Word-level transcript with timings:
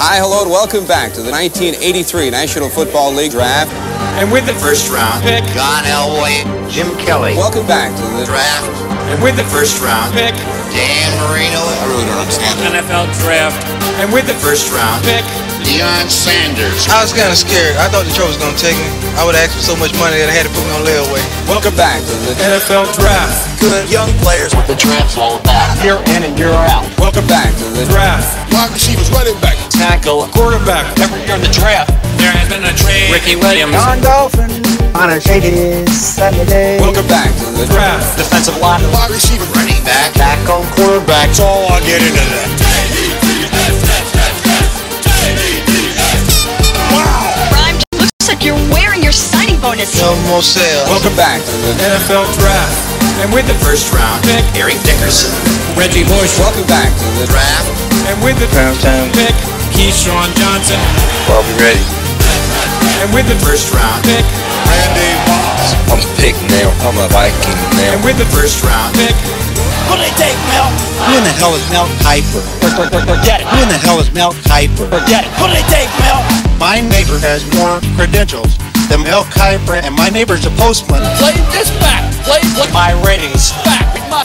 Hi, 0.00 0.18
hello, 0.20 0.42
and 0.42 0.50
welcome 0.50 0.86
back 0.86 1.12
to 1.14 1.22
the 1.22 1.30
1983 1.30 2.30
National 2.30 2.68
Football 2.68 3.12
League 3.12 3.32
Draft. 3.32 3.72
And 4.20 4.30
with 4.30 4.44
the 4.44 4.56
first 4.56 4.92
round 4.92 5.24
pick, 5.24 5.44
John 5.56 5.84
Elway, 5.88 6.44
Jim 6.68 6.92
Kelly. 7.00 7.34
Welcome 7.36 7.66
back 7.66 7.92
to 7.96 8.04
the 8.16 8.24
Draft, 8.28 8.68
and 9.12 9.22
with 9.22 9.36
the 9.36 9.46
first 9.48 9.80
round 9.80 10.12
pick, 10.12 10.36
Dan 10.72 11.08
Marino. 11.24 11.60
I 11.64 11.84
really 11.88 12.04
don't 12.04 12.20
understand 12.20 12.60
it. 12.60 12.76
NFL 12.76 13.08
draft, 13.24 13.60
and 14.00 14.12
with 14.12 14.26
the 14.26 14.34
first 14.40 14.70
round 14.72 15.02
pick, 15.04 15.22
Deion 15.62 16.08
Sanders. 16.10 16.88
I 16.90 17.02
was 17.04 17.12
kind 17.12 17.30
of 17.30 17.38
scared. 17.38 17.76
I 17.78 17.86
thought 17.92 18.02
the 18.08 18.10
Detroit 18.10 18.34
was 18.34 18.40
going 18.40 18.54
to 18.54 18.60
take 18.60 18.74
me. 18.76 18.88
I 19.18 19.22
would 19.22 19.36
ask 19.36 19.54
for 19.54 19.62
so 19.62 19.76
much 19.78 19.92
money 20.00 20.18
that 20.18 20.26
I 20.32 20.34
had 20.34 20.48
to 20.48 20.52
put 20.52 20.64
me 20.66 20.72
on 20.74 20.82
layaway. 20.82 21.22
Welcome 21.46 21.76
back 21.78 22.00
to 22.02 22.14
the 22.26 22.34
NFL 22.40 22.88
draft, 22.96 23.60
Good 23.62 23.86
young 23.92 24.10
players 24.24 24.50
with 24.56 24.66
the 24.66 24.74
draft's 24.78 25.14
all 25.20 25.38
about. 25.38 25.78
Year 25.84 26.00
in 26.18 26.26
and 26.26 26.34
year 26.34 26.50
out. 26.50 26.82
Welcome 26.98 27.26
back 27.30 27.52
to 27.62 27.66
the 27.70 27.86
draft, 27.92 28.26
Wide 28.50 28.72
receivers, 28.74 29.08
running 29.14 29.38
back. 29.38 29.54
tackle, 29.70 30.26
quarterback. 30.34 30.88
Every 30.98 31.22
year 31.28 31.36
in 31.38 31.44
the 31.44 31.52
draft, 31.54 31.92
there 32.18 32.32
has 32.32 32.48
been 32.50 32.64
a 32.66 32.74
trade. 32.74 33.12
Ricky 33.12 33.36
Williams, 33.38 33.76
John 33.76 34.00
Dolphin 34.02 34.50
on 34.98 35.08
a 35.14 35.18
shady 35.22 35.86
Saturday. 35.88 36.76
Welcome 36.82 37.06
back 37.06 37.30
to 37.38 37.46
the 37.54 37.66
draft, 37.70 38.18
defensive 38.18 38.58
line, 38.58 38.82
Wide 38.90 39.14
receiver, 39.14 39.46
running 39.54 39.78
back. 39.86 40.12
Tackle. 40.16 40.66
Quarterback. 40.74 41.30
That's 41.30 41.40
all 41.40 41.70
I'll 41.70 41.80
get 41.86 42.02
into 42.02 42.18
that. 42.18 42.50
You're 48.42 48.58
wearing 48.74 49.02
your 49.02 49.14
signing 49.14 49.58
bonus. 49.62 49.94
No 50.02 50.14
more 50.28 50.42
sales. 50.42 50.86
Welcome 50.90 51.14
back 51.14 51.38
to 51.42 51.54
the 51.62 51.72
NFL 51.78 52.26
draft, 52.38 52.74
and 53.22 53.30
with 53.32 53.46
the 53.46 53.54
first 53.62 53.90
round 53.94 54.22
pick, 54.26 54.42
Eric 54.58 54.78
Dickerson. 54.82 55.30
Reggie 55.78 56.04
Bush, 56.04 56.34
Welcome 56.42 56.66
back 56.66 56.90
to 56.90 57.06
the 57.22 57.26
Draft. 57.30 57.66
and 58.10 58.18
with 58.20 58.36
the 58.42 58.48
Prime 58.52 58.74
time. 58.82 59.08
pick, 59.14 59.32
Keyshawn 59.72 60.28
Johnson, 60.36 60.76
I'll 61.32 61.46
be 61.46 61.54
ready. 61.62 61.84
and 63.00 63.08
with 63.14 63.26
the 63.30 63.38
first 63.46 63.70
round 63.72 64.02
pick, 64.04 64.24
Randy 64.68 65.10
Moss. 65.30 65.72
I'm 65.88 66.02
pick 66.18 66.34
now. 66.50 66.68
I'm 66.86 66.98
a 66.98 67.06
Viking 67.14 67.56
now. 67.78 67.94
and 67.96 68.00
with 68.04 68.18
the 68.18 68.26
first 68.34 68.62
round 68.66 68.94
pick, 68.98 69.14
Who 69.86 69.94
in 69.98 71.24
the 71.24 71.34
hell 71.38 71.54
is 71.54 71.64
Mel 71.70 71.86
Kiper? 72.02 72.42
Forget 73.06 73.40
it. 73.42 73.46
Who 73.46 73.62
in 73.62 73.68
the 73.68 73.78
hell 73.78 73.98
is 74.00 74.10
Mel 74.12 74.32
Kiper? 74.50 74.88
Forget 74.90 75.24
it. 75.26 75.30
Who 75.38 75.46
do 75.46 75.52
they 75.54 75.66
take, 75.70 75.88
Mel? 76.00 76.41
My 76.62 76.78
neighbor 76.78 77.18
has 77.18 77.42
more 77.58 77.82
credentials 77.98 78.54
than 78.86 79.02
Mel 79.02 79.26
Kiper, 79.34 79.82
and 79.82 79.90
my 79.98 80.14
neighbor's 80.14 80.46
a 80.46 80.52
postman. 80.54 81.02
Play 81.18 81.34
this 81.50 81.74
back. 81.82 82.06
Play 82.22 82.38
play 82.54 82.70
My 82.70 82.94
ratings. 83.02 83.50
back. 83.66 83.82
My 84.06 84.22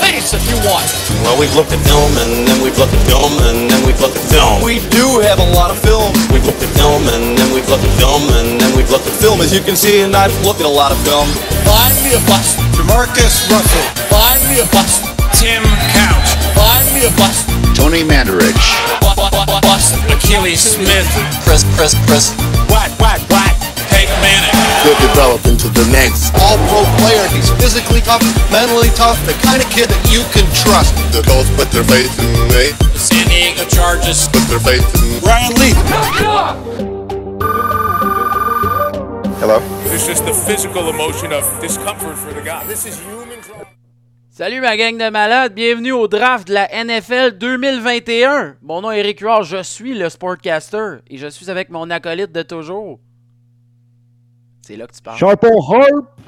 face 0.00 0.32
if 0.32 0.40
you 0.48 0.56
want. 0.64 0.88
Well, 1.20 1.36
we've 1.36 1.52
looked 1.52 1.76
at 1.76 1.82
film, 1.84 2.08
and 2.16 2.48
then 2.48 2.64
we've 2.64 2.72
looked 2.80 2.96
at 2.96 3.04
film, 3.04 3.28
and 3.44 3.68
then 3.68 3.84
we've 3.84 4.00
looked 4.00 4.16
at 4.16 4.24
film. 4.24 4.64
We 4.64 4.80
do 4.88 5.20
have 5.28 5.36
a 5.36 5.48
lot 5.52 5.68
of 5.68 5.76
film. 5.76 6.16
We've 6.32 6.48
looked 6.48 6.64
at 6.64 6.72
film, 6.80 7.04
and 7.12 7.36
then 7.36 7.52
we've 7.52 7.68
looked 7.68 7.84
at 7.84 7.92
film, 8.00 8.24
and 8.40 8.56
then 8.56 8.72
we've 8.72 8.88
looked 8.88 9.04
at 9.04 9.12
film. 9.20 9.44
As 9.44 9.52
you 9.52 9.60
can 9.60 9.76
see, 9.76 10.00
and 10.00 10.16
I've 10.16 10.32
looked 10.48 10.64
at 10.64 10.66
a 10.66 10.72
lot 10.72 10.96
of 10.96 10.98
film. 11.04 11.28
Find 11.68 11.92
me 12.00 12.16
a 12.16 12.22
bust. 12.24 12.56
Demarcus 12.72 13.52
Russell. 13.52 13.84
Find 14.08 14.40
me 14.48 14.64
a 14.64 14.68
bust. 14.72 15.04
Tim 15.36 15.60
Couch, 15.92 16.40
Find 16.56 16.88
me 16.96 17.04
a 17.04 17.12
bust. 17.20 17.65
Tony 17.76 18.00
Mandarich. 18.02 18.56
Achilles 20.08 20.60
Smith, 20.60 21.04
Chris, 21.44 21.62
Chris, 21.76 21.92
Chris. 22.08 22.32
What, 22.72 22.88
what, 22.96 23.20
what? 23.28 23.52
Peyton 23.92 24.16
Manning, 24.24 24.50
Could 24.80 24.98
develop 25.04 25.44
into 25.44 25.68
the 25.68 25.84
next 25.92 26.32
all-pro 26.40 26.82
player. 27.04 27.28
He's 27.28 27.52
physically 27.60 28.00
tough, 28.00 28.24
mentally 28.50 28.88
tough, 28.96 29.20
the 29.26 29.36
kind 29.44 29.62
of 29.62 29.68
kid 29.68 29.92
that 29.92 30.02
you 30.08 30.24
can 30.32 30.48
trust. 30.56 30.96
The 31.12 31.20
Colts 31.28 31.52
put 31.54 31.70
their 31.70 31.84
faith 31.84 32.12
in 32.18 32.32
me, 32.48 32.72
the 32.80 32.98
San 32.98 33.28
Diego 33.28 33.68
Chargers, 33.68 34.26
put 34.28 34.48
their 34.48 34.60
faith 34.60 34.84
in 34.96 35.20
Brian 35.20 35.52
Lee. 35.60 35.76
Hello? 39.38 39.60
It's 39.92 40.06
just 40.06 40.24
the 40.24 40.32
physical 40.32 40.88
emotion 40.88 41.32
of 41.32 41.44
discomfort 41.60 42.16
for 42.18 42.32
the 42.32 42.42
guy. 42.42 42.64
This 42.64 42.86
is 42.86 42.98
human 42.98 43.16
trauma. 43.16 43.25
Salut 44.36 44.60
ma 44.60 44.76
gang 44.76 44.98
de 44.98 45.08
malades, 45.08 45.54
bienvenue 45.54 45.92
au 45.92 46.08
draft 46.08 46.46
de 46.48 46.52
la 46.52 46.68
NFL 46.84 47.38
2021. 47.38 48.56
Mon 48.60 48.82
nom 48.82 48.90
est 48.90 48.98
Eric 48.98 49.20
Huard, 49.20 49.44
je 49.44 49.62
suis 49.62 49.94
le 49.94 50.10
Sportcaster 50.10 50.96
et 51.08 51.16
je 51.16 51.26
suis 51.26 51.48
avec 51.48 51.70
mon 51.70 51.88
acolyte 51.88 52.32
de 52.32 52.42
toujours. 52.42 53.00
C'est 54.60 54.76
là 54.76 54.86
que 54.86 54.92
tu 54.92 55.00
parles. 55.00 55.16
Sharpo 55.16 55.46
Harp. 55.46 56.20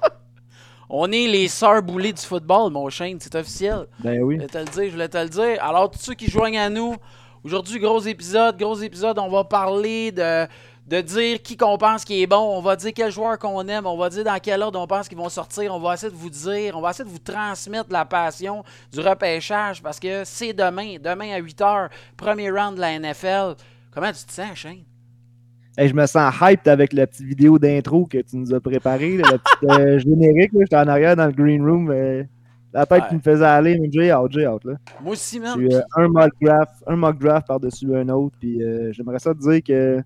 On 0.88 1.12
est 1.12 1.26
les 1.26 1.46
sœurs 1.46 1.82
boulées 1.82 2.14
du 2.14 2.22
football, 2.22 2.72
mon 2.72 2.88
chaîne, 2.88 3.18
c'est 3.20 3.34
officiel. 3.34 3.86
Ben 3.98 4.22
oui. 4.22 4.36
Je 4.36 4.40
voulais 4.40 4.48
te 4.48 4.58
le 4.58 4.64
dire, 4.64 4.84
je 4.86 4.92
voulais 4.92 5.08
te 5.10 5.18
le 5.18 5.28
dire. 5.28 5.62
Alors, 5.62 5.90
tous 5.90 5.98
ceux 5.98 6.14
qui 6.14 6.30
joignent 6.30 6.58
à 6.58 6.70
nous, 6.70 6.96
aujourd'hui, 7.44 7.78
gros 7.78 8.00
épisode, 8.00 8.56
gros 8.56 8.76
épisode, 8.76 9.18
on 9.18 9.28
va 9.28 9.44
parler 9.44 10.10
de, 10.10 10.46
de 10.86 11.00
dire 11.00 11.40
qui 11.42 11.56
qu'on 11.56 11.78
pense 11.78 12.04
qui 12.04 12.22
est 12.22 12.26
bon, 12.26 12.36
on 12.58 12.60
va 12.60 12.74
dire 12.76 12.90
quel 12.94 13.10
joueur 13.12 13.38
qu'on 13.38 13.66
aime, 13.68 13.86
on 13.86 13.96
va 13.96 14.08
dire 14.10 14.24
dans 14.24 14.38
quel 14.42 14.60
ordre 14.62 14.80
on 14.80 14.86
pense 14.86 15.08
qu'ils 15.08 15.16
vont 15.18 15.28
sortir, 15.28 15.72
on 15.74 15.78
va 15.78 15.94
essayer 15.94 16.10
de 16.10 16.16
vous 16.16 16.28
dire, 16.30 16.76
on 16.76 16.80
va 16.80 16.90
essayer 16.90 17.04
de 17.04 17.10
vous 17.10 17.18
transmettre 17.20 17.92
la 17.92 18.04
passion 18.04 18.64
du 18.92 19.00
repêchage 19.00 19.80
parce 19.82 20.00
que 20.00 20.22
c'est 20.24 20.52
demain, 20.52 20.96
demain 21.00 21.32
à 21.34 21.40
8h, 21.40 21.88
premier 22.16 22.50
round 22.50 22.74
de 22.76 22.80
la 22.80 22.98
NFL. 22.98 23.54
Comment 23.92 24.08
tu 24.12 24.24
te 24.24 24.32
sens, 24.32 24.54
Shane? 24.56 24.82
Hey, 25.78 25.88
je 25.88 25.94
me 25.94 26.04
sens 26.06 26.34
hyped 26.40 26.68
avec 26.68 26.92
la 26.92 27.06
petite 27.06 27.26
vidéo 27.26 27.58
d'intro 27.58 28.04
que 28.06 28.18
tu 28.18 28.36
nous 28.36 28.52
as 28.52 28.60
préparée, 28.60 29.16
le 29.16 29.22
petit 29.22 29.70
euh, 29.70 29.98
générique. 30.00 30.50
J'étais 30.58 30.76
en 30.76 30.88
arrière 30.88 31.16
dans 31.16 31.26
le 31.26 31.32
green 31.32 31.62
room. 31.64 31.90
euh, 31.90 32.24
la 32.74 32.86
tête 32.86 33.02
Ouais. 33.02 33.08
qui 33.10 33.14
me 33.16 33.20
faisait 33.20 33.44
aller, 33.44 33.78
mais 33.78 33.88
j'ai 33.92 34.10
hâte, 34.10 34.30
j'ai 34.32 34.46
hâte. 34.46 34.64
Là. 34.64 34.74
Moi 35.02 35.12
aussi. 35.12 35.40
J'ai, 35.58 35.74
euh, 35.76 35.80
un 35.96 36.08
mock 36.08 36.30
draft, 36.40 36.72
un 36.86 36.96
mock 36.96 37.18
draft 37.18 37.46
par-dessus 37.46 37.94
un 37.94 38.08
autre. 38.08 38.34
Puis 38.40 38.62
euh, 38.62 38.92
j'aimerais 38.92 39.18
ça 39.18 39.32
te 39.34 39.40
dire 39.40 39.62
que 39.62 40.02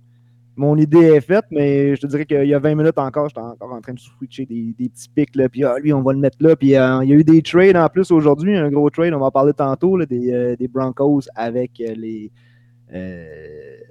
mon 0.56 0.76
idée 0.76 0.98
est 0.98 1.20
faite, 1.20 1.44
mais 1.50 1.94
je 1.94 2.00
te 2.00 2.06
dirais 2.06 2.24
qu'il 2.24 2.46
y 2.46 2.54
a 2.54 2.58
20 2.58 2.74
minutes 2.74 2.98
encore, 2.98 3.28
j'étais 3.28 3.40
encore 3.40 3.72
en 3.72 3.80
train 3.80 3.92
de 3.92 3.98
switcher 3.98 4.46
des, 4.46 4.74
petits 4.78 5.08
pics. 5.14 5.32
Puis 5.50 5.64
ah, 5.64 5.76
lui, 5.78 5.92
on 5.92 6.02
va 6.02 6.12
le 6.14 6.18
mettre 6.18 6.38
là. 6.40 6.56
Puis 6.56 6.74
euh, 6.74 7.04
il 7.04 7.10
y 7.10 7.12
a 7.12 7.16
eu 7.16 7.24
des 7.24 7.42
trades 7.42 7.76
en 7.76 7.88
plus 7.88 8.10
aujourd'hui, 8.10 8.56
un 8.56 8.70
gros 8.70 8.88
trade, 8.88 9.12
on 9.12 9.18
va 9.18 9.26
en 9.26 9.30
parler 9.30 9.52
tantôt, 9.52 9.98
euh, 10.00 10.56
des 10.56 10.68
Broncos 10.68 11.22
avec 11.34 11.80
euh, 11.80 11.94
les. 11.94 12.32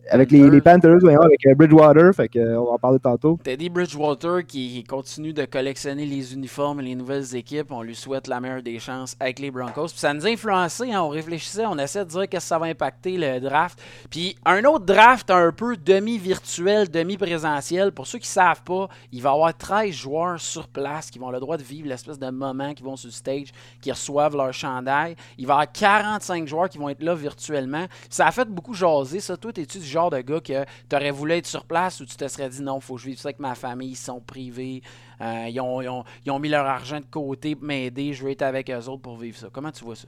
Avec 0.10 0.32
les, 0.32 0.50
les 0.50 0.62
Panthers, 0.62 1.00
voyons, 1.02 1.22
avec 1.22 1.46
euh, 1.48 1.56
Bridgewater, 1.56 2.14
fait 2.14 2.28
que, 2.28 2.40
euh, 2.40 2.60
on 2.60 2.66
va 2.66 2.72
en 2.72 2.78
parler 2.78 3.00
tantôt. 3.00 3.40
Teddy 3.44 3.70
Bridgewater 3.70 4.46
qui 4.46 4.84
continue 4.84 5.34
de 5.34 5.46
collectionner 5.46 6.06
les 6.06 6.34
uniformes 6.34 6.80
et 6.82 6.84
les 6.84 6.96
nouvelles 6.96 7.36
équipes. 7.36 7.72
On 7.72 7.82
lui 7.82 7.96
souhaite 7.96 8.28
la 8.28 8.40
meilleure 8.40 8.62
des 8.62 8.80
chances 8.80 9.16
avec 9.20 9.40
les 9.40 9.52
Broncos. 9.52 9.88
Puis 9.88 10.00
ça 10.00 10.14
nous 10.14 10.26
a 10.26 10.30
influencé, 10.30 10.92
hein, 10.92 11.02
on 11.02 11.10
réfléchissait, 11.10 11.66
on 11.66 11.78
essaie 11.78 12.06
de 12.06 12.10
dire 12.10 12.30
qu'est-ce 12.30 12.46
que 12.46 12.50
ça 12.50 12.60
va 12.60 12.68
impacter 12.68 13.18
le 13.18 13.40
draft. 13.40 13.82
Puis 14.10 14.36
un 14.46 14.64
autre 14.66 14.86
draft 14.86 15.32
un 15.32 15.52
peu 15.52 15.76
demi-virtuel, 15.76 16.90
demi-présentiel. 16.90 17.92
Pour 17.92 18.08
ceux 18.08 18.20
qui 18.20 18.28
ne 18.28 18.34
savent 18.34 18.64
pas, 18.64 18.88
il 19.12 19.22
va 19.22 19.32
y 19.32 19.34
avoir 19.34 19.58
13 19.58 19.92
joueurs 19.92 20.40
sur 20.40 20.68
place 20.68 21.10
qui 21.10 21.20
vont 21.20 21.26
avoir 21.26 21.40
le 21.40 21.40
droit 21.40 21.58
de 21.58 21.64
vivre 21.64 21.88
l'espèce 21.88 22.20
de 22.20 22.30
moment, 22.30 22.74
qui 22.74 22.84
vont 22.84 22.96
sur 22.96 23.08
le 23.08 23.14
stage, 23.14 23.48
qui 23.82 23.92
reçoivent 23.92 24.36
leur 24.36 24.54
chandail. 24.54 25.16
Il 25.38 25.48
va 25.48 25.54
y 25.54 25.56
avoir 25.56 25.72
45 25.72 26.48
joueurs 26.48 26.70
qui 26.70 26.78
vont 26.78 26.90
être 26.90 27.02
là 27.02 27.16
virtuellement. 27.16 27.86
Ça 28.10 28.28
a 28.28 28.32
fait 28.32 28.48
beaucoup 28.48 28.74
jaser, 28.74 29.20
ça. 29.20 29.36
Toi, 29.36 29.52
es-tu 29.58 29.80
du 29.80 29.94
genre 29.95 30.09
de 30.09 30.22
gars 30.22 30.39
que 30.39 30.63
tu 30.89 30.95
aurais 30.95 31.11
voulu 31.11 31.33
être 31.33 31.47
sur 31.47 31.66
place 31.66 32.00
ou 32.00 32.06
tu 32.06 32.16
te 32.16 32.28
serais 32.28 32.50
dit 32.50 32.61
non, 32.61 32.79
faut 32.79 32.95
que 32.95 33.01
je 33.01 33.07
vive 33.07 33.17
ça 33.17 33.29
avec 33.29 33.39
ma 33.39 33.56
famille, 33.56 33.91
ils 33.91 33.95
sont 33.95 34.19
privés, 34.19 34.81
euh, 35.22 35.47
ils, 35.50 35.59
ont, 35.59 35.81
ils 36.25 36.31
ont- 36.31 36.39
mis 36.39 36.50
leur 36.50 36.66
argent 36.66 37.00
de 37.00 37.06
côté 37.06 37.56
pour 37.56 37.66
m'aider, 37.66 38.13
je 38.13 38.23
veux 38.23 38.31
être 38.31 38.41
avec 38.44 38.69
eux 38.69 38.88
autres 38.89 39.01
pour 39.01 39.17
vivre 39.17 39.38
ça. 39.38 39.47
Comment 39.51 39.72
tu 39.72 39.83
vois 39.83 39.95
ça? 39.95 40.07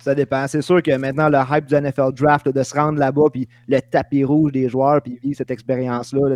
Ça 0.00 0.14
dépend. 0.14 0.46
C'est 0.46 0.62
sûr 0.62 0.82
que 0.82 0.96
maintenant, 0.96 1.28
le 1.28 1.38
hype 1.50 1.66
du 1.66 1.74
NFL 1.74 2.12
Draft, 2.14 2.48
de 2.48 2.62
se 2.62 2.74
rendre 2.74 2.98
là-bas, 2.98 3.26
puis 3.30 3.46
le 3.68 3.80
tapis 3.80 4.24
rouge 4.24 4.52
des 4.52 4.66
joueurs, 4.68 5.02
puis 5.02 5.18
vivre 5.22 5.36
cette 5.36 5.50
expérience-là, 5.50 6.34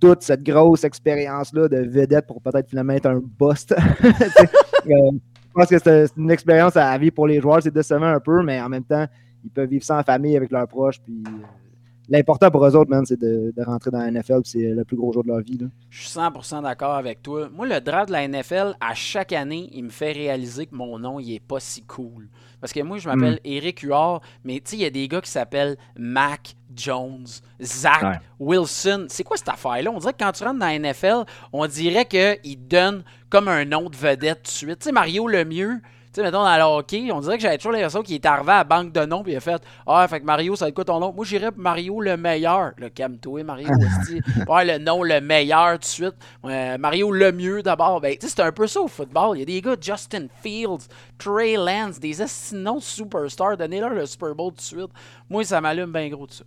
toute 0.00 0.22
cette 0.22 0.44
grosse 0.44 0.84
expérience-là 0.84 1.68
de 1.68 1.78
vedette 1.78 2.26
pour 2.28 2.40
peut-être 2.40 2.68
finalement 2.68 2.92
être 2.92 3.06
un 3.06 3.20
bust. 3.20 3.74
Euh, 4.86 5.10
je 5.12 5.52
pense 5.52 5.66
que 5.68 5.78
c'est 5.78 6.06
c'est 6.06 6.16
une 6.16 6.30
expérience 6.30 6.74
à 6.74 6.96
vivre 6.96 7.14
pour 7.14 7.26
les 7.26 7.38
joueurs. 7.38 7.62
C'est 7.62 7.70
décevant 7.74 8.06
un 8.06 8.18
peu, 8.20 8.42
mais 8.42 8.58
en 8.62 8.70
même 8.70 8.84
temps, 8.84 9.06
ils 9.44 9.50
peuvent 9.50 9.68
vivre 9.68 9.84
ça 9.84 9.98
en 9.98 10.02
famille 10.02 10.34
avec 10.34 10.50
leurs 10.50 10.66
proches. 10.66 10.98
Puis 11.02 11.22
euh, 11.26 11.30
l'important 12.10 12.50
pour 12.50 12.66
eux 12.66 12.76
autres, 12.76 12.90
man, 12.90 13.06
c'est 13.06 13.18
de, 13.18 13.52
de 13.56 13.62
rentrer 13.62 13.90
dans 13.90 14.00
la 14.00 14.10
NFL. 14.10 14.40
C'est 14.44 14.58
le 14.70 14.84
plus 14.84 14.96
gros 14.96 15.12
jour 15.12 15.22
de 15.22 15.28
leur 15.28 15.40
vie. 15.40 15.56
là. 15.58 15.66
Je 15.88 16.00
suis 16.06 16.18
100% 16.18 16.62
d'accord 16.62 16.94
avec 16.94 17.22
toi. 17.22 17.48
Moi, 17.54 17.66
le 17.66 17.80
draft 17.80 18.08
de 18.08 18.12
la 18.12 18.28
NFL, 18.28 18.74
à 18.80 18.94
chaque 18.94 19.32
année, 19.32 19.70
il 19.72 19.84
me 19.84 19.90
fait 19.90 20.12
réaliser 20.12 20.66
que 20.66 20.74
mon 20.74 20.98
nom, 20.98 21.18
il 21.20 21.32
est 21.34 21.40
pas 21.40 21.60
si 21.60 21.82
cool. 21.84 22.28
Parce 22.60 22.74
que 22.74 22.80
moi, 22.80 22.98
je 22.98 23.08
m'appelle 23.08 23.40
Eric 23.44 23.80
Huard, 23.80 24.20
mais 24.44 24.56
tu 24.56 24.72
sais, 24.72 24.76
il 24.76 24.82
y 24.82 24.84
a 24.84 24.90
des 24.90 25.08
gars 25.08 25.22
qui 25.22 25.30
s'appellent 25.30 25.76
Mac 25.96 26.56
Jones, 26.76 27.24
Zach 27.62 28.02
Ouais. 28.02 28.18
Wilson. 28.38 29.06
C'est 29.08 29.24
quoi 29.24 29.36
cette 29.38 29.48
affaire-là? 29.48 29.90
On 29.90 29.98
dirait 29.98 30.12
que 30.12 30.18
quand 30.22 30.32
tu 30.32 30.44
rentres 30.44 30.58
dans 30.58 30.66
la 30.66 30.78
NFL, 30.78 31.24
on 31.54 31.66
dirait 31.66 32.04
qu'ils 32.04 32.68
donnent 32.68 33.02
comme 33.30 33.48
un 33.48 33.64
nom 33.64 33.88
de 33.88 33.96
vedette 33.96 34.38
tout 34.42 34.42
de 34.44 34.48
suite. 34.48 34.78
Tu 34.80 34.84
sais, 34.86 34.92
Mario 34.92 35.26
Lemieux, 35.26 35.80
sais, 36.12 36.22
mettons 36.22 36.42
dans 36.42 36.56
le 36.56 36.62
hockey, 36.62 37.10
on 37.12 37.20
dirait 37.20 37.36
que 37.36 37.42
j'avais 37.42 37.56
toujours 37.56 37.72
l'impression 37.72 38.02
qu'il 38.02 38.14
est 38.16 38.26
arrivé 38.26 38.50
à 38.50 38.58
la 38.58 38.64
banque 38.64 38.92
de 38.92 39.04
noms 39.04 39.22
puis 39.22 39.32
il 39.32 39.36
a 39.36 39.40
fait 39.40 39.62
Ah, 39.86 40.06
fait 40.08 40.20
que 40.20 40.24
Mario, 40.24 40.56
ça 40.56 40.64
va 40.64 40.68
être 40.70 40.74
quoi 40.74 40.84
ton 40.84 40.98
nom 40.98 41.12
Moi, 41.12 41.24
j'irais 41.24 41.50
Mario 41.56 42.00
le 42.00 42.16
meilleur. 42.16 42.72
Le 42.76 42.88
calme-toi, 42.88 43.44
Mario. 43.44 43.68
hostie. 44.00 44.20
ouais, 44.48 44.64
le 44.64 44.78
nom 44.78 45.02
le 45.02 45.20
meilleur 45.20 45.74
tout 45.74 45.78
de 45.78 45.84
suite. 45.84 46.14
Euh, 46.44 46.78
Mario 46.78 47.12
le 47.12 47.32
mieux 47.32 47.62
d'abord. 47.62 48.00
Ben, 48.00 48.16
tu 48.16 48.26
sais, 48.26 48.34
c'est 48.36 48.42
un 48.42 48.52
peu 48.52 48.66
ça 48.66 48.80
au 48.80 48.88
football. 48.88 49.36
Il 49.36 49.40
y 49.40 49.42
a 49.42 49.46
des 49.46 49.60
gars, 49.60 49.76
Justin 49.80 50.26
Fields, 50.42 50.88
Trey 51.18 51.54
Lance, 51.56 52.00
des 52.00 52.14
sinon 52.26 52.80
superstars. 52.80 53.56
Donnez-leur 53.56 53.90
le 53.90 54.06
Super 54.06 54.34
Bowl 54.34 54.52
tout 54.52 54.56
de 54.56 54.62
suite. 54.62 54.90
Moi, 55.28 55.44
ça 55.44 55.60
m'allume 55.60 55.92
bien 55.92 56.08
gros 56.08 56.26
de 56.26 56.32
ça. 56.32 56.44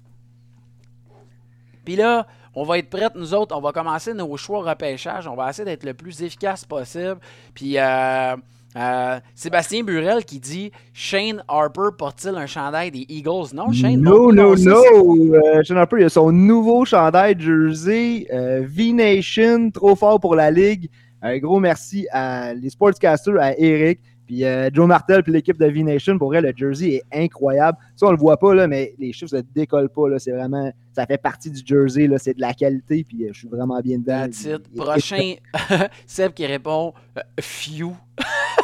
Puis 1.85 1.95
là, 1.95 2.25
on 2.55 2.63
va 2.63 2.77
être 2.77 2.89
prêts, 2.89 3.09
nous 3.15 3.33
autres. 3.33 3.55
On 3.55 3.61
va 3.61 3.71
commencer 3.71 4.13
nos 4.13 4.35
choix 4.37 4.63
repêchage. 4.63 5.27
On 5.27 5.35
va 5.35 5.49
essayer 5.49 5.65
d'être 5.65 5.83
le 5.83 5.93
plus 5.93 6.21
efficace 6.21 6.65
possible. 6.65 7.17
Puis, 7.53 7.77
euh, 7.77 8.35
euh, 8.75 9.19
Sébastien 9.35 9.83
Burel 9.83 10.25
qui 10.25 10.39
dit 10.39 10.71
Shane 10.93 11.43
Harper 11.47 11.89
porte-t-il 11.97 12.35
un 12.35 12.45
chandail 12.45 12.91
des 12.91 13.05
Eagles? 13.09 13.53
Non, 13.53 13.71
Shane 13.71 14.01
No, 14.01 14.31
no, 14.31 14.55
no. 14.55 15.35
Euh, 15.35 15.63
Shane 15.63 15.77
Harper, 15.77 15.97
il 15.99 16.05
a 16.05 16.09
son 16.09 16.31
nouveau 16.31 16.85
chandail 16.85 17.35
jersey 17.39 18.27
V-Nation, 18.29 19.71
trop 19.71 19.95
fort 19.95 20.19
pour 20.19 20.35
la 20.35 20.51
ligue. 20.51 20.89
Un 21.21 21.37
gros 21.37 21.59
merci 21.59 22.07
à 22.11 22.53
les 22.53 22.69
sportscasters, 22.69 23.39
à 23.39 23.57
Eric. 23.57 23.99
Puis 24.25 24.45
euh, 24.45 24.69
Joe 24.73 24.87
Martel 24.87 25.21
puis 25.23 25.31
l'équipe 25.31 25.57
de 25.57 25.65
V-Nation, 25.65 26.17
pour 26.17 26.29
vrai, 26.29 26.41
le 26.41 26.53
jersey 26.55 26.93
est 26.95 27.23
incroyable. 27.23 27.77
Ça, 27.95 28.07
on 28.07 28.11
le 28.11 28.17
voit 28.17 28.37
pas, 28.37 28.53
là, 28.53 28.67
mais 28.67 28.93
les 28.97 29.11
chiffres 29.11 29.35
ne 29.35 29.41
décollent 29.41 29.89
pas. 29.89 30.03
C'est 30.17 30.31
vraiment, 30.31 30.71
ça 30.93 31.05
fait 31.05 31.17
partie 31.17 31.51
du 31.51 31.61
jersey. 31.65 32.09
C'est 32.17 32.35
de 32.35 32.41
la 32.41 32.53
qualité, 32.53 33.03
puis 33.03 33.25
euh, 33.25 33.29
je 33.33 33.39
suis 33.39 33.47
vraiment 33.47 33.79
bien 33.81 33.97
dedans. 33.97 34.27
Prochain, 34.75 35.35
Seb 36.07 36.33
qui 36.33 36.45
répond 36.45 36.93
euh, 37.17 37.21
Few. 37.39 37.93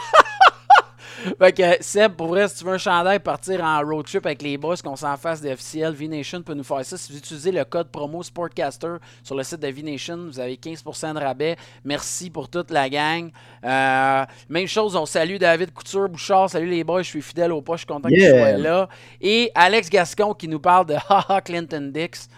fait 1.37 1.51
que 1.51 1.83
Seb, 1.83 2.13
pour 2.13 2.27
vrai, 2.27 2.47
si 2.47 2.57
tu 2.57 2.65
veux 2.65 2.73
un 2.73 2.77
chandail, 2.77 3.19
partir 3.19 3.63
en 3.63 3.81
road 3.81 4.05
trip 4.05 4.25
avec 4.25 4.41
les 4.41 4.57
boss, 4.57 4.81
qu'on 4.81 4.95
s'en 4.95 5.17
fasse 5.17 5.41
d'officiel, 5.41 5.93
V-Nation 5.93 6.41
peut 6.41 6.53
nous 6.53 6.63
faire 6.63 6.83
ça. 6.85 6.97
Si 6.97 7.11
vous 7.11 7.17
utilisez 7.17 7.51
le 7.51 7.63
code 7.65 7.89
promo 7.89 8.23
Sportcaster 8.23 8.95
sur 9.23 9.35
le 9.35 9.43
site 9.43 9.59
de 9.59 9.67
V-Nation, 9.67 10.17
vous 10.27 10.39
avez 10.39 10.55
15% 10.55 11.13
de 11.13 11.19
rabais. 11.19 11.55
Merci 11.83 12.29
pour 12.29 12.49
toute 12.49 12.71
la 12.71 12.89
gang. 12.89 13.29
Euh, 13.63 14.25
même 14.49 14.67
chose, 14.67 14.95
on 14.95 15.05
salue 15.05 15.37
David 15.37 15.73
Couture, 15.73 16.09
Bouchard, 16.09 16.49
salut 16.49 16.69
les 16.69 16.83
boys, 16.83 17.01
je 17.01 17.09
suis 17.09 17.21
fidèle 17.21 17.51
au 17.51 17.61
pas, 17.61 17.73
je 17.73 17.79
suis 17.79 17.87
content 17.87 18.09
que 18.09 18.15
tu 18.15 18.29
sois 18.29 18.51
là. 18.53 18.89
Et 19.21 19.51
Alex 19.55 19.89
Gascon 19.89 20.33
qui 20.33 20.47
nous 20.47 20.59
parle 20.59 20.87
de 20.87 20.95
Haha 21.09 21.41
Clinton 21.41 21.91
Dix. 21.93 22.29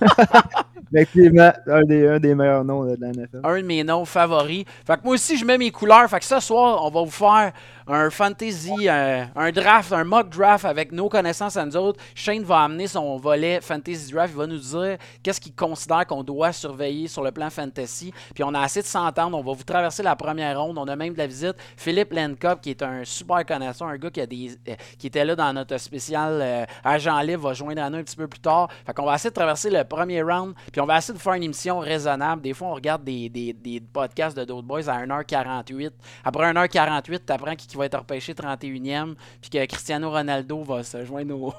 Effectivement, 0.92 1.52
un 1.66 1.82
des, 1.82 2.06
un 2.06 2.20
des 2.20 2.34
meilleurs 2.34 2.64
noms 2.64 2.84
de 2.84 2.96
la 3.00 3.08
NFL. 3.08 3.40
Un 3.42 3.60
de 3.60 3.66
mes 3.66 3.82
noms 3.82 4.04
favoris. 4.04 4.64
Fait 4.86 4.96
que 4.96 5.00
moi 5.04 5.14
aussi, 5.14 5.36
je 5.36 5.44
mets 5.44 5.58
mes 5.58 5.70
couleurs. 5.70 6.08
Fait 6.08 6.20
que 6.20 6.24
ce 6.24 6.38
soir, 6.40 6.82
on 6.84 6.90
va 6.90 7.02
vous 7.02 7.10
faire 7.10 7.52
un 7.86 8.10
fantasy, 8.10 8.88
un, 8.88 9.52
draft, 9.52 9.92
un 9.92 10.04
mock 10.04 10.28
draft 10.30 10.64
avec 10.64 10.92
nos 10.92 11.08
connaissances 11.08 11.56
à 11.56 11.64
nous 11.64 11.76
autres. 11.76 12.02
Shane 12.14 12.42
va 12.42 12.62
amener 12.62 12.86
son 12.86 13.16
volet 13.16 13.60
fantasy 13.60 14.12
draft. 14.12 14.32
Il 14.34 14.38
va 14.38 14.46
nous 14.46 14.58
dire 14.58 14.98
qu'est-ce 15.22 15.40
qu'il 15.40 15.54
considère 15.54 16.06
qu'on 16.06 16.24
doit 16.24 16.52
surveiller 16.52 17.06
sur 17.06 17.22
le 17.22 17.30
plan 17.30 17.50
fantasy. 17.50 18.12
Puis 18.34 18.42
on 18.42 18.54
a 18.54 18.60
assez 18.60 18.82
de 18.82 18.86
s'entendre. 18.86 19.38
On 19.38 19.42
va 19.42 19.52
vous 19.52 19.62
traverser 19.62 20.02
la 20.02 20.16
première 20.16 20.60
ronde. 20.60 20.78
On 20.78 20.88
a 20.88 20.96
même 20.96 21.12
de 21.12 21.18
la 21.18 21.26
visite. 21.26 21.54
Philippe 21.76 22.12
Lencop, 22.12 22.60
qui 22.60 22.70
est 22.70 22.82
un 22.82 23.04
super 23.04 23.44
connaisseur, 23.46 23.88
un 23.88 23.98
gars 23.98 24.10
qui, 24.10 24.20
a 24.20 24.26
des, 24.26 24.56
euh, 24.68 24.74
qui 24.98 25.06
était 25.06 25.24
là 25.24 25.36
dans 25.36 25.52
notre 25.52 25.78
spécial 25.78 26.40
euh, 26.42 26.64
agent 26.84 27.20
libre, 27.20 27.48
va 27.48 27.54
joindre 27.54 27.82
à 27.82 27.90
nous 27.90 27.98
un 27.98 28.02
petit 28.02 28.16
peu 28.16 28.26
plus 28.26 28.40
tard. 28.40 28.68
Fait 28.84 28.92
qu'on 28.92 29.04
va 29.04 29.14
essayer 29.14 29.30
de 29.30 29.34
traverser 29.34 29.70
le 29.70 29.84
premier 29.84 30.22
round. 30.22 30.54
Puis 30.72 30.80
on 30.80 30.86
va 30.86 30.98
essayer 30.98 31.14
de 31.14 31.22
faire 31.22 31.34
une 31.34 31.44
émission 31.44 31.78
raisonnable. 31.78 32.42
Des 32.42 32.52
fois, 32.52 32.68
on 32.68 32.74
regarde 32.74 33.04
des, 33.04 33.28
des, 33.28 33.52
des 33.52 33.80
podcasts 33.80 34.36
de 34.36 34.44
d'autres 34.44 34.66
boys 34.66 34.88
à 34.88 35.06
1h48. 35.06 35.90
Après 36.24 36.52
1h48, 36.52 37.20
tu 37.26 37.32
apprends 37.32 37.54
qui 37.76 37.78
va 37.78 37.86
être 37.86 37.98
repêché 37.98 38.32
31e, 38.32 39.14
puis 39.40 39.50
que 39.50 39.64
Cristiano 39.66 40.10
Ronaldo 40.10 40.62
va 40.62 40.82
se 40.82 41.04
joindre 41.04 41.54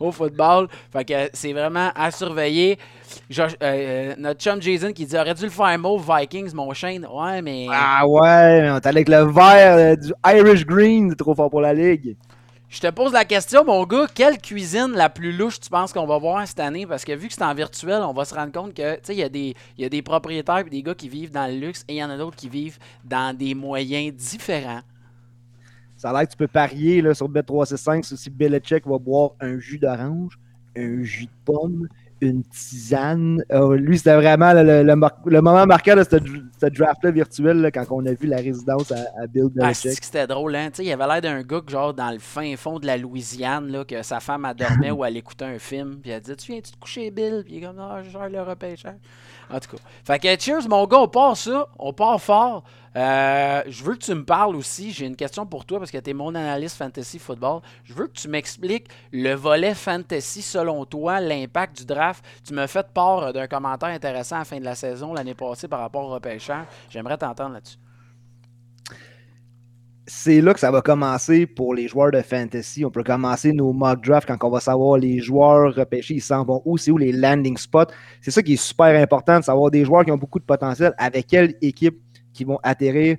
au, 0.00 0.12
football. 0.12 0.68
Fait 0.90 1.04
que 1.04 1.30
c'est 1.34 1.52
vraiment 1.52 1.90
à 1.94 2.10
surveiller. 2.10 2.78
Euh, 3.38 3.48
euh, 3.62 4.14
notre 4.18 4.40
chum 4.40 4.60
Jason 4.60 4.92
qui 4.92 5.04
dit 5.04 5.16
aurait 5.16 5.34
dû 5.34 5.44
le 5.44 5.50
faire 5.50 5.78
mauve 5.78 6.10
Vikings, 6.10 6.54
mon 6.54 6.72
chaîne. 6.72 7.06
Ouais, 7.06 7.42
mais. 7.42 7.66
Ah 7.70 8.06
ouais, 8.06 8.68
on 8.70 8.76
est 8.76 8.86
avec 8.86 9.08
le 9.08 9.30
vert 9.30 9.76
euh, 9.76 9.96
du 9.96 10.12
Irish 10.26 10.64
Green, 10.64 11.14
trop 11.14 11.34
fort 11.34 11.50
pour 11.50 11.60
la 11.60 11.74
ligue. 11.74 12.16
Je 12.68 12.80
te 12.80 12.90
pose 12.90 13.12
la 13.12 13.24
question, 13.24 13.64
mon 13.64 13.84
gars, 13.84 14.06
quelle 14.12 14.38
cuisine 14.38 14.92
la 14.92 15.08
plus 15.08 15.30
louche 15.30 15.60
tu 15.60 15.70
penses 15.70 15.92
qu'on 15.92 16.06
va 16.06 16.18
voir 16.18 16.46
cette 16.48 16.58
année? 16.58 16.84
Parce 16.84 17.04
que 17.04 17.12
vu 17.12 17.28
que 17.28 17.34
c'est 17.34 17.44
en 17.44 17.54
virtuel, 17.54 18.02
on 18.02 18.12
va 18.12 18.24
se 18.24 18.34
rendre 18.34 18.50
compte 18.50 18.74
que 18.74 18.98
il 19.08 19.14
y, 19.14 19.54
y 19.78 19.84
a 19.84 19.88
des 19.88 20.02
propriétaires 20.02 20.66
et 20.66 20.70
des 20.70 20.82
gars 20.82 20.94
qui 20.94 21.08
vivent 21.08 21.30
dans 21.30 21.46
le 21.46 21.58
luxe 21.58 21.84
et 21.86 21.94
il 21.94 21.98
y 21.98 22.04
en 22.04 22.10
a 22.10 22.16
d'autres 22.16 22.36
qui 22.36 22.48
vivent 22.48 22.78
dans 23.04 23.36
des 23.36 23.54
moyens 23.54 24.12
différents. 24.14 24.80
Ça 25.96 26.10
a 26.10 26.12
l'air 26.12 26.22
que 26.26 26.32
tu 26.32 26.36
peux 26.36 26.48
parier 26.48 27.00
là, 27.00 27.14
sur 27.14 27.30
Bet365 27.30 28.16
si 28.16 28.30
Belichick 28.30 28.86
va 28.86 28.98
boire 28.98 29.30
un 29.40 29.58
jus 29.58 29.78
d'orange, 29.78 30.38
un 30.76 31.02
jus 31.02 31.24
de 31.24 31.30
pomme, 31.44 31.88
une 32.20 32.42
tisane. 32.44 33.42
Euh, 33.50 33.76
lui, 33.76 33.98
c'était 33.98 34.16
vraiment 34.16 34.52
le, 34.54 35.40
moment 35.40 35.66
marquant 35.66 35.96
de 35.96 36.02
ce, 36.02 36.66
draft-là 36.66 37.10
virtuel 37.10 37.70
quand 37.72 37.84
on 37.90 38.06
a 38.06 38.12
vu 38.12 38.26
la 38.26 38.38
résidence 38.38 38.90
à, 38.92 39.26
Bill 39.26 39.48
ah, 39.58 39.66
Belichick. 39.66 39.92
Ah, 39.92 39.98
c'était 40.02 40.26
drôle, 40.26 40.54
hein? 40.56 40.70
il 40.78 40.92
avait 40.92 41.06
l'air 41.06 41.20
d'un 41.20 41.42
gars 41.42 41.60
genre 41.66 41.92
dans 41.92 42.10
le 42.10 42.18
fin 42.18 42.56
fond 42.56 42.78
de 42.78 42.86
la 42.86 42.96
Louisiane, 42.96 43.68
là, 43.68 43.84
que 43.84 44.02
sa 44.02 44.20
femme 44.20 44.44
a 44.44 44.54
dormi 44.54 44.90
ou 44.92 45.04
elle 45.04 45.16
écoutait 45.16 45.44
un 45.44 45.58
film, 45.58 45.98
puis 46.00 46.10
elle 46.10 46.22
dit 46.22 46.36
Tu 46.36 46.52
viens-tu 46.52 46.72
te 46.72 46.78
coucher, 46.78 47.10
Bill 47.10 47.42
Puis 47.44 47.56
il 47.56 47.62
est 47.62 47.66
comme 47.66 47.78
Ah, 47.78 48.02
je 48.02 48.10
gère 48.10 48.28
le 48.28 48.42
repêchage. 48.42 48.96
En 49.50 49.60
tout 49.60 49.76
cas. 49.76 49.82
Fait 50.04 50.18
que 50.18 50.42
cheers, 50.42 50.68
mon 50.68 50.86
gars, 50.86 50.98
on 50.98 51.08
part 51.08 51.36
ça, 51.36 51.68
on 51.78 51.92
part 51.92 52.20
fort. 52.20 52.64
Euh, 52.96 53.62
je 53.66 53.84
veux 53.84 53.94
que 53.94 54.04
tu 54.04 54.14
me 54.14 54.24
parles 54.24 54.56
aussi. 54.56 54.90
J'ai 54.90 55.06
une 55.06 55.16
question 55.16 55.44
pour 55.44 55.66
toi 55.66 55.78
parce 55.78 55.90
que 55.90 55.98
tu 55.98 56.10
es 56.10 56.14
mon 56.14 56.34
analyste 56.34 56.76
fantasy 56.76 57.18
football. 57.18 57.60
Je 57.84 57.92
veux 57.92 58.06
que 58.06 58.14
tu 58.14 58.28
m'expliques 58.28 58.88
le 59.12 59.34
volet 59.34 59.74
fantasy 59.74 60.40
selon 60.40 60.86
toi, 60.86 61.20
l'impact 61.20 61.78
du 61.78 61.84
draft. 61.84 62.24
Tu 62.44 62.54
m'as 62.54 62.66
fait 62.66 62.86
part 62.94 63.32
d'un 63.34 63.46
commentaire 63.46 63.90
intéressant 63.90 64.36
à 64.36 64.40
la 64.40 64.44
fin 64.46 64.58
de 64.58 64.64
la 64.64 64.74
saison 64.74 65.12
l'année 65.12 65.34
passée 65.34 65.68
par 65.68 65.80
rapport 65.80 66.04
au 66.04 66.14
repêchage. 66.14 66.64
J'aimerais 66.88 67.18
t'entendre 67.18 67.54
là-dessus. 67.54 67.76
C'est 70.08 70.40
là 70.40 70.54
que 70.54 70.60
ça 70.60 70.70
va 70.70 70.82
commencer 70.82 71.46
pour 71.46 71.74
les 71.74 71.88
joueurs 71.88 72.12
de 72.12 72.22
fantasy. 72.22 72.84
On 72.84 72.90
peut 72.92 73.02
commencer 73.02 73.52
nos 73.52 73.72
mock 73.72 74.04
drafts 74.04 74.28
quand 74.28 74.38
on 74.46 74.50
va 74.50 74.60
savoir 74.60 74.98
les 74.98 75.18
joueurs 75.18 75.74
repêchés, 75.74 76.14
ils 76.14 76.20
s'en 76.22 76.44
vont 76.44 76.62
où, 76.64 76.78
c'est 76.78 76.92
où 76.92 76.96
les 76.96 77.10
landing 77.10 77.56
spots. 77.56 77.90
C'est 78.20 78.30
ça 78.30 78.40
qui 78.40 78.52
est 78.52 78.56
super 78.56 78.94
important 79.02 79.40
de 79.40 79.44
savoir 79.44 79.68
des 79.72 79.84
joueurs 79.84 80.04
qui 80.04 80.12
ont 80.12 80.16
beaucoup 80.16 80.38
de 80.38 80.44
potentiel 80.44 80.94
avec 80.96 81.26
quelle 81.26 81.56
équipe 81.60 82.00
qui 82.36 82.44
vont 82.44 82.58
atterrir. 82.62 83.16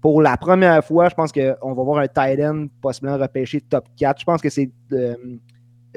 Pour 0.00 0.22
la 0.22 0.36
première 0.36 0.84
fois, 0.84 1.08
je 1.08 1.14
pense 1.14 1.32
qu'on 1.32 1.74
va 1.74 1.82
voir 1.82 1.98
un 1.98 2.08
tight 2.08 2.40
end 2.40 2.66
possiblement 2.80 3.18
repêché 3.18 3.60
top 3.60 3.86
4. 3.96 4.20
Je 4.20 4.24
pense 4.24 4.40
que 4.40 4.50
c'est 4.50 4.70
euh, 4.92 5.14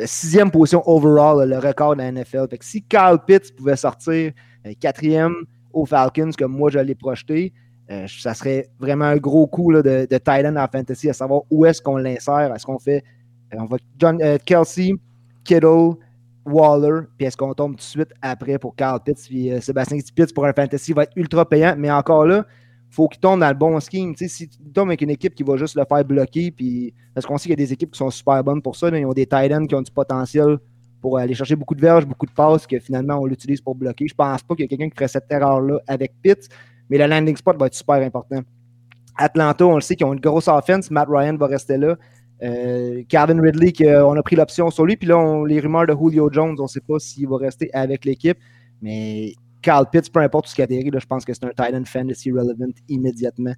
sixième 0.06 0.52
position 0.52 0.84
overall, 0.86 1.48
le 1.48 1.58
record 1.58 1.96
de 1.96 2.02
la 2.02 2.12
NFL. 2.12 2.48
Si 2.62 2.84
Carl 2.84 3.24
Pitts 3.26 3.56
pouvait 3.56 3.76
sortir 3.76 4.32
euh, 4.66 4.74
quatrième 4.80 5.34
aux 5.74 5.86
Falcons, 5.86 6.32
comme 6.38 6.52
moi 6.52 6.70
je 6.70 6.80
l'ai 6.80 6.96
projeté, 6.96 7.54
euh, 7.90 8.06
ça 8.08 8.34
serait 8.34 8.68
vraiment 8.80 9.06
un 9.06 9.18
gros 9.18 9.48
coup 9.48 9.74
de, 9.74 9.82
de 9.82 10.18
tight 10.18 10.46
end 10.46 10.56
en 10.56 10.68
fantasy, 10.68 11.10
à 11.10 11.14
savoir 11.14 11.42
où 11.50 11.66
est-ce 11.66 11.82
qu'on 11.82 11.98
l'insère. 11.98 12.54
Est-ce 12.54 12.66
qu'on 12.66 12.80
fait 12.80 13.04
on 13.58 13.66
va 13.66 13.78
John, 13.98 14.20
Kelsey, 14.46 14.96
Kittle, 15.46 15.94
Waller, 16.46 17.08
puis 17.18 17.28
est-ce 17.28 17.38
qu'on 17.38 17.54
tombe 17.54 17.72
tout 17.72 17.78
de 17.78 17.82
suite 17.82 18.14
après 18.22 18.60
pour 18.60 18.76
Carl 18.76 19.00
Pitts, 19.04 19.28
puis 19.28 19.52
Sébastien 19.62 19.98
Pitts 20.16 20.34
pour 20.34 20.46
un 20.46 20.54
fantasy 20.54 20.94
va 20.94 21.04
être 21.04 21.14
ultra 21.16 21.48
payant, 21.48 21.76
mais 21.78 21.92
encore 21.92 22.26
là, 22.26 22.46
faut 22.90 23.08
qu'il 23.08 23.20
tombe 23.20 23.40
dans 23.40 23.50
le 23.50 23.56
bon 23.56 23.80
scheme. 23.80 24.16
si 24.16 24.48
tu 24.48 24.58
tombes 24.74 24.90
avec 24.90 25.02
une 25.02 25.10
équipe 25.10 25.36
qui 25.36 25.44
va 25.44 25.58
juste 25.58 25.76
le 25.76 25.84
faire 25.86 26.06
bloquer, 26.06 26.52
puis 26.52 26.94
parce 27.14 27.26
qu'on 27.26 27.38
sait 27.38 27.44
qu'il 27.44 27.60
y 27.60 27.64
a 27.64 27.66
des 27.66 27.74
équipes 27.74 27.92
qui 27.92 27.98
sont 27.98 28.10
super 28.10 28.44
bonnes 28.44 28.62
pour 28.62 28.76
ça, 28.76 28.90
ils 28.90 29.06
ont 29.06 29.14
des 29.14 29.26
tight 29.26 29.52
ends 29.52 29.66
qui 29.66 29.76
ont 29.76 29.82
du 29.82 29.92
potentiel 29.92 30.58
pour 31.02 31.18
aller 31.18 31.34
chercher 31.34 31.56
beaucoup 31.56 31.76
de 31.76 31.82
verges, 31.82 32.06
beaucoup 32.06 32.26
de 32.26 32.32
passes, 32.32 32.66
que 32.66 32.80
finalement 32.80 33.16
on 33.20 33.26
l'utilise 33.26 33.62
pour 33.62 33.76
bloquer. 33.76 34.08
Je 34.08 34.16
pense 34.16 34.42
pas 34.44 34.56
qu'il 34.56 34.64
y 34.64 34.68
a 34.68 34.70
quelqu'un 34.70 34.90
qui 34.90 34.96
ferait 34.96 35.08
cette 35.08 35.30
erreur-là 35.30 35.80
avec 35.88 36.14
Pitts, 36.22 36.50
mais 36.90 36.98
le 36.98 37.08
landing 37.08 37.36
spot 37.36 37.58
va 37.60 37.68
être 37.68 37.76
super 37.76 37.96
important. 37.96 38.42
Atlanta, 39.18 39.66
on 39.66 39.76
le 39.76 39.82
sait 39.82 39.96
qu'ils 39.96 40.06
ont 40.06 40.14
une 40.14 40.20
grosse 40.20 40.48
offense. 40.48 40.92
Matt 40.92 41.08
Ryan 41.10 41.38
va 41.38 41.48
rester 41.48 41.78
là. 41.78 41.96
Euh, 42.44 43.04
Calvin 43.08 43.42
Ridley, 43.42 43.74
on 44.02 44.16
a 44.16 44.24
pris 44.24 44.36
l'option 44.36 44.70
sur 44.72 44.86
lui. 44.86 44.98
Puis 44.98 45.08
là, 45.08 45.44
les 45.48 45.60
rumeurs 45.60 45.88
de 45.88 45.94
Julio 45.94 46.30
Jones, 46.32 46.56
on 46.60 46.64
ne 46.64 46.68
sait 46.68 46.82
pas 46.82 47.00
s'il 47.00 47.28
va 47.28 47.38
rester 47.38 47.70
avec 47.74 48.06
l'équipe. 48.06 48.38
Mais 48.82 49.34
Carl 49.62 49.90
Pitts, 49.90 50.12
peu 50.12 50.20
importe 50.20 50.48
ce 50.48 50.56
qu'il 50.56 50.64
atterrit, 50.64 50.92
là, 50.92 51.00
je 51.00 51.08
pense 51.08 51.26
que 51.26 51.34
c'est 51.34 51.46
un 51.46 51.50
Titan 51.50 51.84
fantasy 51.86 52.32
relevant 52.32 52.74
immédiatement. 52.88 53.54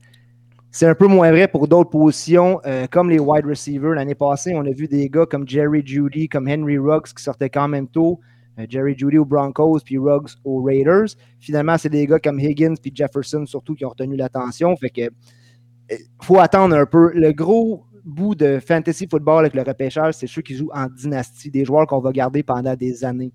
C'est 0.72 0.86
un 0.86 0.96
peu 0.96 1.08
moins 1.08 1.32
vrai 1.32 1.48
pour 1.48 1.68
d'autres 1.68 1.90
positions, 1.90 2.62
euh, 2.66 2.88
comme 2.90 3.10
les 3.10 3.20
wide 3.20 3.46
receivers. 3.46 3.94
L'année 3.94 4.16
passée, 4.16 4.54
on 4.56 4.66
a 4.66 4.72
vu 4.72 4.88
des 4.88 5.10
gars 5.10 5.26
comme 5.26 5.48
Jerry 5.48 5.82
Judy, 5.86 6.30
comme 6.30 6.48
Henry 6.48 6.78
Ruggs 6.78 7.14
qui 7.16 7.24
sortaient 7.24 7.50
quand 7.50 7.68
même 7.68 7.88
tôt. 7.88 8.20
Euh, 8.60 8.66
Jerry 8.70 8.96
Judy 8.98 9.18
aux 9.18 9.26
Broncos, 9.26 9.80
puis 9.84 9.98
Ruggs 9.98 10.30
aux 10.44 10.62
Raiders. 10.62 11.08
Finalement, 11.40 11.78
c'est 11.78 11.90
des 11.90 12.06
gars 12.06 12.20
comme 12.20 12.40
Higgins 12.40 12.76
puis 12.82 12.92
Jefferson 12.94 13.46
surtout 13.46 13.76
qui 13.76 13.86
ont 13.86 13.90
retenu 13.90 14.16
l'attention. 14.16 14.76
Fait 14.76 14.90
que 14.90 15.02
euh, 15.02 15.96
faut 16.22 16.40
attendre 16.40 16.76
un 16.76 16.86
peu. 16.86 17.12
Le 17.14 17.32
gros 17.32 17.84
bout 18.08 18.36
de 18.36 18.60
fantasy 18.60 19.08
football 19.08 19.40
avec 19.40 19.54
le 19.54 19.62
repêchage, 19.62 20.16
c'est 20.16 20.28
ceux 20.28 20.42
qui 20.42 20.56
jouent 20.56 20.72
en 20.74 20.88
dynastie, 20.88 21.52
des 21.52 21.66
joueurs 21.66 21.86
qu'on 21.86 22.00
va 22.00 22.12
garder 22.12 22.42
pendant 22.42 22.76
des 22.76 23.04
années. 23.04 23.34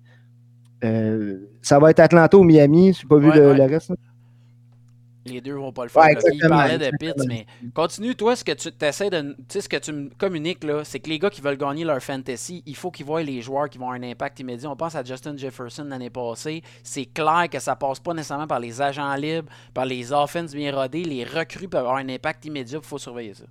Euh, 0.83 1.37
ça 1.61 1.79
va 1.79 1.91
être 1.91 1.99
Atlanta 1.99 2.37
ou 2.37 2.43
Miami. 2.43 2.93
Je 2.93 3.03
n'ai 3.03 3.07
pas 3.07 3.17
vu 3.17 3.31
le, 3.31 3.63
reste. 3.63 3.93
Les 5.25 5.39
deux 5.39 5.53
vont 5.53 5.71
pas 5.71 5.83
le 5.83 5.89
faire. 5.89 6.03
Ouais. 6.03 6.17
Il 6.33 6.49
parlait 6.49 6.77
de. 6.77 6.91
Pitts, 6.99 7.25
mais 7.25 7.45
continue, 7.73 8.13
toi, 8.13 8.35
ce 8.35 8.43
que 8.43 8.51
tu 8.51 8.69
essaies 8.81 9.09
de. 9.09 9.21
Tu 9.21 9.37
sais, 9.47 9.61
ce 9.61 9.69
que 9.69 9.77
tu 9.77 9.93
me 9.93 10.09
communiques, 10.17 10.65
là, 10.65 10.83
c'est 10.83 10.99
que 10.99 11.09
les 11.09 11.19
gars 11.19 11.29
qui 11.29 11.39
veulent 11.39 11.57
gagner 11.57 11.85
leur 11.85 12.01
fantasy, 12.01 12.61
il 12.65 12.75
faut 12.75 12.91
qu'ils 12.91 13.05
voient 13.05 13.23
les 13.23 13.41
joueurs 13.41 13.69
qui 13.69 13.77
vont 13.77 13.85
avoir 13.85 14.01
un 14.01 14.11
impact 14.11 14.41
immédiat. 14.41 14.69
On 14.69 14.75
pense 14.75 14.95
à 14.95 15.03
Justin 15.03 15.37
Jefferson 15.37 15.85
l'année 15.85 16.09
passée. 16.09 16.61
C'est 16.83 17.05
clair 17.05 17.47
que 17.49 17.59
ça 17.59 17.77
passe 17.77 18.01
pas 18.01 18.13
nécessairement 18.13 18.47
par 18.47 18.59
les 18.59 18.81
agents 18.81 19.15
libres, 19.15 19.49
par 19.73 19.85
les 19.85 20.11
offenses 20.11 20.53
bien 20.53 20.75
rodées. 20.75 21.05
Les 21.05 21.23
recrues 21.23 21.69
peuvent 21.69 21.81
avoir 21.81 21.97
un 21.97 22.09
impact 22.09 22.43
immédiat. 22.43 22.79
Il 22.83 22.85
faut 22.85 22.97
surveiller 22.97 23.35
ça. 23.35 23.45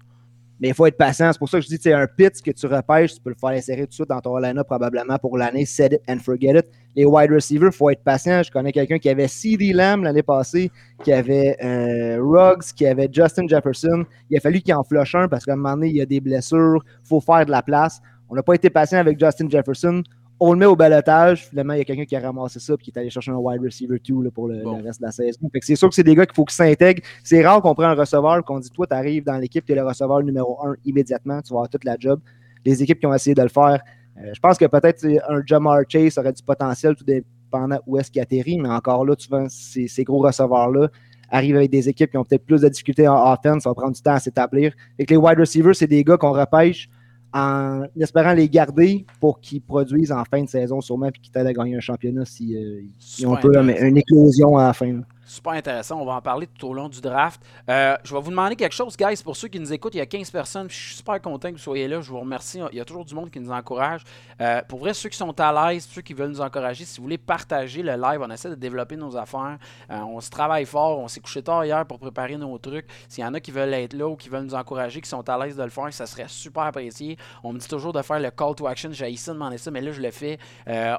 Mais 0.63 0.69
il 0.69 0.75
faut 0.75 0.87
être 0.87 0.97
patient. 0.97 1.33
C'est 1.33 1.41
pour 1.41 1.49
ça 1.49 1.59
que 1.59 1.65
je 1.65 1.69
dis, 1.69 1.79
c'est 1.83 1.93
un 1.93 2.07
pit 2.07 2.41
que 2.41 2.53
tu 2.53 2.67
repêches, 2.67 3.15
tu 3.15 3.21
peux 3.21 3.31
le 3.31 3.37
faire 3.37 3.51
insérer 3.51 3.81
tout 3.81 3.89
de 3.89 3.95
suite 3.95 4.09
dans 4.09 4.21
ton 4.21 4.39
line-up 4.39 4.65
probablement 4.69 5.19
pour 5.19 5.37
l'année. 5.37 5.67
Set 5.67 5.95
it 5.95 6.01
and 6.09 6.21
forget 6.21 6.57
it. 6.57 6.67
Les 6.95 7.05
wide 7.05 7.33
receivers, 7.33 7.71
il 7.73 7.77
faut 7.77 7.91
être 7.91 8.05
patient. 8.05 8.45
Je 8.45 8.53
connais 8.53 8.71
quelqu'un 8.71 8.99
qui 8.99 9.09
avait 9.09 9.27
CD 9.27 9.73
Lamb 9.73 10.05
l'année 10.05 10.23
passée, 10.23 10.71
qui 11.03 11.13
avait 11.13 11.57
euh, 11.65 12.23
Ruggs, 12.23 12.73
qui 12.77 12.87
avait 12.87 13.09
Justin 13.13 13.49
Jefferson. 13.49 14.05
Il 14.31 14.37
a 14.37 14.41
fallu 14.41 14.61
qu'il 14.61 14.73
en 14.73 14.85
flush 14.85 15.17
un 15.17 15.27
parce 15.27 15.45
qu'à 15.45 15.55
un 15.55 15.57
moment 15.57 15.75
donné, 15.75 15.89
il 15.89 15.97
y 15.97 16.01
a 16.01 16.07
des 16.07 16.21
blessures. 16.21 16.85
Il 17.05 17.09
faut 17.09 17.21
faire 17.21 17.45
de 17.45 17.51
la 17.51 17.63
place. 17.63 18.01
On 18.31 18.37
n'a 18.37 18.45
pas 18.45 18.55
été 18.55 18.71
patient 18.71 19.01
avec 19.01 19.19
Justin 19.19 19.49
Jefferson. 19.51 20.05
On 20.45 20.53
le 20.55 20.59
met 20.59 20.67
au 20.67 20.75
balotage. 20.75 21.47
Finalement, 21.47 21.75
il 21.75 21.79
y 21.79 21.81
a 21.83 21.85
quelqu'un 21.85 22.05
qui 22.05 22.17
a 22.17 22.21
ramassé 22.21 22.59
ça 22.59 22.75
et 22.75 22.77
qui 22.77 22.91
est 22.91 22.99
allé 22.99 23.11
chercher 23.11 23.31
un 23.31 23.37
wide 23.37 23.63
receiver 23.63 24.01
2 24.05 24.23
là, 24.25 24.31
pour 24.33 24.49
le, 24.49 24.61
Bon. 24.65 24.79
le 24.79 24.85
reste 24.85 25.01
de 25.01 25.07
la 25.07 25.13
saison. 25.13 25.39
C'est 25.61 25.77
sûr 25.77 25.89
que 25.89 25.95
c'est 25.95 26.03
des 26.03 26.17
gars 26.17 26.27
qu'il 26.27 26.35
faut 26.35 26.45
qu'ils 26.45 26.57
s'intègrent. 26.57 27.01
C'est 27.23 27.47
rare 27.47 27.63
qu'on 27.63 27.75
prenne 27.77 27.91
un 27.91 27.95
receveur 27.95 28.45
qu'on 28.45 28.59
dit 28.59 28.69
Toi, 28.71 28.89
tu 28.89 28.95
arrives 28.95 29.23
dans 29.25 29.39
l'équipe, 29.39 29.65
tu 29.65 29.71
es 29.71 29.77
le 29.77 29.85
receveur 29.87 30.21
numéro 30.23 30.59
1 30.67 30.75
immédiatement, 30.85 31.41
tu 31.43 31.51
vas 31.53 31.59
avoir 31.61 31.69
toute 31.69 31.85
la 31.85 31.97
job. 31.97 32.21
Les 32.65 32.83
équipes 32.83 32.99
qui 32.99 33.07
ont 33.07 33.15
essayé 33.15 33.35
de 33.35 33.43
le 33.43 33.49
faire, 33.49 33.81
euh, 34.19 34.31
je 34.35 34.41
pense 34.41 34.59
que 34.59 34.65
peut-être 34.67 35.07
un 35.29 35.43
Jamar 35.47 35.79
Chase 35.89 36.19
aurait 36.19 36.33
du 36.33 36.43
potentiel, 36.43 36.97
tout 36.97 37.05
dépendant 37.05 37.79
où 37.87 37.99
est-ce 37.99 38.11
qu'il 38.11 38.21
atterrit, 38.21 38.59
mais 38.59 38.69
encore 38.69 39.05
là, 39.05 39.15
tu 39.15 39.29
vois, 39.29 39.47
ces, 39.49 39.87
ces 39.87 40.03
gros 40.03 40.23
receveurs-là 40.23 40.89
arrivent 41.31 41.57
avec 41.57 41.71
des 41.71 41.89
équipes 41.89 42.11
qui 42.11 42.17
ont 42.17 42.25
peut-être 42.25 42.45
plus 42.45 42.63
de 42.63 42.69
difficultés 42.69 43.07
en 43.07 43.33
offense, 43.33 43.63
ça 43.63 43.71
va 43.71 43.75
prendre 43.75 43.95
du 43.95 44.03
temps 44.03 44.15
à 44.15 44.21
s'établir. 44.21 44.73
Et 44.99 45.07
que 45.07 45.15
les 45.15 45.17
wide 45.17 45.39
receivers, 45.39 45.75
c'est 45.75 45.87
des 45.87 46.03
gars 46.05 46.17
qu'on 46.17 46.33
repêche 46.33 46.89
en 47.33 47.85
espérant 47.99 48.33
les 48.33 48.49
garder 48.49 49.07
pour 49.21 49.41
qu'ils 49.41 49.63
produisent 49.63 50.13
en 50.13 50.25
fin 50.25 50.43
de 50.43 50.49
saison 50.49 50.81
sûrement 50.81 51.11
puis 51.11 51.23
qu'ils 51.23 51.33
t'aident 51.33 51.47
à 51.47 51.53
gagner 51.53 51.77
un 51.77 51.81
championnat 51.81 52.25
si 52.25 52.57
euh, 52.57 52.83
ils 53.19 53.27
ont 53.27 53.33
un 53.33 53.37
Super 53.37 53.41
peu 53.41 53.53
là, 53.57 53.63
mais 53.63 53.81
une 53.81 53.97
éclosion 53.97 54.57
à 54.59 54.65
la 54.65 54.73
fin. 54.73 54.93
là. 54.93 55.01
Super 55.33 55.53
intéressant. 55.53 55.99
On 55.99 56.05
va 56.05 56.13
en 56.13 56.21
parler 56.21 56.47
tout 56.47 56.69
au 56.69 56.75
long 56.75 56.91
du 56.91 57.01
draft. 57.01 57.41
Euh, 57.71 57.97
je 58.05 58.15
vais 58.15 58.21
vous 58.21 58.29
demander 58.29 58.55
quelque 58.55 58.75
chose, 58.75 58.99
guys. 58.99 59.23
Pour 59.25 59.35
ceux 59.35 59.49
qui 59.49 59.59
nous 59.59 59.73
écoutent, 59.73 59.95
il 59.95 59.99
y 59.99 60.03
a 60.03 60.07
15 60.07 60.31
personnes. 60.31 60.69
Je 60.69 60.75
suis 60.75 60.97
super 60.97 61.23
content 61.23 61.49
que 61.49 61.55
vous 61.55 61.59
soyez 61.59 61.89
là. 61.89 62.03
Je 62.03 62.11
vous 62.11 62.21
remercie. 62.21 62.61
Il 62.71 62.77
y 62.77 62.81
a 62.83 62.85
toujours 62.85 63.07
du 63.07 63.15
monde 63.15 63.31
qui 63.31 63.41
nous 63.41 63.51
encourage. 63.51 64.03
Euh, 64.43 64.61
pour 64.69 64.81
vrai, 64.81 64.93
ceux 64.93 65.09
qui 65.09 65.17
sont 65.17 65.41
à 65.41 65.73
l'aise, 65.73 65.89
ceux 65.91 66.03
qui 66.03 66.13
veulent 66.13 66.29
nous 66.29 66.43
encourager, 66.43 66.85
si 66.85 66.99
vous 66.99 67.05
voulez 67.05 67.17
partager 67.17 67.83
le 67.83 67.93
live, 67.93 68.21
on 68.21 68.31
essaie 68.31 68.51
de 68.51 68.57
développer 68.57 68.97
nos 68.97 69.17
affaires. 69.17 69.57
Euh, 69.91 70.01
on 70.01 70.21
se 70.21 70.29
travaille 70.29 70.67
fort. 70.67 70.99
On 70.99 71.09
s'est 71.09 71.21
couché 71.21 71.43
tard 71.43 71.65
hier 71.65 71.87
pour 71.87 71.99
préparer 71.99 72.37
nos 72.37 72.59
trucs. 72.59 72.87
S'il 73.09 73.25
y 73.25 73.27
en 73.27 73.33
a 73.33 73.41
qui 73.41 73.53
veulent 73.53 73.73
être 73.73 73.95
là 73.95 74.07
ou 74.09 74.17
qui 74.17 74.29
veulent 74.29 74.45
nous 74.45 74.55
encourager, 74.55 75.01
qui 75.01 75.09
sont 75.09 75.27
à 75.31 75.43
l'aise 75.43 75.57
de 75.57 75.63
le 75.63 75.71
faire, 75.71 75.91
ça 75.95 76.05
serait 76.05 76.29
super 76.29 76.65
apprécié. 76.65 77.17
On 77.43 77.55
me 77.55 77.59
dit 77.59 77.69
toujours 77.69 77.95
de 77.95 78.03
faire 78.03 78.21
le 78.21 78.31
call 78.31 78.55
to 78.55 78.67
action. 78.67 78.91
J'ai 78.93 79.11
essayé 79.11 79.33
de 79.33 79.39
demander 79.39 79.57
ça, 79.57 79.71
mais 79.71 79.81
là, 79.81 79.93
je 79.93 80.03
le 80.03 80.11
fais. 80.11 80.39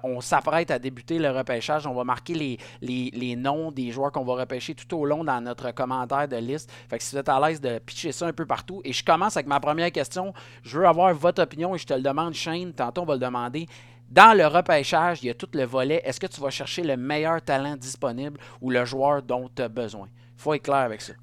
On 0.04 0.22
s'apprête 0.22 0.72
à 0.72 0.80
débuter 0.80 1.20
le 1.20 1.30
repêchage. 1.30 1.86
On 1.86 1.94
va 1.94 2.04
marquer 2.04 2.34
les, 2.34 2.58
les, 2.82 3.12
les 3.14 3.36
noms 3.36 3.72
des 3.72 3.92
joueurs 3.92 4.12
qu'on 4.12 4.23
va 4.24 4.36
repêcher 4.36 4.76
tout 4.76 4.98
au 4.98 5.06
long 5.06 5.24
dans 5.24 5.42
notre 5.42 5.72
commentaire 5.72 6.28
de 6.28 6.38
liste. 6.38 6.72
Fait 6.90 6.98
que 6.98 7.04
si 7.04 7.16
vous 7.16 7.20
êtes 7.20 7.30
à 7.30 7.40
l'aise 7.40 7.62
de 7.62 7.80
pitcher 7.80 8.12
ça 8.12 8.28
un 8.28 8.34
peu 8.34 8.46
partout. 8.46 8.82
Et 8.84 8.94
je 8.94 9.04
commence 9.04 9.38
avec 9.38 9.48
ma 9.48 9.60
première 9.60 9.92
question. 9.92 10.34
Je 10.64 10.80
veux 10.80 10.88
avoir 10.88 11.14
votre 11.14 11.42
opinion 11.42 11.76
et 11.76 11.78
je 11.78 11.86
te 11.86 11.94
le 11.94 12.02
demande, 12.02 12.34
Shane. 12.34 12.74
Tantôt, 12.74 13.02
on 13.02 13.06
va 13.06 13.14
le 13.14 13.20
demander. 13.20 13.68
Dans 14.10 14.38
le 14.38 14.46
repêchage, 14.46 15.24
il 15.24 15.28
y 15.28 15.30
a 15.30 15.34
tout 15.34 15.50
le 15.54 15.64
volet. 15.64 16.02
Est-ce 16.06 16.20
que 16.20 16.28
tu 16.28 16.40
vas 16.40 16.50
chercher 16.50 16.84
le 16.84 16.98
meilleur 16.98 17.42
talent 17.42 17.76
disponible 17.76 18.40
ou 18.62 18.70
le 18.70 18.86
joueur 18.86 19.24
dont 19.24 19.50
tu 19.56 19.62
as 19.62 19.70
besoin? 19.70 20.08
Il 20.38 20.42
faut 20.42 20.54
être 20.54 20.64
clair 20.64 20.78
avec 20.78 21.02
ça. 21.02 21.14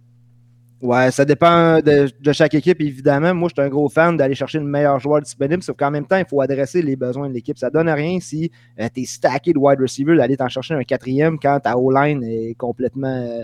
Ouais, 0.82 1.10
ça 1.10 1.26
dépend 1.26 1.80
de, 1.80 2.32
chaque 2.32 2.54
équipe, 2.54 2.80
évidemment. 2.80 3.34
Moi, 3.34 3.50
je 3.50 3.60
suis 3.60 3.66
un 3.66 3.70
gros 3.70 3.90
fan 3.90 4.16
d'aller 4.16 4.34
chercher 4.34 4.58
le 4.58 4.64
meilleur 4.64 4.98
joueur 4.98 5.20
disponible, 5.20 5.62
sauf 5.62 5.76
qu'en 5.76 5.90
même 5.90 6.06
temps, 6.06 6.16
il 6.16 6.24
faut 6.24 6.40
adresser 6.40 6.80
les 6.80 6.96
besoins 6.96 7.28
de 7.28 7.34
l'équipe. 7.34 7.58
Ça 7.58 7.68
donne 7.68 7.90
rien 7.90 8.18
si 8.18 8.50
tu 8.78 9.00
es 9.02 9.04
stacké 9.04 9.52
de 9.52 9.58
wide 9.58 9.78
receiver 9.78 10.16
d'aller 10.16 10.38
t'en 10.38 10.48
chercher 10.48 10.74
un 10.74 10.82
quatrième 10.82 11.38
quand 11.38 11.60
ta 11.60 11.76
O-line 11.76 12.24
est 12.24 12.54
complètement 12.54 13.08
euh, 13.08 13.42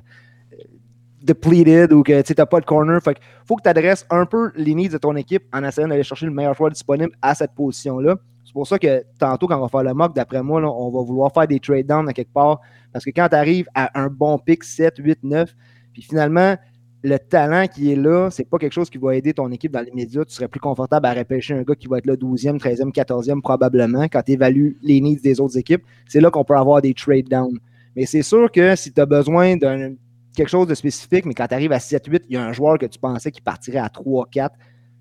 depleted 1.21 1.93
ou 1.93 2.03
que 2.03 2.23
tu 2.23 2.33
n'as 2.39 2.47
pas 2.47 2.61
de 2.61 2.65
corner. 2.65 3.03
Fait 3.03 3.19
faut 3.45 3.57
que 3.57 3.63
tu 3.63 3.69
adresses 3.69 4.07
un 4.09 4.25
peu 4.25 4.51
les 4.57 4.75
needs 4.75 4.89
de 4.89 4.99
ton 4.99 5.15
équipe 5.15 5.43
en 5.53 5.63
essayant 5.63 5.89
d'aller 5.89 6.05
chercher 6.05 6.25
le 6.25 6.33
meilleur 6.33 6.55
joueur 6.55 6.71
disponible 6.71 7.13
à 7.21 7.35
cette 7.35 7.55
position-là. 7.55 8.17
C'est 8.47 8.55
pour 8.55 8.67
ça 8.67 8.79
que 8.79 9.05
tantôt, 9.19 9.47
quand 9.47 9.59
on 9.59 9.63
va 9.63 9.69
faire 9.69 9.83
le 9.83 9.93
mock, 9.93 10.15
d'après 10.15 10.43
moi, 10.43 10.63
on 10.63 10.91
va 10.91 11.03
vouloir 11.03 11.31
faire 11.35 11.47
des 11.47 11.61
trade 11.61 11.87
downs 11.87 12.09
à 12.09 12.15
quelque 12.15 12.33
part. 12.33 12.61
Parce 12.95 13.05
que 13.05 13.11
quand 13.11 13.29
tu 13.29 13.35
arrives 13.35 13.67
à 13.75 14.01
un 14.01 14.09
bon 14.09 14.39
pick 14.39 14.65
7, 14.65 14.95
8, 14.97 15.19
9, 15.23 15.55
puis 15.93 16.03
finalement, 16.03 16.57
le 17.07 17.19
talent 17.21 17.69
qui 17.69 17.93
est 17.93 17.97
là, 17.97 18.31
c'est 18.31 18.49
pas 18.49 18.59
quelque 18.59 18.73
chose 18.73 18.91
qui 18.91 18.99
va 18.99 19.15
aider 19.15 19.33
ton 19.33 19.51
équipe 19.53 19.71
dans 19.71 19.81
l'immédiat. 19.81 20.25
Tu 20.25 20.35
serais 20.35 20.49
plus 20.49 20.59
confortable 20.59 21.07
à 21.07 21.15
repêcher 21.15 21.55
un 21.55 21.63
gars 21.63 21.77
qui 21.77 21.87
va 21.87 21.99
être 21.99 22.07
là 22.07 22.17
12e, 22.17 22.59
13e, 22.59 22.93
14e 22.93 23.41
probablement 23.41 24.05
quand 24.09 24.23
tu 24.23 24.33
évalues 24.33 24.77
les 24.83 25.01
needs 25.01 25.21
des 25.23 25.41
autres 25.41 25.57
équipes. 25.57 25.83
C'est 26.09 26.21
là 26.21 26.33
qu'on 26.33 26.43
peut 26.43 26.57
avoir 26.57 26.83
des 26.83 26.95
trade 26.95 27.29
downs. 27.29 27.61
Mais 27.95 28.07
c'est 28.07 28.23
sûr 28.23 28.51
que 28.51 28.75
si 28.75 28.93
tu 28.93 29.01
as 29.01 29.07
besoin 29.07 29.57
d'un 29.57 29.95
quelque 30.35 30.49
chose 30.49 30.67
de 30.67 30.75
spécifique, 30.75 31.25
mais 31.27 31.33
quand 31.33 31.47
tu 31.47 31.55
arrives 31.55 31.73
à 31.73 31.79
7-8, 31.79 32.23
il 32.29 32.35
y 32.35 32.37
a 32.37 32.45
un 32.45 32.53
joueur 32.53 32.77
que 32.77 32.87
tu 32.87 32.99
pensais 32.99 33.31
qui 33.31 33.41
partirait 33.41 33.79
à 33.79 33.87
3-4. 33.87 34.51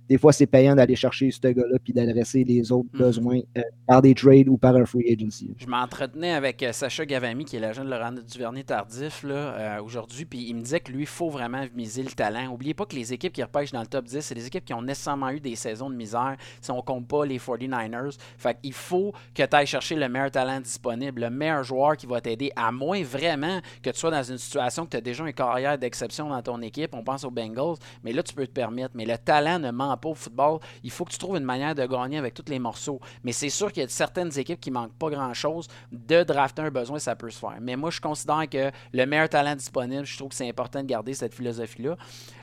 Des 0.09 0.17
fois, 0.17 0.31
c'est 0.33 0.45
payant 0.45 0.75
d'aller 0.75 0.95
chercher 0.95 1.31
ce 1.31 1.39
gars-là 1.47 1.77
puis 1.83 1.93
d'adresser 1.93 2.43
les 2.43 2.71
autres 2.71 2.89
Mhm. 2.93 2.99
besoins 2.99 3.39
euh, 3.57 3.61
par 3.87 4.01
des 4.01 4.13
trades 4.13 4.47
ou 4.49 4.57
par 4.57 4.75
un 4.75 4.85
free 4.85 5.11
agency. 5.11 5.51
Je 5.57 5.67
m'entretenais 5.67 6.31
avec 6.33 6.61
euh, 6.63 6.71
Sacha 6.71 7.05
Gavami, 7.05 7.45
qui 7.45 7.55
est 7.55 7.59
l'agent 7.59 7.83
de 7.83 7.89
Laurent 7.89 8.11
Duvernay 8.11 8.63
Tardif, 8.63 9.23
là, 9.23 9.33
euh, 9.35 9.81
aujourd'hui, 9.81 10.25
puis 10.25 10.45
il 10.47 10.55
me 10.55 10.61
disait 10.61 10.79
que 10.79 10.91
lui, 10.91 11.01
il 11.01 11.07
faut 11.07 11.29
vraiment 11.29 11.63
miser 11.75 12.03
le 12.03 12.11
talent. 12.11 12.45
N'oubliez 12.45 12.73
pas 12.73 12.85
que 12.85 12.95
les 12.95 13.13
équipes 13.13 13.33
qui 13.33 13.43
repêchent 13.43 13.71
dans 13.71 13.81
le 13.81 13.87
top 13.87 14.05
10, 14.05 14.21
c'est 14.21 14.35
des 14.35 14.47
équipes 14.47 14.65
qui 14.65 14.73
ont 14.73 14.81
nécessairement 14.81 15.29
eu 15.29 15.39
des 15.39 15.55
saisons 15.55 15.89
de 15.89 15.95
misère, 15.95 16.35
si 16.61 16.71
on 16.71 16.81
compte 16.81 17.07
pas 17.07 17.25
les 17.25 17.39
49ers. 17.39 18.17
Fait 18.37 18.57
qu'il 18.61 18.73
faut 18.73 19.13
que 19.33 19.43
tu 19.43 19.55
ailles 19.55 19.65
chercher 19.67 19.95
le 19.95 20.07
meilleur 20.09 20.31
talent 20.31 20.59
disponible, 20.59 21.21
le 21.21 21.29
meilleur 21.29 21.63
joueur 21.63 21.97
qui 21.97 22.05
va 22.05 22.21
t'aider, 22.21 22.51
à 22.55 22.71
moins 22.71 23.01
vraiment 23.03 23.59
que 23.81 23.89
tu 23.89 23.99
sois 23.99 24.11
dans 24.11 24.23
une 24.23 24.37
situation 24.37 24.85
que 24.85 24.91
tu 24.91 24.97
as 24.97 25.01
déjà 25.01 25.25
une 25.25 25.33
carrière 25.33 25.77
d'exception 25.77 26.29
dans 26.29 26.41
ton 26.41 26.61
équipe. 26.61 26.93
On 26.93 27.03
pense 27.03 27.23
aux 27.23 27.31
Bengals, 27.31 27.75
mais 28.03 28.11
là, 28.13 28.21
tu 28.23 28.33
peux 28.33 28.45
te 28.45 28.51
permettre. 28.51 28.91
Mais 28.95 29.05
le 29.05 29.17
talent 29.17 29.59
ne 29.59 29.71
ment 29.71 29.94
pas 29.97 30.09
au 30.09 30.15
football. 30.15 30.59
Il 30.83 30.91
faut 30.91 31.05
que 31.05 31.11
tu 31.11 31.17
trouves 31.17 31.37
une 31.37 31.43
manière 31.43 31.75
de 31.75 31.85
gagner 31.85 32.17
avec 32.17 32.33
tous 32.33 32.49
les 32.49 32.59
morceaux. 32.59 32.99
Mais 33.23 33.31
c'est 33.31 33.49
sûr 33.49 33.71
qu'il 33.71 33.83
y 33.83 33.85
a 33.85 33.89
certaines 33.89 34.37
équipes 34.37 34.59
qui 34.59 34.71
manquent 34.71 34.97
pas 34.97 35.09
grand-chose. 35.09 35.67
De 35.91 36.23
drafter 36.23 36.63
un 36.63 36.71
besoin, 36.71 36.99
ça 36.99 37.15
peut 37.15 37.29
se 37.29 37.39
faire. 37.39 37.57
Mais 37.61 37.75
moi, 37.75 37.89
je 37.89 38.01
considère 38.01 38.47
que 38.49 38.71
le 38.93 39.05
meilleur 39.05 39.29
talent 39.29 39.55
disponible, 39.55 40.05
je 40.05 40.17
trouve 40.17 40.29
que 40.29 40.35
c'est 40.35 40.49
important 40.49 40.81
de 40.81 40.87
garder 40.87 41.13
cette 41.13 41.33
philosophie-là. 41.33 41.95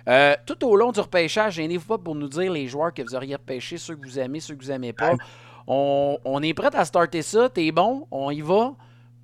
Euh, 0.08 0.34
tout 0.46 0.64
au 0.66 0.76
long 0.76 0.92
du 0.92 1.00
repêchage, 1.00 1.54
gênez-vous 1.54 1.86
pas 1.86 1.98
pour 1.98 2.14
nous 2.14 2.28
dire 2.28 2.52
les 2.52 2.66
joueurs 2.66 2.92
que 2.92 3.02
vous 3.02 3.14
auriez 3.14 3.36
repêchés, 3.36 3.78
ceux 3.78 3.96
que 3.96 4.06
vous 4.06 4.18
aimez, 4.18 4.40
ceux 4.40 4.54
que 4.54 4.64
vous 4.64 4.70
aimez 4.70 4.92
pas. 4.92 5.12
On, 5.66 6.18
on 6.24 6.42
est 6.42 6.54
prêt 6.54 6.74
à 6.74 6.84
starter 6.84 7.22
ça. 7.22 7.48
T'es 7.48 7.70
bon? 7.70 8.06
On 8.10 8.30
y 8.30 8.40
va? 8.40 8.74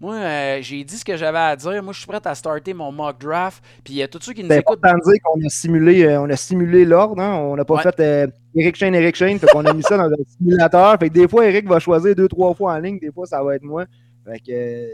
Moi, 0.00 0.14
euh, 0.14 0.58
j'ai 0.62 0.84
dit 0.84 0.96
ce 0.96 1.04
que 1.04 1.16
j'avais 1.16 1.38
à 1.38 1.56
dire. 1.56 1.82
Moi, 1.82 1.92
je 1.92 1.98
suis 1.98 2.06
prêt 2.06 2.20
à 2.24 2.34
starter 2.34 2.72
mon 2.72 2.92
mock 2.92 3.18
draft. 3.20 3.62
Puis 3.82 3.94
il 3.94 3.96
y 3.96 4.02
a 4.02 4.06
tous 4.08 4.20
ceux 4.22 4.32
qui 4.32 4.42
nous 4.44 4.48
C'est 4.48 4.58
écoutent. 4.60 4.78
important 4.84 4.98
de 5.06 5.12
dire 5.12 5.20
qu'on 5.24 5.44
a 5.44 5.48
simulé, 5.48 6.04
euh, 6.04 6.20
on 6.22 6.30
a 6.30 6.36
simulé 6.36 6.84
l'ordre. 6.84 7.20
hein. 7.20 7.34
On 7.36 7.56
n'a 7.56 7.64
pas 7.64 7.74
Ouais. 7.74 7.82
fait 7.82 8.00
euh, 8.00 8.26
Eric 8.54 8.76
Shane, 8.76 8.94
Eric 8.94 9.16
Shane. 9.16 9.38
Fait 9.40 9.48
qu'on 9.48 9.64
a 9.66 9.72
mis 9.72 9.82
ça 9.82 9.96
dans 9.96 10.04
un 10.04 10.16
simulateur. 10.38 10.96
Fait 11.00 11.08
que 11.08 11.14
des 11.14 11.26
fois, 11.26 11.46
Eric 11.46 11.66
va 11.68 11.80
choisir 11.80 12.14
deux, 12.14 12.28
trois 12.28 12.54
fois 12.54 12.74
en 12.74 12.78
ligne. 12.78 12.98
Des 13.00 13.10
fois, 13.10 13.26
ça 13.26 13.42
va 13.42 13.56
être 13.56 13.64
moi. 13.64 13.86
Fait 14.24 14.38
que 14.40 14.88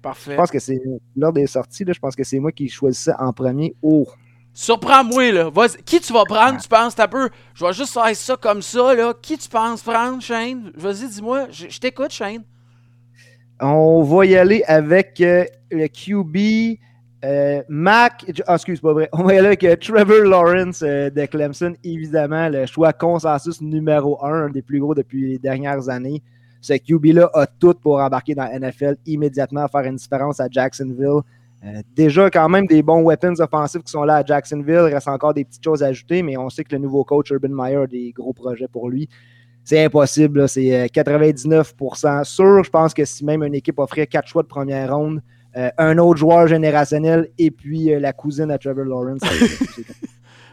Parfait. 0.00 0.32
je 0.32 0.36
pense 0.36 0.50
que 0.52 0.58
c'est 0.60 0.80
l'ordre 1.16 1.40
des 1.40 1.46
sorties. 1.48 1.84
Là, 1.84 1.92
je 1.92 1.98
pense 1.98 2.14
que 2.14 2.22
c'est 2.22 2.38
moi 2.38 2.52
qui 2.52 2.68
choisissais 2.68 3.12
en 3.18 3.32
premier. 3.32 3.74
Oh! 3.82 4.06
Surprends-moi, 4.52 5.32
là. 5.32 5.50
Vas-y. 5.50 5.82
Qui 5.82 5.98
tu 6.00 6.12
vas 6.12 6.24
prendre, 6.24 6.60
tu 6.60 6.68
penses? 6.68 6.94
T'as 6.94 7.08
peu. 7.08 7.28
Je 7.54 7.64
vais 7.64 7.72
juste 7.72 7.92
faire 7.92 8.14
ça 8.14 8.36
comme 8.36 8.62
ça, 8.62 8.94
là. 8.94 9.12
Qui 9.20 9.36
tu 9.36 9.48
penses 9.48 9.82
prendre, 9.82 10.22
Shane? 10.22 10.70
Vas-y, 10.76 11.08
dis-moi. 11.08 11.46
Je 11.50 11.66
je 11.68 11.80
t'écoute, 11.80 12.12
Shane. 12.12 12.44
On 13.66 14.02
va 14.02 14.26
y 14.26 14.36
aller 14.36 14.62
avec 14.66 15.18
euh, 15.22 15.46
le 15.70 15.88
QB 15.88 16.78
euh, 17.24 17.62
Mac. 17.70 18.30
Ah, 18.46 18.56
excuse, 18.56 18.78
pas 18.78 18.92
vrai. 18.92 19.08
On 19.14 19.22
va 19.22 19.32
y 19.32 19.38
aller 19.38 19.46
avec 19.46 19.64
euh, 19.64 19.74
Trevor 19.76 20.20
Lawrence 20.22 20.80
de 20.80 21.26
Clemson, 21.26 21.72
évidemment, 21.82 22.50
le 22.50 22.66
choix 22.66 22.92
consensus 22.92 23.62
numéro 23.62 24.22
un, 24.22 24.44
un 24.44 24.50
des 24.50 24.60
plus 24.60 24.80
gros 24.80 24.94
depuis 24.94 25.30
les 25.30 25.38
dernières 25.38 25.88
années. 25.88 26.22
Ce 26.60 26.74
QB-là 26.74 27.30
a 27.32 27.46
tout 27.46 27.72
pour 27.72 28.00
embarquer 28.00 28.34
dans 28.34 28.44
la 28.44 28.58
NFL 28.58 28.96
immédiatement, 29.06 29.66
faire 29.68 29.84
une 29.84 29.96
différence 29.96 30.40
à 30.40 30.48
Jacksonville. 30.50 31.22
Déjà, 31.96 32.28
quand 32.28 32.50
même, 32.50 32.66
des 32.66 32.82
bons 32.82 33.02
weapons 33.02 33.40
offensifs 33.40 33.82
qui 33.82 33.90
sont 33.90 34.04
là 34.04 34.16
à 34.16 34.24
Jacksonville. 34.24 34.84
Il 34.88 34.94
reste 34.94 35.08
encore 35.08 35.32
des 35.32 35.46
petites 35.46 35.64
choses 35.64 35.82
à 35.82 35.86
ajouter, 35.86 36.22
mais 36.22 36.36
on 36.36 36.50
sait 36.50 36.64
que 36.64 36.74
le 36.74 36.82
nouveau 36.82 37.04
coach 37.04 37.30
Urban 37.30 37.48
Meyer 37.48 37.76
a 37.76 37.86
des 37.86 38.12
gros 38.12 38.34
projets 38.34 38.68
pour 38.68 38.90
lui. 38.90 39.08
C'est 39.64 39.82
impossible, 39.82 40.48
c'est 40.48 40.74
euh, 40.74 40.86
99% 40.86 42.24
sûr. 42.24 42.64
Je 42.64 42.70
pense 42.70 42.92
que 42.92 43.04
si 43.04 43.24
même 43.24 43.42
une 43.42 43.54
équipe 43.54 43.78
offrait 43.78 44.06
quatre 44.06 44.28
choix 44.28 44.42
de 44.42 44.48
première 44.48 44.94
ronde, 44.94 45.22
euh, 45.56 45.70
un 45.78 45.96
autre 45.98 46.18
joueur 46.18 46.46
générationnel 46.46 47.30
et 47.38 47.50
puis 47.50 47.92
euh, 47.92 47.98
la 47.98 48.12
cousine 48.12 48.50
à 48.50 48.58
Trevor 48.58 48.84
Lawrence, 48.84 49.22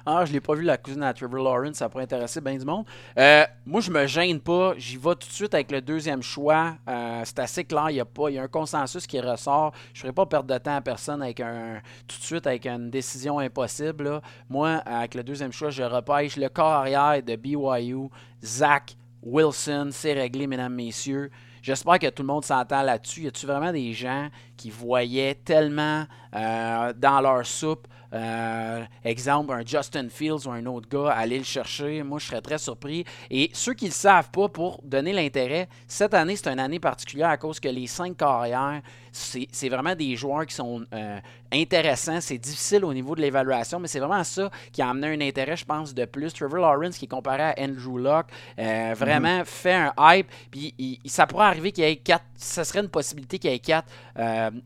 Ah, 0.06 0.26
je 0.26 0.34
l'ai 0.34 0.42
pas 0.42 0.56
vu 0.56 0.64
la 0.64 0.78
cousine 0.78 1.04
à 1.04 1.14
Trevor 1.14 1.44
Lawrence, 1.44 1.76
ça 1.76 1.88
pourrait 1.88 2.06
intéresser 2.06 2.42
bien 2.42 2.58
du 2.58 2.66
monde. 2.66 2.86
Euh, 3.18 3.44
moi, 3.66 3.82
je 3.82 3.92
me 3.92 4.08
gêne 4.08 4.40
pas. 4.40 4.74
J'y 4.78 4.98
vais 4.98 5.16
tout 5.16 5.28
de 5.28 5.34
suite 5.34 5.54
avec 5.54 5.72
le 5.72 5.82
deuxième 5.82 6.24
choix. 6.24 6.74
Euh, 6.90 7.22
c'est 7.24 7.40
assez 7.40 7.64
clair. 7.64 7.90
Il 7.92 7.98
y, 7.98 8.00
a 8.00 8.06
pas, 8.06 8.30
il 8.30 8.36
y 8.36 8.40
a 8.40 8.44
un 8.44 8.48
consensus 8.48 9.06
qui 9.06 9.20
ressort. 9.20 9.74
Je 9.94 10.00
ne 10.00 10.02
ferai 10.02 10.14
pas 10.14 10.26
perdre 10.26 10.52
de 10.52 10.58
temps 10.58 10.76
à 10.76 10.82
personne 10.82 11.22
avec 11.22 11.40
un 11.40 11.82
tout 12.08 12.18
de 12.18 12.24
suite 12.24 12.48
avec 12.48 12.66
une 12.66 12.90
décision 12.90 13.38
impossible. 13.38 14.06
là. 14.06 14.22
Moi, 14.50 14.70
avec 14.86 15.14
le 15.14 15.24
deuxième 15.24 15.52
choix, 15.52 15.70
je 15.70 15.84
repêche 15.84 16.36
le 16.36 16.50
corps 16.50 16.72
arrière 16.72 17.22
de 17.22 17.36
BYU, 17.36 18.10
Zach 18.44 18.96
Wilson. 19.24 19.90
C'est 19.92 20.14
réglé, 20.14 20.48
mesdames, 20.48 20.74
messieurs. 20.74 21.30
J'espère 21.62 22.00
que 22.00 22.10
tout 22.10 22.24
le 22.24 22.28
monde 22.28 22.44
s'entend 22.44 22.82
là-dessus. 22.82 23.22
Y 23.22 23.28
a-tu 23.28 23.46
vraiment 23.46 23.72
des 23.72 23.94
gens 23.94 24.30
qui 24.58 24.70
voyaient 24.72 25.36
tellement 25.36 26.06
euh, 26.36 26.94
dans 26.98 27.22
leur 27.22 27.46
soupe, 27.46 27.88
euh, 28.14 28.84
exemple, 29.04 29.54
un 29.54 29.66
Justin 29.66 30.10
Fields 30.10 30.46
ou 30.48 30.52
un 30.52 30.66
autre 30.66 30.88
gars, 30.90 31.12
aller 31.12 31.38
le 31.38 31.44
chercher? 31.44 32.04
Moi, 32.04 32.20
je 32.20 32.28
serais 32.28 32.42
très 32.42 32.58
surpris. 32.58 33.06
Et 33.30 33.50
ceux 33.54 33.74
qui 33.74 33.86
ne 33.86 33.90
le 33.90 33.96
savent 33.96 34.30
pas, 34.32 34.50
pour 34.50 34.82
donner 34.84 35.14
l'intérêt, 35.14 35.68
cette 35.88 36.14
année, 36.14 36.36
c'est 36.36 36.50
une 36.52 36.60
année 36.60 36.80
particulière 36.80 37.30
à 37.30 37.38
cause 37.38 37.60
que 37.60 37.70
les 37.70 37.88
cinq 37.88 38.18
carrières, 38.18 38.82
c'est 39.12 39.70
vraiment 39.70 39.96
des 39.96 40.16
joueurs 40.16 40.46
qui 40.46 40.56
sont 40.56 40.86
euh, 40.94 41.20
intéressants. 41.52 42.22
C'est 42.22 42.38
difficile 42.38 42.86
au 42.86 42.94
niveau 42.94 43.16
de 43.16 43.22
l'évaluation, 43.22 43.80
mais 43.80 43.88
c'est 43.88 44.00
vraiment 44.00 44.24
ça 44.24 44.50
qui 44.72 44.82
a 44.82 44.90
amené 44.90 45.08
un 45.08 45.28
intérêt, 45.28 45.56
je 45.58 45.66
pense, 45.66 45.94
de 45.94 46.06
plus. 46.06 46.34
Trevor 46.34 46.60
Lawrence, 46.60 46.98
qui 46.98 47.06
est 47.06 47.10
comparé 47.10 47.42
à 47.44 47.56
Andrew 47.60 47.98
Luck, 47.98 48.28
euh, 48.60 48.94
vraiment 48.98 49.44
fait 49.46 49.74
un 49.74 49.94
hype. 50.00 50.28
Puis 50.50 50.74
il- 50.78 51.00
il- 51.04 51.10
ça 51.12 51.28
pourrait 51.28 51.46
arriver 51.48 51.72
qu'il 51.72 51.84
y 51.84 51.88
ait 51.88 51.96
quatre, 51.98 52.26
ça 52.36 52.64
serait 52.64 52.80
une 52.80 52.90
possibilité 52.90 53.38
qu'il 53.40 53.52
y 53.52 53.54
ait 53.54 53.60
quatre 53.60 53.88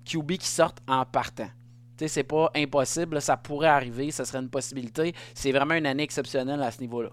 QB 0.06 0.34
qui 0.38 0.48
sortent 0.48 0.80
en 0.88 1.06
partant. 1.06 1.48
C'est 1.98 2.24
pas 2.24 2.52
impossible, 2.56 3.22
ça 3.22 3.38
pourrait 3.38 3.68
arriver, 3.68 4.12
ça 4.12 4.26
serait 4.26 4.40
une 4.40 4.50
possibilité. 4.50 5.14
C'est 5.34 5.52
vraiment 5.52 5.76
une 5.76 5.86
année 5.86 6.04
exceptionnelle 6.04 6.62
à 6.62 6.72
ce 6.72 6.82
niveau-là. 6.82 7.10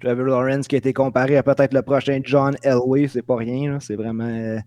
Trevor 0.00 0.24
Lawrence 0.24 0.68
qui 0.68 0.74
a 0.74 0.78
été 0.78 0.92
comparé 0.92 1.36
à 1.36 1.42
peut-être 1.42 1.72
le 1.72 1.82
prochain 1.82 2.20
John 2.22 2.56
Elway, 2.62 3.08
c'est 3.08 3.22
pas 3.22 3.36
rien. 3.36 3.80
C'est 3.80 3.96
vraiment 3.96 4.24
euh, 4.24 4.58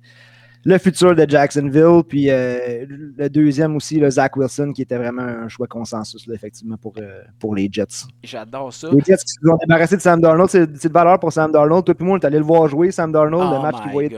le 0.65 0.77
futur 0.77 1.15
de 1.15 1.25
Jacksonville. 1.29 2.03
Puis 2.07 2.29
euh, 2.29 2.85
le 3.17 3.29
deuxième 3.29 3.75
aussi, 3.75 3.99
le 3.99 4.09
Zach 4.09 4.35
Wilson, 4.35 4.71
qui 4.73 4.81
était 4.81 4.97
vraiment 4.97 5.21
un 5.21 5.47
choix 5.47 5.67
consensus, 5.67 6.25
là, 6.27 6.35
effectivement, 6.35 6.77
pour, 6.77 6.93
euh, 6.99 7.21
pour 7.39 7.55
les 7.55 7.69
Jets. 7.71 8.05
J'adore 8.23 8.71
ça. 8.73 8.89
Les 8.91 8.99
Jets 8.99 9.17
qui 9.17 9.33
se 9.33 9.39
sont 9.43 9.57
débarrassés 9.57 9.95
de 9.97 10.01
Sam 10.01 10.21
Darnold, 10.21 10.49
c'est 10.49 10.67
de 10.87 10.93
valeur 10.93 11.19
pour 11.19 11.31
Sam 11.31 11.51
Darnold. 11.51 11.85
Toi, 11.85 11.95
puis 11.95 12.05
moi, 12.05 12.17
on 12.17 12.19
est 12.19 12.25
allé 12.25 12.37
le 12.37 12.43
voir 12.43 12.67
jouer, 12.67 12.91
Sam 12.91 13.11
Darnold, 13.11 13.49
Oh 13.51 13.55
le 13.55 13.61
match 13.61 13.75
my 13.75 13.81
qu'il 13.83 13.91
voyait. 13.91 14.09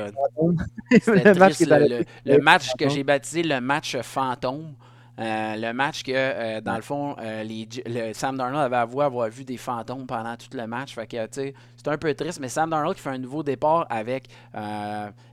Le 1.07 1.33
match 1.39 1.53
triste, 1.55 1.69
le, 1.69 1.87
le- 1.99 2.05
le 2.37 2.41
match 2.41 2.71
que 2.77 2.89
j'ai 2.89 3.03
baptisé 3.03 3.43
le 3.43 3.61
match 3.61 3.97
fantôme. 4.01 4.73
Euh, 5.19 5.55
le 5.57 5.73
match 5.73 6.03
que, 6.03 6.11
euh, 6.15 6.61
dans 6.61 6.75
le 6.75 6.81
fond, 6.81 7.15
euh, 7.19 7.43
les, 7.43 7.67
le- 7.85 8.13
Sam 8.13 8.37
Darnold 8.37 8.63
avait 8.63 8.77
avoué 8.77 9.03
avoir 9.05 9.29
vu 9.29 9.43
des 9.43 9.57
fantômes 9.57 10.07
pendant 10.07 10.35
tout 10.37 10.47
le 10.57 10.65
match. 10.65 10.95
Fait 10.95 11.05
que, 11.05 11.17
c'est 11.31 11.53
un 11.87 11.97
peu 11.97 12.13
triste, 12.13 12.39
mais 12.39 12.47
Sam 12.47 12.69
Darnold 12.69 12.95
qui 12.95 13.01
fait 13.01 13.09
un 13.09 13.17
nouveau 13.17 13.43
départ 13.43 13.85
avec, 13.89 14.29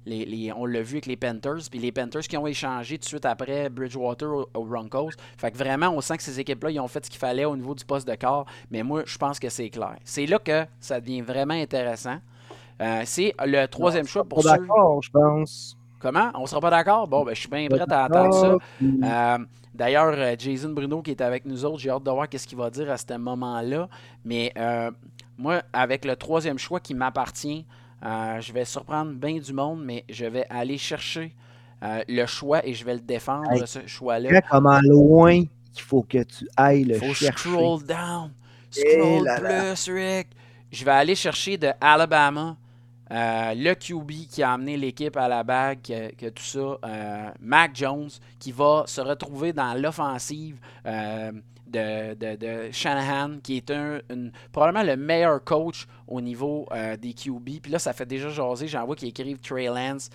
les, 0.05 0.25
les- 0.25 0.53
on 0.53 0.67
l'a 0.67 0.83
vu 0.83 0.97
avec 0.97 1.07
les 1.07 1.17
Panthers, 1.17 1.71
puis 1.71 1.79
les 1.79 1.93
Panthers 1.93 2.23
qui 2.23 2.37
ont 2.37 2.47
échangé 2.47 2.99
tout 2.99 3.05
de 3.05 3.09
suite 3.09 3.25
après 3.25 3.71
Bridgewater 3.71 4.29
aux, 4.29 4.49
aux 4.53 4.65
Broncos. 4.65 5.11
Fait 5.37 5.51
que 5.53 5.57
vraiment, 5.57 5.89
on 5.91 6.01
sent 6.01 6.17
que 6.17 6.23
ces 6.25 6.41
équipes-là, 6.41 6.71
ils 6.73 6.81
ont 6.81 6.89
fait 6.89 7.05
ce 7.05 7.11
qu'il 7.11 7.21
fallait 7.21 7.45
au 7.45 7.57
niveau 7.57 7.75
du 7.75 7.85
poste 7.85 8.07
de 8.09 8.15
corps, 8.17 8.47
mais 8.71 8.83
moi, 8.83 9.05
je 9.07 9.17
pense 9.17 9.39
que 9.39 9.49
c'est 9.49 9.71
clair. 9.71 9.97
C'est 10.05 10.27
là 10.27 10.39
que 10.39 10.67
ça 10.81 11.01
devient 11.01 11.21
vraiment 11.23 11.55
intéressant. 11.55 12.19
C'est 13.05 13.35
le 13.45 13.67
troisième 13.67 14.07
choix 14.07 14.25
pour 14.25 14.43
ceux... 14.43 14.51
d'accord, 14.51 15.03
je 15.03 15.11
pense. 15.11 15.78
Comment? 15.99 16.31
On 16.35 16.47
sera 16.47 16.61
pas 16.61 16.71
d'accord? 16.71 17.09
Bon, 17.09 17.25
ben, 17.25 17.35
je 17.35 17.41
suis 17.41 17.49
bien 17.49 17.67
prêt 17.69 17.85
à 17.91 18.05
entendre 18.07 18.35
ça. 18.41 18.57
Euh, 18.83 19.39
D'ailleurs, 19.75 20.15
euh, 20.17 20.35
Jason 20.37 20.71
Bruno 20.71 21.03
qui 21.03 21.13
est 21.13 21.21
avec 21.21 21.45
nous 21.45 21.65
autres, 21.65 21.79
j'ai 21.79 21.91
hâte 21.91 22.03
de 22.03 22.11
voir 22.11 22.29
qu'est-ce 22.29 22.49
qu'il 22.49 22.59
va 22.59 22.69
dire 22.69 22.91
à 22.91 22.97
ce 22.97 23.17
moment-là. 23.17 23.89
Mais 24.25 24.53
euh, 24.59 24.91
moi, 25.37 25.63
avec 25.73 26.05
le 26.05 26.17
troisième 26.17 26.59
choix 26.59 26.81
qui 26.81 26.95
m'appartient, 26.95 27.65
euh, 28.05 28.41
je 28.41 28.53
vais 28.53 28.65
surprendre 28.65 29.13
bien 29.13 29.39
du 29.39 29.53
monde, 29.53 29.81
mais 29.85 30.05
je 30.09 30.25
vais 30.27 30.47
aller 30.51 30.79
chercher 30.79 31.33
le 31.81 32.27
choix 32.27 32.67
et 32.67 32.75
je 32.75 32.85
vais 32.85 32.95
le 32.95 33.01
défendre, 33.01 33.53
Hey, 33.53 33.63
ce 33.67 33.87
choix-là. 33.87 34.41
Comment 34.51 34.81
loin 34.83 35.43
il 35.77 35.81
faut 35.83 36.03
que 36.03 36.25
tu 36.25 36.49
ailles 36.57 36.83
le 36.83 36.99
Faut 36.99 37.15
chercher. 37.15 37.49
scroll 37.51 37.85
down. 37.85 38.33
Eh 38.77 38.81
Scroll 38.81 39.25
là 39.25 39.39
là. 39.41 39.61
plus, 39.75 39.89
Rick. 39.93 40.27
Je 40.73 40.85
vais 40.85 40.91
aller 40.91 41.15
chercher 41.15 41.57
de 41.57 41.69
Alabama 41.81 42.57
euh, 43.11 43.55
le 43.55 43.75
QB 43.75 44.29
qui 44.31 44.43
a 44.43 44.53
amené 44.53 44.77
l'équipe 44.77 45.17
à 45.17 45.29
la 45.29 45.43
bague, 45.45 45.81
que, 45.83 46.29
tout 46.29 46.43
ça, 46.43 46.79
euh, 46.85 47.31
Mac 47.41 47.75
Jones, 47.75 48.11
qui 48.39 48.53
va 48.53 48.85
se 48.87 49.01
retrouver 49.01 49.53
dans 49.53 49.75
l'offensive 49.75 50.59
euh, 50.87 51.33
de, 51.67 52.15
de- 52.15 52.73
Shanahan, 52.73 53.39
qui 53.43 53.57
est 53.59 53.71
un, 53.71 54.01
probablement 54.53 54.85
le 54.85 54.97
meilleur 54.97 55.43
coach 55.45 55.87
au 56.07 56.21
niveau 56.21 56.67
des 56.99 57.13
QB. 57.13 57.61
Puis 57.63 57.71
là, 57.73 57.79
ça 57.79 57.93
fait 57.93 58.07
déjà 58.07 58.31
jaser. 58.31 58.69
J'en 58.69 58.87
vois 58.87 58.97
qui 58.97 59.09
écrivent 59.09 59.39
Trey 59.39 59.67
Lance. 59.67 60.09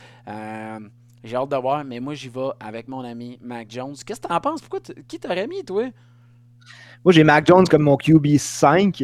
J'ai 1.23 1.35
hâte 1.37 1.49
de 1.49 1.55
voir, 1.55 1.85
mais 1.85 1.99
moi, 1.99 2.15
j'y 2.15 2.27
vais 2.29 2.49
avec 2.59 2.87
mon 2.87 3.01
ami 3.01 3.37
Mac 3.41 3.71
Jones. 3.71 3.95
Qu'est-ce 4.05 4.19
que 4.19 4.27
t'en 4.27 4.41
penses? 4.41 4.61
Pourquoi 4.61 4.79
qui 5.07 5.19
t'aurais 5.19 5.47
mis, 5.47 5.63
toi? 5.63 5.85
Moi, 7.05 7.11
j'ai 7.13 7.23
Mac 7.23 7.45
Jones 7.47 7.65
comme 7.67 7.83
mon 7.83 7.97
QB 7.97 8.37
5. 8.37 9.03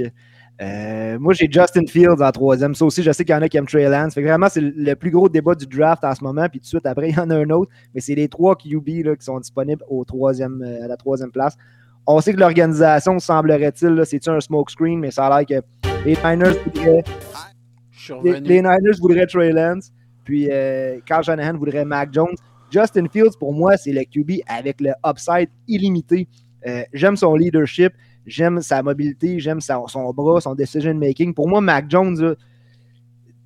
Euh, 0.61 1.17
moi, 1.19 1.33
j'ai 1.33 1.47
Justin 1.49 1.85
Fields 1.87 2.21
en 2.21 2.31
troisième. 2.31 2.75
Ça 2.75 2.83
aussi, 2.85 3.01
je 3.01 3.11
sais 3.11 3.23
qu'il 3.23 3.33
y 3.33 3.37
en 3.37 3.41
a 3.41 3.47
qui 3.47 3.57
aiment 3.57 3.67
Trey 3.67 3.87
Lance. 3.87 4.13
Fait 4.13 4.21
que 4.21 4.27
vraiment, 4.27 4.49
c'est 4.49 4.61
le 4.61 4.93
plus 4.95 5.09
gros 5.09 5.29
débat 5.29 5.55
du 5.55 5.65
draft 5.65 6.03
en 6.03 6.13
ce 6.13 6.23
moment. 6.23 6.47
Puis 6.49 6.59
tout 6.59 6.63
de 6.63 6.67
suite, 6.67 6.85
après, 6.85 7.09
il 7.09 7.15
y 7.15 7.19
en 7.19 7.29
a 7.29 7.35
un 7.35 7.49
autre. 7.49 7.71
Mais 7.95 8.01
c'est 8.01 8.15
les 8.15 8.27
trois 8.27 8.55
QB 8.55 9.05
là, 9.05 9.15
qui 9.15 9.23
sont 9.23 9.39
disponibles 9.39 9.83
au 9.87 10.03
troisième, 10.03 10.61
euh, 10.61 10.83
à 10.83 10.87
la 10.87 10.97
troisième 10.97 11.31
place. 11.31 11.55
On 12.05 12.19
sait 12.19 12.33
que 12.33 12.39
l'organisation, 12.39 13.19
semblerait-il, 13.19 14.01
c'est-tu 14.05 14.29
un 14.29 14.39
smokescreen, 14.39 14.99
mais 14.99 15.11
ça 15.11 15.27
a 15.27 15.41
l'air 15.41 15.61
que 15.61 15.65
les 16.05 16.17
Niners 16.23 16.57
voudraient, 16.65 17.03
les, 18.23 18.61
Niners 18.61 18.99
voudraient 18.99 19.27
Trey 19.27 19.51
Lance. 19.51 19.91
Puis 20.25 20.49
euh, 20.51 20.99
Carl 21.05 21.23
Shanahan 21.23 21.57
voudrait 21.57 21.85
Mac 21.85 22.09
Jones. 22.11 22.35
Justin 22.71 23.07
Fields, 23.11 23.37
pour 23.39 23.53
moi, 23.53 23.77
c'est 23.77 23.91
le 23.91 24.03
QB 24.03 24.41
avec 24.47 24.81
le 24.81 24.91
upside 25.05 25.49
illimité. 25.67 26.27
Euh, 26.67 26.83
j'aime 26.93 27.15
son 27.15 27.35
leadership, 27.35 27.93
j'aime 28.29 28.61
sa 28.61 28.81
mobilité, 28.83 29.39
j'aime 29.39 29.59
son 29.61 30.13
bras, 30.13 30.39
son 30.41 30.55
decision 30.55 30.93
making. 30.93 31.33
Pour 31.33 31.47
moi, 31.47 31.59
Mac 31.61 31.85
Jones, 31.89 32.35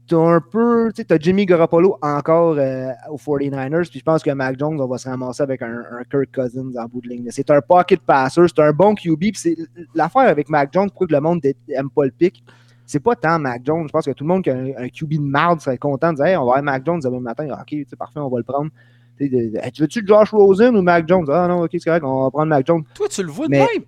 t'as 0.07 0.17
un 0.17 0.41
peu, 0.41 0.91
tu 0.95 1.05
t'as 1.05 1.17
Jimmy 1.17 1.45
Garoppolo 1.45 1.97
encore 2.01 2.55
euh, 2.57 2.89
aux 3.09 3.17
49ers, 3.17 3.89
puis 3.89 3.99
je 3.99 4.03
pense 4.03 4.21
que 4.21 4.31
Mac 4.31 4.59
Jones, 4.59 4.79
on 4.79 4.87
va 4.87 4.97
se 4.97 5.07
ramasser 5.09 5.43
avec 5.43 5.61
un, 5.61 5.83
un 5.91 6.03
Kirk 6.09 6.29
Cousins 6.33 6.71
en 6.77 6.85
bout 6.85 7.01
de 7.01 7.09
ligne. 7.09 7.27
C'est 7.31 7.49
un 7.49 7.61
pocket 7.61 8.01
passer, 8.01 8.41
c'est 8.47 8.61
un 8.61 8.71
bon 8.73 8.95
QB, 8.95 9.23
c'est 9.35 9.55
l'affaire 9.95 10.23
avec 10.29 10.49
Mac 10.49 10.69
Jones, 10.73 10.89
pourquoi 10.89 11.07
que 11.07 11.13
le 11.13 11.21
monde 11.21 11.41
n'aime 11.67 11.89
pas 11.89 12.05
le 12.05 12.11
pic, 12.11 12.43
c'est 12.85 12.99
pas 12.99 13.15
tant 13.15 13.39
Mac 13.39 13.61
Jones. 13.65 13.85
Je 13.87 13.91
pense 13.93 14.05
que 14.05 14.11
tout 14.11 14.25
le 14.25 14.27
monde 14.27 14.43
qui 14.43 14.49
a 14.49 14.55
un, 14.55 14.67
un 14.77 14.89
QB 14.89 15.13
de 15.13 15.19
marde 15.21 15.61
serait 15.61 15.77
content 15.77 16.11
de 16.11 16.17
dire 16.17 16.25
Hey, 16.25 16.35
on 16.35 16.41
va 16.45 16.57
avoir 16.57 16.63
Mac 16.63 16.85
Jones 16.85 16.99
demain 17.01 17.21
matin. 17.21 17.47
Ah, 17.51 17.59
Ok, 17.61 17.67
tu 17.69 17.85
parfait, 17.97 18.19
on 18.19 18.29
va 18.29 18.37
le 18.39 18.43
prendre. 18.43 18.69
Tu 19.17 19.23
Hey, 19.25 19.71
tu 19.71 19.83
veux-tu 19.83 20.03
Josh 20.05 20.31
Rosen 20.31 20.75
ou 20.75 20.81
Mac 20.81 21.07
Jones? 21.07 21.25
Ah 21.31 21.47
non, 21.47 21.61
ok, 21.63 21.69
c'est 21.71 21.85
correct, 21.85 22.03
on 22.03 22.23
va 22.25 22.29
prendre 22.31 22.47
Mac 22.47 22.67
Jones. 22.67 22.83
Toi, 22.93 23.07
tu 23.07 23.23
le 23.23 23.29
vois 23.31 23.45
de 23.45 23.51
Mais- 23.51 23.59
même? 23.59 23.83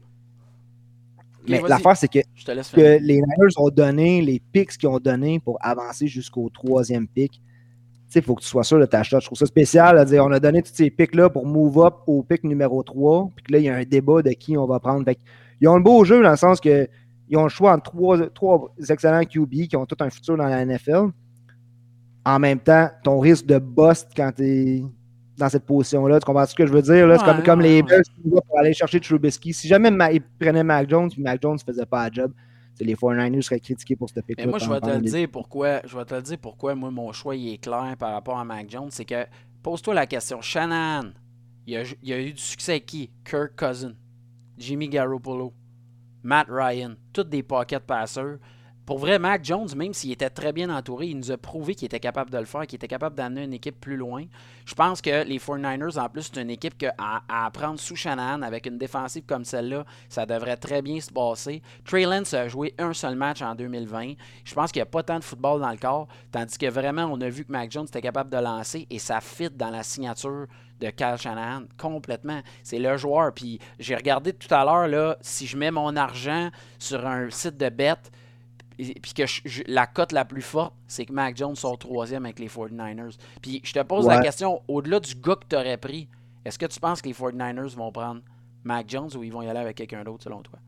Mais 1.48 1.62
l'affaire, 1.68 1.98
c'est 1.98 2.08
que, 2.08 2.20
que 2.20 3.00
les 3.02 3.16
Niners 3.16 3.54
ont 3.58 3.70
donné, 3.70 4.22
les 4.22 4.40
picks 4.40 4.78
qu'ils 4.78 4.90
ont 4.90 5.00
donné 5.00 5.40
pour 5.40 5.58
avancer 5.62 6.08
jusqu'au 6.08 6.50
troisième 6.50 7.08
pick. 7.08 7.34
Tu 7.34 7.40
sais, 8.10 8.20
il 8.20 8.26
faut 8.26 8.36
que 8.36 8.42
tu 8.42 8.48
sois 8.48 8.64
sûr 8.64 8.80
de 8.80 8.86
ta 8.86 9.04
shot. 9.04 9.20
Je 9.20 9.26
trouve 9.26 9.38
ça 9.38 9.46
spécial. 9.46 9.98
à 9.98 10.06
dire, 10.06 10.24
on 10.26 10.32
a 10.32 10.40
donné 10.40 10.62
tous 10.62 10.74
ces 10.74 10.90
picks-là 10.90 11.30
pour 11.30 11.46
move 11.46 11.80
up 11.80 11.96
au 12.08 12.24
pick 12.24 12.44
numéro 12.44 12.84
3. 12.84 13.32
Puis 13.36 13.54
là, 13.54 13.60
il 13.60 13.66
y 13.66 13.70
a 13.70 13.76
un 13.76 13.84
débat 13.84 14.22
de 14.22 14.32
qui 14.32 14.58
on 14.58 14.66
va 14.66 14.80
prendre. 14.80 15.04
Fait 15.06 15.18
ils 15.62 15.68
ont 15.68 15.78
le 15.78 15.84
beau 15.84 16.04
jeu 16.04 16.22
dans 16.22 16.32
le 16.32 16.38
sens 16.38 16.60
que 16.60 16.88
ils 17.28 17.38
ont 17.38 17.44
le 17.44 17.50
choix 17.50 17.74
entre 17.74 17.92
trois, 17.92 18.30
trois 18.30 18.74
excellents 18.88 19.24
QB 19.24 19.68
qui 19.68 19.76
ont 19.76 19.86
tout 19.86 19.98
un 20.00 20.10
futur 20.10 20.38
dans 20.38 20.46
la 20.46 20.64
NFL. 20.64 21.10
En 22.26 22.40
même 22.40 22.60
temps, 22.60 22.90
ton 23.04 23.20
risque 23.20 23.46
de 23.46 23.58
bust 23.58 24.10
quand 24.16 24.32
tu 24.36 24.44
es 24.44 24.84
dans 25.38 25.50
cette 25.50 25.66
position-là, 25.66 26.20
tu 26.20 26.26
comprends 26.26 26.46
ce 26.46 26.56
que 26.56 26.66
je 26.66 26.72
veux 26.72 26.82
dire? 26.82 26.94
C'est 26.94 27.06
Ouais, 27.06 27.26
comme, 27.26 27.44
comme 27.44 27.62
les. 27.62 27.84
Bears 27.84 28.02
pour 28.24 28.60
aller 28.60 28.74
chercher 28.74 29.00
Trubisky. 29.00 29.54
Si 29.54 29.68
jamais 29.68 29.92
Ma- 29.92 30.12
ils 30.12 30.22
prenaient 30.22 30.64
Mac 30.64 30.90
Jones, 30.90 31.10
puis 31.10 31.22
Mac 31.22 31.42
Jones 31.42 31.58
ne 31.66 31.74
faisait 31.74 31.86
pas 31.86 32.06
la 32.06 32.12
job, 32.14 32.32
c'est 32.74 32.84
les 32.86 32.96
49ers 32.96 33.42
seraient 33.42 33.60
critiqués 33.60 33.96
pour 33.96 34.10
ce 34.10 34.20
pick 34.20 34.38
Mais 34.38 34.46
moi, 34.48 34.60
je 34.60 34.70
vais 34.70 34.80
te 34.82 34.90
le 34.90 35.02
dire 35.02 35.28
pourquoi. 35.32 35.82
Je 35.86 35.98
vais 35.98 36.06
te 36.06 36.16
le 36.16 36.22
dire 36.22 36.38
pourquoi 36.42 36.76
moi 36.76 36.92
mon 36.92 37.12
choix 37.12 37.36
il 37.36 37.54
est 37.54 37.58
clair 37.58 37.96
par 37.98 38.14
rapport 38.14 38.38
à 38.38 38.46
Mac 38.46 38.70
Jones. 38.70 38.90
C'est 38.92 39.06
que 39.06 39.26
pose-toi 39.64 39.94
la 39.94 40.06
question. 40.06 40.42
Shannon, 40.42 41.14
il 41.68 41.76
a, 41.78 41.84
il 42.04 42.14
a 42.14 42.20
eu 42.22 42.32
du 42.34 42.42
succès 42.42 42.74
avec 42.74 42.86
qui? 42.86 43.12
Kirk 43.24 43.56
Cousin, 43.58 43.94
Jimmy 44.58 44.88
Garoppolo, 44.90 45.54
Matt 46.24 46.48
Ryan, 46.50 46.96
tous 47.14 47.24
des 47.24 47.44
pocket 47.44 47.84
passeurs. 47.86 48.38
Pour 48.86 49.00
vrai, 49.00 49.18
Mac 49.18 49.44
Jones, 49.44 49.68
même 49.76 49.94
s'il 49.94 50.12
était 50.12 50.30
très 50.30 50.54
bien 50.54 50.70
entouré, 50.70 51.08
il 51.08 51.18
nous 51.18 51.32
a 51.32 51.38
prouvé 51.38 51.74
qu'il 51.74 51.88
était 51.88 52.00
capable 52.00 52.30
de 52.30 52.38
le 52.38 52.46
faire, 52.46 52.68
qu'il 52.68 52.76
était 52.76 52.88
capable 52.88 53.16
d'amener 53.16 53.44
une 53.44 53.54
équipe 53.54 53.82
plus 53.82 53.98
loin. 53.98 54.26
Je 54.66 54.76
pense 54.76 55.02
que 55.02 55.24
les 55.24 55.40
49ers, 55.40 55.98
en 55.98 56.08
plus, 56.08 56.30
c'est 56.32 56.40
une 56.40 56.52
équipe 56.52 56.78
que 56.78 56.86
à, 57.00 57.24
à 57.28 57.48
apprendre 57.48 57.80
sous 57.80 57.96
Shanahan 57.96 58.44
avec 58.44 58.68
une 58.68 58.78
défensive 58.78 59.24
comme 59.26 59.44
celle-là, 59.44 59.86
ça 60.08 60.28
devrait 60.28 60.58
très 60.58 60.84
bien 60.84 61.00
se 61.00 61.12
passer. 61.12 61.64
Trey 61.84 62.04
Lance 62.04 62.36
a 62.36 62.48
joué 62.48 62.76
un 62.78 62.94
seul 62.94 63.16
match 63.16 63.42
en 63.42 63.56
2020. 63.56 64.14
Je 64.44 64.54
pense 64.54 64.72
qu'il 64.72 64.82
n'y 64.82 64.88
a 64.88 64.92
pas 64.92 65.02
tant 65.02 65.18
de 65.18 65.24
football 65.24 65.62
dans 65.62 65.72
le 65.72 65.78
corps, 65.78 66.08
tandis 66.32 66.58
que 66.58 66.68
vraiment, 66.68 67.06
on 67.06 67.20
a 67.22 67.30
vu 67.30 67.44
que 67.44 67.52
Mac 67.52 67.72
Jones 67.72 67.88
était 67.88 68.02
capable 68.02 68.30
de 68.30 68.38
lancer 68.38 68.86
et 68.92 69.00
ça 69.00 69.20
fit 69.20 69.50
dans 69.50 69.72
la 69.72 69.82
signature 69.82 70.46
de 70.80 70.90
Kyle 70.92 71.16
Shanahan 71.18 71.64
complètement. 71.78 72.42
C'est 72.62 72.80
le 72.80 72.98
joueur. 72.98 73.34
Puis 73.34 73.60
j'ai 73.80 73.96
regardé 73.96 74.34
tout 74.34 74.54
à 74.54 74.64
l'heure, 74.64 75.16
si 75.22 75.48
je 75.48 75.58
mets 75.58 75.72
mon 75.72 75.96
argent 75.96 76.52
sur 76.78 77.06
un 77.08 77.30
site 77.32 77.58
de 77.58 77.70
bête, 77.70 78.12
puis 78.78 79.14
que 79.16 79.26
je- 79.26 79.42
je- 79.46 79.64
la 79.68 79.88
cote 79.88 80.12
la 80.12 80.26
plus 80.26 80.42
forte, 80.42 80.74
c'est 80.88 81.06
que 81.06 81.14
Mac 81.14 81.36
Jones 81.38 81.56
sort 81.56 81.78
troisième 81.78 82.26
avec 82.26 82.40
les 82.40 82.48
49ers. 82.50 83.18
Puis 83.42 83.62
je 83.64 83.74
te 83.74 83.82
pose 83.84 84.06
la 84.08 84.22
question, 84.24 84.62
au-delà 84.68 85.00
du 85.00 85.16
gars 85.16 85.36
que 85.36 85.46
tu 85.50 85.56
aurais 85.56 85.78
pris, 85.78 86.08
est-ce 86.44 86.60
que 86.60 86.66
tu 86.66 86.80
penses 86.80 87.02
que 87.02 87.08
les 87.08 87.14
49ers 87.14 87.76
vont 87.76 87.92
prendre 87.92 88.22
Mac 88.64 88.90
Jones 88.90 89.10
ou 89.16 89.24
ils 89.24 89.32
vont 89.32 89.42
y 89.42 89.48
aller 89.48 89.60
avec 89.60 89.78
quelqu'un 89.78 90.04
d'autre 90.04 90.24
selon 90.24 90.42
toi? 90.42 90.60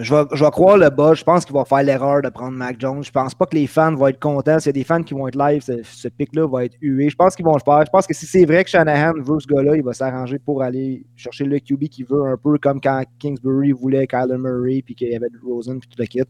Je 0.00 0.14
vais, 0.14 0.22
je 0.32 0.44
croire 0.44 0.76
le 0.76 0.90
bas. 0.90 1.14
Je 1.14 1.24
pense 1.24 1.44
qu'il 1.44 1.54
va 1.54 1.64
faire 1.64 1.82
l'erreur 1.82 2.22
de 2.22 2.28
prendre 2.28 2.56
Mac 2.56 2.76
Jones. 2.78 3.02
Je 3.02 3.10
pense 3.10 3.34
pas 3.34 3.46
que 3.46 3.56
les 3.56 3.66
fans 3.66 3.94
vont 3.94 4.06
être 4.06 4.20
contents. 4.20 4.58
S'il 4.58 4.68
y 4.68 4.70
a 4.70 4.72
des 4.72 4.84
fans 4.84 5.02
qui 5.02 5.14
vont 5.14 5.26
être 5.26 5.36
live, 5.36 5.62
ce, 5.62 5.82
ce 5.82 6.08
pic-là 6.08 6.46
va 6.46 6.64
être 6.64 6.76
hué. 6.80 7.08
Je 7.08 7.16
pense 7.16 7.34
qu'ils 7.34 7.44
vont 7.44 7.54
le 7.54 7.60
faire. 7.60 7.84
Je 7.84 7.90
pense 7.90 8.06
que 8.06 8.14
si 8.14 8.26
c'est 8.26 8.44
vrai 8.44 8.64
que 8.64 8.70
Shanahan 8.70 9.14
veut 9.20 9.40
ce 9.40 9.46
gars-là, 9.46 9.76
il 9.76 9.82
va 9.82 9.92
s'arranger 9.92 10.38
pour 10.38 10.62
aller 10.62 11.04
chercher 11.16 11.44
le 11.44 11.58
QB 11.58 11.88
qu'il 11.88 12.06
veut, 12.06 12.26
un 12.26 12.36
peu 12.36 12.58
comme 12.58 12.80
quand 12.80 13.02
Kingsbury 13.18 13.72
voulait 13.72 14.06
Kyler 14.06 14.38
Murray, 14.38 14.82
puis 14.84 14.94
qu'il 14.94 15.08
y 15.08 15.16
avait 15.16 15.28
Rosen, 15.44 15.80
puis 15.80 15.88
tout 15.88 15.96
le 15.98 16.06
kit. 16.06 16.22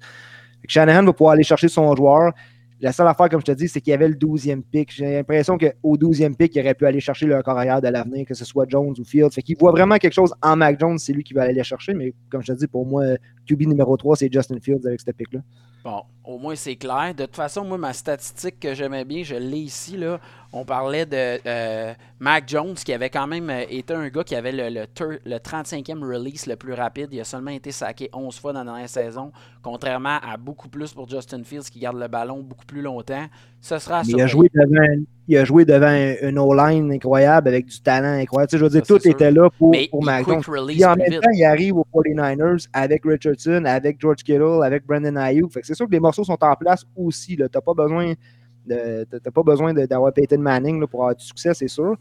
Shanahan 0.67 1.05
va 1.05 1.13
pouvoir 1.13 1.33
aller 1.35 1.45
chercher 1.45 1.69
son 1.69 1.95
joueur. 1.95 2.33
La 2.81 2.93
seule 2.93 3.09
affaire, 3.09 3.29
comme 3.29 3.41
je 3.41 3.47
te 3.47 3.53
dis, 3.53 3.69
c'est 3.69 3.81
qu'il 3.81 3.91
y 3.91 3.95
avait 3.95 4.07
le 4.07 4.15
12e 4.15 4.63
pick. 4.63 4.93
J'ai 4.93 5.15
l'impression 5.15 5.59
qu'au 5.59 5.97
12e 5.97 6.37
pick, 6.37 6.55
il 6.55 6.61
aurait 6.61 6.75
pu 6.75 6.87
aller 6.87 7.01
chercher 7.01 7.27
le 7.27 7.43
carrière 7.43 7.81
de 7.81 7.89
l'avenir, 7.89 8.25
que 8.25 8.35
ce 8.35 8.45
soit 8.45 8.67
Jones 8.69 8.95
ou 8.97 9.05
Fields. 9.05 9.33
Fait 9.33 9.43
qu'il 9.43 9.57
voit 9.59 9.73
vraiment 9.73 9.97
quelque 9.97 10.13
chose 10.13 10.33
en 10.43 10.55
Mac 10.55 10.79
Jones, 10.79 10.97
c'est 10.99 11.13
lui 11.13 11.25
qui 11.25 11.35
va 11.35 11.43
aller 11.43 11.55
le 11.55 11.63
chercher. 11.65 11.93
Mais 11.95 12.15
comme 12.31 12.41
je 12.43 12.53
te 12.53 12.59
dis, 12.59 12.69
pour 12.69 12.87
moi, 12.87 13.03
QB 13.49 13.63
numéro 13.63 13.97
3, 13.97 14.17
c'est 14.17 14.33
Justin 14.33 14.61
Fields 14.61 14.87
avec 14.87 15.01
ce 15.01 15.11
pick-là. 15.11 15.41
Bon, 15.85 16.03
au 16.25 16.39
moins 16.39 16.57
c'est 16.57 16.77
clair. 16.77 17.15
De 17.15 17.25
toute 17.25 17.37
façon, 17.37 17.65
moi, 17.65 17.79
ma 17.79 17.93
statistique 17.93 18.59
que 18.59 18.75
j'aimais 18.75 19.05
bien, 19.05 19.23
je 19.23 19.37
l'ai 19.37 19.59
ici. 19.59 19.97
Là. 19.97 20.21
On 20.53 20.65
parlait 20.65 21.07
de 21.07 21.39
euh, 21.47 21.95
Mac 22.19 22.49
Jones, 22.49 22.75
qui 22.75 22.93
avait 22.93 23.11
quand 23.11 23.27
même 23.27 23.49
euh, 23.49 23.65
été 23.69 23.95
un 23.95 24.09
gars 24.09 24.25
qui 24.25 24.35
avait 24.35 24.53
le, 24.53 24.69
le 24.71 25.37
35e 25.37 26.05
release 26.05 26.47
le 26.47 26.57
plus 26.57 26.75
rapide. 26.75 27.09
Il 27.13 27.21
a 27.21 27.25
seulement 27.25 27.53
été 27.53 27.71
saqué 27.71 28.11
11 28.13 28.39
fois 28.39 28.53
dans 28.53 28.65
la 28.65 28.73
dernière 28.73 28.89
saison, 28.89 29.33
contrairement 29.63 30.19
à 30.21 30.37
beaucoup 30.37 30.69
plus 30.69 30.93
pour 30.93 31.09
Justin 31.09 31.45
Fields, 31.45 31.71
qui 31.71 31.79
garde 31.79 31.97
le 31.97 32.09
ballon 32.09 32.43
beaucoup 32.43 32.67
plus 32.67 32.83
longtemps. 32.83 33.27
Ce 33.61 33.79
sera 33.79 33.99
à 34.01 34.03
Mais 34.05 34.13
il 34.13 34.21
a 34.23 34.27
joué 34.27 34.49
devant, 34.55 34.81
un- 34.81 35.03
il 35.27 35.37
a 35.37 35.45
joué 35.45 35.65
devant 35.65 35.87
un- 35.89 36.15
une 36.29 36.39
O-line 36.39 36.93
incroyable 36.93 37.49
avec 37.49 37.67
du 37.67 37.81
talent 37.81 38.19
incroyable. 38.19 38.49
Tu 38.51 38.57
sais, 38.57 38.59
je 38.61 38.65
veux 38.65 38.71
dire, 38.71 38.87
Ça, 38.87 38.95
tout 38.95 39.01
sûr. 39.01 39.11
était 39.11 39.31
là 39.31 39.51
pour, 39.59 39.71
Mais 39.73 39.89
pour 39.91 40.01
Puis 40.01 40.85
en 40.85 40.95
même 40.97 41.11
vite. 41.11 41.21
temps, 41.21 41.31
il 41.33 41.45
arrive 41.45 41.77
aux 41.77 41.85
49ers 41.93 42.67
avec 42.73 43.03
Richardson, 43.05 43.65
avec 43.67 44.01
George 44.01 44.23
Kittle, 44.23 44.63
avec 44.63 44.87
Brandon 44.87 45.17
Ayuk. 45.17 45.53
Fait 45.53 45.61
que 45.61 45.67
c'est 45.67 45.75
sûr 45.75 45.87
que 45.87 45.93
les 45.93 46.01
morceaux 46.01 46.25
sont 46.25 46.39
en 46.41 46.55
place 46.55 46.85
aussi. 46.97 47.37
Tu 47.37 47.43
n'as 47.43 47.49
pas 47.61 47.75
besoin 47.75 48.13
de- 48.67 49.05
t'as- 49.05 49.31
pas 49.31 49.43
besoin 49.43 49.73
d'avoir 49.75 50.13
Peyton 50.13 50.39
Manning 50.39 50.81
là, 50.81 50.87
pour 50.87 51.01
avoir 51.01 51.17
du 51.17 51.25
succès, 51.25 51.53
c'est 51.55 51.69
sûr. 51.69 51.97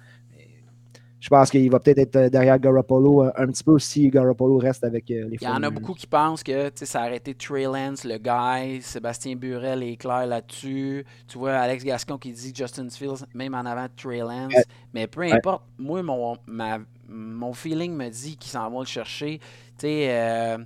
Je 1.28 1.30
pense 1.30 1.50
qu'il 1.52 1.70
va 1.70 1.82
peut-être 1.82 1.98
être 2.16 2.32
derrière 2.32 2.58
Garoppolo 2.58 3.24
un, 3.24 3.34
un 3.36 3.48
petit 3.48 3.62
peu 3.62 3.78
si 3.80 4.08
Garoppolo 4.10 4.60
reste 4.60 4.86
avec 4.86 5.12
euh, 5.12 5.28
les 5.28 5.36
Il 5.42 5.44
y 5.44 5.48
en 5.50 5.62
a 5.62 5.68
49ers. 5.68 5.74
beaucoup 5.74 5.94
qui 5.94 6.08
pensent 6.08 6.42
que 6.42 6.72
ça 6.74 7.02
a 7.02 7.04
arrêté 7.04 7.34
Trey 7.36 7.66
Lance, 7.66 8.06
le 8.06 8.18
guy, 8.18 8.82
Sébastien 8.82 9.36
Burel 9.36 9.84
est 9.84 9.98
clair 9.98 10.26
là-dessus. 10.26 11.06
Tu 11.28 11.38
vois 11.38 11.52
Alex 11.56 11.84
Gascon 11.84 12.18
qui 12.18 12.32
dit 12.32 12.54
Justin 12.56 12.88
Fields, 12.90 13.26
même 13.34 13.54
en 13.56 13.66
avant 13.66 13.84
de 13.84 13.92
Trey 14.02 14.20
Lance. 14.20 14.54
Ouais. 14.54 14.64
Mais 14.94 15.06
peu 15.08 15.20
Ouais. 15.20 15.34
importe, 15.34 15.64
moi, 15.78 16.02
mon, 16.02 16.38
ma- 16.48 16.80
mon 17.10 17.52
feeling 17.52 17.94
me 17.94 18.08
dit 18.08 18.38
qu'ils 18.38 18.52
s'en 18.52 18.70
vont 18.70 18.80
le 18.80 18.86
chercher. 18.86 19.40
Tu 19.78 19.86
sais, 19.86 20.08
euh, 20.10 20.58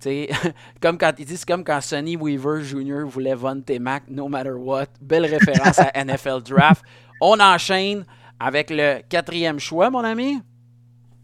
comme 0.80 0.96
quand 0.96 1.12
ils 1.18 1.26
disent, 1.26 1.44
comme 1.44 1.64
quand 1.64 1.82
Sonny 1.82 2.16
Weaver 2.16 2.62
Jr. 2.62 3.02
voulait 3.04 3.34
Von 3.34 3.62
Mac, 3.78 4.04
no 4.08 4.26
matter 4.26 4.52
what. 4.52 4.86
Belle 5.02 5.26
référence 5.26 5.78
à 5.78 5.92
NFL 6.04 6.40
Draft. 6.42 6.82
On 7.20 7.38
enchaîne 7.38 8.04
avec 8.42 8.70
le 8.70 9.00
quatrième 9.08 9.58
choix, 9.58 9.90
mon 9.90 10.04
ami? 10.04 10.40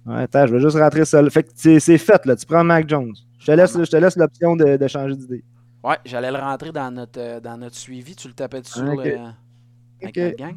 Ouais, 0.07 0.23
attends, 0.23 0.47
je 0.47 0.55
vais 0.55 0.61
juste 0.61 0.77
rentrer 0.77 1.05
ça. 1.05 1.29
Fait 1.31 1.43
que 1.45 1.51
c'est 1.55 1.81
c'est 1.81 1.99
fait, 1.99 2.25
là. 2.27 2.35
Tu 2.37 2.47
prends 2.47 2.65
Mac 2.65 2.89
Jones. 2.89 3.15
Je 3.39 3.47
te 3.47 3.53
laisse, 3.53 3.75
je 3.77 3.91
te 3.91 3.97
laisse 3.97 4.17
l'option 4.17 4.57
de, 4.57 4.77
de 4.77 4.89
changer 4.89 5.17
d'idée. 5.17 5.45
Ouais, 5.83 5.99
j'allais 6.05 6.31
le 6.31 6.39
rentrer 6.39 6.73
dans 6.73 6.91
notre, 6.91 7.21
euh, 7.21 7.41
dans 7.41 7.57
notre 7.57 7.77
suivi. 7.77 8.15
Tu 8.17 8.29
le 8.29 8.35
tapais 8.35 8.61
dessus 8.61 8.91
Ok. 8.91 9.05
le- 9.05 9.33
avec 10.03 10.17
Ok. 10.17 10.19
notre 10.19 10.37
gang? 10.37 10.57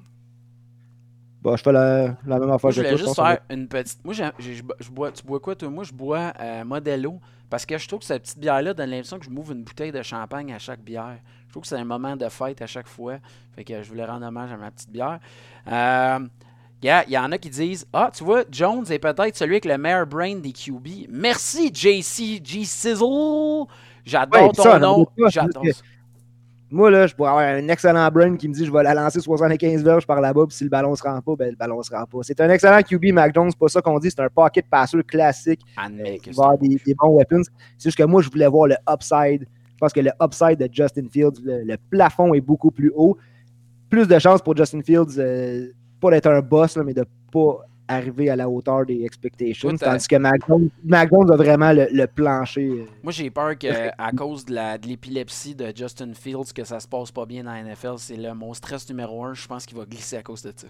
Bon, 1.41 1.56
je 1.56 1.63
fais 1.63 1.71
la, 1.71 2.17
la 2.26 2.39
même 2.39 2.52
affaire 2.52 2.69
Moi, 2.69 2.71
je 2.71 2.82
voulais 2.82 2.95
juste 2.95 3.15
faire 3.15 3.39
une 3.50 3.67
petite. 3.67 4.04
Moi, 4.06 4.13
je 4.13 4.89
bois, 4.91 5.12
tu 5.12 5.24
bois 5.24 5.39
quoi, 5.39 5.56
toi? 5.56 5.69
Moi, 5.69 5.84
je 5.84 5.93
bois 5.93 6.32
euh, 6.39 6.63
Modelo 6.63 7.19
parce 7.50 7.65
que 7.65 7.78
je 7.78 7.88
trouve 7.88 8.00
que 8.00 8.06
cette 8.06 8.21
petite 8.24 8.39
bière-là 8.39 8.74
donne 8.74 8.91
l'impression 8.91 9.17
que 9.19 9.26
je 9.26 9.30
m'ouvre 9.32 9.52
une 9.52 9.63
bouteille 9.63 9.91
de 9.91 10.02
champagne 10.04 10.54
à 10.54 10.60
chaque 10.60 10.82
bière. 10.82 11.17
Je 11.47 11.52
trouve 11.54 11.63
que 11.63 11.67
c'est 11.67 11.76
un 11.78 11.84
moment 11.86 12.15
de 12.15 12.30
fête 12.30 12.62
à 12.62 12.67
chaque 12.67 12.88
fois. 12.88 13.17
Fait 13.56 13.63
que 13.63 13.82
je 13.82 13.89
voulais 13.89 14.06
rendre 14.06 14.26
hommage 14.28 14.52
à 14.52 14.58
ma 14.58 14.69
petite 14.71 14.91
bière. 14.91 15.19
Euh, 15.67 16.19
gars, 16.82 17.04
Il 17.08 17.13
y 17.13 17.17
en 17.17 17.32
a 17.32 17.38
qui 17.38 17.50
disent 17.50 17.86
Ah, 17.94 18.12
tu 18.13 18.24
vois, 18.24 18.44
Jones 18.52 18.86
est 18.89 19.00
peut-être 19.00 19.36
celui 19.36 19.54
avec 19.54 19.65
le 19.65 19.78
meilleur 19.78 20.06
brain 20.06 20.36
des 20.36 20.52
QB. 20.52 21.08
Merci, 21.10 21.72
JC 21.74 22.41
G 22.44 22.63
Sizzle. 22.63 23.65
J'adore 24.06 24.41
Ouais, 24.41 24.50
ton 24.54 24.63
ça, 24.63 24.80
nom. 24.80 25.06
J'adore 25.30 25.63
ça. 25.65 25.82
Moi, 26.74 26.89
là, 26.89 27.06
je 27.06 27.13
pourrais 27.13 27.30
avoir 27.32 27.46
un 27.46 27.67
excellent 27.67 28.10
brain 28.10 28.38
qui 28.38 28.48
me 28.48 28.54
dit 28.54 28.65
je 28.65 28.72
vais 28.72 28.82
la 28.82 28.94
lancer 28.94 29.20
75 29.20 29.84
verges 29.84 30.08
par 30.08 30.22
là-bas, 30.22 30.46
puis 30.48 30.56
si 30.56 30.63
le 30.63 30.70
ballon 30.70 30.96
se 30.96 31.04
rend 31.04 31.20
pas, 31.20 31.36
ben 31.36 31.50
le 31.50 31.56
ballon 31.58 31.84
se 31.84 31.94
rend 31.94 32.06
pas. 32.06 32.20
C'est 32.22 32.39
un 32.39 32.50
excellent 32.50 32.82
QB, 32.82 33.12
Mac 33.12 33.36
Jones, 33.36 33.50
c'est 33.52 33.60
pas 33.60 33.67
ça 33.67 33.82
qu'on 33.82 34.00
dit, 34.00 34.10
c'est 34.10 34.22
un 34.22 34.30
pocket 34.30 34.65
passer 34.70 35.04
classique. 35.04 35.60
Que 35.76 35.91
Il 35.91 36.20
c'est 36.24 36.32
va 36.34 36.44
avoir 36.44 36.58
des, 36.58 36.80
des 36.86 36.96
bons 36.96 37.17
weapons. 37.17 37.44
C'est 37.78 37.89
juste 37.89 37.98
que 37.98 38.04
moi, 38.04 38.22
je 38.22 38.30
voulais 38.30 38.48
voir 38.48 38.67
le 38.67 38.76
upside. 38.89 39.41
Je 39.41 39.78
pense 39.82 39.91
que 39.91 40.00
le 40.00 40.12
upside 40.24 40.60
de 40.60 40.70
Justin 40.72 41.10
Fields, 41.12 41.41
le, 41.44 41.63
le 41.65 41.76
plafond 41.89 42.34
est 42.34 42.41
beaucoup 42.41 42.72
plus 42.72 42.94
haut. 42.96 43.17
Plus 43.89 44.08
de 44.08 44.17
chances 44.20 44.41
pour 44.41 44.56
Justin 44.56 44.82
Fields, 44.82 45.17
euh, 45.17 45.67
pas 46.02 46.12
d'être 46.12 46.28
un 46.28 46.42
boss, 46.42 46.76
là, 46.76 46.84
mais 46.84 46.94
de 46.94 47.06
pas 47.32 47.60
arriver 47.88 48.30
à 48.30 48.36
la 48.38 48.48
hauteur 48.50 48.86
des 48.86 49.04
expectations. 49.04 49.76
Tandis 49.76 50.08
que 50.08 50.16
Mac 50.16 50.42
Jones 50.48 51.32
a 51.32 51.36
vraiment 51.36 51.74
le, 51.74 51.88
le 51.92 52.08
plancher. 52.08 52.66
euh, 52.70 52.86
Moi, 53.04 53.12
j'ai 53.12 53.30
peur 53.30 53.58
qu'à 53.58 53.92
cause 54.16 54.46
de 54.46 54.54
la- 54.54 54.78
de 54.78 54.88
l'épilepsie 54.88 55.56
de, 55.56 55.74
Justin 55.76 56.14
Fields, 56.14 56.54
que 56.56 56.64
ça 56.64 56.80
se 56.80 56.88
passe 56.88 57.12
pas 57.12 57.26
bien 57.26 57.44
dans 57.44 57.52
la 57.52 57.60
NFL. 57.64 57.96
C'est 57.98 58.16
le, 58.16 58.34
mon 58.34 58.54
stress 58.54 58.88
numéro 58.90 59.26
un. 59.26 59.34
Je 59.34 59.46
pense 59.48 59.66
qu'il 59.66 59.78
va 59.78 59.84
glisser 59.86 60.16
à 60.18 60.24
cause 60.24 60.42
de 60.42 60.54
ça. 60.56 60.68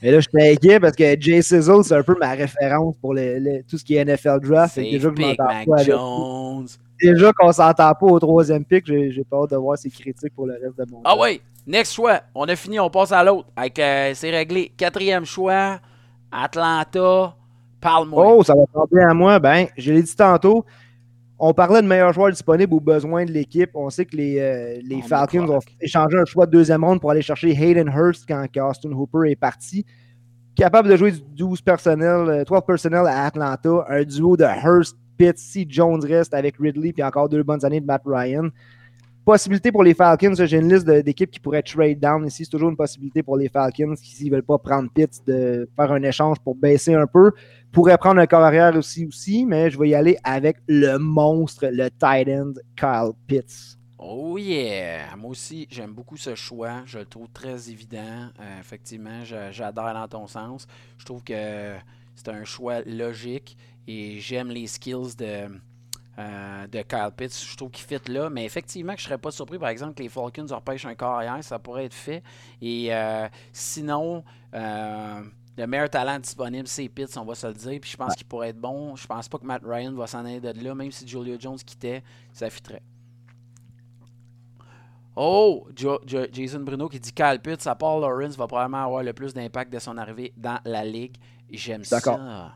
Mais 0.00 0.12
là, 0.12 0.20
je 0.20 0.28
suis 0.28 0.48
inquiet 0.48 0.78
parce 0.78 0.94
que 0.94 1.20
Jay 1.20 1.42
Sizzle, 1.42 1.82
c'est 1.82 1.96
un 1.96 2.04
peu 2.04 2.14
ma 2.20 2.30
référence 2.30 2.94
pour 3.00 3.14
le- 3.14 3.40
le- 3.40 3.62
tout 3.68 3.76
ce 3.76 3.84
qui 3.84 3.96
est 3.96 4.04
NFL 4.04 4.38
draft. 4.40 4.76
Que 4.76 4.80
déjà, 4.82 5.10
que 5.10 5.20
Mac 5.20 5.66
pas 5.66 5.82
Jones. 5.82 6.68
déjà 7.02 7.32
qu'on 7.32 7.50
s'entend 7.50 7.92
pas 7.94 8.06
au 8.06 8.18
troisième 8.20 8.64
pick, 8.64 8.86
j'ai 8.86 9.10
j'ai 9.10 9.24
peur 9.24 9.48
de 9.48 9.56
voir 9.56 9.76
ses 9.76 9.90
critiques 9.90 10.34
pour 10.36 10.46
le 10.46 10.52
reste 10.52 10.78
de 10.78 10.86
mon 10.88 11.00
Ah 11.04 11.18
ouais, 11.18 11.40
next 11.68 11.94
choix. 11.94 12.22
On 12.34 12.46
a 12.46 12.56
fini, 12.56 12.80
on 12.80 12.90
passe 12.90 13.12
à 13.12 13.22
l'autre. 13.22 13.48
Avec, 13.54 13.78
euh, 13.78 14.12
c'est 14.14 14.30
réglé. 14.30 14.72
Quatrième 14.76 15.24
choix, 15.24 15.78
Atlanta. 16.32 17.36
Parle-moi. 17.80 18.24
Oh, 18.26 18.42
ça 18.42 18.54
va 18.54 18.64
tomber 18.72 19.02
à 19.02 19.14
moi. 19.14 19.38
Ben, 19.38 19.66
je 19.76 19.92
l'ai 19.92 20.02
dit 20.02 20.16
tantôt. 20.16 20.64
On 21.38 21.54
parlait 21.54 21.82
de 21.82 21.86
meilleurs 21.86 22.12
joueurs 22.12 22.32
disponibles 22.32 22.74
aux 22.74 22.80
besoins 22.80 23.24
de 23.24 23.30
l'équipe. 23.30 23.70
On 23.74 23.90
sait 23.90 24.04
que 24.04 24.16
les, 24.16 24.40
euh, 24.40 24.80
les 24.82 24.96
On 24.96 25.02
Falcons 25.02 25.48
ont 25.48 25.60
échangé 25.80 26.18
un 26.18 26.24
choix 26.24 26.46
de 26.46 26.50
deuxième 26.50 26.82
ronde 26.82 27.00
pour 27.00 27.12
aller 27.12 27.22
chercher 27.22 27.50
Hayden 27.50 27.88
Hurst 27.88 28.24
quand 28.26 28.44
Austin 28.56 28.90
Hooper 28.90 29.30
est 29.30 29.36
parti. 29.36 29.86
Capable 30.56 30.88
de 30.88 30.96
jouer 30.96 31.12
du 31.12 31.20
12 31.36 31.62
personnel, 31.62 32.28
euh, 32.28 32.44
12 32.44 32.62
personnel 32.66 33.06
à 33.06 33.26
Atlanta. 33.26 33.86
Un 33.88 34.02
duo 34.02 34.36
de 34.36 34.44
Hurst, 34.44 34.96
Pitt, 35.16 35.38
si 35.38 35.64
Jones 35.68 36.04
reste 36.04 36.34
avec 36.34 36.56
Ridley, 36.58 36.92
puis 36.92 37.04
encore 37.04 37.28
deux 37.28 37.44
bonnes 37.44 37.64
années 37.64 37.80
de 37.80 37.86
Matt 37.86 38.02
Ryan. 38.04 38.48
Possibilité 39.28 39.70
pour 39.70 39.82
les 39.82 39.92
Falcons, 39.92 40.32
j'ai 40.34 40.56
une 40.56 40.72
liste 40.72 40.86
d'équipes 40.86 41.30
qui 41.30 41.38
pourraient 41.38 41.62
trade 41.62 42.00
down 42.00 42.26
ici. 42.26 42.46
C'est 42.46 42.50
toujours 42.50 42.70
une 42.70 42.78
possibilité 42.78 43.22
pour 43.22 43.36
les 43.36 43.50
Falcons 43.50 43.94
qui, 43.94 44.16
s'ils 44.16 44.28
ne 44.28 44.36
veulent 44.36 44.42
pas 44.42 44.56
prendre 44.56 44.90
Pitts, 44.90 45.20
de 45.26 45.68
faire 45.76 45.92
un 45.92 46.02
échange 46.02 46.38
pour 46.38 46.54
baisser 46.54 46.94
un 46.94 47.06
peu. 47.06 47.32
Pourrait 47.70 47.98
prendre 47.98 48.22
un 48.22 48.26
corps 48.26 48.40
arrière 48.40 48.74
aussi, 48.74 49.04
aussi, 49.04 49.44
mais 49.44 49.68
je 49.68 49.78
vais 49.78 49.90
y 49.90 49.94
aller 49.94 50.16
avec 50.24 50.56
le 50.66 50.96
monstre, 50.96 51.66
le 51.70 51.90
tight 51.90 52.26
end 52.26 52.54
Kyle 52.74 53.12
Pitts. 53.26 53.76
Oh 53.98 54.38
yeah! 54.38 55.14
Moi 55.18 55.32
aussi, 55.32 55.68
j'aime 55.70 55.92
beaucoup 55.92 56.16
ce 56.16 56.34
choix. 56.34 56.80
Je 56.86 57.00
le 57.00 57.04
trouve 57.04 57.28
très 57.28 57.68
évident. 57.68 58.30
Euh, 58.40 58.60
effectivement, 58.60 59.24
j'adore 59.50 59.92
dans 59.92 60.08
ton 60.08 60.26
sens. 60.26 60.66
Je 60.96 61.04
trouve 61.04 61.22
que 61.22 61.74
c'est 62.14 62.28
un 62.30 62.44
choix 62.44 62.80
logique 62.86 63.58
et 63.86 64.20
j'aime 64.20 64.48
les 64.48 64.66
skills 64.66 65.16
de, 65.18 65.48
euh, 66.18 66.66
de 66.66 66.82
Kyle 66.82 67.10
Pitts. 67.16 67.44
Je 67.50 67.56
trouve 67.56 67.70
qu'il 67.70 67.84
fit 67.84 68.10
là. 68.10 68.28
Mais 68.30 68.44
effectivement, 68.44 68.94
je 68.96 69.04
serais 69.04 69.18
pas 69.18 69.30
surpris, 69.30 69.58
par 69.58 69.68
exemple, 69.68 69.94
que 69.94 70.02
les 70.02 70.08
Falcons 70.08 70.46
repêchent 70.50 70.86
un 70.86 70.94
corps 70.94 71.14
arrière. 71.16 71.42
Ça 71.44 71.58
pourrait 71.58 71.84
être 71.84 71.94
fait. 71.94 72.22
Et 72.60 72.88
euh, 72.94 73.28
sinon, 73.52 74.24
euh, 74.54 75.22
le 75.56 75.66
meilleur 75.66 75.88
talent 75.90 76.18
disponible, 76.18 76.66
c'est 76.68 76.88
Pitts, 76.88 77.16
on 77.16 77.24
va 77.24 77.34
se 77.34 77.46
le 77.46 77.54
dire. 77.54 77.78
Puis 77.80 77.90
je 77.92 77.96
pense 77.96 78.14
qu'il 78.14 78.26
pourrait 78.26 78.48
être 78.48 78.60
bon. 78.60 78.96
Je 78.96 79.06
pense 79.06 79.28
pas 79.28 79.38
que 79.38 79.44
Matt 79.46 79.62
Ryan 79.64 79.92
va 79.94 80.06
s'en 80.06 80.24
aller 80.24 80.40
de 80.40 80.52
là. 80.64 80.74
Même 80.74 80.90
si 80.92 81.06
Julio 81.06 81.36
Jones 81.38 81.58
quittait, 81.58 82.02
ça 82.32 82.50
fitterait. 82.50 82.82
Oh, 85.20 85.66
Jo- 85.74 85.98
Jo- 86.06 86.26
Jason 86.32 86.60
Bruno 86.60 86.88
qui 86.88 87.00
dit 87.00 87.12
Kyle 87.12 87.40
Pitts, 87.42 87.66
à 87.66 87.74
part 87.74 87.98
Lawrence, 87.98 88.36
va 88.36 88.46
probablement 88.46 88.84
avoir 88.84 89.02
le 89.02 89.12
plus 89.12 89.34
d'impact 89.34 89.72
de 89.72 89.80
son 89.80 89.98
arrivée 89.98 90.32
dans 90.36 90.60
la 90.64 90.84
ligue. 90.84 91.16
J'aime 91.50 91.82
ça. 92.00 92.52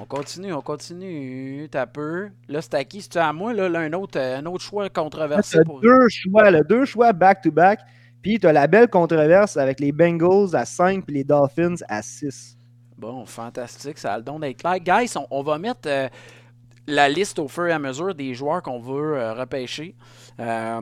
On 0.00 0.06
continue, 0.06 0.52
on 0.54 0.62
continue. 0.62 1.68
T'as 1.70 1.86
peu. 1.86 2.30
Là, 2.48 2.62
c'est 2.62 2.74
à 2.74 2.84
qui? 2.84 3.02
C'est 3.02 3.16
à 3.18 3.32
moi, 3.34 3.52
là, 3.52 3.68
là, 3.68 3.80
un, 3.80 3.92
autre, 3.92 4.18
euh, 4.18 4.38
un 4.38 4.46
autre 4.46 4.64
choix 4.64 4.88
controversé 4.88 5.58
T'as 5.58 5.64
pour. 5.64 5.80
deux 5.80 6.08
choix, 6.08 6.50
là, 6.50 6.62
deux 6.62 6.86
choix 6.86 7.12
back-to-back. 7.12 7.80
Puis 8.22 8.38
tu 8.38 8.46
as 8.46 8.52
la 8.52 8.66
belle 8.66 8.88
controverse 8.88 9.58
avec 9.58 9.78
les 9.78 9.92
Bengals 9.92 10.54
à 10.54 10.64
5 10.64 11.04
puis 11.04 11.16
les 11.16 11.24
Dolphins 11.24 11.76
à 11.88 12.00
6. 12.00 12.56
Bon, 12.96 13.26
fantastique, 13.26 13.98
ça 13.98 14.14
a 14.14 14.18
le 14.18 14.24
don 14.24 14.38
d'être 14.38 14.58
clair. 14.58 14.78
Guys, 14.80 15.12
on, 15.16 15.26
on 15.30 15.42
va 15.42 15.58
mettre 15.58 15.86
euh, 15.86 16.08
la 16.86 17.08
liste 17.08 17.38
au 17.38 17.48
fur 17.48 17.66
et 17.66 17.72
à 17.72 17.78
mesure 17.78 18.14
des 18.14 18.34
joueurs 18.34 18.62
qu'on 18.62 18.78
veut 18.80 19.16
euh, 19.16 19.34
repêcher. 19.34 19.94
Euh, 20.38 20.80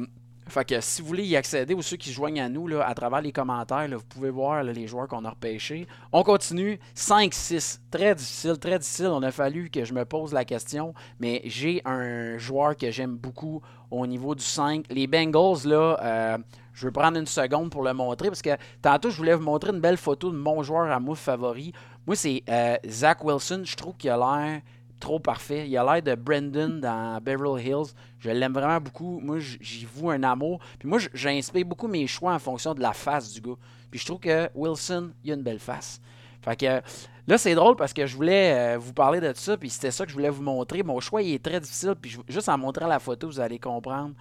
fait 0.48 0.64
que 0.64 0.80
si 0.80 1.02
vous 1.02 1.08
voulez 1.08 1.24
y 1.24 1.36
accéder, 1.36 1.74
ou 1.74 1.82
ceux 1.82 1.96
qui 1.96 2.10
se 2.10 2.14
joignent 2.14 2.40
à 2.40 2.48
nous 2.48 2.66
là, 2.66 2.86
à 2.86 2.94
travers 2.94 3.20
les 3.20 3.32
commentaires, 3.32 3.88
vous 3.90 4.04
pouvez 4.08 4.30
voir 4.30 4.62
les 4.62 4.86
joueurs 4.86 5.08
qu'on 5.08 5.24
a 5.24 5.30
repêchés. 5.30 5.86
On 6.12 6.22
continue. 6.22 6.78
5-6. 6.96 7.80
Très 7.90 8.14
difficile, 8.14 8.58
très 8.58 8.78
difficile. 8.78 9.08
On 9.08 9.22
a 9.22 9.30
fallu 9.30 9.70
que 9.70 9.84
je 9.84 9.94
me 9.94 10.04
pose 10.04 10.32
la 10.32 10.44
question, 10.44 10.94
mais 11.20 11.42
j'ai 11.44 11.82
un 11.84 12.38
joueur 12.38 12.76
que 12.76 12.90
j'aime 12.90 13.16
beaucoup 13.16 13.62
au 13.90 14.06
niveau 14.06 14.34
du 14.34 14.44
5. 14.44 14.84
Les 14.90 15.06
Bengals, 15.06 15.66
là, 15.66 15.98
euh, 16.02 16.38
je 16.74 16.86
vais 16.86 16.92
prendre 16.92 17.18
une 17.18 17.26
seconde 17.26 17.70
pour 17.70 17.82
le 17.82 17.92
montrer 17.92 18.28
parce 18.28 18.42
que 18.42 18.56
tantôt, 18.82 19.10
je 19.10 19.16
voulais 19.16 19.34
vous 19.34 19.42
montrer 19.42 19.70
une 19.70 19.80
belle 19.80 19.96
photo 19.96 20.30
de 20.30 20.36
mon 20.36 20.62
joueur 20.62 20.90
à 20.90 21.00
moi 21.00 21.16
favori. 21.16 21.72
Moi, 22.06 22.16
c'est 22.16 22.42
euh, 22.48 22.76
Zach 22.86 23.24
Wilson. 23.24 23.62
Je 23.64 23.76
trouve 23.76 23.96
qu'il 23.96 24.10
a 24.10 24.16
l'air 24.16 24.62
trop 24.98 25.18
parfait. 25.18 25.68
Il 25.68 25.76
a 25.76 25.84
l'air 25.84 26.02
de 26.02 26.14
Brendan 26.20 26.80
dans 26.80 27.20
Beverly 27.20 27.68
Hills. 27.68 27.92
Je 28.18 28.30
l'aime 28.30 28.52
vraiment 28.52 28.80
beaucoup. 28.80 29.20
Moi, 29.20 29.38
j'y 29.38 29.84
voue 29.84 30.10
un 30.10 30.22
amour. 30.22 30.60
Puis 30.78 30.88
moi, 30.88 30.98
j'inspire 31.14 31.64
beaucoup 31.64 31.88
mes 31.88 32.06
choix 32.06 32.34
en 32.34 32.38
fonction 32.38 32.74
de 32.74 32.80
la 32.80 32.92
face 32.92 33.32
du 33.32 33.40
gars. 33.40 33.56
Puis 33.90 34.00
je 34.00 34.06
trouve 34.06 34.20
que 34.20 34.48
Wilson, 34.54 35.10
il 35.24 35.32
a 35.32 35.34
une 35.34 35.42
belle 35.42 35.58
face. 35.58 36.00
Fait 36.42 36.56
que 36.56 36.80
là, 37.26 37.38
c'est 37.38 37.54
drôle 37.54 37.76
parce 37.76 37.92
que 37.92 38.06
je 38.06 38.14
voulais 38.14 38.74
euh, 38.74 38.78
vous 38.78 38.92
parler 38.92 39.20
de 39.20 39.32
ça. 39.34 39.56
Puis 39.56 39.70
c'était 39.70 39.90
ça 39.90 40.04
que 40.04 40.10
je 40.10 40.14
voulais 40.14 40.30
vous 40.30 40.42
montrer. 40.42 40.82
Mon 40.82 41.00
choix, 41.00 41.22
il 41.22 41.34
est 41.34 41.44
très 41.44 41.60
difficile. 41.60 41.94
Puis 42.00 42.18
juste 42.28 42.48
en 42.48 42.58
montrant 42.58 42.86
la 42.86 42.98
photo, 42.98 43.28
vous 43.28 43.40
allez 43.40 43.58
comprendre. 43.58 44.14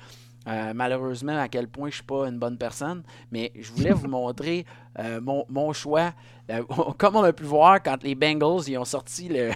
Euh, 0.47 0.71
malheureusement, 0.73 1.37
à 1.39 1.47
quel 1.49 1.67
point 1.67 1.89
je 1.89 1.95
suis 1.95 2.03
pas 2.03 2.27
une 2.27 2.39
bonne 2.39 2.57
personne, 2.57 3.03
mais 3.31 3.51
je 3.59 3.71
voulais 3.71 3.91
vous 3.91 4.07
montrer 4.19 4.65
euh, 4.99 5.19
mon, 5.21 5.45
mon 5.49 5.73
choix. 5.73 6.13
Euh, 6.49 6.63
comme 6.97 7.15
on 7.17 7.23
a 7.23 7.33
pu 7.33 7.43
voir 7.43 7.83
quand 7.83 8.01
les 8.03 8.15
Bengals 8.15 8.61
ils 8.67 8.77
ont 8.77 8.85
sorti 8.85 9.27
le 9.27 9.51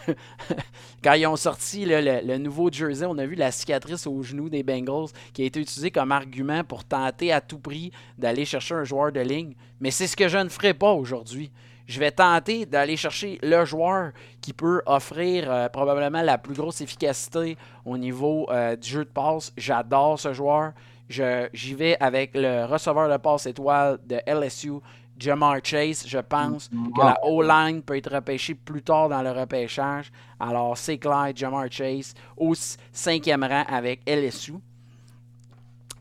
quand 1.04 1.14
ils 1.14 1.26
ont 1.28 1.36
sorti 1.38 1.86
le, 1.86 2.02
le- 2.02 2.22
le 2.28 2.38
nouveau 2.38 2.70
jersey, 2.72 3.06
on 3.08 3.18
a 3.18 3.26
vu 3.26 3.36
la 3.36 3.52
cicatrice 3.52 4.06
au 4.08 4.22
genou 4.22 4.50
des 4.50 4.64
Bengals 4.64 5.08
qui 5.34 5.44
a 5.44 5.46
été 5.46 5.60
utilisée 5.62 5.92
comme 5.92 6.12
argument 6.12 6.64
pour 6.64 6.84
tenter 6.84 7.32
à 7.32 7.42
tout 7.42 7.60
prix 7.60 7.92
d'aller 8.18 8.46
chercher 8.46 8.76
un 8.76 8.84
joueur 8.84 9.12
de 9.12 9.22
ligne. 9.22 9.54
Mais 9.80 9.92
c'est 9.92 10.08
ce 10.08 10.16
que 10.18 10.28
je 10.28 10.38
ne 10.38 10.50
ferai 10.50 10.74
pas 10.74 10.92
aujourd'hui. 10.92 11.52
Je 11.92 12.00
vais 12.00 12.12
tenter 12.12 12.66
d'aller 12.66 12.96
chercher 12.96 13.38
le 13.44 13.66
joueur 13.66 14.12
qui 14.40 14.54
peut 14.54 14.82
offrir 14.86 15.52
euh, 15.52 15.68
probablement 15.68 16.22
la 16.22 16.38
plus 16.38 16.54
grosse 16.54 16.80
efficacité 16.80 17.58
au 17.84 17.98
niveau 17.98 18.48
euh, 18.50 18.78
du 18.78 18.88
jeu 18.88 19.04
de 19.04 19.10
passe. 19.10 19.52
J'adore 19.58 20.18
ce 20.18 20.32
joueur. 20.34 20.72
Je- 21.10 21.50
J'y 21.54 21.74
vais 21.76 21.98
avec 22.00 22.32
le 22.34 22.64
receveur 22.66 23.10
de 23.12 23.18
passe 23.18 23.46
étoile 23.46 24.00
de 24.06 24.20
LSU, 24.26 24.76
Jamar 25.18 25.58
Chase. 25.64 26.06
Je 26.08 26.20
pense 26.20 26.70
que 26.70 27.02
la 27.02 27.18
O-line 27.26 27.82
peut 27.82 27.98
être 27.98 28.14
repêchée 28.16 28.56
plus 28.56 28.82
tard 28.84 29.10
dans 29.10 29.22
le 29.22 29.32
repêchage. 29.32 30.12
Alors, 30.40 30.78
c'est 30.78 30.98
clair, 30.98 31.32
Jamar 31.36 31.66
Chase 31.70 32.14
au 32.38 32.54
cinquième 32.94 33.44
rang 33.44 33.66
avec 33.68 34.00
LSU. 34.08 34.54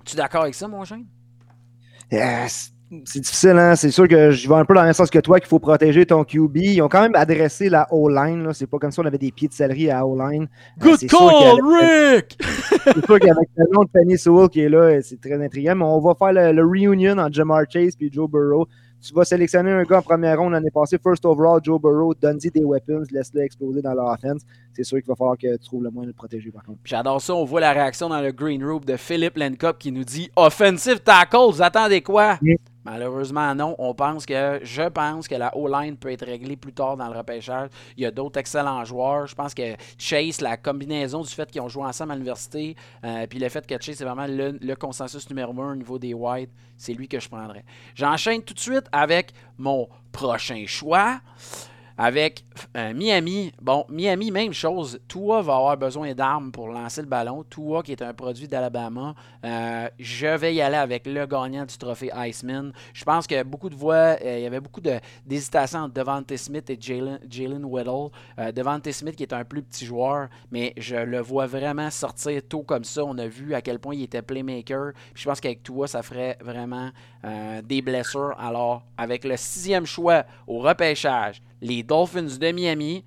Tu 0.04 0.14
es 0.14 0.16
d'accord 0.16 0.42
avec 0.42 0.54
ça, 0.54 0.68
mon 0.68 0.84
Shane? 0.84 1.04
Yes. 2.12 2.72
C'est 3.04 3.20
difficile, 3.20 3.50
hein? 3.56 3.76
C'est 3.76 3.90
sûr 3.92 4.08
que 4.08 4.32
je 4.32 4.48
vais 4.48 4.54
un 4.56 4.64
peu 4.64 4.74
dans 4.74 4.80
le 4.80 4.86
même 4.86 4.94
sens 4.94 5.10
que 5.10 5.18
toi 5.20 5.38
qu'il 5.38 5.48
faut 5.48 5.60
protéger 5.60 6.04
ton 6.06 6.24
QB. 6.24 6.56
Ils 6.56 6.82
ont 6.82 6.88
quand 6.88 7.02
même 7.02 7.14
adressé 7.14 7.68
la 7.68 7.86
O-line. 7.92 8.50
C'est 8.52 8.66
pas 8.66 8.78
comme 8.78 8.90
si 8.90 8.98
on 8.98 9.04
avait 9.06 9.18
des 9.18 9.30
pieds 9.30 9.46
de 9.46 9.52
céleri 9.52 9.90
à 9.90 10.04
O-line. 10.04 10.48
Euh, 10.82 10.96
Good 10.96 11.08
call, 11.08 11.60
Rick! 11.62 12.36
C'est 12.84 13.04
sûr 13.06 13.18
qu'avec 13.20 13.48
le 13.56 13.66
nom 13.72 13.84
de 13.84 13.88
Penny 13.92 14.18
Sewell 14.18 14.48
qui 14.48 14.60
est 14.62 14.68
là, 14.68 15.00
c'est 15.02 15.20
très 15.20 15.40
intriguant. 15.40 15.76
Mais 15.76 15.84
on 15.84 16.00
va 16.00 16.14
faire 16.14 16.32
le, 16.32 16.52
le 16.52 16.62
reunion 16.66 17.16
entre 17.18 17.34
Jamar 17.34 17.62
Chase 17.70 17.94
et 18.00 18.10
Joe 18.10 18.28
Burrow. 18.28 18.66
Tu 19.02 19.14
vas 19.14 19.24
sélectionner 19.24 19.70
un 19.70 19.82
gars 19.84 19.98
en 19.98 20.02
première 20.02 20.38
ronde 20.38 20.52
l'année 20.52 20.70
passée, 20.70 20.98
first 21.02 21.24
overall, 21.24 21.58
Joe 21.62 21.80
Burrow, 21.80 22.12
donne-y 22.20 22.50
des 22.50 22.62
weapons, 22.64 23.04
laisse-le 23.10 23.42
exploser 23.42 23.80
dans 23.80 23.94
leur 23.94 24.06
offense. 24.08 24.42
C'est 24.74 24.84
sûr 24.84 24.98
qu'il 24.98 25.06
va 25.06 25.14
falloir 25.14 25.38
que 25.38 25.56
tu 25.56 25.64
trouves 25.64 25.84
le 25.84 25.90
moyen 25.90 26.08
de 26.08 26.12
le 26.12 26.14
protéger 26.16 26.50
par 26.50 26.62
contre. 26.64 26.80
J'adore 26.84 27.20
ça. 27.20 27.34
On 27.34 27.44
voit 27.44 27.60
la 27.60 27.72
réaction 27.72 28.10
dans 28.10 28.20
le 28.20 28.30
green 28.32 28.62
room 28.62 28.84
de 28.84 28.96
Philippe 28.96 29.38
Lencop 29.38 29.78
qui 29.78 29.90
nous 29.90 30.04
dit 30.04 30.30
Offensive 30.36 31.00
tackle, 31.00 31.50
vous 31.50 31.62
attendez 31.62 32.02
quoi 32.02 32.38
Mm. 32.42 32.54
Malheureusement, 32.84 33.54
non. 33.54 33.74
On 33.78 33.94
pense 33.94 34.24
que, 34.24 34.60
je 34.62 34.88
pense 34.88 35.28
que 35.28 35.34
la 35.34 35.54
O-line 35.56 35.96
peut 35.96 36.10
être 36.10 36.24
réglée 36.24 36.56
plus 36.56 36.72
tard 36.72 36.96
dans 36.96 37.08
le 37.08 37.16
repêchage. 37.16 37.68
Il 37.96 38.02
y 38.02 38.06
a 38.06 38.10
d'autres 38.10 38.40
excellents 38.40 38.84
joueurs. 38.84 39.26
Je 39.26 39.34
pense 39.34 39.54
que 39.54 39.74
Chase, 39.98 40.40
la 40.40 40.56
combinaison 40.56 41.20
du 41.20 41.28
fait 41.28 41.50
qu'ils 41.50 41.60
ont 41.60 41.68
joué 41.68 41.84
ensemble 41.84 42.12
à 42.12 42.14
l'université, 42.14 42.74
euh, 43.04 43.26
puis 43.26 43.38
le 43.38 43.48
fait 43.48 43.66
que 43.66 43.74
Chase 43.80 44.00
est 44.00 44.04
vraiment 44.04 44.26
le, 44.26 44.58
le 44.60 44.76
consensus 44.76 45.28
numéro 45.28 45.52
un 45.60 45.72
au 45.72 45.76
niveau 45.76 45.98
des 45.98 46.14
whites, 46.14 46.50
c'est 46.76 46.94
lui 46.94 47.06
que 47.06 47.20
je 47.20 47.28
prendrais. 47.28 47.64
J'enchaîne 47.94 48.42
tout 48.42 48.54
de 48.54 48.60
suite 48.60 48.86
avec 48.92 49.32
mon 49.58 49.88
prochain 50.10 50.64
choix. 50.66 51.20
Avec 52.02 52.46
euh, 52.78 52.94
Miami, 52.94 53.52
bon, 53.60 53.84
Miami, 53.90 54.30
même 54.30 54.54
chose. 54.54 54.98
Tua 55.06 55.42
va 55.42 55.56
avoir 55.56 55.76
besoin 55.76 56.14
d'armes 56.14 56.50
pour 56.50 56.68
lancer 56.68 57.02
le 57.02 57.06
ballon. 57.06 57.44
Tua, 57.50 57.82
qui 57.82 57.92
est 57.92 58.00
un 58.00 58.14
produit 58.14 58.48
d'Alabama, 58.48 59.14
euh, 59.44 59.86
je 59.98 60.26
vais 60.28 60.54
y 60.54 60.62
aller 60.62 60.78
avec 60.78 61.06
le 61.06 61.26
gagnant 61.26 61.66
du 61.66 61.76
trophée 61.76 62.10
Iceman. 62.16 62.72
Je 62.94 63.04
pense 63.04 63.26
que 63.26 63.42
beaucoup 63.42 63.68
de 63.68 63.74
voix, 63.74 64.16
euh, 64.24 64.38
il 64.38 64.42
y 64.44 64.46
avait 64.46 64.60
beaucoup 64.60 64.80
d'hésitation 64.80 65.80
entre 65.80 65.92
Devante 65.92 66.34
Smith 66.38 66.70
et 66.70 66.78
Jalen 66.80 67.66
Weddle. 67.70 68.08
Devante 68.54 68.90
Smith, 68.92 69.14
qui 69.14 69.24
est 69.24 69.34
un 69.34 69.44
plus 69.44 69.62
petit 69.62 69.84
joueur, 69.84 70.28
mais 70.50 70.72
je 70.78 70.96
le 70.96 71.20
vois 71.20 71.46
vraiment 71.46 71.90
sortir 71.90 72.40
tôt 72.48 72.62
comme 72.62 72.84
ça. 72.84 73.04
On 73.04 73.18
a 73.18 73.26
vu 73.26 73.52
à 73.52 73.60
quel 73.60 73.78
point 73.78 73.94
il 73.94 74.04
était 74.04 74.22
playmaker. 74.22 74.92
Puis 75.12 75.24
je 75.24 75.28
pense 75.28 75.38
qu'avec 75.38 75.62
Tua, 75.62 75.86
ça 75.86 76.02
ferait 76.02 76.38
vraiment 76.40 76.92
des 77.62 77.82
blessures. 77.82 78.34
Alors, 78.38 78.84
avec 78.96 79.24
le 79.24 79.36
sixième 79.36 79.84
choix 79.84 80.24
au 80.46 80.60
repêchage, 80.60 81.42
les 81.60 81.82
Dolphins 81.82 82.38
de 82.40 82.52
Miami. 82.52 83.04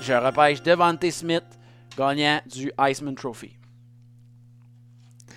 Je 0.00 0.12
repêche 0.14 0.62
Devante 0.62 1.10
Smith, 1.10 1.44
gagnant 1.96 2.40
du 2.50 2.72
Iceman 2.78 3.14
Trophy. 3.14 3.54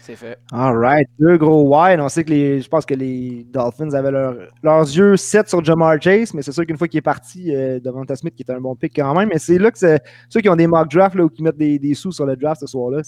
C'est 0.03 0.15
fait. 0.15 0.39
All 0.51 0.75
right, 0.77 1.07
deux 1.19 1.37
gros 1.37 1.63
wide. 1.75 1.99
On 1.99 2.09
sait 2.09 2.23
que 2.23 2.31
les, 2.31 2.61
je 2.61 2.67
pense 2.67 2.85
que 2.85 2.95
les 2.95 3.45
Dolphins 3.51 3.91
avaient 3.93 4.09
leur- 4.09 4.35
leurs 4.63 4.81
yeux 4.81 5.15
7 5.15 5.47
sur 5.47 5.63
Jamar 5.63 6.01
Chase, 6.01 6.33
mais 6.33 6.41
c'est 6.41 6.51
sûr 6.51 6.65
qu'une 6.65 6.77
fois 6.77 6.87
qu'il 6.87 6.97
est 6.97 7.01
parti, 7.03 7.53
euh, 7.53 7.79
Devonta 7.79 8.15
Smith, 8.15 8.33
qui 8.33 8.41
est 8.43 8.51
un 8.51 8.59
bon 8.59 8.75
pick 8.75 8.93
quand 8.95 9.13
même, 9.13 9.29
mais 9.29 9.37
c'est 9.37 9.59
là 9.59 9.69
que 9.69 9.77
ceux 9.77 10.41
qui 10.41 10.49
ont 10.49 10.55
des 10.55 10.65
mock 10.65 10.89
drafts 10.89 11.19
ou 11.19 11.29
qui 11.29 11.43
mettent 11.43 11.57
des, 11.57 11.77
des 11.77 11.93
sous 11.93 12.11
sur 12.11 12.25
le 12.25 12.35
draft 12.35 12.61
ce 12.61 12.67
soir-là, 12.67 13.01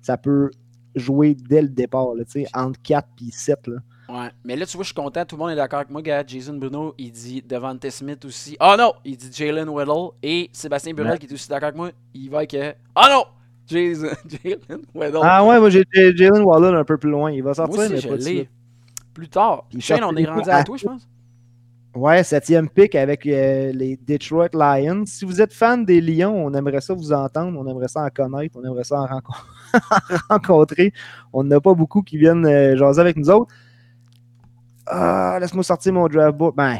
ça 0.00 0.16
peut 0.16 0.50
jouer 0.94 1.34
dès 1.34 1.62
le 1.62 1.68
départ, 1.68 2.06
entre 2.54 2.80
4 2.82 3.08
et 3.26 3.32
7. 3.32 3.66
Là. 3.66 3.76
Ouais. 4.08 4.30
Mais 4.44 4.56
là, 4.56 4.64
tu 4.64 4.76
vois, 4.76 4.84
je 4.84 4.88
suis 4.88 4.94
content. 4.94 5.24
Tout 5.26 5.36
le 5.36 5.40
monde 5.40 5.50
est 5.50 5.56
d'accord 5.56 5.80
avec 5.80 5.90
moi. 5.90 6.00
Gars, 6.00 6.24
Jason 6.26 6.54
Bruno, 6.54 6.94
il 6.96 7.12
dit 7.12 7.42
Devante 7.42 7.88
Smith 7.90 8.24
aussi. 8.24 8.56
Oh 8.60 8.74
non! 8.78 8.92
Il 9.04 9.16
dit 9.18 9.30
Jalen 9.32 9.68
Weddle. 9.68 10.12
Et 10.22 10.48
Sébastien 10.52 10.94
Burel, 10.94 11.12
Ouais. 11.12 11.18
qui 11.18 11.26
est 11.26 11.32
aussi 11.32 11.48
d'accord 11.48 11.66
avec 11.68 11.76
moi, 11.76 11.90
il 12.14 12.30
va 12.30 12.38
avec. 12.38 12.56
Oh 12.96 13.00
non! 13.10 13.24
Jason, 13.66 14.08
Jalen 14.44 14.82
Weddle. 14.94 15.18
Ah 15.22 15.44
ouais, 15.44 15.60
moi 15.60 15.68
j'ai 15.68 15.84
Jalen 15.92 16.42
Waller 16.42 16.74
un 16.78 16.84
peu 16.84 16.96
plus 16.96 17.10
loin. 17.10 17.30
Il 17.30 17.42
va 17.42 17.52
sortir, 17.52 17.76
moi 17.76 17.84
aussi, 17.84 17.92
mais 17.94 18.00
je 18.00 18.08
pas. 18.44 18.48
Plus 19.12 19.28
tard. 19.28 19.64
Il 19.72 19.82
Shane, 19.82 20.04
on 20.04 20.16
est 20.16 20.24
rendu 20.24 20.48
à 20.48 20.56
à- 20.56 20.64
toi, 20.64 20.76
je 20.78 20.84
pense. 20.86 21.06
Ouais, 21.94 22.22
septième 22.22 22.68
pick 22.68 22.94
avec 22.94 23.26
euh, 23.26 23.72
les 23.72 23.96
Detroit 23.96 24.48
Lions. 24.54 25.02
Si 25.06 25.24
vous 25.24 25.40
êtes 25.42 25.52
fan 25.52 25.84
des 25.84 26.00
Lions, 26.00 26.46
on 26.46 26.54
aimerait 26.54 26.80
ça 26.80 26.94
vous 26.94 27.12
entendre, 27.12 27.58
on 27.58 27.66
aimerait 27.66 27.88
ça 27.88 28.02
en 28.04 28.08
connaître, 28.10 28.56
on 28.56 28.64
aimerait 28.64 28.84
ça 28.84 29.00
en 29.00 29.06
renco- 29.06 29.34
rencontrer. 30.30 30.92
On 31.32 31.42
n'a 31.44 31.60
pas 31.60 31.74
beaucoup 31.74 32.02
qui 32.02 32.16
viennent 32.16 32.46
euh, 32.46 32.76
jaser 32.76 33.00
avec 33.00 33.16
nous 33.16 33.28
autres. 33.30 33.52
Ah, 34.90 35.38
laisse-moi 35.40 35.62
sortir 35.62 35.92
mon 35.92 36.06
draft 36.08 36.36
book. 36.36 36.54
Ben, 36.56 36.78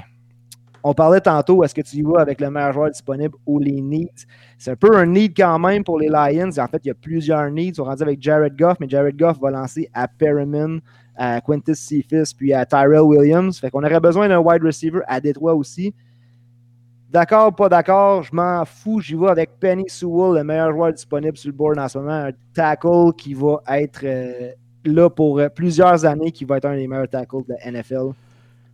on 0.82 0.94
parlait 0.94 1.20
tantôt, 1.20 1.64
est-ce 1.64 1.74
que 1.74 1.80
tu 1.80 1.96
y 1.96 2.02
vas 2.02 2.20
avec 2.20 2.40
le 2.40 2.50
meilleur 2.50 2.72
joueur 2.72 2.90
disponible 2.90 3.34
ou 3.46 3.58
les 3.58 3.80
needs? 3.80 4.26
C'est 4.58 4.70
un 4.70 4.76
peu 4.76 4.96
un 4.96 5.06
need 5.06 5.34
quand 5.36 5.58
même 5.58 5.84
pour 5.84 5.98
les 5.98 6.08
Lions. 6.08 6.50
En 6.58 6.66
fait, 6.68 6.80
il 6.84 6.88
y 6.88 6.90
a 6.90 6.94
plusieurs 6.94 7.50
needs. 7.50 7.70
Ils 7.70 7.74
sont 7.74 7.84
rendus 7.84 8.02
avec 8.02 8.22
Jared 8.22 8.56
Goff, 8.56 8.78
mais 8.80 8.88
Jared 8.88 9.16
Goff 9.16 9.38
va 9.40 9.50
lancer 9.50 9.90
à 9.92 10.08
Perriman, 10.08 10.80
à 11.16 11.40
Quintus 11.40 11.78
Cephas, 11.78 12.32
puis 12.36 12.52
à 12.52 12.64
Tyrell 12.64 13.00
Williams. 13.00 13.58
Fait 13.58 13.70
qu'on 13.70 13.82
aurait 13.84 14.00
besoin 14.00 14.28
d'un 14.28 14.38
wide 14.38 14.62
receiver 14.62 15.00
à 15.06 15.20
Détroit 15.20 15.54
aussi. 15.54 15.94
D'accord, 17.10 17.54
pas 17.56 17.68
d'accord, 17.70 18.22
je 18.22 18.34
m'en 18.34 18.64
fous. 18.64 19.00
J'y 19.00 19.14
vais 19.14 19.28
avec 19.28 19.58
Penny 19.58 19.84
Sewell, 19.88 20.36
le 20.36 20.44
meilleur 20.44 20.72
joueur 20.72 20.92
disponible 20.92 21.36
sur 21.36 21.50
le 21.50 21.56
board 21.56 21.78
en 21.78 21.88
ce 21.88 21.98
moment. 21.98 22.26
Un 22.26 22.32
tackle 22.54 23.12
qui 23.16 23.34
va 23.34 23.62
être 23.68 24.00
euh, 24.04 24.52
là 24.84 25.10
pour 25.10 25.38
euh, 25.38 25.48
plusieurs 25.48 26.04
années, 26.04 26.32
qui 26.32 26.44
va 26.44 26.58
être 26.58 26.66
un 26.66 26.76
des 26.76 26.86
meilleurs 26.86 27.08
tackles 27.08 27.44
de 27.48 27.54
la 27.64 27.72
NFL. 27.72 28.12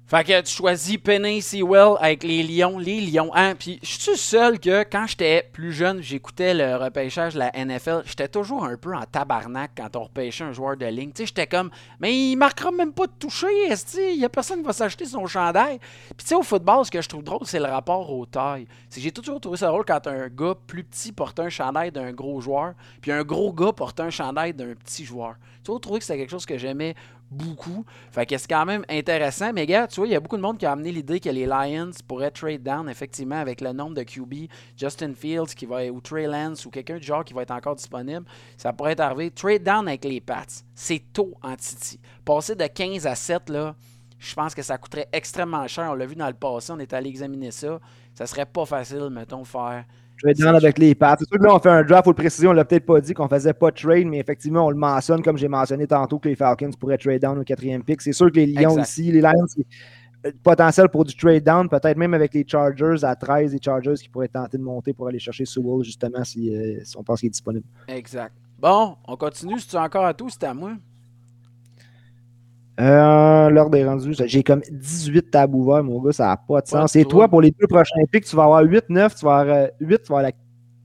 Fait 0.06 0.22
que 0.22 0.38
tu 0.42 0.52
choisis 0.52 0.98
Penny 0.98 1.40
Sewell 1.40 1.94
avec 1.98 2.24
les 2.24 2.42
Lions. 2.42 2.78
Les 2.78 3.00
Lions, 3.00 3.30
hein? 3.34 3.54
Puis 3.54 3.80
je 3.82 3.98
suis 3.98 4.18
seul 4.18 4.60
que 4.60 4.82
quand 4.82 5.06
j'étais 5.06 5.48
plus 5.50 5.72
jeune, 5.72 6.02
j'écoutais 6.02 6.52
le 6.52 6.76
repêchage 6.76 7.32
de 7.32 7.38
la 7.38 7.50
NFL. 7.52 8.02
J'étais 8.04 8.28
toujours 8.28 8.66
un 8.66 8.76
peu 8.76 8.94
en 8.94 9.04
tabarnak 9.04 9.70
quand 9.74 9.96
on 9.96 10.02
repêchait 10.02 10.44
un 10.44 10.52
joueur 10.52 10.76
de 10.76 10.84
ligne. 10.84 11.10
Tu 11.10 11.22
sais, 11.22 11.26
j'étais 11.28 11.46
comme, 11.46 11.70
mais 12.00 12.14
il 12.14 12.36
marquera 12.36 12.70
même 12.70 12.92
pas 12.92 13.06
de 13.06 13.12
toucher. 13.18 13.46
Il 13.66 14.20
y 14.20 14.26
a 14.26 14.28
personne 14.28 14.58
qui 14.58 14.66
va 14.66 14.74
s'acheter 14.74 15.06
son 15.06 15.26
chandail. 15.26 15.78
Puis 15.78 16.16
tu 16.18 16.26
sais, 16.26 16.34
au 16.34 16.42
football, 16.42 16.84
ce 16.84 16.90
que 16.90 17.00
je 17.00 17.08
trouve 17.08 17.24
drôle, 17.24 17.46
c'est 17.46 17.58
le 17.58 17.64
rapport 17.64 18.12
aux 18.12 18.26
tailles. 18.26 18.66
C'est 18.90 19.00
j'ai 19.00 19.10
toujours 19.10 19.40
trouvé 19.40 19.56
ça 19.56 19.68
drôle 19.68 19.86
quand 19.86 20.06
un 20.06 20.28
gars 20.28 20.54
plus 20.66 20.84
petit 20.84 21.12
portait 21.12 21.42
un 21.42 21.48
chandail 21.48 21.90
d'un 21.90 22.12
gros 22.12 22.42
joueur, 22.42 22.74
puis 23.00 23.10
un 23.10 23.22
gros 23.22 23.54
gars 23.54 23.72
portait 23.72 24.02
un 24.02 24.10
chandail 24.10 24.52
d'un 24.52 24.74
petit 24.74 25.06
joueur. 25.06 25.36
J'ai 25.56 25.62
toujours 25.62 25.80
trouvé 25.80 26.00
que 26.00 26.04
c'était 26.04 26.18
quelque 26.18 26.30
chose 26.30 26.44
que 26.44 26.58
j'aimais 26.58 26.94
beaucoup. 27.34 27.84
Fait 28.10 28.26
que 28.26 28.36
c'est 28.38 28.48
quand 28.48 28.64
même 28.64 28.84
intéressant. 28.88 29.52
Mais 29.52 29.66
gars, 29.66 29.86
tu 29.86 30.00
vois, 30.00 30.06
il 30.06 30.12
y 30.12 30.16
a 30.16 30.20
beaucoup 30.20 30.36
de 30.36 30.42
monde 30.42 30.58
qui 30.58 30.66
a 30.66 30.72
amené 30.72 30.92
l'idée 30.92 31.20
que 31.20 31.28
les 31.28 31.46
Lions 31.46 31.90
pourraient 32.06 32.30
trade 32.30 32.62
down 32.62 32.88
effectivement 32.88 33.36
avec 33.38 33.60
le 33.60 33.72
nombre 33.72 33.94
de 33.94 34.02
QB, 34.02 34.50
Justin 34.76 35.14
Fields 35.14 35.54
qui 35.54 35.66
va 35.66 35.84
ou 35.86 36.00
Trey 36.00 36.26
Lance 36.26 36.64
ou 36.66 36.70
quelqu'un 36.70 36.98
du 36.98 37.04
genre 37.04 37.24
qui 37.24 37.34
va 37.34 37.42
être 37.42 37.50
encore 37.50 37.76
disponible. 37.76 38.24
Ça 38.56 38.72
pourrait 38.72 38.92
être 38.92 39.00
arrivé. 39.00 39.30
Trade 39.30 39.62
down 39.62 39.88
avec 39.88 40.04
les 40.04 40.20
Pats. 40.20 40.44
C'est 40.74 41.12
tôt 41.12 41.34
en 41.42 41.56
Titi. 41.56 42.00
Passer 42.24 42.54
de 42.54 42.66
15 42.66 43.06
à 43.06 43.14
7 43.14 43.50
là. 43.50 43.74
Je 44.18 44.34
pense 44.34 44.54
que 44.54 44.62
ça 44.62 44.78
coûterait 44.78 45.08
extrêmement 45.12 45.66
cher. 45.66 45.90
On 45.90 45.94
l'a 45.94 46.06
vu 46.06 46.16
dans 46.16 46.28
le 46.28 46.34
passé, 46.34 46.72
on 46.72 46.78
est 46.78 46.92
allé 46.94 47.10
examiner 47.10 47.50
ça. 47.50 47.78
Ça 48.14 48.26
serait 48.26 48.46
pas 48.46 48.64
facile, 48.64 49.08
mettons, 49.10 49.44
faire 49.44 49.84
Trade 50.22 50.36
down 50.36 50.54
avec 50.54 50.78
les 50.78 50.94
Pats. 50.94 51.16
C'est 51.18 51.28
sûr 51.28 51.38
que 51.38 51.44
là, 51.44 51.54
on 51.54 51.58
fait 51.58 51.70
un 51.70 51.82
draft, 51.82 52.04
faut 52.04 52.10
le 52.10 52.16
préciser, 52.16 52.46
on 52.46 52.52
l'a 52.52 52.64
peut-être 52.64 52.86
pas 52.86 53.00
dit 53.00 53.14
qu'on 53.14 53.28
faisait 53.28 53.52
pas 53.52 53.70
de 53.70 53.76
trade, 53.76 54.06
mais 54.06 54.18
effectivement, 54.18 54.66
on 54.66 54.70
le 54.70 54.76
mentionne, 54.76 55.22
comme 55.22 55.36
j'ai 55.36 55.48
mentionné 55.48 55.86
tantôt, 55.86 56.18
que 56.18 56.28
les 56.28 56.36
Falcons 56.36 56.70
pourraient 56.78 56.98
trade 56.98 57.20
down 57.20 57.38
au 57.38 57.44
quatrième 57.44 57.82
pick. 57.82 58.00
C'est 58.00 58.12
sûr 58.12 58.30
que 58.30 58.36
les 58.36 58.46
Lions 58.46 58.70
Exact. 58.70 58.88
ici, 58.88 59.12
les 59.12 59.20
Lions, 59.20 59.46
c'est 59.48 59.66
euh, 60.26 60.32
potentiel 60.42 60.88
pour 60.88 61.04
du 61.04 61.16
trade 61.16 61.42
down, 61.42 61.68
peut-être 61.68 61.96
même 61.96 62.14
avec 62.14 62.32
les 62.34 62.44
Chargers 62.46 63.04
à 63.04 63.16
13, 63.16 63.52
les 63.52 63.60
Chargers 63.62 63.94
qui 63.94 64.08
pourraient 64.08 64.28
tenter 64.28 64.56
de 64.56 64.62
monter 64.62 64.92
pour 64.92 65.08
aller 65.08 65.18
chercher 65.18 65.44
Sewell, 65.44 65.84
justement, 65.84 66.24
si, 66.24 66.54
euh, 66.54 66.80
si 66.84 66.96
on 66.96 67.02
pense 67.02 67.20
qu'il 67.20 67.26
est 67.26 67.30
disponible. 67.30 67.66
Exact. 67.88 68.34
Bon, 68.58 68.96
on 69.06 69.16
continue. 69.16 69.58
Si 69.58 69.68
tu 69.68 69.76
as 69.76 69.82
encore 69.82 70.06
à 70.06 70.14
tout, 70.14 70.28
c'est 70.28 70.44
à 70.44 70.54
moi. 70.54 70.74
Euh, 72.80 73.50
L'ordre 73.50 73.76
est 73.78 73.84
rendu. 73.86 74.14
J'ai 74.26 74.42
comme 74.42 74.62
18 74.70 75.30
tables 75.30 75.54
ouverts, 75.54 75.84
mon 75.84 76.00
gars, 76.02 76.12
ça 76.12 76.26
n'a 76.26 76.36
pas 76.36 76.60
de 76.60 76.66
sens. 76.68 76.96
Et 76.96 77.04
toi, 77.04 77.28
pour 77.28 77.40
les 77.40 77.50
deux 77.52 77.66
prochains 77.68 78.04
picks, 78.10 78.24
tu 78.24 78.34
vas 78.36 78.44
avoir 78.44 78.64
8-9, 78.64 79.14
tu 79.18 79.24
vas 79.24 79.38
avoir 79.38 79.56
euh, 79.56 79.66
8, 79.80 80.02
tu 80.02 80.12
vas 80.12 80.18
avoir 80.18 80.22
la 80.22 80.32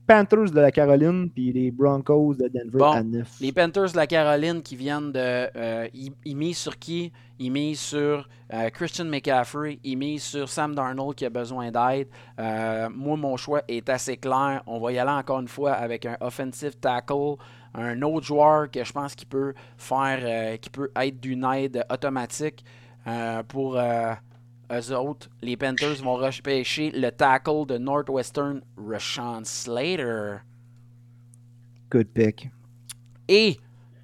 Panthers 0.06 0.50
de 0.50 0.60
la 0.60 0.72
Caroline, 0.72 1.30
puis 1.32 1.52
les 1.52 1.70
Broncos 1.70 2.34
de 2.34 2.48
Denver 2.48 2.78
Bon, 2.78 2.90
à 2.90 3.02
9. 3.04 3.28
Les 3.40 3.52
Panthers 3.52 3.92
de 3.92 3.96
la 3.96 4.08
Caroline 4.08 4.60
qui 4.60 4.74
viennent 4.74 5.12
de. 5.12 5.18
euh, 5.56 5.86
ils, 5.94 6.12
ils 6.24 6.36
misent 6.36 6.58
sur 6.58 6.76
qui? 6.80 7.12
Ils 7.38 7.50
misent 7.52 7.78
sur 7.78 8.28
euh, 8.52 8.70
Christian 8.70 9.04
McCaffrey. 9.04 9.78
Ils 9.84 9.96
misent 9.96 10.24
sur 10.24 10.48
Sam 10.48 10.74
Darnold 10.74 11.14
qui 11.14 11.24
a 11.26 11.30
besoin 11.30 11.70
d'aide. 11.70 12.08
Euh, 12.40 12.88
moi, 12.92 13.16
mon 13.16 13.36
choix 13.36 13.62
est 13.68 13.88
assez 13.88 14.16
clair. 14.16 14.62
On 14.66 14.80
va 14.80 14.90
y 14.92 14.98
aller 14.98 15.10
encore 15.12 15.38
une 15.40 15.48
fois 15.48 15.72
avec 15.72 16.04
un 16.04 16.16
offensive 16.20 16.74
tackle. 16.80 17.36
Un 17.74 18.02
autre 18.02 18.26
joueur 18.26 18.70
que 18.70 18.82
je 18.82 18.92
pense 18.92 19.14
qu'il 19.14 19.28
peut 19.28 19.54
faire. 19.76 20.20
euh, 20.22 20.56
qui 20.56 20.70
peut 20.70 20.90
être 20.96 21.20
d'une 21.20 21.44
aide 21.44 21.84
automatique 21.90 22.64
euh, 23.06 23.42
pour. 23.44 23.78
euh, 23.78 24.14
eux 24.72 24.94
autres, 24.94 25.28
les 25.42 25.56
Panthers 25.56 25.96
vont 26.02 26.14
repêcher 26.14 26.92
le 26.92 27.10
tackle 27.10 27.66
de 27.66 27.76
Northwestern, 27.76 28.60
Rashawn 28.76 29.44
Slater. 29.44 30.36
Good 31.90 32.08
pick. 32.14 32.48
Et 33.28 33.58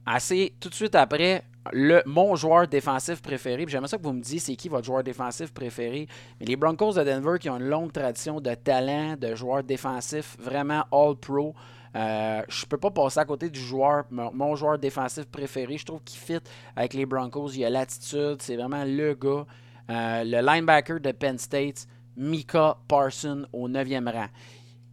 assez 0.05 0.55
tout 0.61 0.69
de 0.69 0.75
suite 0.75 0.95
après, 0.97 1.45
le, 1.73 2.03
mon 2.07 2.35
joueur 2.37 2.67
défensif 2.67 3.23
préféré, 3.23 3.65
j'aimerais 3.69 3.89
ça 3.89 3.99
que 3.99 4.03
vous 4.03 4.13
me 4.13 4.21
disiez 4.21 4.39
c'est 4.41 4.57
qui 4.57 4.69
votre 4.69 4.85
joueur 4.87 5.03
défensif 5.05 5.53
préféré. 5.53 6.09
Mais 6.41 6.47
les 6.47 6.57
Broncos 6.57 6.95
de 6.95 7.05
Denver 7.05 7.39
qui 7.41 7.49
ont 7.49 7.59
une 7.59 7.69
longue 7.69 7.93
tradition 7.93 8.41
de 8.41 8.55
talent, 8.55 9.17
de 9.17 9.35
joueurs 9.35 9.63
défensifs 9.63 10.37
vraiment 10.41 10.85
all-pro. 10.93 11.55
Euh, 11.97 12.43
je 12.49 12.67
peux 12.67 12.77
pas 12.77 12.91
passer 12.91 13.21
à 13.21 13.25
côté 13.25 13.49
du 13.49 13.59
joueur, 13.59 14.05
mon, 14.11 14.55
joueur 14.55 14.79
défensif 14.79 15.25
préféré. 15.25 15.79
Je 15.79 15.87
trouve 15.87 16.03
qu'il 16.05 16.19
fit 16.19 16.39
avec 16.75 16.93
les 16.93 17.07
Broncos. 17.07 17.53
Il 17.55 17.65
a 17.65 17.71
l'attitude, 17.71 18.37
c'est 18.41 18.57
vraiment 18.57 18.85
le 18.85 19.15
gars. 19.15 19.47
Euh, 19.89 20.25
le 20.25 20.45
linebacker 20.45 21.01
de 21.01 21.13
Penn 21.13 21.39
State, 21.39 21.87
Mika 22.17 22.77
Parson, 22.87 23.47
au 23.53 23.69
9e 23.69 24.13
rang. 24.13 24.27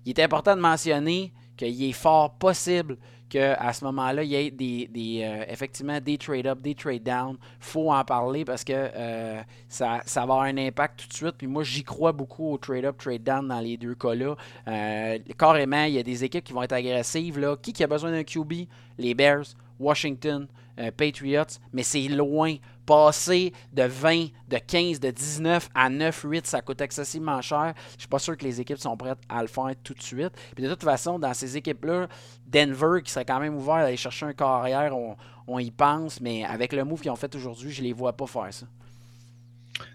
Il 0.06 0.18
est 0.18 0.24
important 0.24 0.56
de 0.56 0.62
mentionner 0.62 1.34
qu'il 1.58 1.84
est 1.84 1.92
fort 1.92 2.36
possible 2.36 2.98
qu'à 3.34 3.74
ce 3.74 3.84
moment-là, 3.86 4.24
il 4.24 4.30
y 4.30 4.36
ait 4.36 4.52
des, 4.52 4.88
euh, 5.24 5.44
effectivement 5.48 6.00
des 6.00 6.20
trade-up, 6.20 6.62
des 6.62 6.76
trade-down. 6.76 7.36
faut 7.60 7.92
en 7.92 8.04
parler 8.04 8.46
parce 8.46 8.64
que 8.64 8.74
euh, 8.74 9.42
ça, 9.68 10.02
ça 10.06 10.20
va 10.20 10.24
avoir 10.36 10.42
un 10.42 10.58
impact 10.58 11.02
tout 11.02 11.08
de 11.08 11.14
suite. 11.14 11.36
Puis 11.38 11.48
moi, 11.48 11.64
j'y 11.64 11.84
crois 11.84 12.12
beaucoup 12.12 12.52
au 12.52 12.58
trade-up, 12.60 12.98
trade-down 12.98 13.48
dans 13.48 13.60
les 13.60 13.76
deux 13.78 13.96
cas-là. 13.96 14.36
Euh, 14.68 15.18
carrément, 15.38 15.84
il 15.86 15.94
y 15.94 16.00
a 16.00 16.04
des 16.04 16.24
équipes 16.24 16.44
qui 16.44 16.54
vont 16.54 16.62
être 16.62 16.74
agressives. 16.74 17.40
Là. 17.40 17.58
Qui, 17.60 17.74
qui 17.74 17.84
a 17.84 17.88
besoin 17.88 18.12
d'un 18.12 18.24
QB 18.24 18.68
Les 19.00 19.16
Bears, 19.16 19.46
Washington, 19.80 20.48
Patriots. 20.96 21.60
Mais 21.72 21.84
c'est 21.84 22.08
loin. 22.08 22.56
Passer 22.86 23.54
de 23.72 23.84
20, 23.84 24.26
de 24.50 24.58
15, 24.58 25.00
de 25.00 25.10
19 25.12 25.70
à 25.74 25.90
9, 25.90 26.26
8, 26.30 26.46
ça 26.48 26.62
coûte 26.62 26.82
excessivement 26.82 27.42
cher. 27.42 27.74
Je 27.96 28.02
suis 28.02 28.08
pas 28.10 28.20
sûr 28.20 28.36
que 28.38 28.44
les 28.44 28.60
équipes 28.60 28.78
sont 28.80 28.98
prêtes 28.98 29.20
à 29.30 29.42
le 29.42 29.48
faire 29.48 29.72
tout 29.84 29.94
de 29.94 30.02
suite. 30.02 30.32
Puis 30.56 30.64
de 30.64 30.70
toute 30.70 30.84
façon, 30.84 31.18
dans 31.20 31.34
ces 31.34 31.56
équipes-là, 31.56 32.08
Denver, 32.46 33.02
qui 33.04 33.12
serait 33.12 33.26
quand 33.26 33.40
même 33.40 33.56
ouvert 33.56 33.76
à 33.76 33.80
aller 33.84 33.98
chercher 33.98 34.26
un 34.26 34.34
carrière, 34.34 34.96
on, 34.98 35.16
on 35.48 35.60
y 35.60 35.72
pense, 35.72 36.20
mais 36.22 36.44
avec 36.44 36.74
le 36.74 36.84
move 36.84 37.02
qu'ils 37.02 37.12
ont 37.12 37.16
fait 37.16 37.34
aujourd'hui, 37.36 37.72
je 37.72 37.82
les 37.82 37.94
vois 37.94 38.14
pas 38.14 38.28
faire 38.28 38.48
ça. 38.54 38.66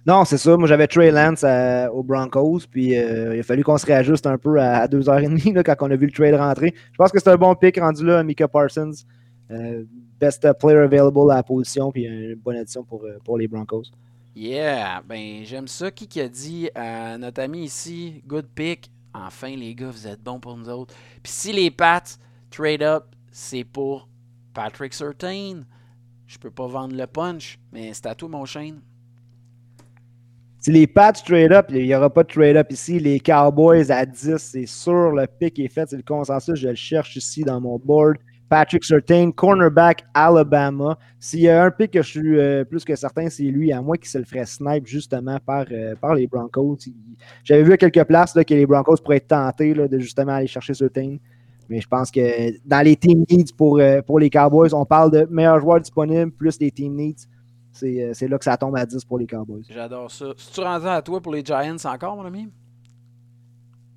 Non, 0.06 0.24
c'est 0.24 0.38
ça. 0.38 0.56
Moi, 0.56 0.66
j'avais 0.66 0.86
Trey 0.86 1.10
Lance 1.10 1.44
à- 1.44 1.92
aux 1.92 2.02
Broncos, 2.02 2.60
puis 2.70 2.96
euh, 2.98 3.36
il 3.36 3.40
a 3.40 3.42
fallu 3.42 3.62
qu'on 3.62 3.78
se 3.78 3.86
réajuste 3.86 4.26
un 4.26 4.38
peu 4.38 4.58
à, 4.60 4.78
à 4.78 4.86
2h30 4.88 5.54
là, 5.54 5.62
quand 5.62 5.76
on 5.80 5.90
a 5.90 5.96
vu 5.96 6.06
le 6.06 6.12
trade 6.12 6.34
rentrer. 6.34 6.74
Je 6.92 6.96
pense 6.96 7.12
que 7.12 7.18
c'est 7.20 7.28
un 7.30 7.36
bon 7.36 7.54
pick 7.54 7.78
rendu 7.78 8.04
là, 8.04 8.22
Mika 8.24 8.48
Parsons. 8.48 8.90
Euh, 9.50 9.84
best 10.20 10.46
player 10.58 10.78
available 10.78 11.30
à 11.30 11.36
la 11.36 11.42
position, 11.42 11.90
puis 11.92 12.04
une 12.04 12.34
bonne 12.34 12.56
addition 12.56 12.84
pour, 12.84 13.04
euh, 13.04 13.18
pour 13.24 13.38
les 13.38 13.48
Broncos. 13.48 13.84
Yeah, 14.34 15.02
ben 15.06 15.44
j'aime 15.44 15.66
ça. 15.66 15.90
Qui 15.90 16.06
qui 16.06 16.20
a 16.20 16.28
dit 16.28 16.70
à 16.74 17.18
notre 17.18 17.42
ami 17.42 17.64
ici, 17.64 18.22
good 18.26 18.46
pick. 18.54 18.90
Enfin, 19.12 19.56
les 19.56 19.74
gars, 19.74 19.90
vous 19.90 20.06
êtes 20.06 20.22
bons 20.22 20.38
pour 20.38 20.56
nous 20.56 20.68
autres. 20.68 20.94
Puis 21.22 21.32
si 21.32 21.52
les 21.52 21.70
Pats 21.70 22.04
trade 22.50 22.82
up, 22.82 23.04
c'est 23.32 23.64
pour 23.64 24.08
Patrick 24.54 24.94
Surtain. 24.94 25.62
Je 26.26 26.38
peux 26.38 26.50
pas 26.50 26.66
vendre 26.66 26.94
le 26.94 27.06
punch, 27.06 27.58
mais 27.72 27.92
c'est 27.94 28.06
à 28.06 28.14
toi, 28.14 28.28
mon 28.28 28.44
chaîne. 28.44 28.80
Si 30.60 30.70
les 30.72 30.86
Pats 30.86 31.12
trade 31.12 31.52
up, 31.52 31.66
il 31.70 31.84
n'y 31.84 31.94
aura 31.94 32.12
pas 32.12 32.22
de 32.22 32.28
trade 32.28 32.56
up 32.56 32.70
ici. 32.70 32.98
Les 32.98 33.18
Cowboys 33.20 33.90
à 33.90 34.04
10, 34.04 34.36
c'est 34.36 34.66
sûr, 34.66 35.12
le 35.12 35.26
pick 35.26 35.58
est 35.58 35.68
fait, 35.68 35.88
c'est 35.88 35.96
le 35.96 36.02
consensus. 36.02 36.54
Je 36.54 36.68
le 36.68 36.74
cherche 36.74 37.16
ici 37.16 37.42
dans 37.42 37.60
mon 37.60 37.78
board. 37.78 38.18
Patrick 38.48 38.84
Surtain, 38.84 39.30
cornerback 39.30 40.04
Alabama. 40.14 40.98
S'il 41.18 41.40
y 41.40 41.48
a 41.48 41.64
un 41.64 41.70
pick 41.70 41.92
que 41.92 42.02
je 42.02 42.08
suis 42.08 42.38
euh, 42.38 42.64
plus 42.64 42.84
que 42.84 42.96
certain, 42.96 43.28
c'est 43.28 43.42
lui, 43.44 43.72
à 43.72 43.82
moins 43.82 43.96
qu'il 43.96 44.08
se 44.08 44.18
le 44.18 44.24
ferait 44.24 44.46
snipe 44.46 44.86
justement 44.86 45.38
par, 45.44 45.66
euh, 45.70 45.94
par 45.96 46.14
les 46.14 46.26
Broncos. 46.26 46.78
J'avais 47.44 47.62
vu 47.62 47.72
à 47.72 47.76
quelques 47.76 48.04
places 48.04 48.34
là, 48.34 48.44
que 48.44 48.54
les 48.54 48.66
Broncos 48.66 48.96
pourraient 48.96 49.16
être 49.16 49.28
tentés 49.28 49.74
là, 49.74 49.88
de 49.88 49.98
justement 49.98 50.32
aller 50.32 50.46
chercher 50.46 50.74
Surtain. 50.74 51.16
Mais 51.68 51.80
je 51.80 51.88
pense 51.88 52.10
que 52.10 52.58
dans 52.66 52.82
les 52.82 52.96
team 52.96 53.24
needs 53.30 53.52
pour, 53.54 53.78
euh, 53.78 54.00
pour 54.00 54.18
les 54.18 54.30
Cowboys, 54.30 54.72
on 54.72 54.86
parle 54.86 55.10
de 55.10 55.26
meilleurs 55.30 55.60
joueurs 55.60 55.80
disponibles 55.80 56.32
plus 56.32 56.58
les 56.60 56.70
team 56.70 56.94
needs. 56.94 57.26
C'est 57.70 58.10
c'est 58.14 58.26
là 58.26 58.38
que 58.38 58.44
ça 58.44 58.56
tombe 58.56 58.76
à 58.76 58.86
10 58.86 59.04
pour 59.04 59.18
les 59.18 59.26
Cowboys. 59.26 59.62
J'adore 59.68 60.10
ça. 60.10 60.32
Si 60.36 60.52
tu 60.52 60.60
rendu 60.60 60.86
à 60.86 61.00
toi 61.02 61.20
pour 61.20 61.32
les 61.32 61.44
Giants 61.44 61.76
encore, 61.84 62.16
mon 62.16 62.24
ami? 62.24 62.48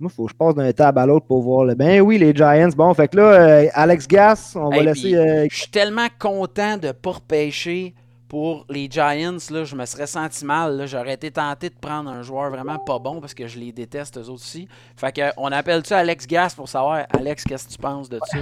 Moi, 0.02 0.10
il 0.12 0.16
faut 0.16 0.26
que 0.26 0.32
je 0.32 0.36
passe 0.36 0.56
d'un 0.56 0.72
table 0.74 0.98
à 0.98 1.06
l'autre 1.06 1.28
pour 1.28 1.42
voir 1.44 1.64
le. 1.64 1.76
Ben 1.76 2.02
oui, 2.02 2.18
les 2.18 2.34
Giants. 2.36 2.70
Bon, 2.76 2.92
fait 2.96 3.08
que 3.08 3.18
là, 3.18 3.24
euh, 3.34 3.68
Alex 3.74 4.08
Gas, 4.08 4.54
on 4.56 4.70
va 4.70 4.78
Hey, 4.78 4.86
laisser. 4.86 5.16
euh, 5.16 5.48
Je 5.50 5.56
suis 5.56 5.70
tellement 5.70 6.08
content 6.18 6.78
de 6.78 6.88
ne 6.88 6.92
pas 6.92 7.12
repêcher 7.12 7.94
pour 8.28 8.66
les 8.68 8.88
Giants. 8.90 9.38
Là, 9.52 9.64
je 9.64 9.76
me 9.76 9.86
serais 9.86 10.08
senti 10.08 10.44
mal. 10.44 10.86
J'aurais 10.88 11.14
été 11.14 11.30
tenté 11.30 11.70
de 11.70 11.76
prendre 11.80 12.10
un 12.10 12.24
joueur 12.24 12.50
vraiment 12.50 12.80
pas 12.80 12.98
bon 12.98 13.22
parce 13.22 13.36
que 13.36 13.46
je 13.46 13.60
les 13.60 13.72
déteste, 13.72 14.18
eux 14.18 14.22
autres 14.22 14.34
aussi. 14.34 14.68
Fait 14.96 15.12
que, 15.16 15.22
on 15.38 15.52
appelle-tu 15.52 15.94
Alex 15.94 16.26
Gas 16.26 16.54
pour 16.56 16.68
savoir, 16.68 17.06
Alex, 17.16 17.44
qu'est-ce 17.44 17.68
que 17.68 17.74
tu 17.74 17.78
penses 17.78 18.10
de 18.10 18.20
ça? 18.26 18.38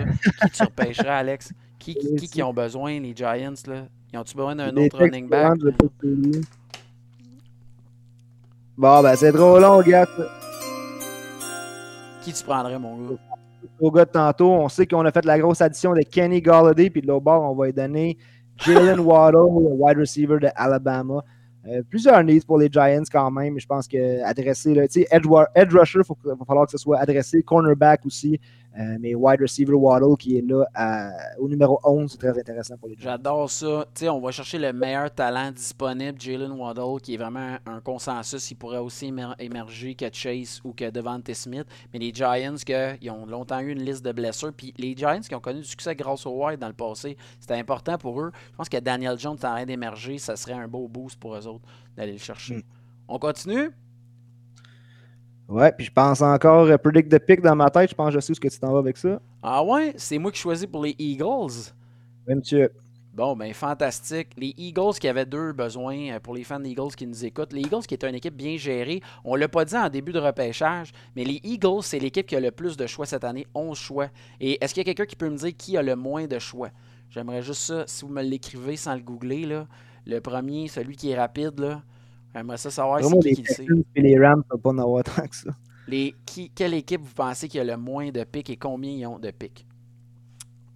qui 0.45 0.51
tu 0.51 0.63
repêcherais, 0.63 1.09
Alex? 1.09 1.51
Qui, 1.77 1.95
qui, 1.95 2.15
qui, 2.15 2.27
qui 2.29 2.41
ont 2.43 2.53
besoin, 2.53 2.99
les 3.01 3.13
Giants? 3.13 3.53
Là? 3.67 3.81
Ils 4.13 4.17
ont-tu 4.19 4.35
besoin 4.35 4.55
d'un 4.55 4.73
autre 4.77 4.97
running 4.97 5.27
back? 5.27 5.57
Bon, 8.77 9.03
ben 9.03 9.15
c'est 9.17 9.33
trop 9.33 9.59
long, 9.59 9.81
gars. 9.81 10.05
Tu 12.33 12.43
prendrais, 12.43 12.79
mon 12.79 12.97
gars? 12.97 13.15
Au 13.79 13.91
gars 13.91 14.05
de 14.05 14.11
tantôt, 14.11 14.51
on 14.51 14.69
sait 14.69 14.85
qu'on 14.85 15.05
a 15.05 15.11
fait 15.11 15.25
la 15.25 15.39
grosse 15.39 15.61
addition 15.61 15.93
de 15.93 16.01
Kenny 16.01 16.41
Galladay, 16.41 16.89
puis 16.89 17.01
de 17.01 17.07
l'autre 17.07 17.25
bord, 17.25 17.51
on 17.51 17.55
va 17.55 17.67
lui 17.67 17.73
donner 17.73 18.17
Jalen 18.57 18.99
Waddle, 18.99 19.37
le 19.37 19.73
wide 19.77 19.97
receiver 19.97 20.37
de 20.39 20.49
Alabama. 20.55 21.23
Euh, 21.67 21.81
plusieurs 21.89 22.23
needs 22.23 22.45
pour 22.45 22.57
les 22.57 22.69
Giants 22.71 23.03
quand 23.11 23.29
même, 23.31 23.53
mais 23.53 23.59
je 23.59 23.67
pense 23.67 23.87
que 23.87 24.23
adresser, 24.23 24.71
edge, 24.71 25.27
edge 25.55 25.73
rusher, 25.73 25.99
il 25.99 26.29
va 26.29 26.45
falloir 26.45 26.65
que 26.65 26.71
ce 26.71 26.77
soit 26.77 26.99
adressé, 26.99 27.41
cornerback 27.43 28.05
aussi. 28.05 28.39
Euh, 28.77 28.97
mais 28.99 29.15
wide 29.15 29.41
receiver 29.41 29.73
Waddle 29.73 30.15
qui 30.17 30.37
est 30.37 30.41
là 30.41 30.63
à- 30.75 31.11
au 31.39 31.49
numéro 31.49 31.79
11, 31.83 32.11
c'est 32.11 32.19
très 32.19 32.37
intéressant 32.39 32.77
pour 32.77 32.87
les 32.87 32.95
Giants. 32.95 33.09
J'adore 33.11 33.49
ça. 33.49 33.85
On 34.03 34.19
va 34.19 34.31
chercher 34.31 34.59
le 34.59 34.71
meilleur 34.71 35.09
talent 35.13 35.51
disponible, 35.51 36.21
Jalen 36.21 36.51
Waddle, 36.51 37.01
qui 37.01 37.15
est 37.15 37.17
vraiment 37.17 37.57
un 37.65 37.81
consensus. 37.81 38.51
Il 38.51 38.55
pourrait 38.55 38.77
aussi 38.77 39.07
émer- 39.07 39.33
émerger 39.39 39.95
que 39.95 40.05
Chase 40.13 40.61
ou 40.63 40.71
que 40.73 40.89
Devante 40.91 41.33
Smith. 41.33 41.65
Mais 41.91 41.99
les 41.99 42.13
Giants, 42.13 42.55
que, 42.63 42.95
ils 43.01 43.09
ont 43.09 43.25
longtemps 43.25 43.59
eu 43.59 43.71
une 43.71 43.81
liste 43.83 44.05
de 44.05 44.11
blessures. 44.11 44.53
Puis 44.55 44.73
les 44.77 44.95
Giants 44.95 45.19
qui 45.21 45.33
ont 45.33 45.39
connu 45.39 45.61
du 45.61 45.65
succès 45.67 45.95
grâce 45.95 46.25
au 46.27 46.45
wide 46.45 46.59
dans 46.59 46.67
le 46.67 46.73
passé, 46.73 47.17
c'était 47.39 47.55
important 47.55 47.97
pour 47.97 48.21
eux. 48.21 48.31
Je 48.51 48.55
pense 48.55 48.69
que 48.69 48.77
Daniel 48.77 49.17
Jones 49.17 49.35
est 49.41 49.45
en 49.45 49.55
train 49.55 49.65
d'émerger. 49.65 50.19
Ça 50.19 50.35
serait 50.35 50.53
un 50.53 50.67
beau 50.67 50.87
boost 50.87 51.19
pour 51.19 51.35
eux 51.35 51.47
autres 51.47 51.65
d'aller 51.97 52.11
le 52.13 52.17
chercher. 52.19 52.57
Mm. 52.57 52.63
On 53.07 53.17
continue? 53.17 53.71
Ouais, 55.49 55.71
puis 55.71 55.87
je 55.87 55.91
pense 55.91 56.21
encore 56.21 56.67
euh, 56.67 56.77
predict 56.77 57.11
the 57.11 57.17
pick 57.17 57.41
dans 57.41 57.55
ma 57.55 57.71
tête. 57.71 57.89
Je 57.89 57.95
pense 57.95 58.09
que 58.09 58.13
je 58.13 58.19
sais 58.19 58.31
où 58.31 58.35
ce 58.35 58.39
que 58.39 58.47
tu 58.47 58.59
t'en 58.59 58.71
vas 58.71 58.79
avec 58.79 58.97
ça. 58.97 59.19
Ah 59.41 59.63
ouais? 59.63 59.93
C'est 59.97 60.19
moi 60.19 60.31
qui 60.31 60.39
choisis 60.39 60.67
pour 60.67 60.83
les 60.83 60.95
Eagles. 60.99 61.73
Oui, 62.27 62.35
monsieur. 62.35 62.71
Bon, 63.15 63.35
ben 63.35 63.51
fantastique. 63.51 64.29
Les 64.37 64.53
Eagles 64.57 64.93
qui 64.99 65.07
avaient 65.07 65.25
deux 65.25 65.51
besoins 65.51 66.11
euh, 66.11 66.19
pour 66.19 66.35
les 66.35 66.43
fans 66.43 66.59
des 66.59 66.69
Eagles 66.69 66.93
qui 66.95 67.07
nous 67.07 67.25
écoutent. 67.25 67.51
Les 67.51 67.61
Eagles 67.61 67.81
qui 67.87 67.95
est 67.95 68.03
une 68.03 68.13
équipe 68.13 68.35
bien 68.35 68.57
gérée. 68.57 69.01
On 69.25 69.35
l'a 69.35 69.47
pas 69.47 69.65
dit 69.65 69.75
en 69.75 69.89
début 69.89 70.11
de 70.11 70.19
repêchage, 70.19 70.91
mais 71.15 71.23
les 71.23 71.41
Eagles, 71.43 71.81
c'est 71.81 71.97
l'équipe 71.97 72.27
qui 72.27 72.35
a 72.35 72.39
le 72.39 72.51
plus 72.51 72.77
de 72.77 72.85
choix 72.85 73.07
cette 73.07 73.23
année. 73.23 73.47
11 73.55 73.75
choix. 73.75 74.09
Et 74.39 74.63
est-ce 74.63 74.75
qu'il 74.75 74.81
y 74.81 74.85
a 74.87 74.93
quelqu'un 74.93 75.07
qui 75.07 75.15
peut 75.15 75.29
me 75.29 75.37
dire 75.37 75.51
qui 75.57 75.75
a 75.77 75.81
le 75.81 75.95
moins 75.95 76.27
de 76.27 76.37
choix? 76.37 76.69
J'aimerais 77.09 77.41
juste 77.41 77.63
ça, 77.63 77.85
si 77.87 78.05
vous 78.05 78.11
me 78.11 78.21
l'écrivez 78.21 78.75
sans 78.75 78.93
le 78.93 79.01
googler, 79.01 79.47
là. 79.47 79.65
Le 80.05 80.21
premier, 80.21 80.67
celui 80.67 80.95
qui 80.95 81.09
est 81.09 81.17
rapide, 81.17 81.59
là. 81.59 81.81
J'aimerais 82.33 82.57
ça 82.57 82.69
savoir 82.69 82.99
Vraiment, 82.99 83.21
c'est 83.21 83.29
qui 83.29 83.29
les 83.29 83.35
qui 83.35 83.41
le 83.41 83.47
sait. 83.53 83.65
Texans 83.65 83.83
et 83.95 84.01
les 84.01 84.19
Rams 84.19 84.39
ne 84.39 84.43
peuvent 84.43 84.59
pas 84.59 84.69
en 84.69 84.77
avoir 84.77 85.03
tant 85.03 85.27
que 85.27 85.35
ça. 85.35 85.51
Les, 85.87 86.15
qui, 86.25 86.51
quelle 86.51 86.75
équipe 86.75 87.01
vous 87.01 87.13
pensez 87.13 87.47
qui 87.47 87.59
a 87.59 87.63
le 87.63 87.75
moins 87.75 88.11
de 88.11 88.23
picks 88.23 88.49
et 88.51 88.57
combien 88.57 88.91
ils 88.91 89.05
ont 89.07 89.17
de 89.17 89.31
picks? 89.31 89.65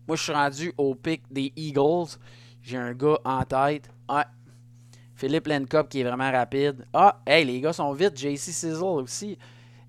Moi, 0.07 0.17
je 0.17 0.23
suis 0.23 0.33
rendu 0.33 0.73
au 0.77 0.95
pick 0.95 1.21
des 1.31 1.53
Eagles. 1.55 2.17
J'ai 2.61 2.77
un 2.77 2.93
gars 2.93 3.19
en 3.23 3.43
tête. 3.43 3.89
Ah, 4.07 4.27
Philippe 5.15 5.47
Lencop 5.47 5.89
qui 5.89 6.01
est 6.01 6.03
vraiment 6.03 6.31
rapide. 6.31 6.85
Ah, 6.93 7.21
hey, 7.27 7.45
les 7.45 7.61
gars 7.61 7.73
sont 7.73 7.93
vite. 7.93 8.17
JC 8.17 8.37
Sizzle 8.37 8.83
aussi. 8.83 9.37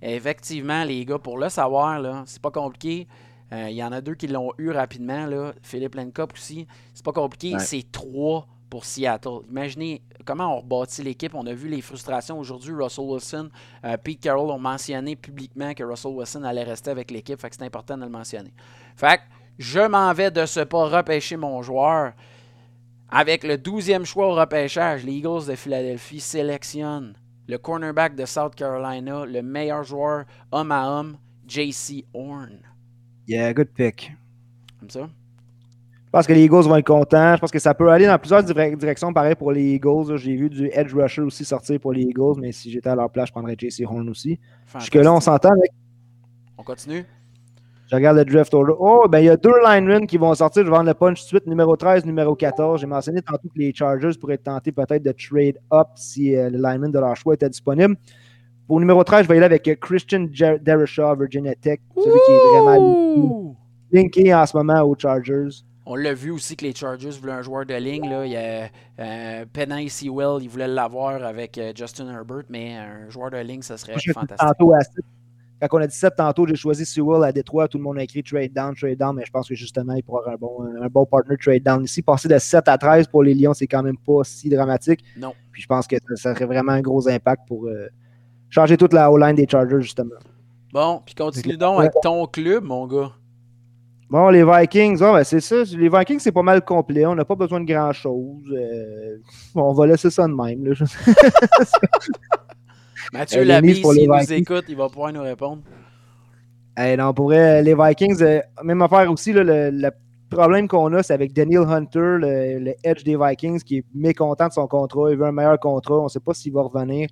Effectivement, 0.03 0.85
les 0.85 1.05
gars, 1.07 1.19
pour 1.19 1.39
le 1.39 1.49
savoir, 1.49 1.99
là, 1.99 2.23
c'est 2.27 2.43
pas 2.43 2.51
compliqué. 2.51 3.09
Euh, 3.53 3.69
Il 3.71 3.77
y 3.77 3.83
en 3.83 3.93
a 3.93 4.01
deux 4.01 4.15
qui 4.15 4.27
l'ont 4.27 4.53
eu 4.59 4.71
rapidement. 4.71 5.27
Là. 5.27 5.55
Philippe 5.63 5.95
Lencop 5.95 6.35
aussi. 6.35 6.67
C'est 6.93 7.05
pas 7.05 7.13
compliqué. 7.13 7.55
Ouais. 7.55 7.61
C'est 7.61 7.91
trois 7.91 8.47
pour 8.75 8.85
Seattle. 8.85 9.47
Imaginez 9.49 10.03
comment 10.25 10.57
on 10.57 10.59
rebâtit 10.59 11.05
l'équipe. 11.05 11.33
On 11.37 11.47
a 11.47 11.53
vu 11.53 11.69
les 11.69 11.81
frustrations 11.81 12.41
aujourd'hui. 12.41 12.75
Russell 12.75 13.05
Wilson, 13.05 13.49
euh, 13.85 13.97
Pete 13.97 14.19
Carroll 14.19 14.51
ont 14.51 14.59
mentionné 14.59 15.15
publiquement 15.15 15.73
que 15.75 15.85
Russell 15.85 16.11
Wilson 16.11 16.43
allait 16.43 16.65
rester 16.65 16.91
avec 16.91 17.13
l'équipe. 17.13 17.41
Fait 17.41 17.51
que 17.51 17.55
c'est 17.55 17.65
important 17.65 17.97
de 17.97 18.03
le 18.03 18.09
mentionner. 18.09 18.53
Fait 18.97 19.19
que 19.19 19.23
je 19.61 19.79
m'en 19.79 20.13
vais 20.13 20.33
de 20.33 20.45
ce 20.45 20.59
pas 20.59 20.89
repêcher 20.89 21.37
mon 21.37 21.63
joueur. 21.63 22.15
Avec 23.11 23.45
le 23.45 23.59
12e 23.59 24.05
choix 24.05 24.27
au 24.27 24.35
repêchage, 24.35 25.05
les 25.05 25.13
Eagles 25.13 25.47
de 25.47 25.55
Philadelphie 25.55 26.19
sélectionnent 26.19 27.15
le 27.47 27.59
cornerback 27.59 28.17
de 28.17 28.25
South 28.25 28.57
Carolina, 28.57 29.25
le 29.25 29.41
meilleur 29.41 29.85
joueur 29.85 30.25
homme 30.51 30.73
à 30.73 30.91
homme, 30.91 31.17
JC 31.47 32.07
Horn. 32.13 32.59
Yeah, 33.29 33.55
good 33.55 33.69
pick. 33.73 34.11
Comme 34.81 34.91
ça? 34.91 35.09
Je 36.15 36.19
pense 36.19 36.27
que 36.29 36.33
les 36.33 36.45
Eagles 36.45 36.63
vont 36.63 36.77
être 36.77 36.87
contents. 36.87 37.35
Je 37.35 37.41
pense 37.41 37.51
que 37.51 37.59
ça 37.59 37.75
peut 37.75 37.89
aller 37.91 38.07
dans 38.07 38.17
plusieurs 38.21 38.45
dire- 38.45 38.77
directions. 38.77 39.13
Pareil 39.13 39.35
pour 39.35 39.51
les 39.51 39.65
Eagles. 39.75 40.17
J'ai 40.17 40.37
vu 40.37 40.49
du 40.49 40.71
edge 40.73 40.95
rusher 40.95 41.23
aussi 41.23 41.45
sortir 41.45 41.81
pour 41.81 41.93
les 41.93 42.03
Eagles, 42.03 42.39
mais 42.41 42.53
si 42.53 42.71
j'étais 42.71 42.89
à 42.89 42.95
leur 42.95 43.11
place, 43.11 43.27
je 43.29 43.33
prendrais 43.33 43.57
JC 43.59 43.85
Horn 43.85 44.09
aussi. 44.09 44.39
Jusque-là, 44.79 45.13
on 45.13 45.19
s'entend. 45.19 45.51
On 46.57 46.63
continue? 46.63 47.05
Je 47.91 47.97
regarde 47.97 48.17
le 48.17 48.25
draft 48.25 48.55
order. 48.55 48.75
Oh, 48.79 49.07
ben 49.09 49.19
il 49.19 49.25
y 49.25 49.29
a 49.29 49.37
deux 49.37 49.61
linemen 49.67 50.07
qui 50.07 50.17
vont 50.17 50.33
sortir. 50.35 50.63
Je 50.65 50.71
vais 50.71 50.77
vendre 50.77 50.89
le 50.89 50.95
punch 50.95 51.19
tout 51.19 51.25
de 51.25 51.29
suite. 51.41 51.47
Numéro 51.49 51.77
13, 51.77 52.07
numéro 52.07 52.37
14. 52.37 52.81
J'ai 52.81 52.87
mentionné 52.87 53.21
tantôt 53.21 53.49
que 53.49 53.59
les 53.59 53.75
Chargers 53.75 54.17
pourraient 54.21 54.39
tenter 54.39 54.71
peut-être 54.71 55.03
de 55.03 55.11
trade 55.13 55.57
up 55.73 55.89
si 55.97 56.37
euh, 56.37 56.49
le 56.49 56.59
lineman 56.59 56.93
de 56.93 56.99
leur 57.01 57.17
choix 57.17 57.35
était 57.35 57.49
disponible. 57.51 57.97
Pour 58.69 58.79
numéro 58.79 59.03
13, 59.03 59.25
je 59.25 59.29
vais 59.29 59.35
y 59.35 59.39
aller 59.39 59.47
avec 59.47 59.67
euh, 59.67 59.75
Christian 59.75 60.29
Jer- 60.33 60.61
Derishaw, 60.63 61.17
Virginia 61.17 61.55
Tech. 61.57 61.81
Celui 61.97 62.19
qui 62.27 62.33
est 62.33 62.53
vraiment 62.63 63.57
linké 63.91 64.33
en 64.33 64.47
ce 64.47 64.57
moment 64.57 64.81
aux 64.83 64.95
Chargers. 64.97 65.49
On 65.87 65.97
l'a 65.97 66.15
vu 66.15 66.31
aussi 66.31 66.57
que 66.57 66.65
les 66.65 66.75
Chargers 66.75 67.11
voulaient 67.11 67.33
un 67.33 67.43
joueur 67.43 67.67
de 67.67 67.75
ligne. 67.75 68.09
Là. 68.09 68.25
Il 68.25 68.33
y 68.33 68.37
a 68.37 68.71
euh, 68.99 69.45
Penny 69.53 69.91
Sewell, 69.91 70.43
ils 70.43 70.49
voulaient 70.49 70.69
l'avoir 70.69 71.23
avec 71.23 71.59
euh, 71.59 71.73
Justin 71.75 72.11
Herbert, 72.11 72.45
mais 72.49 72.77
un 72.77 73.11
joueur 73.11 73.31
de 73.31 73.39
ligne, 73.39 73.63
ça 73.63 73.77
serait 73.77 73.95
fantastique. 74.13 74.39
tantôt 74.39 74.73
à 74.73 74.81
sept. 74.81 75.05
Quand 75.61 75.79
on 75.79 75.83
a 75.83 75.87
dit 75.87 75.97
7 75.97 76.17
tantôt, 76.17 76.47
j'ai 76.47 76.57
choisi 76.57 76.85
Sewell 76.85 77.25
à 77.25 77.33
Détroit. 77.33 77.69
Tout 77.69 77.79
le 77.79 77.85
monde 77.85 77.99
a 77.99 78.03
écrit 78.03 78.23
trade 78.23 78.53
down, 78.53 78.75
trade 78.75 78.99
down, 78.99 79.15
mais 79.17 79.25
je 79.25 79.31
pense 79.31 79.49
que 79.49 79.55
justement, 79.55 79.95
il 79.95 80.03
pourra 80.03 80.21
avoir 80.21 80.35
un 80.35 80.37
bon, 80.37 80.83
un 80.83 80.89
bon 80.89 81.07
partner 81.07 81.37
trade 81.37 81.63
down 81.63 81.85
ici. 81.85 82.03
Passer 82.03 82.29
de 82.29 82.39
7 82.39 82.69
à 82.69 82.77
13 82.77 83.07
pour 83.07 83.23
les 83.23 83.35
Lions, 83.35 83.55
c'est 83.55 83.67
quand 83.67 83.83
même 83.83 83.97
pas 83.97 84.25
si 84.25 84.49
dramatique. 84.49 85.05
Non. 85.17 85.33
Puis 85.53 85.63
je 85.63 85.67
pense 85.67 85.87
que 85.87 85.97
ça, 85.97 86.17
ça 86.17 86.35
serait 86.35 86.47
vraiment 86.47 86.73
un 86.73 86.83
gros 86.83 87.09
impact 87.09 87.43
pour 87.47 87.67
euh, 87.67 87.87
changer 88.51 88.77
toute 88.77 88.93
la 88.93 89.11
O-line 89.11 89.37
des 89.37 89.47
Chargers, 89.49 89.81
justement. 89.81 90.17
Bon, 90.73 91.01
puis 91.05 91.15
continue 91.15 91.57
donc 91.57 91.79
avec 91.79 91.93
ton 92.03 92.27
club, 92.27 92.65
mon 92.65 92.87
gars. 92.87 93.13
Bon, 94.15 94.29
les 94.29 94.45
Vikings, 94.45 95.03
ah, 95.03 95.13
ben, 95.13 95.25
c'est 95.25 95.41
ça. 95.41 95.65
Les 95.77 95.89
Vikings, 95.89 96.21
c'est 96.21 96.31
pas 96.31 96.45
mal 96.45 96.65
complet. 96.65 97.05
On 97.05 97.17
n'a 97.17 97.25
pas 97.25 97.35
besoin 97.35 97.61
de 97.61 97.65
grand-chose. 97.67 98.45
Euh, 98.53 99.17
on 99.57 99.73
va 99.73 99.89
laisser 99.89 100.09
ça 100.09 100.29
de 100.29 100.33
même. 100.33 100.65
là. 100.65 100.73
Mathieu 103.13 103.41
Euh, 103.41 103.61
s'il 103.75 104.09
nous 104.09 104.33
écoute, 104.33 104.67
il 104.69 104.77
va 104.77 104.89
pouvoir 104.89 105.13
nous 105.13 105.21
répondre. 105.21 105.63
Eh 106.79 106.97
non, 106.97 107.13
pour 107.13 107.25
vrai, 107.25 107.61
les 107.65 107.75
Vikings, 107.75 108.23
euh, 108.23 108.39
même 108.63 108.83
affaire 108.83 109.11
aussi, 109.11 109.33
là, 109.33 109.43
le, 109.43 109.71
le 109.73 109.91
problème 110.31 110.69
qu'on 110.69 110.93
a, 110.93 111.03
c'est 111.03 111.15
avec 111.15 111.33
Daniel 111.33 111.63
Hunter, 111.63 112.19
le, 112.21 112.59
le 112.61 112.75
edge 112.85 113.03
des 113.03 113.17
Vikings, 113.17 113.63
qui 113.63 113.79
est 113.79 113.85
mécontent 113.93 114.47
de 114.47 114.53
son 114.53 114.69
contrat. 114.69 115.11
Il 115.11 115.17
veut 115.17 115.27
un 115.27 115.33
meilleur 115.33 115.59
contrat. 115.59 115.99
On 115.99 116.05
ne 116.05 116.09
sait 116.09 116.21
pas 116.21 116.35
s'il 116.35 116.53
va 116.53 116.63
revenir. 116.63 117.09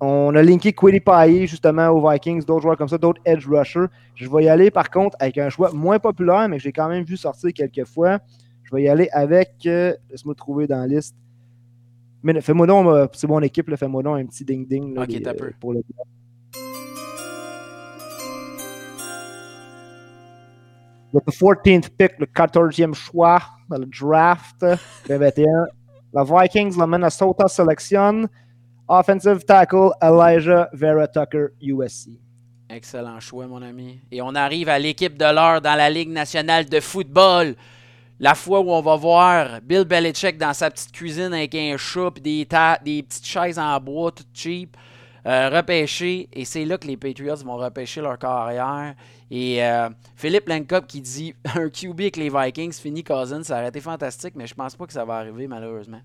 On 0.00 0.32
a 0.36 0.42
linké 0.42 0.72
Quiddy 0.72 1.00
Paye, 1.00 1.46
justement, 1.48 1.88
aux 1.88 2.08
Vikings, 2.08 2.44
d'autres 2.44 2.62
joueurs 2.62 2.76
comme 2.76 2.86
ça, 2.88 2.98
d'autres 2.98 3.20
edge 3.24 3.46
rushers. 3.48 3.86
Je 4.14 4.30
vais 4.30 4.44
y 4.44 4.48
aller, 4.48 4.70
par 4.70 4.90
contre, 4.90 5.16
avec 5.18 5.38
un 5.38 5.48
choix 5.48 5.72
moins 5.72 5.98
populaire, 5.98 6.48
mais 6.48 6.58
que 6.58 6.62
j'ai 6.62 6.72
quand 6.72 6.88
même 6.88 7.02
vu 7.04 7.16
sortir 7.16 7.52
quelques 7.52 7.84
fois. 7.84 8.20
Je 8.62 8.74
vais 8.74 8.82
y 8.84 8.88
aller 8.88 9.08
avec. 9.12 9.54
euh, 9.66 9.94
Laisse-moi 10.10 10.32
le 10.32 10.36
trouver 10.36 10.66
dans 10.68 10.78
la 10.78 10.86
liste. 10.86 11.16
Mais 12.22 12.40
fais-moi 12.40 12.66
donc, 12.66 12.86
euh, 12.86 13.06
c'est 13.12 13.26
mon 13.28 13.40
équipe, 13.40 13.74
fais-moi 13.74 14.02
donc 14.02 14.18
un 14.20 14.26
petit 14.26 14.44
ding-ding 14.44 14.94
là, 14.94 15.02
Ok, 15.02 15.08
les, 15.08 15.22
t'as 15.22 15.30
euh, 15.30 15.34
peu. 15.34 15.52
pour 15.58 15.72
le 15.72 15.82
the 21.14 21.20
14th 21.30 21.88
pick, 21.96 22.18
le 22.18 22.26
14e 22.26 22.94
choix 22.94 23.40
dans 23.68 23.78
le 23.78 23.86
draft 23.86 24.60
2021, 25.08 25.44
la 26.12 26.24
Vikings, 26.24 26.76
la 26.78 26.86
Minnesota 26.86 27.48
sélectionne 27.48 28.28
offensive 28.88 29.44
tackle 29.44 29.92
Elijah 30.02 30.68
Vera 30.72 31.06
Tucker, 31.06 31.48
USC. 31.60 32.10
Excellent 32.70 33.20
choix, 33.20 33.46
mon 33.46 33.62
ami. 33.62 34.00
Et 34.10 34.20
on 34.20 34.34
arrive 34.34 34.68
à 34.68 34.78
l'équipe 34.78 35.16
de 35.16 35.24
l'heure 35.24 35.60
dans 35.60 35.74
la 35.74 35.88
Ligue 35.88 36.10
nationale 36.10 36.66
de 36.66 36.80
football. 36.80 37.54
La 38.20 38.34
fois 38.34 38.60
où 38.60 38.70
on 38.70 38.80
va 38.80 38.96
voir 38.96 39.60
Bill 39.62 39.84
Belichick 39.84 40.38
dans 40.38 40.52
sa 40.52 40.70
petite 40.70 40.92
cuisine 40.92 41.32
avec 41.32 41.54
un 41.54 41.76
chat 41.76 42.10
des, 42.20 42.46
des 42.84 43.02
petites 43.02 43.26
chaises 43.26 43.58
en 43.58 43.78
bois 43.80 44.10
toutes 44.10 44.26
cheap, 44.34 44.76
euh. 45.26 45.62
Et 45.68 46.44
c'est 46.44 46.64
là 46.64 46.78
que 46.78 46.86
les 46.86 46.96
Patriots 46.96 47.36
vont 47.36 47.56
repêcher 47.56 48.00
leur 48.00 48.18
carrière. 48.18 48.94
Et 49.30 49.62
euh, 49.62 49.90
Philippe 50.16 50.48
Lancop 50.48 50.86
qui 50.86 51.00
dit 51.00 51.34
un 51.54 51.68
QB 51.68 52.00
avec 52.00 52.16
les 52.16 52.30
Vikings, 52.30 52.72
fini 52.72 53.04
Cousins, 53.04 53.42
ça 53.42 53.58
aurait 53.58 53.68
été 53.68 53.80
fantastique, 53.80 54.34
mais 54.36 54.46
je 54.46 54.54
pense 54.54 54.74
pas 54.74 54.86
que 54.86 54.92
ça 54.92 55.04
va 55.04 55.16
arriver 55.16 55.46
malheureusement. 55.46 56.00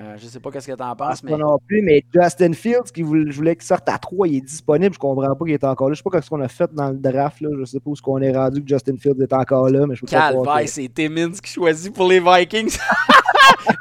Euh, 0.00 0.14
je 0.16 0.28
sais 0.28 0.38
pas 0.38 0.52
qu'est-ce 0.52 0.68
que 0.68 0.76
tu 0.76 0.82
en 0.82 0.94
penses, 0.94 1.24
mais 1.24 1.32
Pas 1.32 1.38
non 1.38 1.58
plus, 1.66 1.82
mais 1.82 2.04
Justin 2.14 2.52
Fields, 2.52 2.92
qui 2.94 3.02
voulait, 3.02 3.30
je 3.32 3.36
voulais 3.36 3.56
qu'il 3.56 3.64
sorte 3.64 3.88
à 3.88 3.98
3, 3.98 4.28
il 4.28 4.36
est 4.36 4.40
disponible. 4.40 4.94
Je 4.94 4.98
comprends 4.98 5.34
pas 5.34 5.44
qu'il 5.44 5.54
est 5.54 5.64
encore 5.64 5.88
là. 5.88 5.94
Je 5.94 5.98
sais 5.98 6.08
pas 6.08 6.22
ce 6.22 6.30
qu'on 6.30 6.40
a 6.40 6.48
fait 6.48 6.72
dans 6.72 6.90
le 6.90 6.98
draft. 6.98 7.40
Là. 7.40 7.48
Je 7.58 7.64
sais 7.64 7.80
pas 7.80 7.90
où 7.90 7.96
ce 7.96 8.02
qu'on 8.02 8.20
est 8.20 8.30
rendu 8.30 8.62
que 8.62 8.68
Justin 8.68 8.96
Fields 8.96 9.20
est 9.20 9.32
encore 9.32 9.68
là, 9.68 9.86
mais 9.86 9.96
je 9.96 10.04
Calvaire, 10.06 10.68
c'est 10.68 10.88
Timmins 10.88 11.32
qui 11.32 11.52
choisit 11.52 11.92
pour 11.92 12.08
les 12.08 12.20
Vikings. 12.20 12.78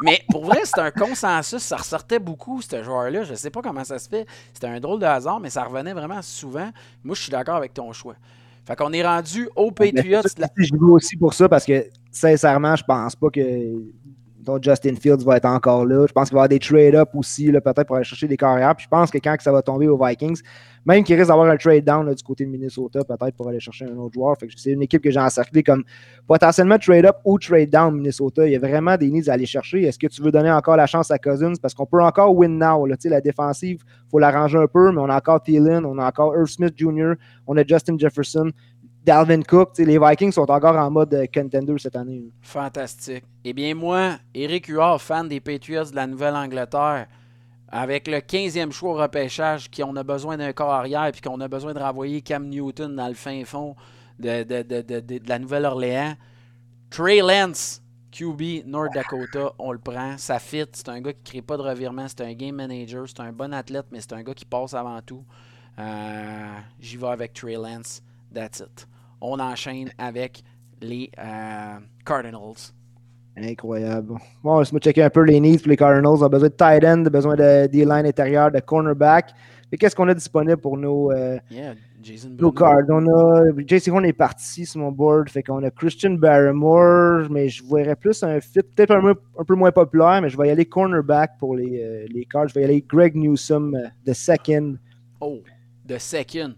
Mais 0.02 0.22
pour 0.30 0.46
vrai, 0.46 0.62
c'est 0.64 0.80
un 0.80 0.92
consensus. 0.92 1.62
Ça 1.62 1.78
ressortait 1.78 2.20
beaucoup, 2.20 2.62
ce 2.62 2.84
joueur-là. 2.84 3.24
Je 3.24 3.36
sais 3.36 3.50
pas 3.50 3.62
comment 3.62 3.84
ça 3.84 4.00
se 4.00 4.10
fait. 4.10 4.26
C'était 4.54 4.68
un 4.68 4.80
drôle 4.80 5.00
de 5.00 5.06
hasard, 5.06 5.40
mais 5.40 5.50
ça 5.50 5.64
revenait 5.64 5.94
vraiment 5.94 6.22
souvent. 6.22 6.70
Moi, 7.04 7.16
je 7.16 7.22
suis 7.22 7.32
d'accord 7.32 7.56
avec 7.56 7.74
ton 7.74 7.92
choix. 7.94 8.16
Fait 8.66 8.76
qu'on 8.76 8.92
est 8.92 9.06
rendu 9.06 9.50
Patriots. 9.76 10.22
C'est 10.24 10.38
sûr 10.38 10.48
que 10.48 10.64
Je 10.64 10.76
joue 10.78 10.94
aussi 10.94 11.16
pour 11.16 11.34
ça 11.34 11.48
parce 11.48 11.66
que, 11.66 11.86
sincèrement, 12.12 12.76
je 12.76 12.84
pense 12.84 13.16
pas 13.16 13.30
que 13.30 13.40
Justin 14.62 14.96
Fields 14.96 15.24
va 15.24 15.38
être 15.38 15.46
encore 15.46 15.86
là. 15.86 16.06
Je 16.08 16.14
pense 16.14 16.30
qu'il 16.30 16.36
va 16.36 16.42
y 16.42 16.46
avoir 16.46 16.50
des 16.50 16.60
trade-up 16.60 17.10
aussi, 17.14 17.52
peut-être 17.52 17.84
pour 17.84 17.96
aller 17.96 18.06
chercher 18.06 18.28
des 18.28 18.38
carrières. 18.38 18.76
Puis 18.76 18.86
je 18.86 18.90
pense 18.90 19.12
que 19.12 19.18
quand 19.18 19.36
ça 19.40 19.52
va 19.52 19.62
tomber 19.62 19.88
aux 19.88 20.04
Vikings, 20.04 20.42
même 20.86 21.04
qu'il 21.04 21.16
risque 21.16 21.28
d'avoir 21.28 21.50
un 21.50 21.58
trade-down 21.58 22.14
du 22.14 22.24
côté 22.24 22.46
de 22.46 22.50
Minnesota, 22.50 23.04
peut-être 23.04 23.36
pour 23.36 23.50
aller 23.50 23.60
chercher 23.60 23.86
un 23.86 23.98
autre 23.98 24.14
joueur. 24.14 24.38
C'est 24.56 24.72
une 24.72 24.82
équipe 24.82 25.02
que 25.02 25.12
j'ai 25.12 25.20
encerclée 25.20 25.62
comme 25.62 25.84
potentiellement 26.26 26.78
trade-up 26.78 27.18
ou 27.26 27.38
trade-down 27.38 27.94
Minnesota. 27.94 28.48
Il 28.48 28.54
y 28.54 28.56
a 28.56 28.60
vraiment 28.60 28.96
des 28.96 29.12
needs 29.12 29.30
à 29.30 29.34
aller 29.34 29.46
chercher. 29.46 29.84
Est-ce 29.84 30.00
que 30.00 30.08
tu 30.08 30.22
veux 30.22 30.32
donner 30.32 30.52
encore 30.52 30.78
la 30.78 30.88
chance 30.88 31.12
à 31.12 31.18
Cousins? 31.18 31.56
Parce 31.62 31.74
qu'on 31.74 31.86
peut 31.86 32.02
encore 32.02 32.34
win 32.34 32.58
now. 32.58 32.86
La 32.86 33.22
défensive, 33.22 33.84
il 33.86 34.10
faut 34.10 34.20
l'arranger 34.20 34.58
un 34.58 34.68
peu, 34.68 34.94
mais 34.94 35.02
on 35.02 35.10
a 35.10 35.18
encore 35.18 35.44
Thielen, 35.44 35.86
on 35.86 35.98
a 35.98 36.08
encore 36.08 36.34
Irv 36.38 36.48
Smith 36.48 36.74
Jr., 36.78 37.14
on 37.48 37.58
a 37.58 37.66
Justin 37.66 37.98
Jefferson 37.98 38.52
Dalvin 39.08 39.42
Cook. 39.42 39.78
Les 39.78 39.98
Vikings 39.98 40.34
sont 40.34 40.50
encore 40.52 40.76
en 40.76 40.92
mode 40.92 41.14
euh, 41.14 41.26
contender 41.34 41.74
cette 41.80 41.96
année. 41.96 42.20
là. 42.20 42.30
Fantastique. 42.42 43.24
Eh 43.46 43.54
bien, 43.54 43.74
moi, 43.74 44.18
Eric 44.36 44.68
Huard, 44.68 45.02
fan 45.02 45.28
des 45.30 45.40
Patriots 45.40 45.86
de 45.86 45.96
la 45.96 46.06
Nouvelle-Angleterre, 46.08 47.08
avec 47.70 48.08
le 48.08 48.18
15e 48.18 48.72
choix 48.72 48.92
au 48.92 48.96
repêchage, 48.96 49.70
qui 49.70 49.82
on 49.82 49.96
a 49.96 50.04
besoin 50.04 50.36
d'un 50.38 50.52
corps 50.52 50.72
arrière, 50.74 51.10
puis 51.12 51.22
qu'on 51.22 51.40
a 51.40 51.48
besoin 51.48 51.74
de 51.74 51.80
renvoyer 51.80 52.22
Cam 52.22 52.48
Newton 52.48 52.96
dans 52.96 53.08
le 53.08 53.14
fin 53.14 53.44
fond 53.46 53.76
de- 54.20 54.44
de- 54.44 54.62
de- 54.82 55.00
de 55.00 55.30
la 55.30 55.40
Nouvelle-Orléans. 55.40 56.16
Trey 56.90 57.20
Lance, 57.22 57.82
QB, 58.12 58.66
North 58.66 58.94
Dakota, 58.94 59.54
on 59.60 59.72
le 59.72 59.80
prend. 59.80 60.18
Ça 60.18 60.40
fit. 60.40 60.66
C'est 60.74 60.90
un 60.90 61.00
gars 61.02 61.14
qui 61.14 61.20
ne 61.20 61.30
crée 61.30 61.42
pas 61.42 61.56
de 61.58 61.62
revirement. 61.62 62.08
C'est 62.08 62.22
un 62.22 62.34
game 62.34 62.56
manager. 62.56 63.06
C'est 63.08 63.20
un 63.22 63.32
bon 63.32 63.54
athlète, 63.54 63.86
mais 63.92 64.00
c'est 64.02 64.14
un 64.14 64.24
gars 64.24 64.34
qui 64.34 64.46
passe 64.46 64.74
avant 64.74 65.02
tout. 65.02 65.24
Euh, 65.80 66.54
J'y 66.80 66.98
vais 66.98 67.08
avec 67.08 67.34
Trey 67.34 67.54
Lance. 67.56 68.02
That's 68.34 68.60
it. 68.60 68.88
On 69.22 69.40
enchaîne 69.40 69.90
avec 69.98 70.44
les 70.82 71.10
euh, 71.20 71.78
Cardinals. 72.06 72.72
Incroyable. 73.36 74.16
Bon, 74.44 74.60
laisse-moi 74.60 74.80
checker 74.80 75.04
un 75.04 75.10
peu 75.12 75.22
les 75.22 75.40
needs 75.40 75.60
pour 75.60 75.70
les 75.70 75.78
Cardinals. 75.78 76.18
On 76.20 76.24
a 76.24 76.30
besoin 76.30 76.50
de 76.50 76.54
tight 76.56 76.84
end, 76.84 77.04
besoin 77.04 77.36
de 77.36 77.68
D-line 77.68 78.06
intérieur, 78.06 78.52
de 78.52 78.60
cornerback. 78.60 79.32
Et 79.72 79.78
qu'est-ce 79.78 79.96
qu'on 79.96 80.08
a 80.08 80.14
disponible 80.14 80.58
pour 80.58 80.78
nos, 80.78 81.12
euh, 81.12 81.38
Yeah, 81.52 81.76
Jason 82.02 82.30
nos 82.40 82.52
cards? 82.52 82.86
On 82.90 83.06
a. 83.06 83.52
JC 83.68 83.90
Horn 83.90 84.06
est 84.06 84.14
parti 84.14 84.66
sur 84.66 84.80
mon 84.80 84.92
board. 84.92 85.30
Fait 85.30 85.44
qu'on 85.44 85.62
a 85.64 85.70
Christian 85.70 86.12
Barrymore, 86.12 87.28
mais 87.30 87.50
je 87.50 87.64
verrais 87.64 87.96
plus 87.98 88.24
un 88.24 88.40
fit, 88.40 88.62
peut-être 88.62 88.92
un, 88.96 89.02
peu- 89.02 89.20
un 89.38 89.44
peu 89.44 89.56
moins 89.56 89.72
populaire, 89.72 90.22
mais 90.22 90.30
je 90.30 90.38
vais 90.38 90.48
y 90.48 90.52
aller 90.52 90.66
cornerback 90.66 91.38
pour 91.38 91.56
les, 91.56 91.82
euh, 91.84 92.06
les 92.10 92.26
cards. 92.26 92.48
Je 92.48 92.54
vais 92.56 92.62
y 92.62 92.64
aller 92.64 92.86
Greg 92.88 93.14
Newsom, 93.16 93.76
euh, 93.76 93.88
the 94.06 94.14
second. 94.14 94.78
Oh, 95.20 95.40
de 95.86 95.98
second. 95.98 96.56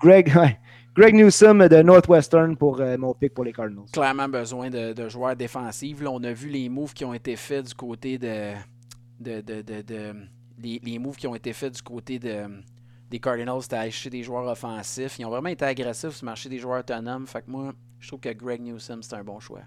Greg, 0.00 0.30
ouais. 0.36 0.58
Greg 0.94 1.14
Newsom 1.14 1.68
de 1.68 1.82
Northwestern 1.82 2.54
pour 2.54 2.78
euh, 2.80 2.98
mon 2.98 3.14
pick 3.14 3.32
pour 3.32 3.44
les 3.44 3.52
Cardinals. 3.52 3.86
Clairement 3.92 4.28
besoin 4.28 4.68
de, 4.68 4.92
de 4.92 5.08
joueurs 5.08 5.34
défensifs. 5.34 6.02
Là, 6.02 6.10
on 6.10 6.22
a 6.22 6.32
vu 6.32 6.48
les 6.48 6.68
moves 6.68 6.92
qui 6.92 7.06
ont 7.06 7.14
été 7.14 7.34
faits 7.36 7.66
du 7.68 7.74
côté 7.74 8.18
de. 8.18 8.52
les, 9.24 10.80
les 10.84 10.98
moves 10.98 11.16
qui 11.16 11.26
ont 11.26 11.34
été 11.34 11.54
faits 11.54 11.76
du 11.76 11.82
côté 11.82 12.18
de, 12.18 12.44
des 13.10 13.18
Cardinals, 13.18 13.62
c'était 13.62 13.76
acheter 13.76 14.10
des 14.10 14.22
joueurs 14.22 14.46
offensifs. 14.46 15.18
Ils 15.18 15.24
ont 15.24 15.30
vraiment 15.30 15.48
été 15.48 15.64
agressifs 15.64 16.10
sur 16.10 16.24
le 16.24 16.30
marché 16.30 16.50
des 16.50 16.58
joueurs 16.58 16.80
autonomes. 16.80 17.26
Fait 17.26 17.40
que 17.40 17.50
moi, 17.50 17.72
je 17.98 18.08
trouve 18.08 18.20
que 18.20 18.32
Greg 18.32 18.60
Newsom, 18.60 19.00
c'est 19.02 19.14
un 19.14 19.24
bon 19.24 19.40
choix. 19.40 19.60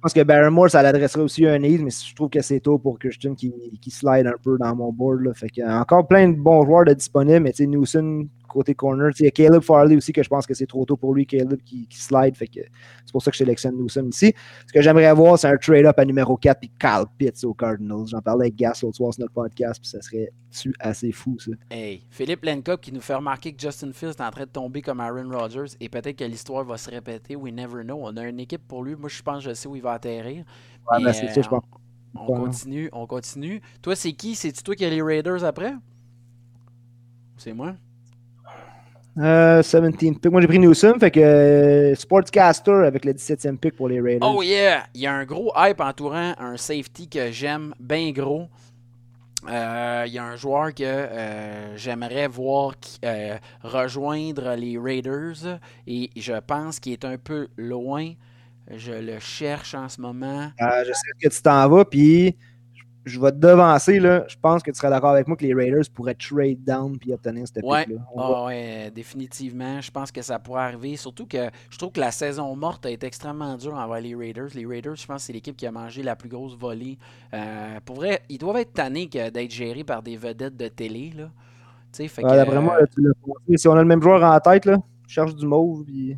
Je 0.00 0.02
pense 0.02 0.12
que 0.14 0.22
Barrymore, 0.22 0.70
ça 0.70 0.82
l'adresserait 0.82 1.20
aussi 1.22 1.46
à 1.46 1.52
un 1.52 1.58
need, 1.58 1.82
mais 1.82 1.90
je 1.90 2.14
trouve 2.14 2.30
que 2.30 2.40
c'est 2.40 2.60
tôt 2.60 2.78
pour 2.78 2.98
Christian 2.98 3.34
qui, 3.34 3.52
qui 3.82 3.90
slide 3.90 4.26
un 4.26 4.38
peu 4.42 4.56
dans 4.56 4.74
mon 4.74 4.92
board. 4.92 5.20
Là. 5.22 5.34
Fait 5.34 5.50
que, 5.50 5.60
encore 5.68 6.06
plein 6.06 6.28
de 6.28 6.36
bons 6.36 6.64
joueurs 6.64 6.84
de 6.84 6.94
disponibles, 6.94 7.40
mais 7.40 7.52
Newsom, 7.66 8.28
côté 8.50 8.74
corner. 8.74 9.10
Il 9.18 9.24
y 9.24 9.28
a 9.28 9.30
Caleb 9.30 9.62
Farley 9.62 9.96
aussi, 9.96 10.12
que 10.12 10.22
je 10.22 10.28
pense 10.28 10.46
que 10.46 10.54
c'est 10.54 10.66
trop 10.66 10.84
tôt 10.84 10.96
pour 10.96 11.14
lui, 11.14 11.26
Caleb 11.26 11.60
qui, 11.64 11.86
qui 11.86 11.98
slide. 11.98 12.36
Fait 12.36 12.46
que 12.46 12.60
c'est 13.04 13.12
pour 13.12 13.22
ça 13.22 13.30
que 13.30 13.36
je 13.36 13.38
sélectionne 13.38 13.76
Newsom 13.76 14.08
ici. 14.08 14.34
Ce 14.66 14.72
que 14.72 14.82
j'aimerais 14.82 15.12
voir, 15.14 15.38
c'est 15.38 15.48
un 15.48 15.56
trade-up 15.56 15.98
à 15.98 16.04
numéro 16.04 16.36
4 16.36 16.60
puis 16.60 16.70
Kyle 16.78 17.04
Pitts 17.16 17.44
aux 17.44 17.54
Cardinals. 17.54 18.06
J'en 18.08 18.20
parlais 18.20 18.46
avec 18.46 18.56
Gas 18.56 18.80
l'autre 18.82 18.96
soir 18.96 19.14
sur 19.14 19.22
notre 19.22 19.32
podcast, 19.32 19.80
puis 19.80 19.88
ça 19.88 20.00
serait 20.02 20.32
assez 20.78 21.12
fou, 21.12 21.38
ça. 21.38 21.52
Hey, 21.70 22.04
Philippe 22.10 22.44
Lencock 22.44 22.80
qui 22.80 22.92
nous 22.92 23.00
fait 23.00 23.14
remarquer 23.14 23.52
que 23.52 23.60
Justin 23.60 23.92
Fields 23.92 24.10
est 24.10 24.20
en 24.20 24.30
train 24.30 24.44
de 24.44 24.50
tomber 24.50 24.82
comme 24.82 25.00
Aaron 25.00 25.30
Rodgers 25.30 25.74
et 25.80 25.88
peut-être 25.88 26.16
que 26.16 26.24
l'histoire 26.24 26.64
va 26.64 26.76
se 26.76 26.90
répéter. 26.90 27.36
We 27.36 27.52
never 27.52 27.82
know. 27.84 27.98
On 28.00 28.16
a 28.16 28.26
une 28.26 28.40
équipe 28.40 28.66
pour 28.66 28.82
lui. 28.82 28.96
Moi, 28.96 29.08
je 29.08 29.22
pense 29.22 29.44
que 29.44 29.50
je 29.50 29.54
sais 29.54 29.68
où 29.68 29.76
il 29.76 29.82
va 29.82 29.92
atterrir. 29.92 30.44
Ouais, 30.90 30.98
Mais, 30.98 31.04
ben, 31.04 31.12
c'est 31.12 31.28
ça, 31.28 31.42
je 31.42 31.48
pense. 31.48 31.62
On, 32.14 32.20
on 32.22 32.40
continue, 32.44 32.88
on 32.92 33.06
continue. 33.06 33.60
Toi, 33.82 33.94
c'est 33.94 34.12
qui? 34.12 34.34
C'est-tu 34.34 34.62
toi 34.62 34.74
qui 34.74 34.84
as 34.84 34.90
les 34.90 35.02
Raiders 35.02 35.44
après? 35.44 35.74
C'est 37.36 37.52
moi? 37.52 37.74
Euh, 39.18 39.62
17 39.62 39.96
pick. 40.20 40.24
Moi, 40.30 40.40
j'ai 40.40 40.46
pris 40.46 40.58
Newsom, 40.58 40.98
fait 41.00 41.10
que 41.10 41.20
euh, 41.20 41.94
Sportscaster 41.94 42.70
avec 42.86 43.04
le 43.04 43.12
17e 43.12 43.56
pick 43.58 43.74
pour 43.76 43.88
les 43.88 44.00
Raiders. 44.00 44.28
Oh 44.28 44.42
yeah! 44.42 44.84
Il 44.94 45.00
y 45.00 45.06
a 45.06 45.12
un 45.12 45.24
gros 45.24 45.52
hype 45.56 45.80
entourant 45.80 46.32
un 46.38 46.56
safety 46.56 47.08
que 47.08 47.30
j'aime 47.30 47.74
bien 47.80 48.12
gros. 48.12 48.48
Euh, 49.48 50.04
il 50.06 50.12
y 50.12 50.18
a 50.18 50.24
un 50.24 50.36
joueur 50.36 50.74
que 50.74 50.84
euh, 50.84 51.76
j'aimerais 51.76 52.28
voir 52.28 52.78
qui- 52.78 52.98
euh, 53.04 53.36
rejoindre 53.62 54.54
les 54.54 54.76
Raiders 54.78 55.58
et 55.86 56.10
je 56.14 56.34
pense 56.46 56.78
qu'il 56.78 56.92
est 56.92 57.04
un 57.06 57.16
peu 57.16 57.48
loin. 57.56 58.12
Je 58.70 58.92
le 58.92 59.18
cherche 59.18 59.74
en 59.74 59.88
ce 59.88 60.00
moment. 60.00 60.50
Euh, 60.60 60.84
je 60.86 60.92
sais 60.92 61.10
que 61.20 61.28
tu 61.34 61.42
t'en 61.42 61.68
vas, 61.68 61.84
puis 61.86 62.36
je 63.10 63.20
vais 63.20 63.32
te 63.32 63.36
devancer. 63.36 64.00
Là. 64.00 64.24
Je 64.28 64.36
pense 64.40 64.62
que 64.62 64.70
tu 64.70 64.76
serais 64.78 64.90
d'accord 64.90 65.10
avec 65.10 65.26
moi 65.28 65.36
que 65.36 65.44
les 65.44 65.54
Raiders 65.54 65.84
pourraient 65.92 66.14
trade 66.14 66.62
down 66.64 66.98
puis 66.98 67.12
obtenir 67.12 67.46
cette 67.46 67.64
Ouais, 67.64 67.84
pick-là. 67.84 68.02
Va- 68.16 68.44
ouais, 68.46 68.90
définitivement. 68.94 69.80
Je 69.80 69.90
pense 69.90 70.10
que 70.10 70.22
ça 70.22 70.38
pourrait 70.38 70.62
arriver. 70.62 70.96
Surtout 70.96 71.26
que 71.26 71.50
je 71.70 71.78
trouve 71.78 71.92
que 71.92 72.00
la 72.00 72.10
saison 72.10 72.54
morte 72.56 72.86
a 72.86 72.90
été 72.90 73.06
extrêmement 73.06 73.56
dure 73.56 73.74
envers 73.74 74.00
les 74.00 74.14
Raiders. 74.14 74.48
Les 74.54 74.64
Raiders, 74.66 74.96
je 74.96 75.06
pense 75.06 75.16
que 75.22 75.26
c'est 75.26 75.32
l'équipe 75.32 75.56
qui 75.56 75.66
a 75.66 75.72
mangé 75.72 76.02
la 76.02 76.16
plus 76.16 76.28
grosse 76.28 76.56
volée. 76.56 76.98
Euh, 77.34 77.78
pour 77.84 77.96
vrai, 77.96 78.22
ils 78.28 78.38
doivent 78.38 78.56
être 78.58 78.72
tannés 78.72 79.06
d'être 79.06 79.50
gérés 79.50 79.84
par 79.84 80.02
des 80.02 80.16
vedettes 80.16 80.56
de 80.56 80.68
télé. 80.68 81.12
Là. 81.16 81.30
Fait 81.92 82.04
Ouais, 82.04 82.30
que, 82.30 82.36
D'après 82.36 82.60
moi, 82.60 82.78
tu 82.94 83.02
l'as 83.02 83.58
si 83.58 83.66
on 83.68 83.72
a 83.72 83.80
le 83.82 83.88
même 83.88 84.00
joueur 84.02 84.22
en 84.22 84.38
tête, 84.38 84.64
là, 84.64 84.78
je 85.06 85.12
cherche 85.12 85.34
du 85.34 85.46
mauve. 85.46 85.84
Puis... 85.84 86.16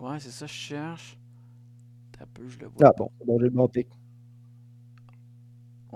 Ouais, 0.00 0.18
c'est 0.18 0.30
ça, 0.30 0.46
je 0.46 0.52
cherche. 0.52 1.16
T'as 2.18 2.26
peu, 2.26 2.48
je 2.48 2.58
le 2.58 2.66
vois. 2.66 2.88
Ah 2.88 2.92
bon, 2.96 3.10
bon 3.24 3.38
j'ai 3.38 3.44
le 3.44 3.50
bon 3.50 3.68
pick. 3.68 3.88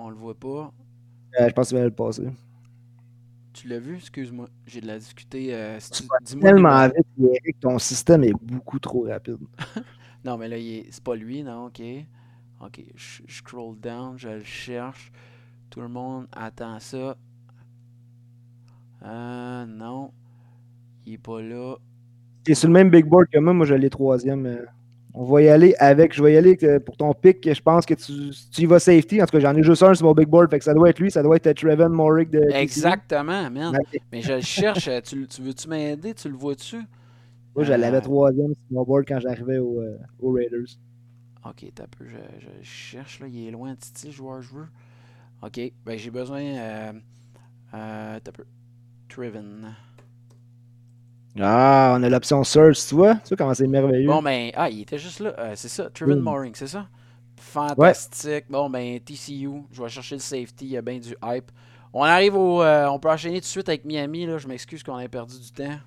On 0.01 0.11
le 0.11 0.17
voit 0.17 0.35
pas. 0.39 0.73
Euh, 1.41 1.49
je 1.49 1.53
pense 1.53 1.67
que 1.69 1.75
tu 1.75 1.79
vas 1.81 1.85
le 1.85 1.91
passer. 1.91 2.29
Tu 3.53 3.67
l'as 3.69 3.79
vu? 3.81 3.97
Excuse-moi. 3.97 4.49
J'ai 4.67 4.81
de 4.81 4.87
la 4.87 4.99
difficulté. 4.99 5.53
euh, 5.55 5.81
si 5.81 5.91
tu- 5.91 6.39
Tellement 6.41 6.87
vite, 6.87 7.07
Eric, 7.21 7.61
ton 7.61 7.79
système 7.79 8.23
est 8.25 8.33
beaucoup 8.41 8.79
trop 8.79 9.03
rapide. 9.05 9.39
Non, 10.25 10.37
mais 10.37 10.49
là, 10.49 10.57
c'est 10.91 11.03
pas 11.03 11.15
lui, 11.15 11.45
non, 11.45 11.67
ok. 11.67 11.81
Ok, 12.61 12.83
je 12.97 13.23
scroll 13.29 13.79
down, 13.79 14.19
je 14.19 14.29
le 14.29 14.43
cherche. 14.43 15.13
Tout 15.71 15.81
le 15.81 15.89
monde 15.89 16.27
attend 16.33 16.81
ça. 16.81 17.17
Euh, 19.05 19.65
non. 19.67 20.11
Il 21.07 21.15
est 21.15 21.19
pas 21.19 21.41
là. 21.41 21.77
Tu 22.45 22.51
es 22.53 22.55
sur 22.57 22.69
le 22.69 22.75
même 22.75 22.91
big 22.91 23.07
board 23.07 23.29
que 23.33 23.39
moi, 23.39 23.53
moi 23.55 23.65
je 23.65 23.75
l'ai 23.75 23.91
troisième. 23.91 24.67
Euh. 25.15 25.19
On 25.21 25.25
va 25.25 25.43
y 25.43 25.49
aller 25.49 25.75
avec, 25.79 26.15
je 26.15 26.23
vais 26.23 26.35
y 26.35 26.37
aller 26.37 26.57
euh, 26.63 26.79
pour 26.81 26.97
ton 26.97 27.13
pick. 27.15 27.53
Je 27.53 27.61
pense 27.61 27.87
que 27.87 27.95
tu, 27.95 28.31
tu 28.53 28.63
y 28.63 28.67
vas 28.67 28.79
safety. 28.79 29.21
En 29.23 29.27
tout 29.27 29.33
cas, 29.33 29.41
j'en 29.41 29.55
ai 29.57 29.63
juste 29.63 29.83
un 29.83 29.95
sur 29.95 30.07
mon 30.07 30.13
big 30.15 30.29
board, 30.29 30.51
fait 30.51 30.59
que 30.59 30.65
ça 30.65 30.75
doit 30.75 30.91
être 30.91 30.99
lui, 31.01 31.11
ça 31.11 31.23
doit 31.23 31.37
être 31.37 31.53
Trevon 31.53 31.89
Morrick 31.89 32.31
de. 32.31 32.41
Exactement, 32.53 33.51
man. 33.51 33.77
Mais 34.13 34.21
je 34.23 34.35
le 34.35 34.41
cherche. 34.41 34.89
euh, 34.89 35.01
tu, 35.01 35.27
tu 35.27 35.43
veux-tu 35.43 35.69
m'aider? 35.69 36.15
Tu 36.15 36.29
le 36.29 36.37
vois-tu? 36.37 36.77
Moi, 37.55 37.65
je 37.65 37.73
l'avais 37.73 37.97
Euh, 37.97 38.01
troisième 38.01 38.55
sur 38.55 38.63
mon 38.71 38.85
board 38.85 39.05
quand 39.09 39.19
j'arrivais 39.21 39.59
au, 39.59 39.81
euh, 39.81 39.99
aux 40.21 40.33
Raiders. 40.33 40.79
Ok, 41.45 41.65
t'as 41.75 41.87
peu, 41.87 42.05
je, 42.07 42.17
cherche 42.63 43.21
là, 43.21 43.27
il 43.27 43.49
est 43.49 43.51
loin, 43.51 43.75
Titi, 43.75 44.13
joueur 44.13 44.43
je 44.43 44.55
veux. 44.55 44.67
Ok, 45.43 45.61
ben 45.85 45.99
j'ai 45.99 46.11
besoin. 46.11 46.43
Euh, 46.43 46.93
euh, 47.75 48.21
t'as 48.23 48.33
peu. 48.33 48.45
Triven. 49.09 49.75
Ah, 51.41 51.95
on 51.99 52.03
a 52.03 52.09
l'option 52.09 52.43
search, 52.45 52.87
tu 52.89 52.95
vois? 52.95 53.15
Tu 53.17 53.29
vois 53.29 53.37
comment 53.37 53.55
c'est 53.55 53.67
merveilleux? 53.67 54.09
Bon, 54.09 54.23
ben, 54.23 54.51
ah, 54.55 54.69
il 54.71 54.83
était 54.83 54.99
juste 54.99 55.21
là. 55.21 55.35
Euh, 55.39 55.53
c'est 55.55 55.69
ça, 55.69 55.89
Triven 55.91 56.19
Mm. 56.19 56.23
Mooring, 56.23 56.53
c'est 56.55 56.67
ça? 56.67 56.87
Fantastique. 57.37 58.47
Bon, 58.51 58.69
ben, 58.69 58.99
TCU, 59.01 59.63
je 59.73 59.83
vais 59.83 59.89
chercher 59.89 60.17
le 60.17 60.21
safety, 60.21 60.65
il 60.67 60.71
y 60.73 60.77
a 60.77 60.83
bien 60.83 60.99
du 60.99 61.15
hype. 61.25 61.51
On 61.93 62.03
arrive 62.03 62.35
au. 62.37 62.63
euh, 62.63 62.87
on 62.89 62.99
peut 62.99 63.09
enchaîner 63.09 63.37
tout 63.37 63.41
de 63.43 63.47
suite 63.47 63.69
avec 63.69 63.85
Miami, 63.85 64.27
là. 64.27 64.39
Je 64.39 64.47
m'excuse 64.49 64.83
qu'on 64.83 64.99
ait 64.99 65.09
perdu 65.09 65.39
du 65.39 65.51
temps. 65.53 65.79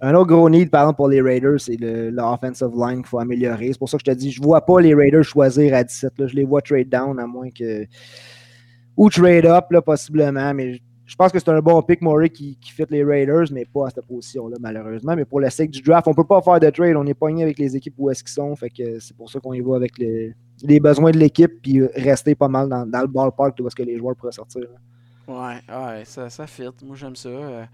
Un 0.00 0.14
autre 0.14 0.28
gros 0.28 0.50
need, 0.50 0.70
par 0.70 0.82
exemple, 0.82 0.96
pour 0.96 1.08
les 1.08 1.20
Raiders, 1.22 1.60
c'est 1.60 1.76
le- 1.76 2.10
l'offensive 2.10 2.68
line 2.76 2.96
qu'il 2.98 3.06
faut 3.06 3.18
améliorer. 3.20 3.68
C'est 3.72 3.78
pour 3.78 3.88
ça 3.88 3.96
que 3.96 4.02
je 4.06 4.12
te 4.12 4.16
dis, 4.16 4.30
je 4.32 4.42
vois 4.42 4.60
pas 4.64 4.80
les 4.80 4.94
Raiders 4.94 5.24
choisir 5.24 5.74
à 5.74 5.82
17. 5.82 6.18
Là. 6.18 6.26
Je 6.26 6.34
les 6.36 6.44
vois 6.44 6.60
trade 6.60 6.88
down, 6.88 7.18
à 7.18 7.26
moins 7.26 7.50
que. 7.50 7.86
Ou 8.96 9.08
trade 9.08 9.46
up, 9.46 9.66
là, 9.70 9.80
possiblement. 9.82 10.52
Mais 10.54 10.80
je- 11.06 11.16
pense 11.16 11.32
que 11.32 11.38
c'est 11.38 11.48
un 11.50 11.60
bon 11.60 11.80
pick, 11.82 12.00
Murray, 12.02 12.30
qui, 12.30 12.56
qui 12.56 12.72
fit 12.72 12.84
les 12.90 13.04
Raiders, 13.04 13.46
mais 13.52 13.64
pas 13.64 13.86
à 13.86 13.90
cette 13.90 14.06
position-là, 14.06 14.56
malheureusement. 14.60 15.14
Mais 15.16 15.24
pour 15.24 15.40
le 15.40 15.50
sake 15.50 15.70
du 15.70 15.80
draft, 15.82 16.06
on 16.08 16.14
peut 16.14 16.24
pas 16.24 16.40
faire 16.42 16.60
de 16.60 16.70
trade. 16.70 16.96
On 16.96 17.06
est 17.06 17.14
pogné 17.14 17.42
avec 17.42 17.58
les 17.58 17.76
équipes 17.76 17.94
où 17.98 18.10
est-ce 18.10 18.22
qu'ils 18.24 18.32
sont. 18.32 18.54
Fait 18.56 18.70
que 18.70 18.98
c'est 19.00 19.16
pour 19.16 19.30
ça 19.30 19.40
qu'on 19.40 19.52
y 19.52 19.60
va 19.60 19.76
avec 19.76 19.98
les, 19.98 20.34
les 20.62 20.80
besoins 20.80 21.10
de 21.10 21.18
l'équipe, 21.18 21.60
puis 21.62 21.82
rester 21.94 22.34
pas 22.34 22.48
mal 22.48 22.68
dans, 22.68 22.86
dans 22.86 23.00
le 23.02 23.06
ballpark 23.08 23.56
où 23.60 23.66
est-ce 23.66 23.76
que 23.76 23.82
les 23.82 23.96
joueurs 23.98 24.16
pourraient 24.16 24.32
sortir. 24.32 24.62
là. 24.62 24.68
Ouais, 25.26 25.56
ouais, 25.68 26.04
ça, 26.04 26.28
ça 26.28 26.46
fit. 26.46 26.68
Moi, 26.84 26.96
j'aime 26.96 27.16
ça. 27.16 27.28
Euh, 27.28 27.64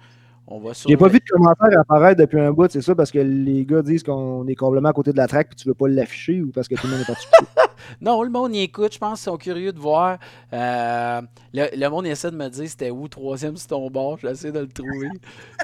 on 0.51 0.59
va. 0.61 0.73
J'ai 0.87 0.97
pas 0.97 1.09
vu 1.09 1.19
de 1.21 1.25
commentaires 1.31 1.79
apparaître 1.81 2.21
depuis 2.21 2.41
un 2.41 2.53
bout, 2.53 2.71
c'est 2.71 2.83
ça, 2.83 2.95
parce 2.95 3.11
que 3.11 3.19
les 3.19 3.65
gars 3.65 3.83
disent 3.83 4.03
qu'on 4.03 4.47
est 4.47 4.55
complètement 4.55 4.91
à 4.91 4.93
côté 4.93 5.13
de 5.13 5.17
la 5.17 5.27
track 5.27 5.49
puis 5.49 5.57
tu 5.57 5.69
veux 5.69 5.75
pas 5.75 5.89
l'afficher 5.89 6.43
ou 6.43 6.51
parce 6.51 6.69
que 6.69 6.75
tout 6.75 6.87
le 6.87 6.93
monde 6.93 7.03
est 7.03 7.07
parti. 7.07 7.27
Non, 8.01 8.23
le 8.23 8.31
monde 8.31 8.55
y 8.55 8.61
écoute. 8.61 8.93
Je 8.95 8.99
pense 8.99 9.21
qu'ils 9.21 9.31
sont 9.31 9.37
curieux 9.37 9.73
de 9.73 9.79
voir. 9.79 10.19
Euh, 10.53 11.23
le, 11.53 11.67
le 11.77 11.89
monde 11.89 12.07
essaie 12.07 12.31
de 12.31 12.37
me 12.37 12.49
dire 12.49 12.69
c'était 12.69 12.91
où, 12.91 13.09
troisième 13.09 13.57
sur 13.57 13.69
ton 13.69 13.91
bord. 13.91 14.19
J'essaie 14.19 14.53
de 14.53 14.61
le 14.61 14.69
trouver. 14.69 15.09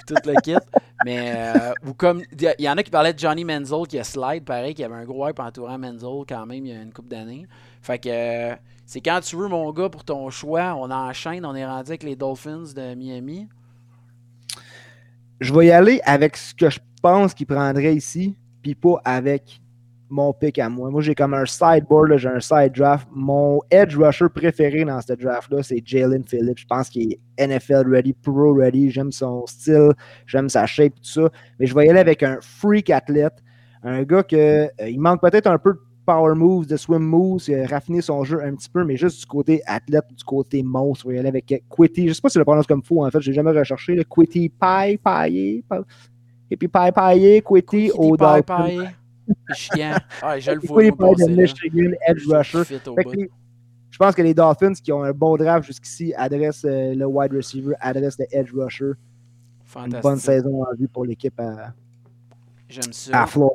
tout 0.07 0.15
le 0.25 0.41
kit. 0.41 0.57
Mais, 1.05 1.35
euh, 1.37 1.73
ou 1.87 1.93
comme. 1.93 2.23
Il 2.41 2.55
y 2.65 2.69
en 2.69 2.77
a 2.77 2.83
qui 2.83 2.91
parlaient 2.91 3.13
de 3.13 3.19
Johnny 3.19 3.45
Menzel 3.45 3.87
qui 3.87 3.99
a 3.99 4.05
slide, 4.05 4.45
pareil, 4.45 4.75
qui 4.75 4.83
avait 4.83 4.95
un 4.95 5.05
gros 5.05 5.29
hype 5.29 5.39
entourant 5.39 5.79
Menzel 5.79 6.25
quand 6.29 6.47
même 6.47 6.65
il 6.65 6.73
y 6.73 6.77
a 6.77 6.81
une 6.83 6.93
couple 6.93 7.09
d'années. 7.09 7.47
Fait 7.83 7.99
que. 7.99 8.09
euh, 8.53 8.57
c'est 8.87 9.01
quand 9.01 9.21
tu 9.21 9.37
veux, 9.37 9.49
mon 9.49 9.71
gars, 9.73 9.89
pour 9.89 10.05
ton 10.05 10.31
choix. 10.31 10.75
On 10.77 10.91
enchaîne. 10.91 11.45
On 11.45 11.55
est 11.55 11.67
rendu 11.67 11.91
avec 11.91 12.03
les 12.03 12.17
Dolphins 12.17 12.65
de 12.75 12.95
Miami. 12.95 13.49
Je 15.41 15.53
vais 15.55 15.67
y 15.67 15.71
aller 15.71 16.01
avec 16.05 16.37
ce 16.37 16.55
que 16.55 16.71
je 16.71 16.79
pense 17.03 17.35
qu'il 17.35 17.47
prendrait 17.47 17.95
ici. 17.95 18.37
puis 18.63 18.75
pas 18.75 19.01
avec 19.05 19.61
mon 20.09 20.33
pick 20.33 20.59
à 20.59 20.69
moi. 20.69 20.91
Moi, 20.91 21.03
j'ai 21.03 21.15
comme 21.15 21.35
un 21.35 21.47
sideboard, 21.47 22.17
j'ai 22.17 22.29
un 22.29 22.41
side 22.41 22.73
draft. 22.75 23.09
Mon 23.13 23.61
edge 23.71 23.97
rusher 23.97 24.29
préféré 24.33 24.85
dans 24.85 25.01
ce 25.01 25.13
draft-là, 25.13 25.63
c'est 25.63 25.83
Jalen 25.85 26.25
Phillips. 26.25 26.59
Je 26.59 26.67
pense 26.67 26.89
qu'il 26.89 27.13
est 27.13 27.47
NFL 27.47 27.89
ready, 27.89 28.13
pro 28.13 28.55
ready. 28.55 28.91
J'aime 28.91 29.13
son 29.13 29.45
style, 29.47 29.93
j'aime 30.27 30.49
sa 30.49 30.67
shape, 30.67 30.95
tout 30.95 31.05
ça. 31.05 31.31
Mais 31.59 31.67
je 31.67 31.75
vais 31.75 31.87
y 31.87 31.91
aller 31.91 32.01
avec 32.01 32.23
un 32.23 32.39
freak 32.41 32.91
athlète, 32.91 33.43
un 33.83 34.03
gars 34.03 34.23
que 34.23 34.67
euh, 34.81 34.97
manque 34.97 35.21
peut-être 35.21 35.47
un 35.49 35.59
peu 35.59 35.73
de 35.73 35.81
power 36.07 36.35
moves, 36.35 36.67
de 36.67 36.77
swim 36.77 37.03
moves, 37.03 37.43
il 37.49 37.57
a 37.57 37.67
raffiné 37.67 38.01
son 38.01 38.25
jeu 38.25 38.43
un 38.43 38.55
petit 38.55 38.71
peu, 38.71 38.85
mais 38.85 38.97
juste 38.97 39.21
du 39.21 39.27
côté 39.27 39.63
athlète, 39.67 40.05
du 40.17 40.25
côté 40.25 40.63
monstre. 40.63 41.13
Y 41.13 41.19
aller 41.19 41.29
avec 41.29 41.51
euh, 41.53 41.59
Quitty. 41.69 42.09
Je 42.09 42.15
sais 42.15 42.21
pas 42.23 42.29
si 42.29 42.35
je 42.35 42.39
le 42.39 42.45
prononce 42.45 42.67
comme 42.67 42.83
fou, 42.83 43.05
en 43.05 43.11
fait, 43.11 43.21
j'ai 43.21 43.33
jamais 43.33 43.51
recherché. 43.51 43.95
Le 43.97 44.05
Quitty 44.05 44.49
Pie, 44.49 44.97
Paillé, 45.03 45.65
et 46.51 46.57
puis 46.57 46.69
Pie 46.69 46.93
Paillé, 46.95 47.43
Quitty 47.43 47.91
paille. 48.47 48.91
Chiant. 49.53 49.97
Ah, 50.23 50.39
je 50.39 50.53
le 50.53 50.61
vois. 50.61 50.83
Quitty 50.83 50.97
Pie 50.97 51.25
de. 51.27 51.41
Michigan, 51.41 51.97
edge 52.07 52.27
rusher. 52.29 52.79
Je 53.91 53.99
pense 53.99 54.15
que 54.15 54.23
les 54.23 54.35
Dolphins 54.35 54.75
qui 54.75 54.93
ont 54.93 55.03
un 55.03 55.13
bon 55.13 55.37
draft 55.37 55.67
jusqu'ici 55.67 56.13
adressent 56.15 56.67
euh, 56.67 56.95
le 56.95 57.07
wide 57.07 57.33
receiver, 57.33 57.75
adressent 57.81 58.19
le 58.19 58.27
edge 58.31 58.53
rusher. 58.55 58.93
Une 59.75 60.01
bonne 60.01 60.19
saison 60.19 60.63
en 60.63 60.75
vue 60.79 60.89
pour 60.89 61.05
l'équipe 61.05 61.39
à, 61.41 61.73
J'aime 62.69 62.93
ça. 62.93 63.23
à 63.23 63.27
Flores. 63.27 63.53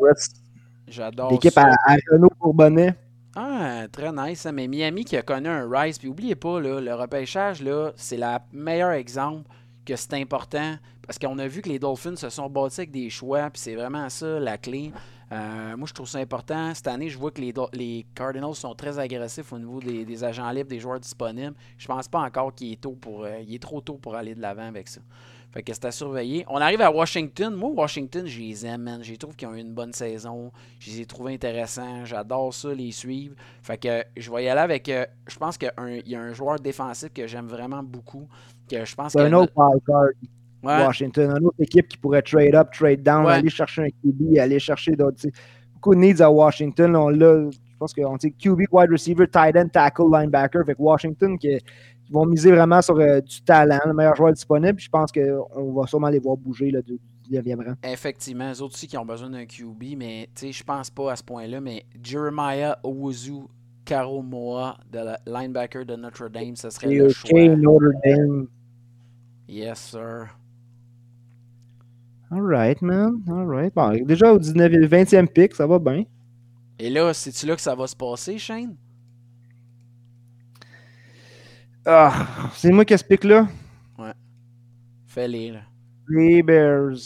J'adore 0.91 1.31
L'équipe 1.31 1.51
ça. 1.51 1.63
à, 1.85 1.93
à 1.93 1.95
Renault 2.11 2.29
Bourbonnais. 2.39 2.93
Ah, 3.35 3.87
très 3.91 4.11
nice. 4.11 4.45
hein. 4.45 4.51
Mais 4.51 4.67
Miami 4.67 5.05
qui 5.05 5.15
a 5.17 5.21
connu 5.21 5.47
un 5.47 5.67
rise. 5.69 5.97
Puis 5.97 6.07
oubliez 6.09 6.35
pas, 6.35 6.59
là, 6.59 6.81
le 6.81 6.93
repêchage, 6.93 7.61
là, 7.61 7.91
c'est 7.95 8.17
le 8.17 8.37
meilleur 8.51 8.91
exemple 8.91 9.49
que 9.85 9.95
c'est 9.95 10.13
important. 10.15 10.75
Parce 11.05 11.17
qu'on 11.17 11.39
a 11.39 11.47
vu 11.47 11.61
que 11.61 11.69
les 11.69 11.79
Dolphins 11.79 12.15
se 12.15 12.29
sont 12.29 12.49
bâtis 12.49 12.81
avec 12.81 12.91
des 12.91 13.09
choix. 13.09 13.49
Puis 13.49 13.61
c'est 13.61 13.75
vraiment 13.75 14.09
ça 14.09 14.39
la 14.39 14.57
clé. 14.57 14.91
Euh, 15.31 15.77
moi, 15.77 15.87
je 15.87 15.93
trouve 15.93 16.07
ça 16.09 16.19
important. 16.19 16.73
Cette 16.73 16.87
année, 16.87 17.07
je 17.09 17.17
vois 17.17 17.31
que 17.31 17.39
les, 17.39 17.53
Do- 17.53 17.69
les 17.71 18.05
Cardinals 18.13 18.53
sont 18.53 18.75
très 18.75 18.99
agressifs 18.99 19.53
au 19.53 19.59
niveau 19.59 19.79
des, 19.79 20.03
des 20.03 20.23
agents 20.25 20.49
libres, 20.51 20.69
des 20.69 20.79
joueurs 20.79 20.99
disponibles. 20.99 21.55
Je 21.77 21.87
pense 21.87 22.09
pas 22.09 22.19
encore 22.19 22.53
qu'il 22.53 22.73
est 22.73 22.81
tôt 22.81 22.97
pour. 22.99 23.23
euh, 23.23 23.39
il 23.41 23.55
est 23.55 23.59
trop 23.61 23.79
tôt 23.79 23.95
pour 23.95 24.15
aller 24.15 24.35
de 24.35 24.41
l'avant 24.41 24.67
avec 24.67 24.89
ça. 24.89 24.99
Fait 25.53 25.63
que 25.63 25.73
c'est 25.73 25.83
à 25.85 25.91
surveiller. 25.91 26.45
On 26.47 26.57
arrive 26.57 26.79
à 26.81 26.89
Washington. 26.91 27.53
Moi, 27.53 27.71
Washington, 27.71 28.25
je 28.25 28.39
les 28.39 28.65
aime, 28.65 28.83
man. 28.83 29.03
Je 29.03 29.13
trouve 29.15 29.35
qu'ils 29.35 29.47
ont 29.49 29.53
eu 29.53 29.59
une 29.59 29.73
bonne 29.73 29.91
saison. 29.93 30.51
Je 30.79 30.91
les 30.91 31.01
ai 31.01 31.05
trouvés 31.05 31.33
intéressants. 31.33 32.05
J'adore 32.05 32.53
ça, 32.53 32.73
les 32.73 32.91
suivre. 32.91 33.35
Fait 33.61 33.77
que 33.77 34.03
je 34.15 34.31
vais 34.31 34.45
y 34.45 34.47
aller 34.47 34.61
avec. 34.61 34.87
euh, 34.87 35.05
je 35.27 35.37
pense 35.37 35.57
qu'il 35.57 35.69
y 36.05 36.15
a 36.15 36.21
un 36.21 36.33
joueur 36.33 36.57
défensif 36.59 37.09
que 37.13 37.27
j'aime 37.27 37.47
vraiment 37.47 37.83
beaucoup. 37.83 38.27
Que 38.69 38.85
je 38.85 38.95
pense 38.95 39.15
un 39.17 39.33
autre. 39.33 39.51
Ouais. 40.63 40.85
Washington, 40.85 41.31
une 41.37 41.47
autre 41.47 41.55
équipe 41.59 41.87
qui 41.87 41.97
pourrait 41.97 42.21
trade 42.21 42.53
up, 42.53 42.69
trade 42.71 43.01
down, 43.01 43.25
Ouais. 43.25 43.33
aller 43.33 43.49
chercher 43.49 43.81
un 43.81 43.89
QB, 43.89 44.37
aller 44.37 44.59
chercher 44.59 44.91
d'autres. 44.95 45.25
Beaucoup 45.73 45.95
de 45.95 45.99
needs 45.99 46.21
à 46.21 46.29
Washington. 46.31 46.95
On 46.95 47.09
l'a, 47.09 47.49
je 47.49 47.57
pense 47.79 47.95
qu'on 47.95 48.15
dit 48.15 48.31
QB, 48.31 48.61
wide 48.71 48.91
receiver, 48.91 49.27
tight 49.27 49.55
end, 49.57 49.69
tackle, 49.69 50.03
linebacker. 50.13 50.63
Fait 50.63 50.75
que 50.75 50.81
Washington 50.81 51.35
qui, 51.39 51.57
qui 52.11 52.13
vont 52.13 52.25
miser 52.25 52.51
vraiment 52.51 52.81
sur 52.81 52.97
euh, 52.99 53.21
du 53.21 53.41
talent, 53.41 53.79
le 53.85 53.93
meilleur 53.93 54.15
joueur 54.15 54.33
disponible. 54.33 54.79
Je 54.79 54.89
pense 54.89 55.11
qu'on 55.11 55.73
va 55.73 55.87
sûrement 55.87 56.09
les 56.09 56.19
voir 56.19 56.35
bouger 56.35 56.69
là, 56.69 56.81
du, 56.81 56.99
du 57.29 57.37
9e 57.37 57.65
rang. 57.65 57.75
Effectivement, 57.83 58.51
eux 58.51 58.61
autres 58.61 58.75
aussi 58.75 58.87
qui 58.87 58.97
ont 58.97 59.05
besoin 59.05 59.29
d'un 59.29 59.45
QB, 59.45 59.97
mais 59.97 60.29
je 60.39 60.63
pense 60.63 60.89
pas 60.89 61.13
à 61.13 61.15
ce 61.15 61.23
point-là. 61.23 61.61
Mais 61.61 61.85
Jeremiah 62.03 62.77
Owuzu 62.83 63.43
Karomoa, 63.85 64.77
de 64.91 64.99
la 64.99 65.19
linebacker 65.25 65.85
de 65.85 65.95
Notre 65.95 66.27
Dame, 66.27 66.55
ce 66.55 66.69
serait 66.69 66.93
le 66.93 67.09
choix. 67.09 67.55
Notre 67.55 67.91
Dame. 68.03 68.47
Yes, 69.47 69.79
sir. 69.79 70.27
All 72.29 72.41
right, 72.41 72.81
man. 72.81 73.21
All 73.29 73.45
right. 73.45 73.73
Bon, 73.73 73.91
déjà 74.05 74.31
au 74.33 74.39
19, 74.39 74.71
20e 74.71 75.27
pick, 75.27 75.53
ça 75.55 75.67
va 75.67 75.79
bien. 75.79 76.03
Et 76.79 76.89
là, 76.89 77.13
c'est-tu 77.13 77.45
là 77.45 77.55
que 77.55 77.61
ça 77.61 77.75
va 77.75 77.87
se 77.87 77.95
passer, 77.95 78.37
Shane? 78.37 78.75
Ah, 81.85 82.27
c'est 82.53 82.71
moi 82.71 82.85
qui 82.85 82.97
ce 82.97 83.03
pick-là. 83.03 83.47
Ouais. 83.97 84.13
Fais-les, 85.07 85.51
là. 85.51 85.61
Les 86.07 86.43
Bears. 86.43 86.97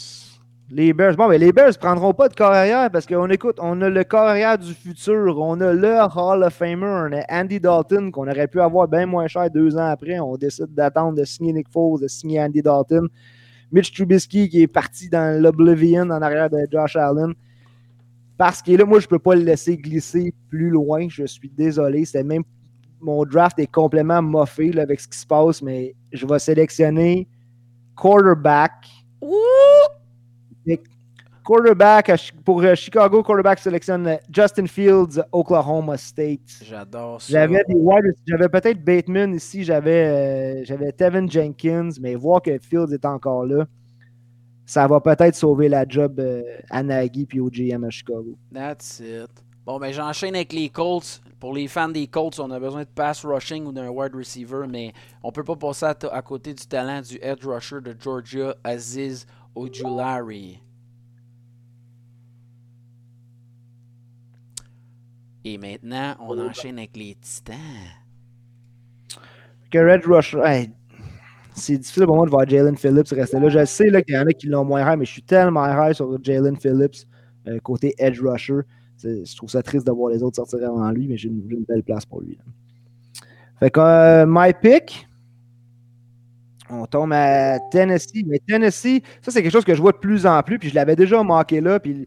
Les 0.68 0.92
Bears. 0.92 1.16
Bon, 1.16 1.28
mais 1.28 1.38
les 1.38 1.52
Bears 1.52 1.68
ne 1.68 1.78
prendront 1.78 2.12
pas 2.12 2.28
de 2.28 2.34
carrière 2.34 2.90
parce 2.90 3.06
qu'on 3.06 3.28
écoute, 3.30 3.56
on 3.60 3.80
a 3.80 3.88
le 3.88 4.04
carrière 4.04 4.58
du 4.58 4.74
futur. 4.74 5.38
On 5.38 5.60
a 5.60 5.72
le 5.72 5.94
Hall 6.14 6.42
of 6.42 6.52
Famer. 6.52 6.84
On 6.84 7.12
a 7.12 7.24
Andy 7.30 7.58
Dalton 7.58 8.10
qu'on 8.10 8.28
aurait 8.28 8.48
pu 8.48 8.60
avoir 8.60 8.86
bien 8.86 9.06
moins 9.06 9.28
cher 9.28 9.50
deux 9.50 9.76
ans 9.76 9.88
après. 9.88 10.18
On 10.20 10.36
décide 10.36 10.74
d'attendre 10.74 11.16
de 11.16 11.24
signer 11.24 11.54
Nick 11.54 11.68
Foles, 11.70 12.00
de 12.02 12.08
signer 12.08 12.42
Andy 12.42 12.60
Dalton. 12.60 13.08
Mitch 13.72 13.92
Trubisky 13.94 14.48
qui 14.48 14.62
est 14.62 14.66
parti 14.66 15.08
dans 15.08 15.40
l'oblivion 15.40 16.02
en 16.02 16.20
arrière 16.22 16.50
de 16.50 16.58
Josh 16.70 16.96
Allen. 16.96 17.32
Parce 18.36 18.60
que 18.60 18.72
là, 18.72 18.84
moi, 18.84 19.00
je 19.00 19.06
ne 19.06 19.10
peux 19.10 19.18
pas 19.18 19.34
le 19.34 19.42
laisser 19.42 19.78
glisser 19.78 20.34
plus 20.50 20.68
loin. 20.68 21.06
Je 21.08 21.24
suis 21.24 21.48
désolé. 21.48 22.04
C'est 22.04 22.22
même 22.22 22.44
mon 23.00 23.24
draft 23.24 23.58
est 23.58 23.70
complètement 23.70 24.22
moffé 24.22 24.72
là, 24.72 24.82
avec 24.82 25.00
ce 25.00 25.08
qui 25.08 25.18
se 25.18 25.26
passe, 25.26 25.62
mais 25.62 25.94
je 26.12 26.26
vais 26.26 26.38
sélectionner 26.38 27.28
quarterback. 27.94 28.72
Et 30.66 30.80
Quarterback 31.44 32.10
pour 32.44 32.60
euh, 32.62 32.74
Chicago, 32.74 33.22
quarterback 33.22 33.60
sélectionne 33.60 34.04
euh, 34.08 34.16
Justin 34.34 34.66
Fields, 34.66 35.22
Oklahoma 35.30 35.96
State. 35.96 36.40
J'adore 36.64 37.22
ça. 37.22 37.32
J'avais 37.32 37.62
des 37.68 37.76
wide- 37.76 38.16
j'avais 38.26 38.48
peut-être 38.48 38.84
Bateman 38.84 39.32
ici, 39.32 39.62
j'avais 39.62 40.06
euh, 40.08 40.64
j'avais 40.64 40.90
Tevin 40.90 41.28
Jenkins, 41.30 41.90
mais 42.00 42.16
voir 42.16 42.42
que 42.42 42.58
Fields 42.58 42.92
est 42.92 43.04
encore 43.04 43.46
là, 43.46 43.64
ça 44.64 44.88
va 44.88 45.00
peut-être 45.00 45.36
sauver 45.36 45.68
la 45.68 45.86
job 45.88 46.18
euh, 46.18 46.42
à 46.68 46.82
Nagy 46.82 47.26
puis 47.26 47.38
au 47.38 47.48
GM 47.48 47.84
à 47.84 47.90
Chicago. 47.90 48.36
That's 48.52 48.98
it. 48.98 49.30
Bon, 49.64 49.78
ben 49.78 49.92
j'enchaîne 49.92 50.34
avec 50.34 50.52
les 50.52 50.68
Colts. 50.68 51.22
Pour 51.46 51.54
les 51.54 51.68
fans 51.68 51.88
des 51.88 52.08
Colts, 52.08 52.40
on 52.40 52.50
a 52.50 52.58
besoin 52.58 52.82
de 52.82 52.88
pass 52.88 53.24
rushing 53.24 53.66
ou 53.66 53.70
d'un 53.70 53.88
wide 53.88 54.16
receiver, 54.16 54.66
mais 54.68 54.92
on 55.22 55.30
peut 55.30 55.44
pas 55.44 55.54
passer 55.54 55.84
à, 55.84 55.96
à 56.10 56.20
côté 56.20 56.52
du 56.52 56.66
talent 56.66 57.00
du 57.00 57.20
edge 57.22 57.46
rusher 57.46 57.80
de 57.80 57.94
Georgia, 57.96 58.56
Aziz 58.64 59.28
Ojulari. 59.54 60.60
Et 65.44 65.56
maintenant, 65.56 66.16
on 66.18 66.36
enchaîne 66.36 66.78
avec 66.78 66.96
les 66.96 67.14
Titans. 67.14 67.56
Que 69.70 69.78
Red 69.78 70.04
Rush, 70.04 70.34
hey, 70.42 70.72
c'est 71.54 71.78
difficile 71.78 72.06
pour 72.06 72.16
moi 72.16 72.26
de 72.26 72.30
voir 72.32 72.48
Jalen 72.48 72.76
Phillips 72.76 73.10
rester 73.10 73.38
là. 73.38 73.48
Je 73.50 73.64
sais 73.66 73.84
qu'il 74.02 74.16
y 74.16 74.18
en 74.18 74.26
a 74.26 74.32
qui 74.32 74.48
l'ont 74.48 74.64
moins 74.64 74.80
high, 74.80 74.98
mais 74.98 75.04
je 75.04 75.12
suis 75.12 75.22
tellement 75.22 75.64
high 75.64 75.92
sur 75.92 76.18
Jalen 76.24 76.56
Phillips 76.56 77.06
euh, 77.46 77.60
côté 77.60 77.94
edge 77.98 78.20
rusher. 78.20 78.62
Je 79.02 79.36
trouve 79.36 79.50
ça 79.50 79.62
triste 79.62 79.86
de 79.86 79.92
voir 79.92 80.10
les 80.10 80.22
autres 80.22 80.36
sortir 80.36 80.58
avant 80.68 80.90
lui, 80.90 81.06
mais 81.06 81.16
j'ai 81.16 81.28
une, 81.28 81.64
belle 81.68 81.82
place 81.82 82.04
pour 82.04 82.20
lui. 82.20 82.36
là. 82.36 82.44
Fait 83.58 83.70
que 83.70 83.80
euh, 83.80 84.26
my 84.28 84.52
pick, 84.52 85.08
on 86.68 86.84
tombe 86.86 87.12
à 87.12 87.58
Tennessee. 87.70 88.24
Mais 88.26 88.38
Tennessee, 88.46 89.00
ça 89.22 89.30
c'est 89.30 89.42
quelque 89.42 89.52
chose 89.52 89.64
que 89.64 89.74
je 89.74 89.80
vois 89.80 89.92
de 89.92 89.98
plus 89.98 90.26
en 90.26 90.42
plus, 90.42 90.58
puis 90.58 90.68
je 90.68 90.74
l'avais 90.74 90.96
déjà 90.96 91.22
manqué 91.22 91.60
là, 91.60 91.80
puis 91.80 92.06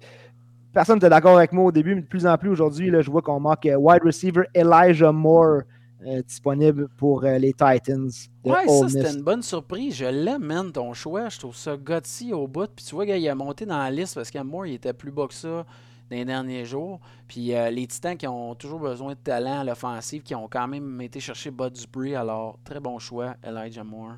personne 0.74 0.96
n'était 0.96 1.10
d'accord 1.10 1.38
avec 1.38 1.52
moi 1.52 1.66
au 1.66 1.72
début, 1.72 1.96
mais 1.96 2.02
de 2.02 2.08
plus 2.08 2.26
en 2.26 2.38
plus 2.38 2.50
aujourd'hui, 2.50 2.92
je 3.00 3.12
vois 3.12 3.22
qu'on 3.22 3.40
manque 3.40 3.66
euh, 3.66 3.76
wide 3.76 4.04
receiver 4.04 4.44
Elijah 4.54 5.12
Moore 5.12 5.62
euh, 6.06 6.22
disponible 6.22 6.88
pour 6.98 7.24
euh, 7.26 7.38
les 7.38 7.52
Titans. 7.52 8.10
Ouais, 8.46 8.68
ça, 8.68 8.88
c'était 8.88 9.12
une 9.12 9.24
bonne 9.24 9.42
surprise. 9.42 9.96
Je 9.96 10.06
l'aime, 10.06 10.44
man, 10.44 10.72
ton 10.72 10.94
choix. 10.94 11.28
Je 11.30 11.40
trouve 11.40 11.56
ça 11.56 11.76
gutsy 11.76 12.32
au 12.32 12.48
bout. 12.48 12.70
Puis 12.74 12.86
tu 12.86 12.96
vois, 12.96 13.06
il 13.06 13.28
a 13.28 13.36
monté 13.36 13.66
dans 13.66 13.78
la 13.78 13.92
liste 13.92 14.16
parce 14.16 14.32
qu'Amour, 14.32 14.66
il 14.66 14.76
était 14.76 14.94
plus 14.94 15.12
bas 15.12 15.28
que 15.28 15.34
ça 15.34 15.66
dans 16.10 16.18
les 16.18 16.26
derniers 16.26 16.66
jours. 16.66 17.00
Puis 17.28 17.54
euh, 17.54 17.70
les 17.70 17.88
Titans 17.88 18.18
qui 18.18 18.28
ont 18.28 18.56
toujours 18.56 18.80
besoin 18.80 19.14
de 19.14 19.20
talent 19.20 19.62
à 19.62 19.64
l'offensive, 19.64 20.24
qui 20.24 20.36
ont 20.36 20.48
quand 20.48 20.68
même 20.68 21.02
été 21.02 21.20
chercher 21.20 21.52
Bud 21.52 21.74
Dupree. 21.74 22.16
Alors, 22.16 22.58
très 22.64 22.80
bon 22.80 23.00
choix, 23.00 23.36
Elijah 23.44 23.84
Moore. 23.84 24.16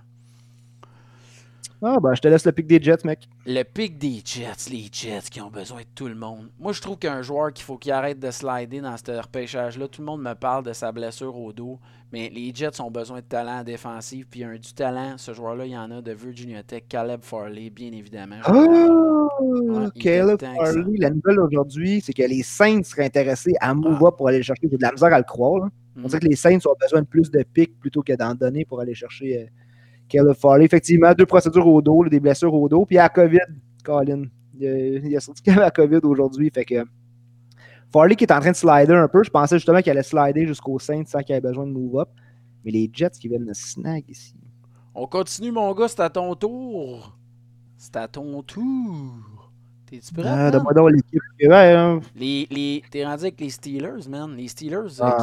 Ah, 1.84 1.98
ben, 2.00 2.14
je 2.14 2.22
te 2.22 2.28
laisse 2.28 2.46
le 2.46 2.52
pick 2.52 2.68
des 2.68 2.80
Jets, 2.80 3.04
mec. 3.06 3.28
Le 3.48 3.64
pic 3.64 3.98
des 3.98 4.22
Jets, 4.24 4.70
les 4.70 4.88
Jets 4.92 5.30
qui 5.32 5.42
ont 5.42 5.50
besoin 5.50 5.80
de 5.80 5.88
tout 5.96 6.08
le 6.08 6.14
monde. 6.14 6.52
Moi, 6.60 6.74
je 6.74 6.82
trouve 6.82 7.00
qu'un 7.00 7.24
joueur 7.24 7.52
qu'il 7.52 7.66
faut 7.66 7.78
qu'il 7.78 7.92
arrête 7.92 8.20
de 8.20 8.30
slider 8.30 8.82
dans 8.82 8.96
ce 8.98 9.20
repêchage-là, 9.20 9.88
tout 9.88 10.02
le 10.02 10.06
monde 10.06 10.22
me 10.22 10.34
parle 10.34 10.64
de 10.64 10.74
sa 10.74 10.92
blessure 10.92 11.36
au 11.36 11.52
dos, 11.52 11.80
mais 12.12 12.30
les 12.30 12.54
Jets 12.54 12.80
ont 12.82 12.92
besoin 12.92 13.18
de 13.18 13.26
talent 13.26 13.64
défensif, 13.64 14.28
puis 14.30 14.44
un 14.44 14.58
du 14.58 14.74
talent, 14.74 15.16
ce 15.18 15.34
joueur-là, 15.34 15.66
il 15.66 15.72
y 15.72 15.78
en 15.78 15.90
a 15.90 16.02
de 16.04 16.12
Virginia 16.12 16.62
Tech, 16.62 16.84
Caleb 16.88 17.24
Farley, 17.24 17.72
bien 17.72 17.92
évidemment. 17.92 18.38
Oh, 18.48 19.21
Caleb. 20.00 20.40
Farley. 20.40 20.98
La 20.98 21.10
nouvelle 21.10 21.40
aujourd'hui, 21.40 22.02
c'est 22.02 22.14
que 22.14 22.24
les 22.24 22.44
Saints 22.44 22.84
seraient 22.84 23.06
intéressés 23.06 23.54
à 23.60 23.74
move 23.74 24.04
up 24.06 24.16
pour 24.18 24.28
aller 24.28 24.38
le 24.38 24.44
chercher. 24.44 24.68
J'ai 24.70 24.78
de 24.78 24.82
la 24.82 24.92
misère 24.92 25.14
à 25.14 25.18
le 25.18 25.24
croire. 25.24 25.66
là. 25.66 25.70
On 25.98 26.08
dirait 26.08 26.20
que 26.20 26.28
les 26.28 26.36
Saints 26.36 26.60
ont 26.66 26.76
besoin 26.80 27.02
de 27.02 27.08
plus 27.08 27.30
de 27.32 27.44
picks 27.44 27.78
plutôt 27.80 28.02
que 28.02 28.14
d'en 28.14 28.34
donner 28.34 28.66
pour 28.66 28.80
aller 28.80 28.94
chercher 28.94 29.42
euh, 29.42 29.46
Caleb 30.08 30.34
Farley. 30.36 30.66
Effectivement, 30.66 31.14
deux 31.14 31.26
procédures 31.26 31.68
au 31.68 31.82
dos, 31.82 32.04
là, 32.04 32.10
des 32.10 32.20
blessures 32.20 32.54
au 32.54 32.70
dos. 32.70 32.86
Puis 32.86 32.98
à 32.98 33.10
COVID, 33.10 33.40
Colin. 33.84 34.24
Il 34.58 34.68
a, 34.68 34.78
il 34.78 35.18
a 35.18 35.20
sorti 35.20 35.42
quand 35.44 35.54
même 35.54 35.64
à 35.64 35.72
COVID 35.72 36.00
aujourd'hui. 36.04 36.50
Fait 36.54 36.66
que 36.66 36.84
Farley 37.92 38.16
qui 38.16 38.24
est 38.24 38.32
en 38.32 38.40
train 38.40 38.52
de 38.52 38.56
slider 38.56 38.94
un 38.94 39.08
peu. 39.08 39.24
Je 39.24 39.30
pensais 39.30 39.58
justement 39.58 39.82
qu'il 39.82 39.92
allait 39.92 40.04
slider 40.04 40.48
jusqu'aux 40.48 40.80
Saints 40.80 41.04
sans 41.06 41.20
qu'il 41.22 41.36
ait 41.36 41.42
besoin 41.42 41.66
de 41.68 41.72
move 41.72 42.00
up. 42.00 42.10
Mais 42.64 42.72
les 42.72 42.90
Jets 42.94 43.10
qui 43.20 43.28
viennent 43.28 43.46
de 43.46 43.54
snag 43.54 44.04
ici. 44.08 44.36
On 44.94 45.08
continue, 45.08 45.52
mon 45.52 45.74
gars, 45.74 45.88
c'est 45.88 46.02
à 46.02 46.10
ton 46.10 46.36
tour. 46.36 47.18
C'est 47.84 47.96
à 47.96 48.08
ton 48.08 48.44
tour. 48.44 49.52
T'es-tu 49.90 50.14
prêt? 50.14 50.28
Euh? 50.30 50.52
Donne-moi 50.52 50.74
donc 50.76 50.92
l'équipe. 50.92 51.20
Ouais, 51.42 51.74
hein. 51.74 52.00
Les, 52.16 52.48
les, 52.52 52.84
T'es 52.92 53.04
rendu 53.04 53.24
avec 53.24 53.40
les 53.42 53.50
Steelers, 53.50 54.08
man. 54.08 54.36
Les 54.38 54.48
Steelers, 54.48 55.02
euh, 55.02 55.04
Ah, 55.04 55.18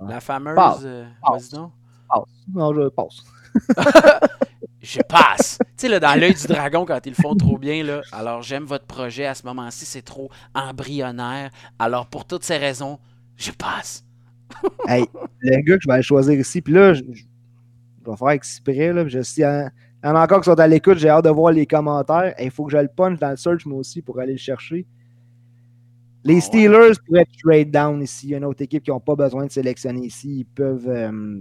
qui- 0.00 0.08
la 0.08 0.20
fameuse. 0.20 0.54
Passe. 0.56 0.80
euh, 0.84 1.06
Passe. 1.22 1.50
donc. 1.50 1.72
passe. 2.08 2.24
Non, 2.54 2.72
je 2.74 2.88
passe. 2.88 3.22
Je 4.80 5.00
passe. 5.02 5.58
tu 5.60 5.66
sais, 5.76 5.88
là, 5.88 6.00
dans 6.00 6.18
l'œil 6.18 6.34
du 6.34 6.46
dragon, 6.46 6.86
quand 6.86 7.04
ils 7.04 7.10
le 7.10 7.14
font 7.22 7.34
trop 7.34 7.58
bien, 7.58 7.82
là. 7.84 8.00
Alors, 8.12 8.40
j'aime 8.42 8.64
votre 8.64 8.86
projet. 8.86 9.26
À 9.26 9.34
ce 9.34 9.44
moment-ci, 9.44 9.84
c'est 9.84 10.00
trop 10.02 10.30
embryonnaire. 10.54 11.50
Alors, 11.78 12.06
pour 12.06 12.24
toutes 12.24 12.44
ces 12.44 12.56
raisons, 12.56 12.98
je 13.36 13.50
passe. 13.50 14.04
Hey, 14.86 15.04
le 15.40 15.60
gars 15.62 15.76
que 15.76 15.82
je 15.82 15.88
vais 15.88 15.94
aller 15.94 16.02
choisir 16.02 16.38
ici, 16.40 16.62
puis 16.62 16.72
là, 16.72 16.94
je, 16.94 17.02
je- 17.12 17.24
je 18.04 18.10
vais 18.10 18.16
faire 18.16 18.30
exprès, 18.30 18.92
là, 18.94 19.06
je 19.06 19.18
suis 19.20 19.44
en- 19.44 19.68
il 20.02 20.06
y 20.06 20.10
en 20.10 20.14
a 20.16 20.22
encore 20.24 20.40
qui 20.40 20.44
sont 20.50 20.58
à 20.60 20.66
l'écoute, 20.66 20.98
j'ai 20.98 21.08
hâte 21.08 21.24
de 21.24 21.30
voir 21.30 21.52
les 21.52 21.66
commentaires. 21.66 22.34
Il 22.40 22.50
faut 22.50 22.64
que 22.66 22.72
je 22.72 22.78
le 22.78 22.88
punch 22.88 23.18
dans 23.18 23.30
le 23.30 23.36
search, 23.36 23.66
moi 23.66 23.78
aussi, 23.80 24.00
pour 24.02 24.18
aller 24.20 24.32
le 24.32 24.38
chercher. 24.38 24.86
Les 26.24 26.36
Ah. 26.38 26.40
Steelers 26.40 26.92
pourraient 27.06 27.26
trade 27.42 27.70
down 27.70 28.02
ici. 28.02 28.26
Il 28.28 28.30
y 28.30 28.34
a 28.34 28.38
une 28.38 28.44
autre 28.44 28.62
équipe 28.62 28.82
qui 28.82 28.90
n'a 28.90 29.00
pas 29.00 29.14
besoin 29.16 29.46
de 29.46 29.50
sélectionner 29.50 30.06
ici. 30.06 30.40
Ils 30.40 30.44
peuvent. 30.44 30.88
euh, 30.88 31.40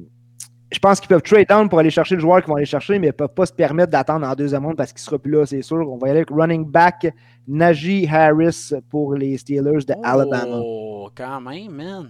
je 0.71 0.79
pense 0.79 0.99
qu'ils 0.99 1.07
peuvent 1.07 1.21
trade 1.21 1.47
down 1.47 1.69
pour 1.69 1.79
aller 1.79 1.89
chercher 1.89 2.15
le 2.15 2.21
joueur 2.21 2.39
qu'ils 2.41 2.49
vont 2.49 2.55
aller 2.57 2.65
chercher, 2.65 2.99
mais 2.99 3.07
ils 3.07 3.09
ne 3.09 3.15
peuvent 3.15 3.33
pas 3.33 3.45
se 3.45 3.53
permettre 3.53 3.89
d'attendre 3.91 4.27
en 4.27 4.35
deuxième 4.35 4.63
monde 4.63 4.75
parce 4.75 4.91
qu'il 4.91 4.99
ne 4.99 5.05
sera 5.05 5.17
plus 5.19 5.31
là, 5.31 5.45
c'est 5.45 5.61
sûr. 5.61 5.77
On 5.89 5.97
va 5.97 6.07
y 6.07 6.11
aller 6.11 6.19
avec 6.19 6.29
running 6.29 6.65
back 6.69 7.13
Najee 7.47 8.05
Harris 8.07 8.73
pour 8.89 9.15
les 9.15 9.37
Steelers 9.37 9.85
de 9.87 9.93
Alabama. 10.03 10.57
Oh, 10.61 11.09
quand 11.15 11.39
même, 11.41 11.71
man. 11.71 12.09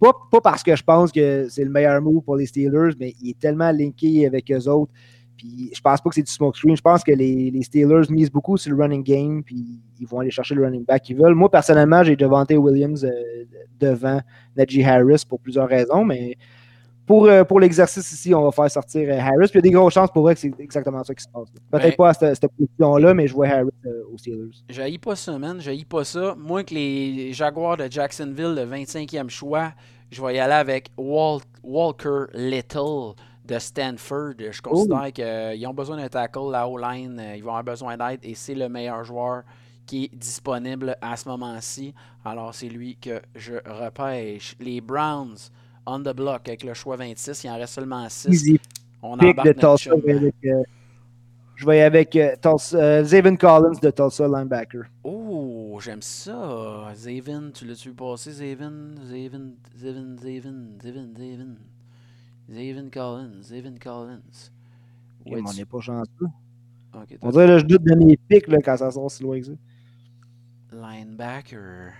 Pas, 0.00 0.12
pas 0.30 0.40
parce 0.40 0.62
que 0.62 0.74
je 0.74 0.82
pense 0.82 1.12
que 1.12 1.48
c'est 1.50 1.64
le 1.64 1.70
meilleur 1.70 2.00
move 2.00 2.22
pour 2.22 2.36
les 2.36 2.46
Steelers, 2.46 2.94
mais 2.98 3.14
il 3.22 3.30
est 3.30 3.38
tellement 3.38 3.70
linké 3.70 4.26
avec 4.26 4.50
eux 4.50 4.68
autres. 4.68 4.90
Puis 5.36 5.70
je 5.74 5.80
pense 5.80 6.00
pas 6.00 6.08
que 6.08 6.14
c'est 6.14 6.22
du 6.22 6.30
smokescreen. 6.32 6.76
Je 6.76 6.82
pense 6.82 7.04
que 7.04 7.12
les, 7.12 7.50
les 7.50 7.62
Steelers 7.62 8.10
misent 8.10 8.30
beaucoup 8.30 8.56
sur 8.56 8.74
le 8.74 8.82
running 8.82 9.02
game, 9.02 9.42
puis 9.42 9.80
ils 10.00 10.06
vont 10.06 10.20
aller 10.20 10.30
chercher 10.30 10.54
le 10.54 10.64
running 10.64 10.84
back 10.84 11.02
qu'ils 11.02 11.16
veulent. 11.16 11.34
Moi, 11.34 11.50
personnellement, 11.50 12.02
j'ai 12.02 12.16
Devante 12.16 12.50
Williams 12.50 13.04
euh, 13.04 13.10
devant 13.78 14.20
Najee 14.56 14.82
Harris 14.84 15.24
pour 15.28 15.38
plusieurs 15.40 15.68
raisons, 15.68 16.04
mais 16.04 16.36
pour, 17.06 17.26
euh, 17.26 17.44
pour 17.44 17.60
l'exercice 17.60 18.10
ici, 18.10 18.34
on 18.34 18.42
va 18.42 18.50
faire 18.50 18.68
sortir 18.70 19.08
euh, 19.08 19.18
Harris. 19.20 19.48
Puis 19.48 19.50
il 19.52 19.54
y 19.56 19.58
a 19.58 19.60
des 19.62 19.70
grosses 19.70 19.94
chances 19.94 20.10
pour 20.10 20.22
vrai 20.22 20.34
que 20.34 20.40
c'est 20.40 20.52
exactement 20.58 21.04
ça 21.04 21.14
qui 21.14 21.22
se 21.22 21.28
passe. 21.28 21.48
Peut-être 21.70 21.82
Ben- 21.90 21.94
pas 21.96 22.08
à 22.08 22.14
cette, 22.14 22.34
cette 22.40 22.50
position-là, 22.52 23.14
mais 23.14 23.28
je 23.28 23.32
vois 23.34 23.46
Harris 23.46 23.68
aux 24.12 24.18
Steelers. 24.18 24.50
J'haïs 24.68 24.98
pas 24.98 25.14
ça, 25.14 25.38
man. 25.38 25.60
J'haïs 25.60 25.84
pas 25.84 26.02
ça. 26.02 26.34
Moins 26.36 26.64
que 26.64 26.74
les 26.74 27.32
Jaguars 27.32 27.76
de 27.76 27.86
Jacksonville, 27.88 28.54
le 28.56 28.64
25e 28.66 29.28
choix, 29.28 29.72
je 30.10 30.20
vais 30.20 30.34
y 30.34 30.38
aller 30.40 30.54
avec 30.54 30.90
Wal- 30.98 31.42
Walker 31.62 32.24
Little 32.34 33.14
de 33.46 33.58
Stanford. 33.58 34.34
Je 34.50 34.60
considère 34.60 35.12
qu'ils 35.12 35.66
ont 35.66 35.74
besoin 35.74 35.96
d'un 35.96 36.08
tackle, 36.08 36.50
la 36.50 36.68
O-line, 36.68 37.18
euh, 37.20 37.36
ils 37.36 37.42
vont 37.42 37.50
avoir 37.50 37.64
besoin 37.64 37.96
d'aide 37.96 38.20
et 38.22 38.34
c'est 38.34 38.54
le 38.54 38.68
meilleur 38.68 39.04
joueur 39.04 39.42
qui 39.86 40.04
est 40.04 40.14
disponible 40.16 40.96
à 41.00 41.16
ce 41.16 41.28
moment-ci. 41.28 41.94
Alors, 42.24 42.54
c'est 42.54 42.68
lui 42.68 42.96
que 42.96 43.20
je 43.36 43.54
repêche. 43.64 44.56
Les 44.58 44.80
Browns, 44.80 45.36
on 45.86 46.00
the 46.00 46.14
block 46.14 46.48
avec 46.48 46.64
le 46.64 46.74
choix 46.74 46.96
26, 46.96 47.44
il 47.44 47.50
en 47.50 47.56
reste 47.56 47.74
seulement 47.74 48.08
6. 48.08 48.28
Easy 48.32 48.60
On 49.02 49.12
embarque 49.18 49.46
de 49.46 49.52
Tulsa. 49.52 49.76
je 49.96 50.00
vais 50.04 50.12
avec, 50.16 50.34
euh, 50.44 50.62
je 51.54 51.66
vais 51.66 51.82
avec 51.82 52.16
euh, 52.16 52.34
Tulsa- 52.42 52.76
euh, 52.76 53.04
Zaven 53.04 53.38
Collins 53.38 53.78
de 53.80 53.90
Tulsa 53.90 54.26
linebacker. 54.26 54.82
Oh, 55.04 55.78
j'aime 55.80 56.02
ça. 56.02 56.92
Zaven, 56.96 57.52
tu 57.52 57.64
l'as-tu 57.66 57.90
vu 57.90 57.94
passer, 57.94 58.32
Zaven? 58.32 58.96
Zaven, 59.04 59.54
Zaven, 59.78 60.16
Zaven, 60.18 60.78
Zaven, 60.82 61.56
Zaven 62.48 62.90
Collins, 62.90 63.42
Zaven 63.42 63.78
Collins. 63.78 64.50
Ouais, 65.26 65.42
on 65.44 65.52
n'est 65.52 65.64
pas 65.64 65.80
chanceux. 65.80 66.08
On 67.20 67.30
dirait 67.30 67.46
que 67.46 67.58
je 67.58 67.64
doute 67.64 67.82
de 67.82 67.94
mes 67.94 68.16
pics 68.16 68.46
là, 68.48 68.58
quand 68.62 68.76
ça 68.76 68.90
sort 68.90 69.10
si 69.10 69.22
loin 69.22 69.38
que 69.40 69.46
ça. 69.46 69.52
Linebacker. 70.72 71.92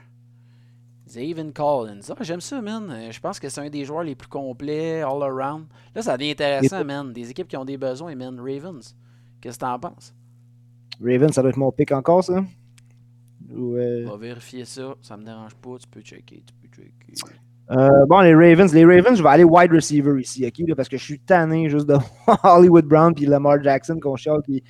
Zaven 1.09 1.53
Collins. 1.53 2.01
Ah, 2.11 2.15
j'aime 2.23 2.41
ça, 2.41 2.61
man. 2.61 2.91
Euh, 2.91 3.11
Je 3.13 3.21
pense 3.21 3.39
que 3.39 3.49
c'est 3.49 3.61
un 3.61 3.71
des 3.71 3.85
joueurs 3.85 4.03
les 4.03 4.15
plus 4.15 4.29
complets, 4.29 5.03
all 5.03 5.23
around. 5.23 5.67
Là, 5.95 6.03
ça 6.03 6.17
devient 6.17 6.33
intéressant, 6.33 6.85
man. 6.85 7.13
Des 7.13 7.31
équipes 7.31 7.49
qui 7.49 7.57
ont 7.57 7.65
des 7.65 7.77
besoins, 7.77 8.15
man. 8.15 8.39
Ravens. 8.41 8.97
Qu'est-ce 9.41 9.59
que 9.59 9.65
t'en 9.65 9.79
penses? 9.79 10.15
Raven, 11.01 11.33
ça 11.33 11.43
doit 11.43 11.51
être 11.51 11.59
mon 11.59 11.71
pic 11.71 11.93
encore, 11.93 12.25
ça. 12.25 12.45
Ou, 13.51 13.77
euh, 13.77 14.07
On 14.07 14.11
va 14.13 14.17
vérifier 14.17 14.65
ça. 14.65 14.97
Ça 15.03 15.17
me 15.17 15.25
dérange 15.25 15.55
pas. 15.55 15.77
Tu 15.79 15.87
peux 15.87 16.01
checker. 16.01 16.43
Tu 16.45 16.55
peux 16.55 16.69
checker. 16.69 17.15
Euh, 17.71 18.07
bon, 18.07 18.21
les 18.21 18.35
Ravens. 18.35 18.73
Les 18.73 18.85
Ravens, 18.85 19.17
je 19.17 19.23
vais 19.23 19.29
aller 19.29 19.45
wide 19.45 19.73
receiver 19.73 20.21
ici, 20.21 20.47
OK? 20.47 20.67
là, 20.69 20.75
parce 20.75 20.89
que 20.89 20.97
je 20.97 21.03
suis 21.03 21.19
tanné 21.19 21.69
juste 21.69 21.87
de 21.87 21.95
voir 22.27 22.41
Hollywood 22.45 22.85
Brown 22.87 23.15
puis 23.15 23.27
Lamar 23.27 23.63
Jackson 23.63 23.99
qu'on 24.01 24.17
chiale 24.17 24.43
qui 24.45 24.63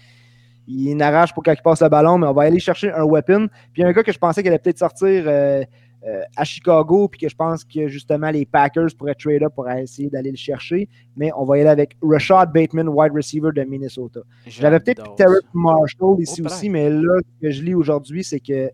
il 0.69 0.97
n'arrache 0.97 1.33
pour 1.33 1.45
quand 1.45 1.53
il 1.53 1.63
passe 1.63 1.81
le 1.81 1.89
ballon, 1.89 2.19
mais 2.19 2.27
on 2.27 2.33
va 2.33 2.43
aller 2.43 2.59
chercher 2.59 2.91
un 2.91 3.05
weapon. 3.05 3.47
Puis 3.73 3.79
il 3.79 3.81
y 3.83 3.85
a 3.85 3.89
un 3.89 3.93
gars 3.93 4.03
que 4.03 4.13
je 4.13 4.19
pensais 4.19 4.43
qu'il 4.43 4.49
allait 4.51 4.59
peut-être 4.59 4.81
sortir 4.81 5.25
euh, 5.27 5.63
euh, 6.07 6.21
à 6.37 6.45
Chicago, 6.45 7.07
puis 7.09 7.21
que 7.21 7.29
je 7.29 7.37
pense 7.37 7.65
que 7.65 7.87
justement 7.87 8.31
les 8.31 8.45
Packers 8.47 8.89
pourraient 8.99 9.15
trade 9.15 9.45
up 9.45 9.53
pour 9.55 9.71
essayer 9.71 10.09
d'aller 10.09 10.33
le 10.33 10.37
chercher. 10.37 10.89
Mais 11.17 11.31
on 11.37 11.45
va 11.45 11.59
y 11.59 11.61
aller 11.61 11.71
avec 11.71 11.97
Rashad 12.03 12.53
Bateman, 12.53 12.89
wide 12.89 13.13
receiver 13.15 13.51
de 13.55 13.63
Minnesota. 13.63 14.21
J'avais 14.47 14.81
peut-être 14.81 15.15
Terrence. 15.15 15.39
Marshall 15.55 16.21
ici 16.21 16.43
Oh, 16.43 16.47
aussi, 16.47 16.69
mais 16.69 16.91
là, 16.91 17.21
ce 17.21 17.47
que 17.47 17.51
je 17.53 17.63
lis 17.63 17.75
aujourd'hui, 17.75 18.25
c'est 18.25 18.41
que 18.41 18.69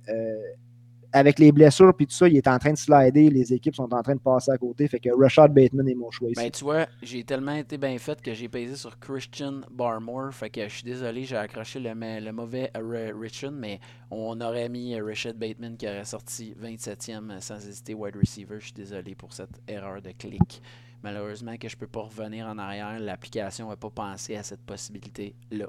avec 1.12 1.38
les 1.38 1.52
blessures 1.52 1.94
puis 1.94 2.06
tout 2.06 2.14
ça, 2.14 2.28
il 2.28 2.36
est 2.36 2.48
en 2.48 2.58
train 2.58 2.72
de 2.72 2.78
slider, 2.78 3.30
les 3.30 3.52
équipes 3.52 3.74
sont 3.74 3.92
en 3.92 4.02
train 4.02 4.14
de 4.14 4.20
passer 4.20 4.50
à 4.50 4.58
côté. 4.58 4.88
Fait 4.88 5.00
que 5.00 5.10
Rashad 5.18 5.52
Bateman 5.52 5.88
est 5.88 5.94
mon 5.94 6.10
choix 6.10 6.30
ici. 6.30 6.42
Ben, 6.42 6.50
tu 6.50 6.64
vois, 6.64 6.86
j'ai 7.02 7.24
tellement 7.24 7.54
été 7.54 7.76
bien 7.78 7.98
fait 7.98 8.20
que 8.22 8.32
j'ai 8.32 8.48
pesé 8.48 8.74
sur 8.76 8.98
Christian 8.98 9.60
Barmore. 9.70 10.32
Fait 10.32 10.48
que 10.50 10.66
je 10.66 10.74
suis 10.74 10.82
désolé, 10.84 11.24
j'ai 11.24 11.36
accroché 11.36 11.78
le, 11.78 11.94
ma- 11.94 12.20
le 12.20 12.32
mauvais 12.32 12.70
Richard, 12.74 13.52
mais 13.52 13.80
on 14.10 14.40
aurait 14.40 14.68
mis 14.70 14.98
Rashad 15.00 15.36
Bateman 15.36 15.76
qui 15.76 15.86
aurait 15.86 16.04
sorti 16.06 16.54
27e 16.58 17.40
sans 17.40 17.56
hésiter 17.68 17.92
wide 17.94 18.16
receiver. 18.16 18.56
Je 18.58 18.64
suis 18.64 18.72
désolé 18.72 19.14
pour 19.14 19.32
cette 19.34 19.60
erreur 19.68 20.00
de 20.00 20.12
clic. 20.12 20.62
Malheureusement 21.02 21.56
que 21.58 21.68
je 21.68 21.76
peux 21.76 21.86
pas 21.88 22.02
revenir 22.02 22.46
en 22.46 22.56
arrière, 22.58 22.98
l'application 22.98 23.68
n'a 23.68 23.76
pas 23.76 23.90
pensé 23.90 24.36
à 24.36 24.42
cette 24.42 24.62
possibilité-là. 24.64 25.66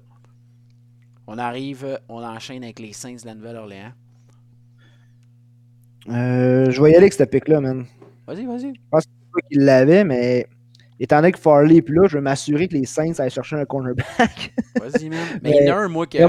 On 1.27 1.37
arrive, 1.37 1.99
on 2.09 2.23
enchaîne 2.23 2.63
avec 2.63 2.79
les 2.79 2.93
Saints 2.93 3.15
de 3.15 3.25
la 3.25 3.35
Nouvelle-Orléans. 3.35 3.93
Euh, 6.09 6.69
je 6.69 6.81
vais 6.81 6.89
y 6.91 6.93
aller 6.93 7.03
avec 7.03 7.13
cette 7.13 7.29
pick-là, 7.31 7.61
man. 7.61 7.85
Vas-y, 8.27 8.45
vas-y. 8.45 8.73
Je 8.75 8.79
pense 8.91 9.05
que 9.05 9.11
c'est 9.11 9.31
toi 9.31 9.41
qui 9.49 9.55
l'avais, 9.57 10.03
mais 10.03 10.47
étant 10.99 11.17
donné 11.17 11.31
que 11.31 11.39
Farley 11.39 11.77
est 11.77 11.81
plus 11.81 11.95
là, 11.95 12.07
je 12.07 12.17
vais 12.17 12.21
m'assurer 12.21 12.67
que 12.67 12.73
les 12.73 12.85
Saints 12.85 13.13
aillent 13.19 13.29
chercher 13.29 13.55
un 13.57 13.65
cornerback. 13.65 14.53
Vas-y, 14.81 15.09
man. 15.09 15.19
Mais 15.41 15.57
il 15.61 15.67
y 15.67 15.71
en 15.71 15.75
a 15.77 15.79
un, 15.81 15.87
moi, 15.87 16.05
qui 16.07 16.17
a 16.17 16.21
il 16.21 16.23
y 16.23 16.25
a 16.25 16.27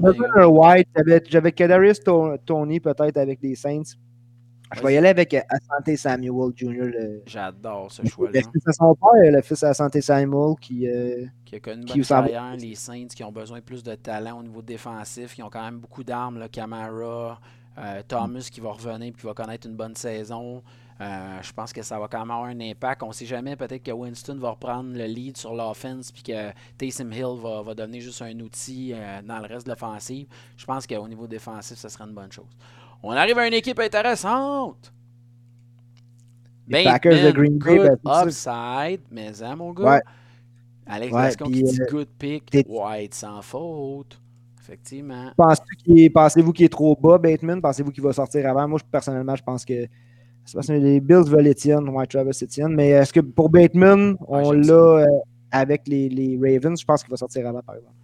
besoin 0.00 0.26
d'un 0.36 0.46
White. 0.46 0.88
J'avais- 1.28 1.52
Kadarius 1.52 2.00
To- 2.00 2.36
Tony 2.44 2.80
peut-être 2.80 3.16
avec 3.16 3.40
les 3.42 3.54
Saints. 3.54 3.82
Je 4.76 4.82
vais 4.82 4.92
y 4.94 4.96
aller 4.98 5.08
avec 5.08 5.32
euh, 5.32 5.40
Asante 5.48 5.96
Samuel 5.96 6.52
Jr. 6.54 6.68
Le, 6.84 7.22
J'adore 7.24 7.90
ce 7.90 8.02
le 8.02 8.08
choix-là. 8.10 8.40
fils 8.42 8.66
à 8.66 8.72
son 8.72 8.94
père, 8.94 9.32
le 9.32 9.40
fils 9.40 9.62
Asante 9.62 9.98
Samuel 10.00 10.56
qui. 10.60 10.86
euh, 10.86 11.24
qui 11.46 11.56
a 11.56 11.60
connu 11.60 11.86
qui 11.86 12.02
carrière, 12.02 12.54
les 12.54 12.74
Saints 12.74 13.06
qui 13.16 13.24
ont 13.24 13.32
besoin 13.32 13.60
de 13.60 13.64
plus 13.64 13.82
de 13.82 13.94
talent 13.94 14.38
au 14.38 14.42
niveau 14.42 14.60
défensif, 14.60 15.34
qui 15.34 15.42
ont 15.42 15.48
quand 15.48 15.64
même 15.64 15.78
beaucoup 15.78 16.04
d'armes, 16.04 16.38
là, 16.38 16.48
Camara, 16.50 17.40
euh, 17.78 18.02
Thomas 18.06 18.48
qui 18.50 18.60
va 18.60 18.72
revenir 18.72 19.08
et 19.08 19.12
qui 19.12 19.26
va 19.26 19.34
connaître 19.34 19.66
une 19.66 19.76
bonne 19.76 19.94
saison. 19.94 20.62
Euh, 21.00 21.38
je 21.42 21.52
pense 21.52 21.72
que 21.72 21.82
ça 21.82 21.98
va 21.98 22.08
quand 22.08 22.18
même 22.18 22.30
avoir 22.30 22.48
un 22.48 22.60
impact. 22.60 23.02
On 23.04 23.08
ne 23.08 23.12
sait 23.12 23.26
jamais, 23.26 23.54
peut-être 23.54 23.84
que 23.84 23.92
Winston 23.92 24.36
va 24.38 24.50
reprendre 24.50 24.96
le 24.96 25.04
lead 25.04 25.36
sur 25.36 25.54
l'offense 25.54 26.10
puis 26.10 26.22
que 26.24 26.50
Taysom 26.76 27.12
Hill 27.12 27.40
va, 27.40 27.62
va 27.62 27.74
devenir 27.74 28.00
juste 28.00 28.20
un 28.22 28.38
outil 28.40 28.92
euh, 28.92 29.22
dans 29.22 29.38
le 29.38 29.46
reste 29.46 29.66
de 29.66 29.70
l'offensive. 29.70 30.26
Je 30.56 30.64
pense 30.64 30.86
qu'au 30.86 31.06
niveau 31.06 31.26
défensif, 31.28 31.78
ce 31.78 31.88
serait 31.88 32.04
une 32.04 32.14
bonne 32.14 32.32
chose. 32.32 32.56
On 33.02 33.12
arrive 33.12 33.38
à 33.38 33.46
une 33.46 33.54
équipe 33.54 33.78
intéressante. 33.78 34.92
Les 36.66 36.84
Packers 36.84 37.24
de 37.24 37.30
Green 37.30 37.58
Bay, 37.58 37.76
good 37.76 37.98
ben, 38.04 38.26
upside, 38.26 39.00
mais 39.10 39.42
hein, 39.42 39.56
mon 39.56 39.72
gars? 39.72 39.96
Ouais. 39.96 40.02
Alex 40.86 41.12
Ouais, 41.12 41.22
Gascon 41.22 41.44
qui 41.46 41.62
dit 41.62 41.80
euh, 41.80 41.86
good 41.90 42.08
pick, 42.18 42.50
White 42.66 43.14
sans 43.14 43.40
faute. 43.40 44.20
Effectivement. 44.68 45.30
Pensez-vous 45.36 46.52
qu'il 46.52 46.66
est, 46.66 46.68
trop 46.68 46.94
bas, 46.94 47.16
Bateman? 47.16 47.60
Pensez-vous 47.62 47.90
qu'il 47.90 48.02
va 48.02 48.12
sortir 48.12 48.46
avant? 48.50 48.68
Moi, 48.68 48.78
je- 48.78 48.90
personnellement, 48.90 49.34
je 49.34 49.42
pense 49.42 49.64
que 49.64 49.86
c'est 50.44 50.54
parce 50.54 50.66
que 50.66 50.72
les 50.72 51.00
Bills 51.00 51.24
veulent 51.28 51.46
Etienne, 51.48 51.88
ouais, 51.88 52.06
Travis 52.06 52.38
Etienne. 52.42 52.74
Mais 52.74 52.88
est-ce 52.90 53.12
que 53.12 53.20
pour 53.20 53.48
Bateman, 53.48 54.16
on 54.26 54.52
j'aime 54.52 54.62
l'a 54.66 54.74
euh, 54.74 55.06
avec 55.50 55.88
les, 55.88 56.08
les 56.10 56.36
Ravens? 56.36 56.78
Je 56.78 56.84
pense 56.84 57.02
qu'il 57.02 57.10
va 57.10 57.16
sortir 57.16 57.46
avant, 57.46 57.62
par 57.62 57.76
exemple. 57.76 57.94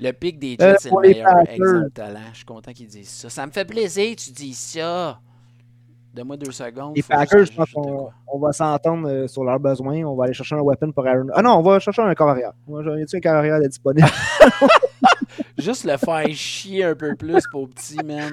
Le 0.00 0.10
pick 0.12 0.40
des 0.40 0.56
Jets, 0.58 0.64
Euh, 0.64 0.74
c'est 0.80 0.88
pour 0.88 1.00
le 1.00 1.10
meilleur 1.10 1.38
exemple 1.48 1.90
talent. 1.94 2.20
Je 2.32 2.36
suis 2.38 2.44
content 2.44 2.72
qu'ils 2.72 2.88
disent 2.88 3.08
ça. 3.08 3.30
Ça 3.30 3.46
me 3.46 3.52
fait 3.52 3.64
plaisir, 3.64 4.16
tu 4.16 4.32
dis 4.32 4.52
ça. 4.52 5.20
Donne-moi 6.12 6.36
deux 6.36 6.50
secondes. 6.52 6.94
Les 6.96 7.02
Packers, 7.02 7.44
je 7.46 7.52
pense 7.52 7.70
qu'on 7.72 8.08
on 8.26 8.38
va 8.38 8.52
s'entendre 8.52 9.08
euh, 9.08 9.26
sur 9.28 9.42
leurs 9.44 9.58
besoins. 9.60 10.04
On 10.04 10.14
va 10.14 10.24
aller 10.24 10.32
chercher 10.32 10.56
un 10.56 10.60
weapon 10.60 10.92
pour 10.92 11.06
Aaron. 11.06 11.26
Ah 11.32 11.42
non, 11.42 11.56
on 11.58 11.62
va 11.62 11.78
chercher 11.80 12.02
un 12.02 12.14
corps 12.14 12.30
arrière. 12.30 12.52
Moi, 12.66 12.82
j'en 12.84 12.96
ai-tu 12.96 13.16
un 13.16 13.20
corps 13.20 13.34
arrière 13.34 13.60
de 13.60 13.66
disponible? 13.66 14.06
Juste 15.64 15.84
le 15.84 15.96
faire 15.96 16.28
chier 16.34 16.84
un 16.84 16.94
peu 16.94 17.14
plus 17.16 17.42
pour 17.50 17.68
petit, 17.70 17.96
man. 18.04 18.32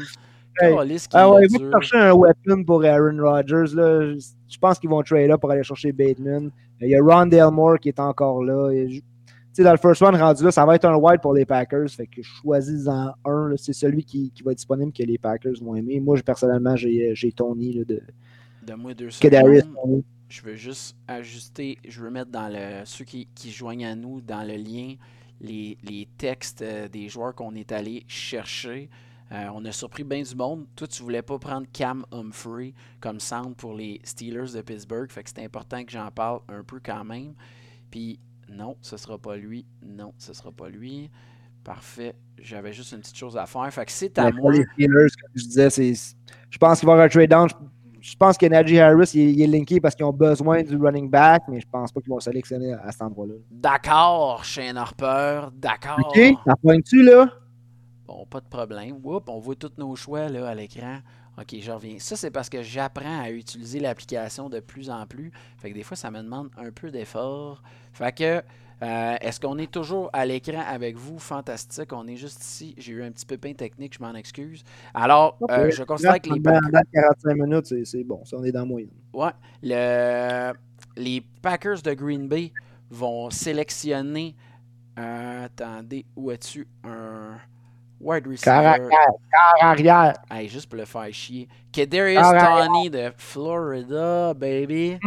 Hey. 0.60 0.76
Qu'il 0.76 0.98
Ah 1.14 1.32
ouais, 1.32 1.48
ils 1.50 1.58
vont 1.58 1.72
chercher 1.72 1.98
un 1.98 2.14
weapon 2.14 2.64
pour 2.66 2.84
Aaron 2.84 3.18
Rodgers. 3.22 3.74
Là. 3.74 4.14
Je 4.50 4.58
pense 4.60 4.80
qu'ils 4.80 4.90
vont 4.90 5.02
trade 5.02 5.30
là 5.30 5.38
pour 5.38 5.50
aller 5.50 5.64
chercher 5.64 5.94
Bateman. 5.94 6.52
Il 6.82 6.90
y 6.90 6.96
a 6.96 7.02
Ron 7.02 7.28
Delmore 7.28 7.80
qui 7.80 7.90
est 7.90 8.00
encore 8.00 8.44
là. 8.44 8.70
Et 8.72 9.02
dans 9.64 9.72
le 9.72 9.78
first 9.78 10.02
one 10.02 10.16
rendu 10.16 10.44
là, 10.44 10.52
ça 10.52 10.66
va 10.66 10.76
être 10.76 10.86
un 10.86 10.96
wide 10.96 11.22
pour 11.22 11.34
les 11.34 11.46
Packers. 11.46 11.90
Fait 11.90 12.08
que 12.08 12.22
choisis-en 12.22 13.14
un. 13.24 13.54
C'est 13.58 13.74
celui 13.74 14.04
qui, 14.04 14.32
qui 14.32 14.44
va 14.44 14.52
être 14.52 14.58
disponible 14.58 14.92
que 14.92 15.04
les 15.04 15.18
Packers 15.18 15.54
vont 15.62 15.76
aimer. 15.76 16.00
Moi, 16.00 16.18
je- 16.18 16.24
personnellement, 16.24 16.76
j'ai 16.76 17.32
Tony 17.36 17.74
là, 17.74 17.86
de 17.86 18.02
Donne-moi 18.66 18.94
deux 18.94 19.10
Kadarius 19.20 19.64
secondes. 19.64 20.04
Je 20.30 20.42
veux 20.44 20.56
juste 20.56 20.96
ajuster, 21.08 21.78
je 21.86 22.02
veux 22.02 22.10
mettre 22.10 22.32
dans 22.32 22.48
le 22.48 22.86
ceux 22.86 23.04
qui, 23.04 23.28
qui 23.36 23.52
joignent 23.52 23.86
à 23.86 23.96
nous 23.96 24.22
dans 24.22 24.48
le 24.48 24.56
lien 24.56 24.96
les, 25.42 25.78
les 25.84 26.08
textes 26.18 26.62
euh, 26.62 26.88
des 26.88 27.10
joueurs 27.10 27.36
qu'on 27.36 27.56
est 27.56 27.72
allé 27.72 28.06
chercher. 28.08 28.90
Euh, 29.32 29.48
on 29.54 29.64
a 29.66 29.72
surpris 29.72 30.04
bien 30.04 30.22
du 30.22 30.36
monde. 30.36 30.68
Toi, 30.76 30.88
tu 30.88 31.04
voulais 31.04 31.22
pas 31.22 31.40
prendre 31.40 31.66
Cam 31.72 32.06
Humphrey 32.12 32.74
comme 33.00 33.20
centre 33.20 33.56
pour 33.56 33.74
les 33.74 34.02
Steelers 34.04 34.54
de 34.54 34.62
Pittsburgh. 34.62 35.10
Fait 35.10 35.24
que 35.24 35.30
c'est 35.30 35.44
important 35.44 35.84
que 35.84 35.92
j'en 35.92 36.12
parle 36.12 36.42
un 36.50 36.64
peu 36.64 36.80
quand 36.84 37.04
même. 37.04 37.34
Puis 37.90 38.20
non, 38.50 38.78
ce 38.82 38.98
sera 38.98 39.18
pas 39.18 39.38
lui. 39.38 39.66
Non, 39.82 40.14
ce 40.18 40.34
sera 40.34 40.52
pas 40.52 40.70
lui. 40.70 41.10
Parfait. 41.64 42.16
J'avais 42.40 42.74
juste 42.74 42.92
une 42.92 43.00
petite 43.00 43.18
chose 43.18 43.38
à 43.38 43.46
faire. 43.46 43.74
Fait 43.74 43.86
que 43.86 43.92
c'est 43.92 44.18
à 44.20 44.32
moi. 44.32 44.42
pour 44.42 44.52
les 44.52 44.66
Steelers, 44.74 45.10
comme 45.22 45.32
je 45.36 45.46
disais. 45.46 45.94
Je 46.50 46.58
pense 46.58 46.80
qu'il 46.80 46.88
va 46.88 46.92
y 46.92 46.96
avoir 46.96 47.06
un 47.06 47.10
trade 47.10 47.30
down. 47.30 47.48
Je, 48.02 48.16
pense 48.16 48.38
que 48.38 48.46
Najee 48.48 48.80
Harris 48.80 49.12
il, 49.14 49.22
est- 49.22 49.34
il 49.34 49.42
est 49.42 49.48
linké 49.48 49.80
parce 49.80 49.96
qu'ils 49.96 50.06
ont 50.06 50.12
besoin 50.14 50.64
du 50.64 50.76
running 50.76 51.10
back, 51.10 51.44
mais 51.48 51.60
je 51.60 51.68
pense 51.72 51.92
pas 51.92 52.02
qu'ils 52.02 52.10
vont 52.10 52.20
sélectionner 52.20 52.74
à, 52.74 52.82
à 52.86 52.92
cet 52.92 53.04
endroit-là. 53.04 53.36
D'accord, 53.50 54.44
Shane 54.44 54.78
Harper. 54.78 55.48
D'accord. 55.54 56.12
OK? 56.14 56.20
T'en 56.46 56.56
poignes-tu 56.62 57.04
là? 57.04 57.28
Bon, 58.08 58.26
pas 58.26 58.42
de 58.42 58.48
problème. 58.50 58.98
Oups, 59.04 59.30
on 59.30 59.40
voit 59.40 59.56
tous 59.56 59.72
nos 59.78 59.96
choix 59.96 60.28
là, 60.28 60.50
à 60.50 60.56
l'écran. 60.56 60.98
OK, 61.38 61.56
je 61.62 61.72
reviens. 61.72 61.96
Ça, 61.98 62.16
c'est 62.18 62.32
parce 62.32 62.50
que 62.50 62.62
j'apprends 62.62 63.22
à 63.22 63.30
utiliser 63.32 63.80
l'application 63.80 64.50
de 64.50 64.60
plus 64.60 64.90
en 64.90 65.06
plus. 65.06 65.32
Fait 65.58 65.70
que 65.70 65.76
des 65.76 65.84
fois, 65.84 65.96
ça 65.96 66.12
me 66.12 66.22
demande 66.22 66.50
un 66.58 66.72
peu 66.72 66.92
d'effort. 66.92 67.64
Fait 67.94 68.12
que, 68.14 68.44
euh, 68.84 69.16
est-ce 69.22 69.40
qu'on 69.40 69.58
est 69.60 69.72
toujours 69.72 70.10
à 70.14 70.26
l'écran 70.26 70.64
avec 70.68 70.96
vous? 70.98 71.20
Fantastique. 71.20 71.94
On 71.94 72.08
est 72.08 72.16
juste 72.16 72.44
ici. 72.44 72.74
J'ai 72.78 72.94
eu 72.94 73.04
un 73.04 73.12
petit 73.12 73.26
pépin 73.26 73.54
technique, 73.54 73.96
je 73.98 74.04
m'en 74.04 74.14
excuse. 74.16 74.64
Alors, 74.94 75.38
euh, 75.50 75.70
je 75.72 75.84
considère 75.84 76.20
que 76.20 76.34
les 76.34 76.40
Dans, 76.40 76.52
Packers... 76.54 76.72
dans 76.72 76.82
45 77.26 77.34
minutes, 77.36 77.86
c'est- 77.86 78.04
bon. 78.04 78.24
Ça, 78.26 78.38
on 78.40 78.44
est 78.44 78.52
dans 78.52 78.62
la 78.62 78.66
moyenne. 78.66 78.90
Ouais. 79.14 79.32
Le... 79.62 80.54
Les 80.98 81.22
Packers 81.42 81.82
de 81.84 81.94
Green 81.94 82.28
Bay 82.28 82.52
vont 82.90 83.30
sélectionner. 83.30 84.36
euh, 85.00 85.46
attendez, 85.46 86.06
où 86.16 86.30
as-tu 86.32 86.68
un 86.84 87.38
wide 88.00 88.28
receiver? 88.28 88.76
Car 88.90 89.70
arrière. 89.70 90.14
Hey, 90.30 90.50
juste 90.50 90.68
pour 90.68 90.78
le 90.80 90.86
faire 90.86 91.14
chier. 91.14 91.48
Caractère. 91.72 92.66
Tony 92.68 92.90
de 92.90 93.12
Florida, 93.16 94.34
baby. 94.34 94.98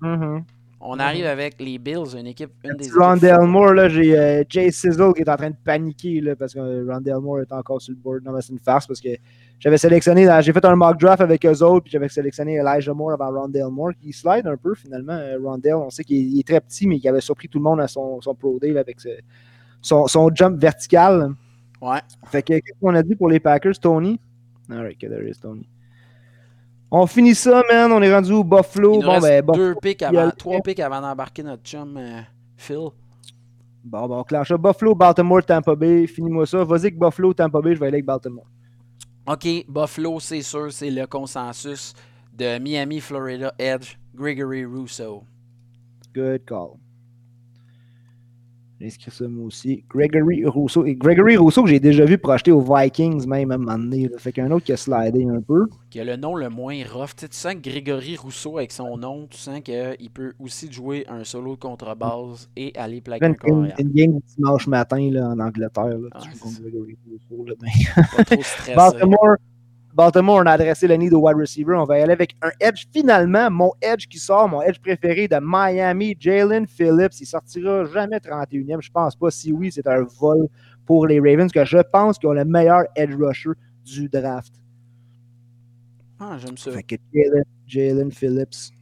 Mhm. 0.00 0.44
On 0.84 0.98
arrive 0.98 1.26
avec 1.26 1.60
les 1.60 1.78
Bills, 1.78 2.16
une 2.18 2.26
équipe, 2.26 2.50
une 2.64 2.76
des 2.76 2.90
Rondell 2.90 3.42
Moore, 3.42 3.72
là, 3.74 3.88
j'ai 3.88 4.18
euh, 4.18 4.42
Jay 4.48 4.68
Sizzle 4.72 5.12
qui 5.14 5.22
est 5.22 5.28
en 5.28 5.36
train 5.36 5.50
de 5.50 5.56
paniquer 5.64 6.20
là, 6.20 6.34
parce 6.34 6.54
que 6.54 6.58
euh, 6.58 6.84
Rondell 6.92 7.18
Moore 7.20 7.40
est 7.42 7.52
encore 7.52 7.80
sur 7.80 7.92
le 7.92 7.98
board. 7.98 8.24
Non, 8.24 8.32
mais 8.32 8.40
c'est 8.42 8.52
une 8.52 8.58
farce 8.58 8.86
parce 8.88 9.00
que 9.00 9.10
j'avais 9.60 9.78
sélectionné, 9.78 10.28
j'ai 10.42 10.52
fait 10.52 10.64
un 10.64 10.74
mock 10.74 10.98
draft 10.98 11.20
avec 11.20 11.46
eux 11.46 11.62
autres, 11.62 11.84
puis 11.84 11.92
j'avais 11.92 12.08
sélectionné 12.08 12.54
Elijah 12.56 12.92
Moore 12.94 13.12
avant 13.12 13.42
Rondell 13.42 13.68
Moore 13.70 13.92
qui 14.00 14.12
slide 14.12 14.44
un 14.48 14.56
peu 14.56 14.74
finalement. 14.74 15.12
Euh, 15.12 15.38
Rondell, 15.40 15.74
on 15.76 15.88
sait 15.90 16.02
qu'il 16.02 16.16
est, 16.16 16.38
il 16.38 16.42
très 16.42 16.60
petit, 16.60 16.88
mais 16.88 16.98
qui 16.98 17.08
avait 17.08 17.20
surpris 17.20 17.48
tout 17.48 17.58
le 17.58 17.64
monde 17.64 17.80
à 17.80 17.86
son, 17.86 18.20
son 18.20 18.34
Pro 18.34 18.58
Day 18.58 18.72
là, 18.72 18.80
avec 18.80 19.00
ce- 19.00 19.08
son, 19.80 20.08
son 20.08 20.30
jump 20.34 20.58
vertical. 20.60 21.32
Ouais. 21.80 21.98
Fait 22.26 22.42
que 22.42 22.54
qu'est-ce 22.54 22.78
qu'on 22.80 22.94
a 22.96 23.02
dit 23.04 23.14
pour 23.14 23.28
les 23.28 23.38
Packers, 23.38 23.78
Tony? 23.78 24.18
Alright, 24.68 24.98
Kadarius 24.98 25.38
Tony. 25.40 25.64
On 26.94 27.06
finit 27.06 27.34
ça, 27.34 27.62
man. 27.70 27.90
On 27.90 28.02
est 28.02 28.14
rendu 28.14 28.32
au 28.32 28.44
Buffalo. 28.44 28.92
Il 28.92 29.00
nous 29.00 29.06
bon, 29.06 29.12
reste 29.12 29.46
ben, 29.46 29.54
deux 29.54 29.74
Buffalo, 29.82 30.18
a 30.18 30.22
avant, 30.24 30.30
trois 30.36 30.60
picks 30.60 30.78
avant 30.78 31.00
d'embarquer 31.00 31.42
notre 31.42 31.62
chum 31.62 31.96
euh, 31.96 32.20
Phil. 32.54 32.90
Bon, 33.82 34.06
bon, 34.06 34.18
on 34.18 34.24
clenche. 34.24 34.52
Buffalo, 34.52 34.94
Baltimore, 34.94 35.42
Tampa 35.42 35.74
Bay. 35.74 36.06
Finis-moi 36.06 36.46
ça. 36.46 36.62
Vas-y 36.62 36.80
avec 36.80 36.98
Buffalo, 36.98 37.32
Tampa 37.32 37.62
Bay, 37.62 37.74
je 37.74 37.80
vais 37.80 37.86
aller 37.86 37.96
avec 37.96 38.04
Baltimore. 38.04 38.44
OK, 39.26 39.64
Buffalo, 39.68 40.20
c'est 40.20 40.42
sûr, 40.42 40.70
c'est 40.70 40.90
le 40.90 41.06
consensus 41.06 41.94
de 42.34 42.58
Miami, 42.58 43.00
Florida, 43.00 43.54
Edge, 43.58 43.96
Gregory 44.14 44.66
Rousseau. 44.66 45.22
Good 46.14 46.44
call. 46.44 46.76
J'ai 48.82 48.88
inscrit 48.88 49.12
ça 49.12 49.28
moi 49.28 49.46
aussi. 49.46 49.84
Gregory 49.88 50.44
Rousseau. 50.44 50.84
Et 50.86 50.96
Gregory 50.96 51.36
Rousseau 51.36 51.62
que 51.62 51.68
j'ai 51.70 51.78
déjà 51.78 52.04
vu 52.04 52.18
projeter 52.18 52.50
aux 52.50 52.60
Vikings 52.60 53.28
même 53.28 53.52
à 53.52 53.54
un 53.54 53.58
moment 53.58 53.78
donné. 53.78 54.08
là. 54.08 54.18
Fait 54.18 54.32
qu'un 54.32 54.50
autre 54.50 54.64
qui 54.66 54.72
a 54.72 54.76
slidé 54.76 55.24
un 55.24 55.40
peu. 55.40 55.68
Qui 55.88 56.00
a 56.00 56.04
le 56.04 56.16
nom 56.16 56.34
le 56.34 56.48
moins 56.48 56.74
rough. 56.92 57.10
Tu 57.16 57.20
sais, 57.20 57.28
tu 57.28 57.36
sens 57.36 57.54
que 57.54 57.60
Grégory 57.60 58.16
Rousseau, 58.16 58.58
avec 58.58 58.72
son 58.72 58.96
nom, 58.96 59.28
tu 59.30 59.38
sens 59.38 59.60
qu'il 59.60 60.10
peut 60.12 60.32
aussi 60.40 60.72
jouer 60.72 61.06
un 61.08 61.22
solo 61.22 61.54
de 61.54 61.60
contrebasse 61.60 62.50
et 62.56 62.72
aller 62.76 63.00
plaquer 63.00 63.24
un 63.24 63.28
Une, 63.28 63.36
corps 63.36 63.64
une, 63.78 63.92
game 63.92 64.18
dimanche 64.36 64.66
matin 64.66 65.10
là, 65.12 65.28
en 65.28 65.38
Angleterre. 65.38 65.86
Là, 65.98 66.08
Ah, 66.10 66.18
tu. 66.20 66.62
Gregory 66.62 66.98
Rousseau. 67.08 67.44
Là, 67.46 67.54
ben. 67.60 68.04
Pas 68.16 68.24
trop 68.24 68.42
stressé. 68.42 68.74
Baltimore, 68.74 69.36
Baltimore, 69.94 70.36
on 70.42 70.46
a 70.46 70.52
adressé 70.52 70.88
le 70.88 70.94
need 70.94 71.12
au 71.12 71.20
wide 71.20 71.36
receiver. 71.36 71.74
On 71.74 71.84
va 71.84 71.98
y 71.98 72.02
aller 72.02 72.12
avec 72.12 72.34
un 72.40 72.50
edge. 72.60 72.86
Finalement, 72.92 73.50
mon 73.50 73.72
edge 73.82 74.06
qui 74.06 74.18
sort, 74.18 74.48
mon 74.48 74.62
edge 74.62 74.78
préféré 74.80 75.28
de 75.28 75.38
Miami, 75.42 76.16
Jalen 76.18 76.66
Phillips. 76.66 77.20
Il 77.20 77.26
sortira 77.26 77.84
jamais 77.84 78.18
31e. 78.18 78.80
Je 78.80 78.90
pense 78.90 79.14
pas. 79.14 79.30
Si 79.30 79.52
oui, 79.52 79.70
c'est 79.70 79.86
un 79.86 80.04
vol 80.18 80.48
pour 80.86 81.06
les 81.06 81.20
Ravens, 81.20 81.52
que 81.52 81.64
je 81.64 81.78
pense 81.78 82.18
qu'ils 82.18 82.28
ont 82.28 82.32
le 82.32 82.44
meilleur 82.44 82.84
edge 82.96 83.14
rusher 83.14 83.50
du 83.84 84.08
draft. 84.08 84.54
Ah, 86.18 86.38
j'aime 86.38 86.56
ça. 86.56 86.70
Fait 86.70 86.82
que 86.82 86.96
Jalen, 87.12 87.44
Jalen 87.66 88.12
Phillips. 88.12 88.72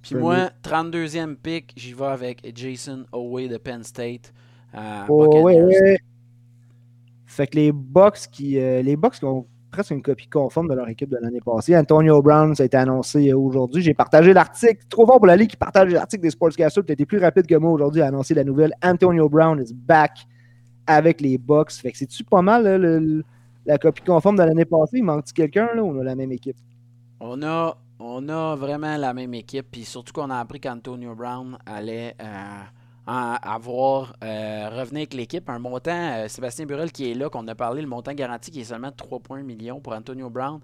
Puis 0.00 0.14
moi, 0.14 0.50
32e 0.62 1.34
pick, 1.34 1.72
j'y 1.76 1.92
vais 1.92 2.04
avec 2.04 2.52
Jason 2.54 3.04
Owe 3.12 3.48
de 3.48 3.58
Penn 3.58 3.82
State. 3.82 4.32
à 4.72 5.04
Oh, 5.08 5.42
ouais, 5.42 5.60
ouais. 5.60 5.98
Fait 7.26 7.48
que 7.48 7.56
les 7.56 7.72
Bucks 7.72 8.28
qui, 8.30 8.58
euh, 8.58 8.82
les 8.82 8.96
Bucks 8.96 9.14
qui 9.14 9.24
ont 9.24 9.46
presque 9.76 9.90
une 9.90 10.00
copie 10.00 10.26
conforme 10.26 10.68
de 10.68 10.74
leur 10.74 10.88
équipe 10.88 11.10
de 11.10 11.18
l'année 11.20 11.42
passée. 11.44 11.76
Antonio 11.76 12.22
Brown, 12.22 12.54
ça 12.54 12.62
a 12.62 12.66
été 12.66 12.78
annoncé 12.78 13.34
aujourd'hui. 13.34 13.82
J'ai 13.82 13.92
partagé 13.92 14.32
l'article. 14.32 14.82
Trop 14.88 15.04
fort 15.06 15.18
pour 15.18 15.26
la 15.26 15.36
ligue 15.36 15.50
qui 15.50 15.56
partage 15.58 15.92
l'article 15.92 16.22
des 16.22 16.30
Sportscasters. 16.30 16.82
Tu 16.84 16.92
été 16.92 17.04
plus 17.04 17.18
rapide 17.18 17.46
que 17.46 17.54
moi 17.56 17.70
aujourd'hui 17.70 18.00
à 18.00 18.06
annoncer 18.06 18.32
la 18.32 18.42
nouvelle. 18.42 18.72
Antonio 18.82 19.28
Brown 19.28 19.60
is 19.60 19.74
back 19.74 20.26
avec 20.86 21.20
les 21.20 21.36
Bucks. 21.36 21.72
Fait 21.72 21.92
que 21.92 21.98
c'est-tu 21.98 22.24
pas 22.24 22.40
mal 22.40 22.64
le- 22.80 23.22
la 23.66 23.76
copie 23.76 24.02
conforme 24.02 24.36
de 24.36 24.44
l'année 24.44 24.64
passée? 24.64 24.96
Il 24.98 25.04
manque-tu 25.04 25.34
quelqu'un 25.34 25.68
là 25.74 25.82
on 25.82 25.98
a 26.00 26.04
la 26.04 26.14
même 26.14 26.32
équipe? 26.32 26.56
On 27.20 27.42
a, 27.42 27.76
on 27.98 28.26
a 28.30 28.56
vraiment 28.56 28.96
la 28.96 29.12
même 29.12 29.34
équipe, 29.34 29.66
puis 29.70 29.84
surtout 29.84 30.14
qu'on 30.14 30.30
a 30.30 30.38
appris 30.38 30.60
qu'Antonio 30.60 31.14
Brown 31.14 31.58
allait 31.66 32.14
euh, 32.22 32.62
en- 33.06 33.36
avoir 33.42 34.14
euh, 34.24 34.68
revenir 34.70 35.00
avec 35.00 35.14
l'équipe. 35.14 35.48
Un 35.48 35.58
montant, 35.58 35.90
euh, 36.24 36.28
Sébastien 36.28 36.66
Burel 36.66 36.90
qui 36.92 37.10
est 37.10 37.14
là, 37.14 37.28
qu'on 37.28 37.46
a 37.48 37.54
parlé, 37.54 37.82
le 37.82 37.88
montant 37.88 38.12
garanti 38.12 38.50
qui 38.50 38.60
est 38.60 38.64
seulement 38.64 38.90
de 38.90 38.96
3,1 38.96 39.42
millions 39.42 39.80
pour 39.80 39.92
Antonio 39.92 40.30
Brown, 40.30 40.60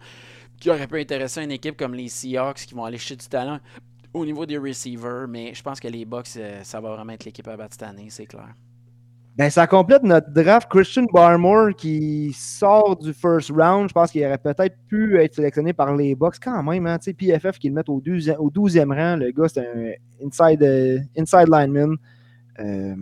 qui 0.60 0.70
aurait 0.70 0.86
pu 0.86 1.00
intéresser 1.00 1.42
une 1.42 1.52
équipe 1.52 1.76
comme 1.76 1.94
les 1.94 2.08
Seahawks 2.08 2.66
qui 2.66 2.74
vont 2.74 2.84
aller 2.84 2.98
chercher 2.98 3.16
du 3.16 3.26
talent 3.28 3.58
au 4.14 4.24
niveau 4.26 4.44
des 4.44 4.58
receivers, 4.58 5.26
mais 5.28 5.54
je 5.54 5.62
pense 5.62 5.80
que 5.80 5.88
les 5.88 6.04
Bucks, 6.04 6.26
euh, 6.36 6.60
ça 6.64 6.80
va 6.80 6.94
vraiment 6.94 7.12
être 7.12 7.24
l'équipe 7.24 7.48
à 7.48 7.56
battre 7.56 7.72
cette 7.72 7.82
année, 7.84 8.08
c'est 8.10 8.26
clair. 8.26 8.54
Ben, 9.34 9.48
ça 9.48 9.66
complète 9.66 10.02
notre 10.02 10.30
draft. 10.30 10.68
Christian 10.68 11.06
Barmore 11.10 11.74
qui 11.74 12.34
sort 12.36 12.96
du 12.98 13.14
first 13.14 13.50
round. 13.50 13.88
Je 13.88 13.94
pense 13.94 14.10
qu'il 14.12 14.22
aurait 14.26 14.36
peut-être 14.36 14.76
pu 14.88 15.18
être 15.18 15.34
sélectionné 15.34 15.72
par 15.72 15.96
les 15.96 16.14
Bucks 16.14 16.36
quand 16.38 16.62
même. 16.62 16.86
Hein, 16.86 16.98
PFF 16.98 17.58
qui 17.58 17.68
le 17.70 17.74
met 17.74 17.88
au 17.88 17.98
12e, 17.98 18.36
au 18.36 18.50
12e 18.50 18.92
rang. 18.92 19.16
Le 19.16 19.30
gars, 19.30 19.48
c'est 19.48 19.66
un 19.66 19.92
inside, 20.26 20.62
euh, 20.62 20.98
inside 21.16 21.48
lineman. 21.48 21.96
Euh, 22.60 22.94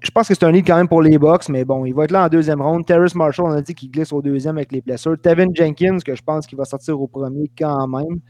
je 0.00 0.10
pense 0.10 0.28
que 0.28 0.34
c'est 0.34 0.44
un 0.44 0.52
lead 0.52 0.66
quand 0.66 0.76
même 0.76 0.88
pour 0.88 1.02
les 1.02 1.18
Bucks, 1.18 1.48
mais 1.48 1.64
bon, 1.64 1.84
il 1.84 1.92
va 1.92 2.04
être 2.04 2.12
là 2.12 2.26
en 2.26 2.28
deuxième 2.28 2.62
ronde. 2.62 2.86
Terrace 2.86 3.14
Marshall, 3.14 3.46
on 3.46 3.52
a 3.52 3.62
dit 3.62 3.74
qu'il 3.74 3.90
glisse 3.90 4.12
au 4.12 4.22
deuxième 4.22 4.56
avec 4.56 4.70
les 4.72 4.80
blessures. 4.80 5.16
Tevin 5.20 5.48
Jenkins, 5.52 5.98
que 6.04 6.14
je 6.14 6.22
pense 6.22 6.46
qu'il 6.46 6.56
va 6.56 6.64
sortir 6.64 7.00
au 7.00 7.08
premier 7.08 7.50
quand 7.58 7.88
même. 7.88 8.20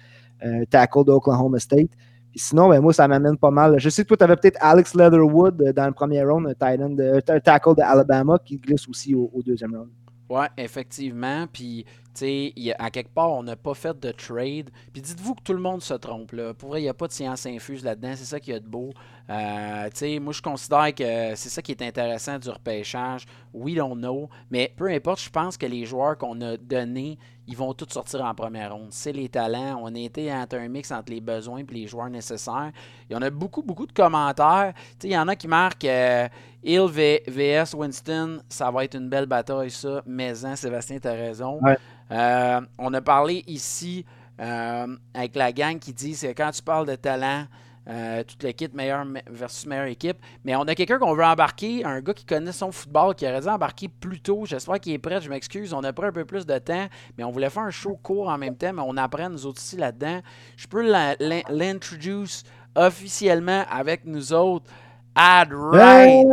Euh, 0.44 0.64
tackle 0.70 1.04
d'Oklahoma 1.04 1.58
State. 1.58 1.90
Sinon, 2.34 2.68
ben, 2.68 2.80
moi, 2.80 2.92
ça 2.92 3.08
m'amène 3.08 3.36
pas 3.36 3.50
mal. 3.50 3.78
Je 3.78 3.88
sais 3.88 4.02
que 4.02 4.08
toi, 4.08 4.16
tu 4.16 4.24
avais 4.24 4.36
peut-être 4.36 4.58
Alex 4.60 4.94
Leatherwood 4.94 5.60
euh, 5.60 5.72
dans 5.72 5.86
le 5.86 5.92
premier 5.92 6.22
round, 6.22 6.46
un, 6.46 6.54
tight 6.54 6.80
end 6.80 6.90
de- 6.90 7.20
un 7.28 7.40
tackle 7.40 7.74
d'Alabama 7.74 8.38
qui 8.44 8.56
glisse 8.56 8.88
aussi 8.88 9.14
au, 9.14 9.30
deuxième 9.44 9.74
round. 9.74 9.90
Ouais, 10.28 10.46
effectivement. 10.56 11.46
Puis, 11.52 11.84
tu 11.84 12.20
sais, 12.20 12.52
y 12.54 12.72
à 12.78 12.90
quelque 12.90 13.12
part, 13.12 13.32
on 13.32 13.42
n'a 13.42 13.56
pas 13.56 13.74
fait 13.74 13.98
de 13.98 14.12
trade. 14.12 14.70
Puis, 14.92 15.02
dites-vous 15.02 15.34
que 15.34 15.42
tout 15.42 15.54
le 15.54 15.60
monde 15.60 15.82
se 15.82 15.94
trompe. 15.94 16.32
Là. 16.32 16.54
Pour 16.54 16.68
vrai, 16.68 16.80
il 16.80 16.84
n'y 16.84 16.88
a 16.88 16.94
pas 16.94 17.08
de 17.08 17.12
science 17.12 17.46
infuse 17.46 17.82
là-dedans. 17.82 18.12
C'est 18.14 18.26
ça 18.26 18.38
qui 18.38 18.52
a 18.52 18.60
de 18.60 18.68
beau. 18.68 18.90
Euh, 19.30 20.18
moi, 20.20 20.32
je 20.32 20.40
considère 20.40 20.94
que 20.94 21.34
c'est 21.34 21.48
ça 21.50 21.60
qui 21.60 21.72
est 21.72 21.82
intéressant 21.82 22.38
du 22.38 22.48
repêchage. 22.48 23.26
Oui, 23.52 23.80
on 23.80 23.94
know. 23.94 24.30
Mais 24.50 24.72
peu 24.74 24.88
importe, 24.88 25.20
je 25.20 25.30
pense 25.30 25.56
que 25.56 25.66
les 25.66 25.84
joueurs 25.84 26.16
qu'on 26.16 26.40
a 26.40 26.56
donnés, 26.56 27.18
ils 27.46 27.56
vont 27.56 27.74
tous 27.74 27.92
sortir 27.92 28.24
en 28.24 28.34
première 28.34 28.74
ronde. 28.74 28.88
C'est 28.90 29.12
les 29.12 29.28
talents. 29.28 29.80
On 29.82 29.94
a 29.94 29.98
été 29.98 30.32
entre 30.32 30.56
un 30.56 30.68
mix 30.68 30.90
entre 30.92 31.12
les 31.12 31.20
besoins 31.20 31.58
et 31.58 31.66
les 31.70 31.86
joueurs 31.86 32.10
nécessaires. 32.10 32.72
Il 33.08 33.14
y 33.14 33.16
en 33.16 33.22
a 33.22 33.30
beaucoup, 33.30 33.62
beaucoup 33.62 33.86
de 33.86 33.92
commentaires. 33.92 34.72
Tu 34.74 34.82
sais, 34.82 35.08
il 35.08 35.12
y 35.12 35.18
en 35.18 35.28
a 35.28 35.36
qui 35.36 35.48
marquent 35.48 35.84
euh, 35.84 36.28
Hill 36.62 36.86
VS 36.88 37.74
Winston. 37.74 38.40
Ça 38.48 38.70
va 38.70 38.84
être 38.84 38.96
une 38.96 39.08
belle 39.10 39.26
bataille, 39.26 39.70
ça. 39.70 40.02
Mais, 40.06 40.44
hein, 40.44 40.56
Sébastien, 40.56 40.98
tu 40.98 41.08
as 41.08 41.12
raison. 41.12 41.58
Ouais. 41.62 41.76
Euh, 42.10 42.60
on 42.78 42.94
a 42.94 43.00
parlé 43.02 43.44
ici 43.46 44.04
euh, 44.40 44.96
avec 45.14 45.36
la 45.36 45.52
gang 45.52 45.78
qui 45.78 45.92
dit 45.92 46.14
c'est 46.14 46.34
quand 46.34 46.50
tu 46.50 46.62
parles 46.62 46.86
de 46.86 46.94
talent, 46.94 47.46
euh, 47.88 48.22
toute 48.24 48.42
l'équipe 48.42 48.74
meilleure 48.74 49.04
me- 49.04 49.20
versus 49.30 49.66
meilleure 49.66 49.86
équipe. 49.86 50.18
Mais 50.44 50.54
on 50.56 50.62
a 50.62 50.74
quelqu'un 50.74 50.98
qu'on 50.98 51.14
veut 51.14 51.24
embarquer, 51.24 51.84
un 51.84 52.00
gars 52.00 52.12
qui 52.14 52.24
connaît 52.26 52.52
son 52.52 52.70
football, 52.72 53.14
qui 53.14 53.26
aurait 53.26 53.40
dû 53.40 53.48
embarquer 53.48 53.88
plus 53.88 54.20
tôt. 54.20 54.44
J'espère 54.44 54.78
qu'il 54.80 54.92
est 54.92 54.98
prêt, 54.98 55.20
je 55.20 55.30
m'excuse. 55.30 55.72
On 55.72 55.82
a 55.84 55.92
pris 55.92 56.06
un 56.06 56.12
peu 56.12 56.24
plus 56.24 56.44
de 56.46 56.58
temps, 56.58 56.86
mais 57.16 57.24
on 57.24 57.30
voulait 57.30 57.50
faire 57.50 57.62
un 57.64 57.70
show 57.70 57.98
court 58.02 58.28
en 58.28 58.38
même 58.38 58.56
temps, 58.56 58.72
mais 58.72 58.82
on 58.84 58.96
apprend 58.96 59.30
nous 59.30 59.46
autres 59.46 59.58
aussi 59.60 59.76
là-dedans. 59.76 60.20
Je 60.56 60.66
peux 60.66 60.82
la- 60.82 61.16
l'in- 61.20 61.42
l'introduce 61.48 62.42
officiellement 62.76 63.64
avec 63.70 64.04
nous 64.04 64.32
autres. 64.32 64.66
Ad 65.14 65.48
Right. 65.52 66.26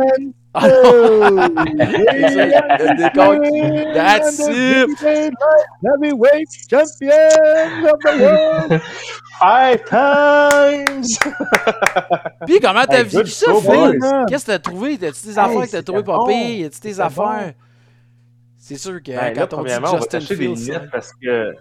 Ah. 0.58 1.48
Le 2.78 2.96
décompte 2.96 3.94
That's 3.94 4.38
it. 4.48 4.88
Heavyweight 5.84 6.48
champion 6.70 7.84
of 7.84 7.98
the 8.00 8.14
world! 8.20 8.80
Five 9.38 9.84
times! 9.84 11.18
Puis 12.46 12.60
comment 12.60 12.84
t'as 12.88 13.00
Hey, 13.02 13.08
good 13.10 13.26
ça, 13.26 13.52
Phil? 13.54 13.98
Qu'est-ce 14.28 14.46
que 14.46 14.50
t'as 14.52 14.58
trouvé? 14.58 14.96
T'as-tu 14.98 15.26
des 15.26 15.38
affaires 15.38 15.60
que 15.62 15.70
t'as 15.70 15.82
trouvé 15.82 15.98
c'était 16.00 16.02
pas 16.02 16.24
pire? 16.26 16.50
Y 16.58 16.64
a-tu 16.64 16.80
des 16.80 17.00
affaires? 17.00 17.52
C'est 18.58 18.76
sûr 18.78 19.02
que 19.02 19.12
Ben, 19.12 19.32
quand 19.34 19.58
on 19.58 19.62
dit 19.62 19.70
Justin 19.98 20.20
Fields, 20.20 20.56
ça- 20.72 20.80
parce 20.90 21.12
que. 21.22 21.54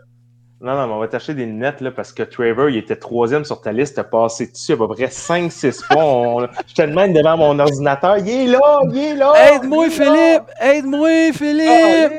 Non, 0.62 0.74
non, 0.76 0.88
mais 0.88 0.93
on 0.93 0.99
va 0.99 1.08
t'acheter 1.10 1.34
des 1.34 1.45
lunettes 1.45 1.82
là, 1.82 1.91
parce 1.91 2.14
que 2.14 2.24
Trevor, 2.24 2.70
il 2.70 2.78
était 2.78 2.95
troisième 2.95 3.43
sur 3.43 3.60
ta 3.62 3.72
liste, 3.74 3.97
t'as 3.97 4.06
passé 4.06 4.47
dessus 4.47 4.72
à 4.72 4.78
peu 4.78 4.88
près 4.88 5.08
5-6 5.08 5.84
fois. 5.84 5.97
On- 6.03 6.47
Je 6.66 6.74
te 6.74 6.82
demande 6.82 7.12
devant 7.14 7.36
mon 7.38 7.60
ordinateur, 7.60 8.18
il 8.20 8.30
est 8.30 8.47
là, 8.47 8.80
il 8.89 8.97
est 8.97 9.16
là! 9.16 9.34
Aide-moi! 9.53 9.89
Philippe! 9.89 10.49
Aide-moi, 10.62 11.34
Philippe! 11.34 12.14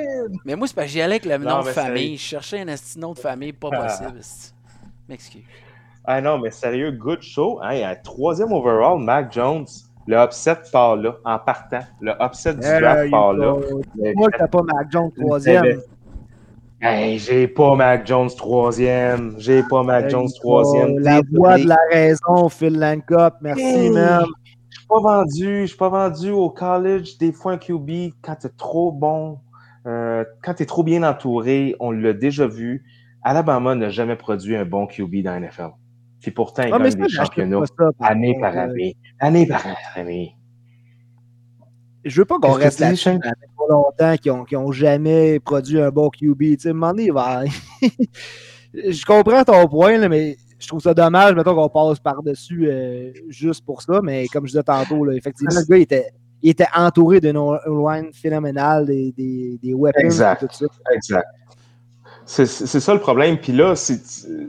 Mais 0.44 0.54
moi, 0.54 0.66
c'est 0.68 0.74
parce 0.74 0.86
que 0.88 0.92
j'y 0.92 1.00
allais 1.00 1.14
avec 1.14 1.24
le 1.24 1.38
Non, 1.38 1.58
nom 1.58 1.62
de 1.62 1.68
famille. 1.68 2.16
Je 2.18 2.22
cherchais 2.22 2.60
un 2.60 2.74
nom 3.00 3.14
de 3.14 3.18
famille, 3.18 3.52
pas 3.54 3.70
Ah. 3.72 3.82
possible. 3.86 4.20
M'excuse. 5.08 5.42
Ah 6.04 6.20
non, 6.20 6.38
mais 6.38 6.50
sérieux, 6.50 6.90
good 6.92 7.22
show. 7.22 7.58
Hein, 7.62 7.80
à 7.84 7.96
troisième 7.96 8.52
overall, 8.52 8.98
Mac 8.98 9.32
Jones, 9.32 9.66
le 10.06 10.16
upset 10.18 10.56
part 10.70 10.96
là, 10.96 11.16
en 11.24 11.38
partant. 11.38 11.80
Le 12.00 12.12
upset 12.20 12.54
du 12.54 12.60
There 12.60 12.80
draft 12.80 13.10
part 13.10 13.32
là. 13.32 13.54
Moi, 14.14 14.28
t'as 14.36 14.46
pas 14.46 14.62
Mac 14.62 14.86
Jones 14.92 15.10
troisième. 15.18 15.80
Hey, 16.88 17.18
j'ai 17.18 17.48
pas 17.48 17.74
Mac 17.74 18.06
Jones 18.06 18.30
troisième. 18.36 19.34
J'ai 19.38 19.64
pas 19.64 19.82
Mac 19.82 20.08
Jones 20.08 20.28
troisième. 20.40 20.98
La 21.00 21.20
voix 21.32 21.58
de 21.58 21.66
la 21.66 21.78
raison, 21.90 22.48
Phil 22.48 22.78
Lancop. 22.78 23.34
Merci, 23.40 23.62
Hey, 23.64 23.90
man. 23.90 24.24
Je 24.70 24.78
suis 24.78 24.86
pas 24.86 25.00
vendu. 25.00 25.60
Je 25.62 25.66
suis 25.66 25.76
pas 25.76 25.88
vendu 25.88 26.30
au 26.30 26.48
college. 26.48 27.18
Des 27.18 27.32
fois, 27.32 27.52
un 27.52 27.58
QB, 27.58 28.12
quand 28.22 28.36
t'es 28.36 28.50
trop 28.56 28.92
bon, 28.92 29.40
euh, 29.86 30.24
quand 30.44 30.54
t'es 30.54 30.66
trop 30.66 30.84
bien 30.84 31.02
entouré, 31.02 31.74
on 31.80 31.90
l'a 31.90 32.12
déjà 32.12 32.46
vu. 32.46 32.84
Alabama 33.24 33.74
n'a 33.74 33.90
jamais 33.90 34.14
produit 34.16 34.54
un 34.54 34.64
bon 34.64 34.86
QB 34.86 35.22
dans 35.24 35.32
la 35.32 35.40
NFL. 35.40 35.70
Puis 36.20 36.30
pourtant, 36.30 36.62
il 36.62 36.72
Ah, 36.72 36.78
gagne 36.78 36.94
des 36.94 37.08
championnats 37.08 37.60
ça, 37.78 37.90
année 38.00 38.38
par 38.40 38.54
euh. 38.54 38.60
année. 38.60 38.96
Année 39.18 39.46
par 39.46 39.64
année. 39.96 40.36
Je 42.04 42.20
veux 42.20 42.24
pas 42.24 42.38
qu'on 42.38 42.52
reste 42.52 42.78
là-dessus 42.78 43.10
fait 43.10 43.18
trop 43.66 43.84
longtemps 43.84 44.16
qu'ils 44.16 44.32
ont, 44.32 44.44
qu'ils 44.44 44.58
ont 44.58 44.72
jamais 44.72 45.40
produit 45.40 45.80
un 45.80 45.90
bon 45.90 46.10
QB. 46.10 46.40
Tu 46.40 46.56
sais, 46.60 46.72
donné, 46.72 47.10
va- 47.10 47.44
je 48.74 49.04
comprends 49.04 49.44
ton 49.44 49.66
point, 49.68 49.98
là, 49.98 50.08
mais 50.08 50.36
je 50.58 50.68
trouve 50.68 50.80
ça 50.80 50.94
dommage, 50.94 51.34
mettons 51.34 51.54
qu'on 51.54 51.68
passe 51.68 51.98
par-dessus 51.98 52.68
euh, 52.68 53.12
juste 53.28 53.64
pour 53.64 53.82
ça. 53.82 54.00
Mais 54.02 54.26
comme 54.28 54.46
je 54.46 54.52
disais 54.52 54.62
tantôt, 54.62 55.04
là, 55.04 55.12
effectivement, 55.14 55.54
le 55.60 55.66
gars 55.66 55.76
il 55.76 55.82
était, 55.82 56.06
il 56.42 56.50
était 56.50 56.66
entouré 56.74 57.20
d'une 57.20 57.38
line 57.38 58.12
phénoménale, 58.12 58.86
des, 58.86 59.12
des, 59.12 59.58
des 59.62 59.74
weapons 59.74 60.00
Exact. 60.00 60.42
et 60.42 60.46
tout 60.48 60.54
ça. 60.54 60.66
Exact. 60.94 61.26
C'est 62.28 62.46
ça 62.46 62.92
le 62.92 62.98
problème. 62.98 63.38
Puis 63.38 63.52
là, 63.52 63.74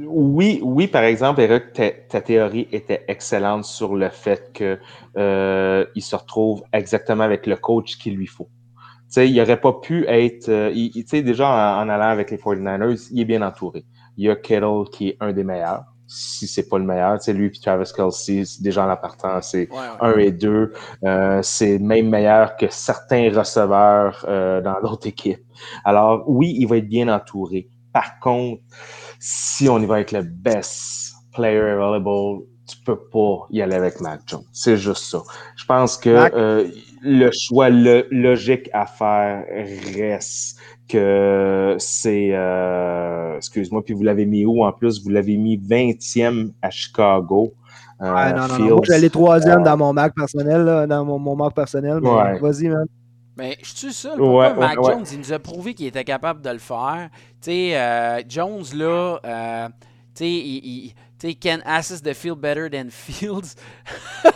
oui, 0.07 0.59
oui, 0.63 0.87
par 0.87 1.03
exemple, 1.03 1.41
Eric, 1.41 1.73
ta, 1.73 1.91
ta 1.91 2.21
théorie 2.21 2.67
était 2.71 3.03
excellente 3.07 3.65
sur 3.65 3.95
le 3.95 4.09
fait 4.09 4.51
que 4.51 4.79
euh, 5.15 5.85
se 5.95 6.15
retrouve 6.15 6.63
exactement 6.73 7.23
avec 7.23 7.45
le 7.45 7.55
coach 7.55 7.99
qu'il 7.99 8.15
lui 8.15 8.25
faut. 8.25 8.49
Tu 9.07 9.13
sais, 9.13 9.29
il 9.29 9.35
n'aurait 9.37 9.59
pas 9.61 9.73
pu 9.73 10.05
être. 10.07 10.49
euh, 10.49 10.71
tu 10.73 11.05
sais, 11.07 11.21
déjà 11.21 11.47
en, 11.79 11.85
en 11.85 11.89
allant 11.89 12.09
avec 12.09 12.29
les 12.31 12.37
49ers, 12.37 13.07
il 13.11 13.21
est 13.21 13.25
bien 13.25 13.41
entouré. 13.41 13.85
Il 14.17 14.25
y 14.25 14.29
a 14.29 14.35
Kittle 14.35 14.89
qui 14.91 15.09
est 15.09 15.17
un 15.21 15.31
des 15.31 15.43
meilleurs. 15.43 15.83
Si 16.09 16.47
c'est 16.47 16.67
pas 16.69 16.77
le 16.77 16.85
meilleur, 16.85 17.17
tu 17.19 17.25
sais, 17.25 17.33
lui 17.33 17.49
puis 17.49 17.59
Travis 17.59 17.91
Kelsey, 17.95 18.43
déjà 18.61 18.85
en 18.89 18.95
partant, 18.97 19.41
c'est 19.41 19.69
Ouais, 19.69 19.77
ouais. 19.77 19.97
un 19.99 20.17
et 20.17 20.31
deux. 20.31 20.71
Euh, 21.03 21.41
c'est 21.43 21.79
même 21.79 22.09
meilleur 22.09 22.55
que 22.55 22.65
certains 22.69 23.29
receveurs 23.33 24.25
euh, 24.27 24.61
dans 24.61 24.77
l'autre 24.81 25.07
équipe. 25.07 25.41
Alors, 25.83 26.23
oui, 26.27 26.55
il 26.57 26.65
va 26.67 26.77
être 26.77 26.87
bien 26.87 27.07
entouré. 27.13 27.67
Par 27.93 28.19
contre, 28.19 28.61
si 29.19 29.67
on 29.69 29.79
y 29.79 29.85
va 29.85 29.95
avec 29.95 30.11
le 30.11 30.21
best 30.21 31.13
player 31.33 31.59
available, 31.59 32.43
tu 32.69 32.77
peux 32.85 32.99
pas 32.99 33.47
y 33.51 33.61
aller 33.61 33.75
avec 33.75 33.99
Mac 34.01 34.21
Jones. 34.27 34.43
C'est 34.51 34.77
juste 34.77 35.03
ça. 35.05 35.19
Je 35.55 35.65
pense 35.65 35.97
que 35.97 36.09
Mac- 36.13 36.33
euh, 36.35 36.67
le 37.07 37.29
choix 37.31 37.69
le- 37.69 38.07
logique 38.11 38.69
à 38.73 38.85
faire 38.85 39.45
reste 39.95 40.59
que 40.89 41.75
c'est... 41.79 42.29
euh, 42.33 43.37
excuse-moi, 43.37 43.83
puis 43.83 43.93
vous 43.93 44.03
l'avez 44.03 44.25
mis 44.25 44.45
où? 44.45 44.63
En 44.63 44.71
plus? 44.71 45.03
Vous 45.03 45.09
l'avez 45.09 45.37
mis 45.37 45.57
20e 45.57 46.53
à 46.61 46.69
Chicago. 46.69 47.53
Euh, 48.01 48.05
Ah, 48.15 48.33
non, 48.33 48.47
non, 48.47 48.59
non. 48.59 48.67
Fields. 48.67 48.73
Moi, 48.75 48.85
j'allais 48.85 49.09
troisième 49.09 49.59
Euh, 49.59 49.63
dans 49.63 49.77
mon 49.77 49.93
Mac 49.93 50.13
personnel, 50.15 50.61
là, 50.63 50.87
dans 50.87 51.05
mon, 51.05 51.19
mon 51.19 51.35
Mac 51.35 51.53
personnel. 51.55 51.99
Mais 52.01 52.09
Ouais. 52.09 52.39
vas-y, 52.39 52.67
man. 52.69 52.85
Mais 53.37 53.57
je 53.61 53.69
suis 53.75 53.93
seul. 53.93 54.17
Pourquoi 54.17 54.53
Ouais, 54.53 54.53
Mac 54.53 54.79
ouais. 54.79 54.83
Jones, 54.83 55.05
il 55.11 55.19
nous 55.19 55.33
a 55.33 55.39
prouvé 55.39 55.73
qu'il 55.73 55.85
était 55.87 56.03
capable 56.03 56.41
de 56.41 56.49
le 56.49 56.57
faire? 56.59 57.09
Tu 57.41 57.51
sais, 57.51 57.77
euh, 57.77 58.21
Jones, 58.27 58.63
là, 58.75 59.19
euh, 59.25 59.67
tu 60.15 60.23
sais, 60.23 60.31
il, 60.31 60.65
il- 60.65 60.93
tu 61.19 61.29
sais, 61.29 61.33
can 61.35 61.59
assist 61.65 62.03
the 62.03 62.13
field 62.13 62.39
better 62.39 62.69
than 62.69 62.89
Fields. 62.89 63.55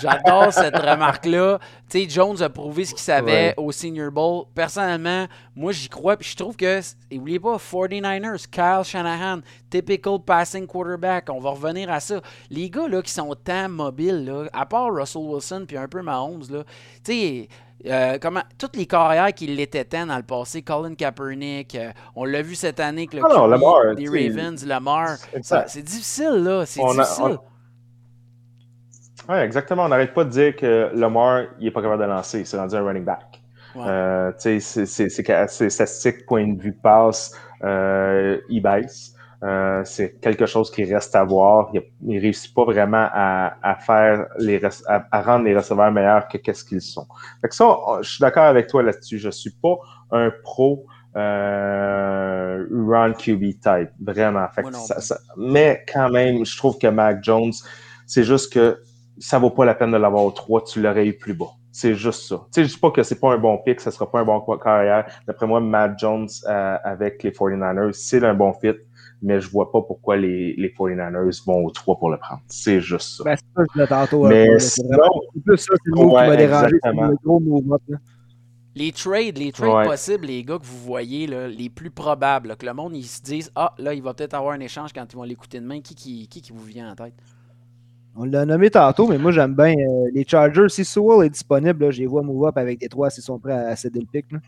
J'adore 0.00 0.52
cette 0.52 0.76
remarque-là. 0.76 1.58
Tu 1.88 2.00
sais, 2.02 2.08
Jones 2.08 2.42
a 2.42 2.48
prouvé 2.48 2.84
ce 2.84 2.90
qu'il 2.92 3.02
savait 3.02 3.32
Ouais. 3.32 3.54
au 3.56 3.70
Senior 3.72 4.10
Bowl. 4.10 4.44
Personnellement, 4.54 5.26
moi, 5.54 5.72
j'y 5.72 5.88
crois. 5.88 6.16
Puis 6.16 6.30
je 6.30 6.36
trouve 6.36 6.56
que, 6.56 6.80
et 7.10 7.16
n'oubliez 7.16 7.38
pas, 7.40 7.56
49ers, 7.56 8.48
Kyle 8.50 8.82
Shanahan, 8.84 9.40
typical 9.70 10.18
passing 10.24 10.66
quarterback. 10.66 11.28
On 11.30 11.38
va 11.40 11.50
revenir 11.50 11.90
à 11.90 12.00
ça. 12.00 12.20
Les 12.50 12.68
gars 12.68 12.88
là, 12.88 13.02
qui 13.02 13.12
sont 13.12 13.34
tant 13.34 13.68
mobiles, 13.68 14.24
là, 14.24 14.44
à 14.52 14.66
part 14.66 14.92
Russell 14.92 15.22
Wilson 15.22 15.64
puis 15.66 15.76
un 15.76 15.88
peu 15.88 16.02
Mahomes, 16.02 16.44
là, 16.50 16.64
tu 17.04 17.12
sais, 17.12 17.48
euh, 17.86 18.18
comment, 18.20 18.42
toutes 18.58 18.76
les 18.76 18.86
carrières 18.86 19.32
qui 19.34 19.46
l'étaient 19.46 19.84
dans 19.84 20.16
le 20.16 20.22
passé, 20.22 20.62
Colin 20.62 20.94
Kaepernick, 20.94 21.74
euh, 21.74 21.90
on 22.14 22.24
l'a 22.24 22.42
vu 22.42 22.54
cette 22.54 22.80
année 22.80 23.02
avec 23.02 23.14
le 23.14 23.22
Ah 23.24 23.34
non, 23.34 23.46
Lamar, 23.46 23.94
des 23.94 24.08
Ravens, 24.08 24.64
Lamar. 24.66 25.16
C'est 25.66 25.82
difficile, 25.82 26.42
là. 26.44 26.64
C'est 26.66 26.80
On 26.80 26.92
difficile. 26.94 27.38
Oui, 29.28 29.36
exactement. 29.36 29.84
On 29.84 29.88
n'arrête 29.88 30.14
pas 30.14 30.24
de 30.24 30.30
dire 30.30 30.56
que 30.56 30.90
Lamar, 30.94 31.44
il 31.58 31.64
n'est 31.64 31.70
pas 31.70 31.82
capable 31.82 32.02
de 32.02 32.08
lancer. 32.08 32.44
C'est 32.44 32.58
rendu 32.58 32.74
un 32.74 32.82
running 32.84 33.04
back. 33.04 33.40
Euh, 33.76 34.32
c'est- 34.36 35.22
que- 35.22 35.68
statistiques, 35.70 36.26
point 36.26 36.46
de 36.46 36.60
vue 36.60 36.72
passe, 36.74 37.32
euh, 37.64 38.38
il 38.48 38.60
baisse. 38.62 39.14
Euh, 39.42 39.82
c'est 39.84 40.20
quelque 40.20 40.46
chose 40.46 40.70
qui 40.70 40.84
reste 40.84 41.16
à 41.16 41.24
voir. 41.24 41.70
Il 41.74 41.82
ne 42.14 42.20
réussit 42.20 42.54
pas 42.54 42.64
vraiment 42.64 43.08
à, 43.12 43.56
à 43.62 43.74
faire 43.76 44.26
les 44.38 44.64
à, 44.64 45.04
à 45.10 45.22
rendre 45.22 45.44
les 45.46 45.56
receveurs 45.56 45.90
meilleurs 45.90 46.28
que 46.28 46.38
qu'est-ce 46.38 46.64
qu'ils 46.64 46.80
sont. 46.80 47.06
Fait 47.40 47.48
que 47.48 47.54
ça, 47.54 47.66
on- 47.66 48.02
je 48.02 48.08
suis 48.10 48.20
d'accord 48.20 48.44
avec 48.44 48.68
toi 48.68 48.82
là-dessus. 48.84 49.18
Je 49.18 49.30
suis 49.30 49.50
pas 49.50 49.76
un 50.12 50.30
pro 50.44 50.86
euh, 51.16 52.66
run 52.88 53.12
QB 53.14 53.42
type, 53.60 53.90
vraiment. 54.00 54.46
Fait 54.54 54.62
que 54.62 54.68
ça- 54.86 55.00
ça- 55.00 55.18
mais 55.36 55.84
quand 55.92 56.08
même, 56.10 56.44
je 56.44 56.56
trouve 56.56 56.78
que 56.78 56.86
Mac 56.86 57.22
Jones, 57.22 57.52
c'est 58.06 58.24
juste 58.24 58.52
que 58.52 58.80
ça 59.18 59.38
vaut 59.38 59.50
pas 59.50 59.64
la 59.64 59.74
peine 59.74 59.92
de 59.92 59.96
l'avoir 59.96 60.24
au 60.24 60.30
3, 60.30 60.62
tu 60.64 60.80
l'aurais 60.80 61.06
eu 61.06 61.16
plus 61.16 61.34
bas. 61.34 61.50
C'est 61.70 61.94
juste 61.94 62.28
ça. 62.28 62.36
Tu 62.52 62.60
sais, 62.60 62.64
je 62.64 62.74
dis 62.74 62.78
pas 62.78 62.90
que 62.90 63.02
c'est 63.02 63.18
pas 63.18 63.32
un 63.32 63.38
bon 63.38 63.56
pick, 63.58 63.80
ça 63.80 63.90
sera 63.90 64.10
pas 64.10 64.20
un 64.20 64.24
bon 64.24 64.40
carrière. 64.58 65.06
D'après 65.26 65.46
moi, 65.46 65.60
Matt 65.60 65.98
Jones 65.98 66.28
euh, 66.46 66.76
avec 66.84 67.22
les 67.22 67.30
49ers, 67.30 67.92
c'est 67.92 68.22
un 68.24 68.34
bon 68.34 68.52
fit, 68.52 68.74
mais 69.22 69.40
je 69.40 69.48
vois 69.48 69.70
pas 69.72 69.80
pourquoi 69.82 70.16
les, 70.16 70.54
les 70.56 70.68
49ers 70.68 71.44
vont 71.46 71.64
au 71.64 71.70
3 71.70 71.98
pour 71.98 72.10
le 72.10 72.18
prendre. 72.18 72.42
C'est 72.48 72.80
juste 72.80 73.16
ça. 73.18 73.24
Ben, 73.24 73.36
c'est 73.36 73.44
ça 73.56 73.64
que 73.64 73.80
je 73.80 73.84
tantôt. 73.88 74.26
un 74.26 74.28
Mais. 74.28 74.58
C'est 74.58 74.82
plus 75.44 75.56
ça, 75.58 75.72
c'est 75.84 75.90
le 75.90 75.94
mot 75.94 76.08
qui 76.08 76.14
m'a 76.14 76.36
dérangé. 76.36 76.68
C'est 76.70 76.88
exactement. 76.90 77.06
le 77.06 77.16
gros 77.24 77.62
là. 77.88 77.96
Les 78.74 78.90
trades, 78.90 79.36
les 79.38 79.52
trades 79.52 79.68
Ouais. 79.70 79.84
possibles, 79.86 80.26
les 80.26 80.42
gars 80.44 80.58
que 80.58 80.64
vous 80.64 80.78
voyez, 80.78 81.26
là, 81.26 81.46
les 81.46 81.68
plus 81.68 81.90
probables, 81.90 82.48
là, 82.48 82.56
que 82.56 82.64
le 82.64 82.72
monde, 82.72 82.96
ils 82.96 83.04
se 83.04 83.20
disent 83.22 83.52
Ah, 83.54 83.74
là, 83.78 83.92
il 83.92 84.02
va 84.02 84.14
peut-être 84.14 84.32
avoir 84.34 84.54
un 84.54 84.60
échange 84.60 84.92
quand 84.94 85.04
ils 85.12 85.16
vont 85.16 85.24
l'écouter 85.24 85.60
demain. 85.60 85.80
Qui 85.82 85.94
qui, 85.94 86.26
qui 86.26 86.40
qui 86.40 86.52
vous 86.52 86.64
vient 86.64 86.90
en 86.90 86.94
tête? 86.94 87.14
On 88.16 88.24
l'a 88.24 88.44
nommé 88.44 88.70
tantôt, 88.70 89.06
mais 89.08 89.16
moi 89.16 89.30
j'aime 89.32 89.54
bien 89.54 89.72
euh, 89.74 90.10
les 90.12 90.24
Chargers. 90.26 90.68
Si 90.68 90.84
Sewell 90.84 91.24
est 91.26 91.30
disponible, 91.30 91.84
là, 91.84 91.90
je 91.90 92.00
les 92.00 92.06
vois 92.06 92.22
move 92.22 92.46
up 92.46 92.58
avec 92.58 92.78
des 92.80 92.88
trois 92.88 93.08
s'ils 93.08 93.22
sont 93.22 93.38
prêts 93.38 93.52
à 93.52 93.74
céder 93.76 94.00
le 94.00 94.06
pic. 94.06 94.30
là. 94.32 94.38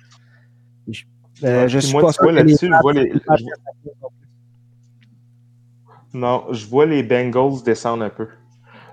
Je, 0.88 1.04
euh, 1.44 1.66
puis 1.66 1.80
suis 1.82 1.92
moi, 1.92 2.02
pas 2.02 2.12
sûr 2.12 2.30
là-dessus, 2.30 2.66
je 2.66 2.80
vois 2.82 2.92
les- 2.92 3.10
Non, 6.14 6.44
je 6.52 6.66
vois 6.66 6.86
les 6.86 7.02
Bengals 7.02 7.62
descendre 7.64 8.04
un 8.04 8.10
peu. 8.10 8.28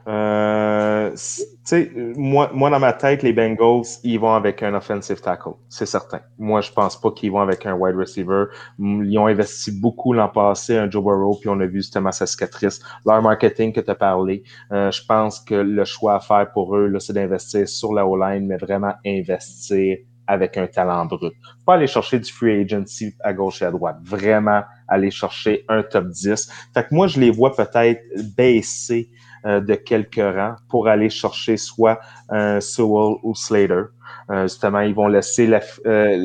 Euh, 0.07 1.11
c- 1.15 1.43
tu 1.45 1.59
sais, 1.65 1.91
moi, 2.17 2.51
moi, 2.53 2.69
dans 2.71 2.79
ma 2.79 2.93
tête, 2.93 3.23
les 3.23 3.33
Bengals, 3.33 3.83
ils 4.03 4.19
vont 4.19 4.33
avec 4.33 4.63
un 4.63 4.73
offensive 4.75 5.21
tackle. 5.21 5.51
C'est 5.69 5.85
certain. 5.85 6.21
Moi, 6.39 6.61
je 6.61 6.71
pense 6.71 6.99
pas 6.99 7.11
qu'ils 7.11 7.31
vont 7.31 7.41
avec 7.41 7.65
un 7.67 7.75
wide 7.75 7.95
receiver. 7.97 8.45
Ils 8.79 9.17
ont 9.19 9.27
investi 9.27 9.71
beaucoup 9.71 10.13
l'an 10.13 10.29
passé, 10.29 10.77
un 10.77 10.89
Joe 10.89 11.03
Burrow, 11.03 11.37
puis 11.39 11.49
on 11.49 11.59
a 11.61 11.67
vu 11.67 11.79
justement 11.81 12.11
sa 12.11 12.27
cicatrice. 12.27 12.81
Leur 13.05 13.21
marketing 13.21 13.73
que 13.73 13.81
tu 13.81 13.91
as 13.91 13.95
parlé, 13.95 14.43
euh, 14.71 14.91
je 14.91 15.01
pense 15.07 15.39
que 15.41 15.55
le 15.55 15.85
choix 15.85 16.15
à 16.15 16.19
faire 16.21 16.51
pour 16.53 16.75
eux, 16.75 16.93
c'est 16.99 17.13
d'investir 17.13 17.67
sur 17.69 17.93
la 17.93 18.07
O-line, 18.07 18.47
mais 18.47 18.57
vraiment 18.57 18.93
investir 19.05 19.97
avec 20.27 20.57
un 20.57 20.67
talent 20.67 21.05
brut. 21.05 21.33
Pas 21.65 21.75
aller 21.75 21.87
chercher 21.87 22.19
du 22.19 22.31
free 22.31 22.61
agency 22.61 23.13
à 23.21 23.33
gauche 23.33 23.61
et 23.61 23.65
à 23.65 23.71
droite. 23.71 23.97
Vraiment 24.03 24.63
aller 24.87 25.11
chercher 25.11 25.65
un 25.69 25.83
top 25.83 26.07
10. 26.09 26.49
Fait 26.73 26.83
que 26.87 26.93
moi, 26.93 27.07
je 27.07 27.19
les 27.19 27.31
vois 27.31 27.55
peut-être 27.55 28.01
baisser 28.37 29.09
euh, 29.45 29.59
de 29.59 29.73
quelques 29.75 30.15
rangs 30.17 30.55
pour 30.69 30.87
aller 30.87 31.09
chercher 31.09 31.57
soit 31.57 31.99
un 32.29 32.59
Sewell 32.61 33.15
ou 33.23 33.33
Slater. 33.33 33.85
Euh, 34.29 34.43
justement, 34.43 34.81
ils 34.81 34.93
vont 34.93 35.07
laisser 35.07 35.47
la- 35.47 35.61
euh, 35.85 36.15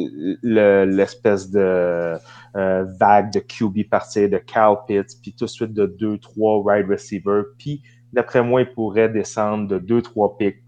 le- 0.42 0.84
l'espèce 0.84 1.51
de 1.51 2.16
euh, 2.57 2.84
vague 2.99 3.32
de 3.32 3.40
QB 3.40 3.88
partir 3.90 4.28
de 4.30 4.38
Cal 4.38 4.76
Pitts, 4.86 5.18
puis 5.22 5.34
tout 5.34 5.44
de 5.44 5.51
suite 5.51 5.72
de 5.74 5.86
2-3 5.86 6.62
wide 6.64 6.86
receivers, 6.90 7.44
puis 7.59 7.82
d'après 8.12 8.42
moi, 8.42 8.62
ils 8.62 8.72
pourraient 8.72 9.09
descendre 9.09 9.68
de 9.68 9.78
2-3 9.78 10.36
picks, 10.38 10.59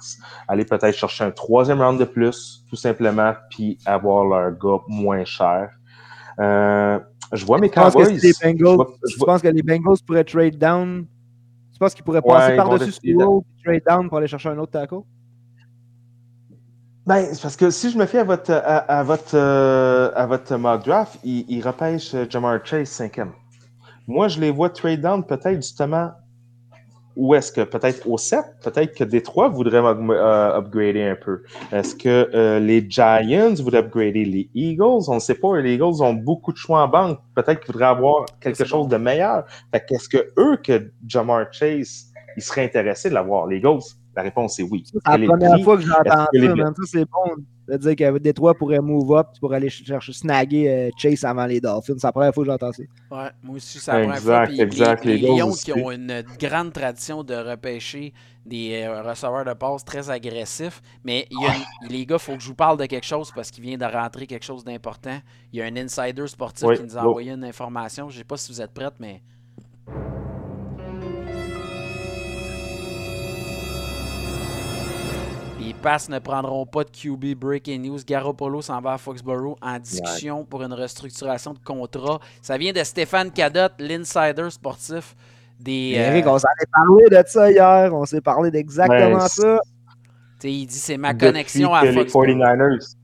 aller 0.49 0.65
peut-être 0.65 0.95
chercher 0.95 1.25
un 1.25 1.31
troisième 1.31 1.81
round 1.81 1.99
de 1.99 2.05
plus, 2.05 2.65
tout 2.69 2.77
simplement, 2.77 3.33
puis 3.51 3.79
avoir 3.87 4.25
leur 4.25 4.53
gars 4.59 4.83
moins 4.89 5.25
cher. 5.25 5.71
Euh, 6.41 6.99
je 7.33 7.45
vois 7.45 7.59
mes 7.59 7.69
Cowboys. 7.69 8.15
je 8.15 8.21
je 8.21 8.33
tu 8.33 8.65
vois- 8.65 9.27
penses 9.27 9.43
que 9.43 9.49
les 9.49 9.63
Bengals 9.63 9.99
pourraient 10.07 10.25
trade 10.25 10.57
down? 10.59 11.07
Tu 11.73 11.79
penses 11.79 11.95
qu'ils 11.95 12.05
pourraient 12.05 12.23
passer 12.23 12.53
ils 12.53 12.57
par-dessus 12.57 12.93
Sewell 12.93 13.41
et 13.41 13.63
trade 13.65 13.83
down 13.87 14.09
pour 14.09 14.19
aller 14.19 14.27
chercher 14.27 14.49
un 14.51 14.59
autre 14.59 14.73
tackle? 14.73 15.01
Ben, 17.07 17.25
c'est 17.33 17.41
parce 17.41 17.57
que 17.57 17.71
si 17.71 17.91
je 17.91 17.97
me 17.97 18.05
fie 18.05 18.19
à 18.19 18.25
votre, 18.25 18.53
à, 18.53 18.77
à 18.79 19.03
votre, 19.03 19.35
euh, 19.35 20.11
à 20.15 20.27
votre 20.27 20.55
mock 20.57 20.85
draft, 20.85 21.19
il, 21.25 21.47
il 21.49 21.67
repêche 21.67 22.15
euh, 22.15 22.27
Jamar 22.29 22.59
Chase 22.65 22.89
cinquième. 22.91 23.33
Moi, 24.07 24.29
je 24.29 24.39
les 24.41 24.51
vois 24.51 24.69
trade 24.71 25.01
down 25.01 25.25
peut-être 25.25 25.57
justement 25.57 26.11
où 27.19 27.35
est-ce 27.35 27.51
que 27.51 27.63
peut-être 27.63 28.09
au 28.09 28.17
7, 28.17 28.45
peut-être 28.63 28.97
que 28.97 29.03
Détroit 29.03 29.49
voudrait 29.49 29.79
euh, 29.79 30.57
upgrader 30.57 31.03
un 31.03 31.17
peu. 31.17 31.43
Est-ce 31.73 31.97
que 31.97 32.31
euh, 32.33 32.61
les 32.61 32.89
Giants 32.89 33.55
voudraient 33.55 33.81
upgrader 33.81 34.25
les 34.25 34.49
Eagles? 34.55 35.03
On 35.09 35.17
ne 35.17 35.19
sait 35.19 35.35
pas. 35.35 35.61
Les 35.61 35.75
Eagles 35.75 36.01
ont 36.01 36.15
beaucoup 36.15 36.53
de 36.53 36.57
choix 36.57 36.81
en 36.81 36.87
banque. 36.87 37.19
Peut-être 37.35 37.59
qu'ils 37.59 37.73
voudraient 37.73 37.91
avoir 37.91 38.27
quelque 38.41 38.65
chose 38.65 38.87
de 38.87 38.97
meilleur. 38.97 39.45
Fait 39.73 39.85
qu'est-ce 39.87 40.09
que 40.09 40.33
eux, 40.39 40.59
que 40.63 40.93
Jamar 41.09 41.53
Chase, 41.53 42.13
ils 42.37 42.43
seraient 42.43 42.65
intéressés 42.65 43.09
de 43.09 43.15
l'avoir? 43.15 43.49
Les 43.49 43.57
Eagles? 43.57 43.83
La 44.19 44.25
réponse 44.25 44.59
est 44.59 44.65
oui. 44.65 44.83
C'est 44.85 44.99
la 45.07 45.27
première 45.27 45.53
prix? 45.53 45.63
fois 45.63 45.77
que 45.77 45.83
j'entends 45.85 46.11
ça, 46.11 46.29
les- 46.33 46.49
man? 46.49 46.75
Ça, 46.77 46.83
c'est 46.87 47.05
bon 47.05 47.37
de 47.69 47.77
dire 47.77 47.95
que 47.97 48.19
Détroit 48.19 48.55
pourrait 48.55 48.81
move 48.81 49.13
up 49.17 49.29
pour 49.41 49.53
aller 49.55 49.69
chercher, 49.69 50.13
snagger 50.13 50.69
euh, 50.69 50.91
Chase 50.97 51.23
avant 51.23 51.47
les 51.47 51.61
Dolphins. 51.61 51.95
C'est 51.99 52.07
la 52.09 52.13
première 52.13 52.35
fois 52.35 52.43
que 52.45 52.51
j'entends 52.51 52.73
ça. 52.73 52.83
Ouais, 53.11 53.31
moi 53.43 53.57
aussi, 53.57 53.79
c'est 53.79 53.93
la 53.93 53.99
première 54.01 54.17
Exact, 54.17 54.37
fois. 54.37 54.47
Puis 54.47 54.61
exact, 54.61 55.05
Les, 55.05 55.17
les 55.19 55.29
les 55.29 55.37
Lions 55.37 55.49
aussi. 55.51 55.65
qui 55.67 55.73
ont 55.75 55.91
une 55.93 56.25
grande 56.41 56.73
tradition 56.73 57.23
de 57.23 57.35
repêcher 57.35 58.13
des 58.47 58.83
euh, 58.89 59.03
receveurs 59.03 59.45
de 59.45 59.53
passe 59.53 59.85
très 59.85 60.09
agressifs. 60.11 60.83
Mais 61.05 61.27
il 61.31 61.41
y 61.41 61.47
a 61.47 61.55
une- 61.55 61.89
les 61.91 62.05
gars, 62.07 62.17
il 62.17 62.19
faut 62.21 62.33
que 62.35 62.41
je 62.43 62.49
vous 62.49 62.55
parle 62.57 62.79
de 62.79 62.87
quelque 62.87 63.07
chose 63.07 63.31
parce 63.33 63.51
qu'il 63.53 63.63
vient 63.63 63.77
de 63.79 63.85
rentrer 63.85 64.27
quelque 64.27 64.45
chose 64.47 64.65
d'important. 64.65 65.19
Il 65.53 65.59
y 65.59 65.63
a 65.63 65.67
un 65.67 65.77
insider 65.77 66.27
sportif 66.27 66.67
Oui, 66.67 66.77
qui 66.77 66.83
nous 66.83 66.97
a 66.99 67.03
go. 67.03 67.11
envoyé 67.11 67.31
une 67.33 67.45
information. 67.45 68.09
Je 68.09 68.15
ne 68.17 68.19
sais 68.19 68.25
pas 68.25 68.37
si 68.39 68.51
vous 68.51 68.61
êtes 68.63 68.73
prêts, 68.75 68.89
mais. 68.99 69.23
Passes 75.79 76.09
ne 76.09 76.19
prendront 76.19 76.67
pas 76.67 76.85
de 76.85 76.91
QB 76.91 77.35
Breaking 77.39 77.79
News. 77.79 77.99
Garoppolo 78.07 78.63
s'en 78.63 78.81
va 78.81 78.95
à 78.95 78.99
Foxborough 78.99 79.57
en 79.63 79.79
discussion 79.79 80.45
pour 80.45 80.63
une 80.63 80.73
restructuration 80.73 81.55
de 81.55 81.59
contrat. 81.61 82.21
Ça 82.43 82.59
vient 82.59 82.73
de 82.73 82.83
Stéphane 82.83 83.31
Cadotte, 83.31 83.75
l'insider 83.79 84.51
sportif 84.51 85.15
des. 85.61 85.95
euh, 85.97 86.11
Eric, 86.11 86.27
on 86.27 86.39
s'en 86.39 86.49
est 86.61 86.71
parlé 86.73 87.05
de 87.11 87.29
ça 87.29 87.51
hier. 87.51 87.95
On 87.95 88.05
s'est 88.05 88.21
parlé 88.21 88.51
d'exactement 88.51 89.21
ça. 89.21 89.59
t'sais, 90.39 90.53
il 90.53 90.67
dit 90.67 90.75
c'est 90.75 90.97
ma 90.97 91.13
Depuis 91.13 91.27
connexion 91.27 91.75
à 91.75 91.85
les 91.85 91.93
Foxborough. 91.93 92.27
49ers. 92.29 92.95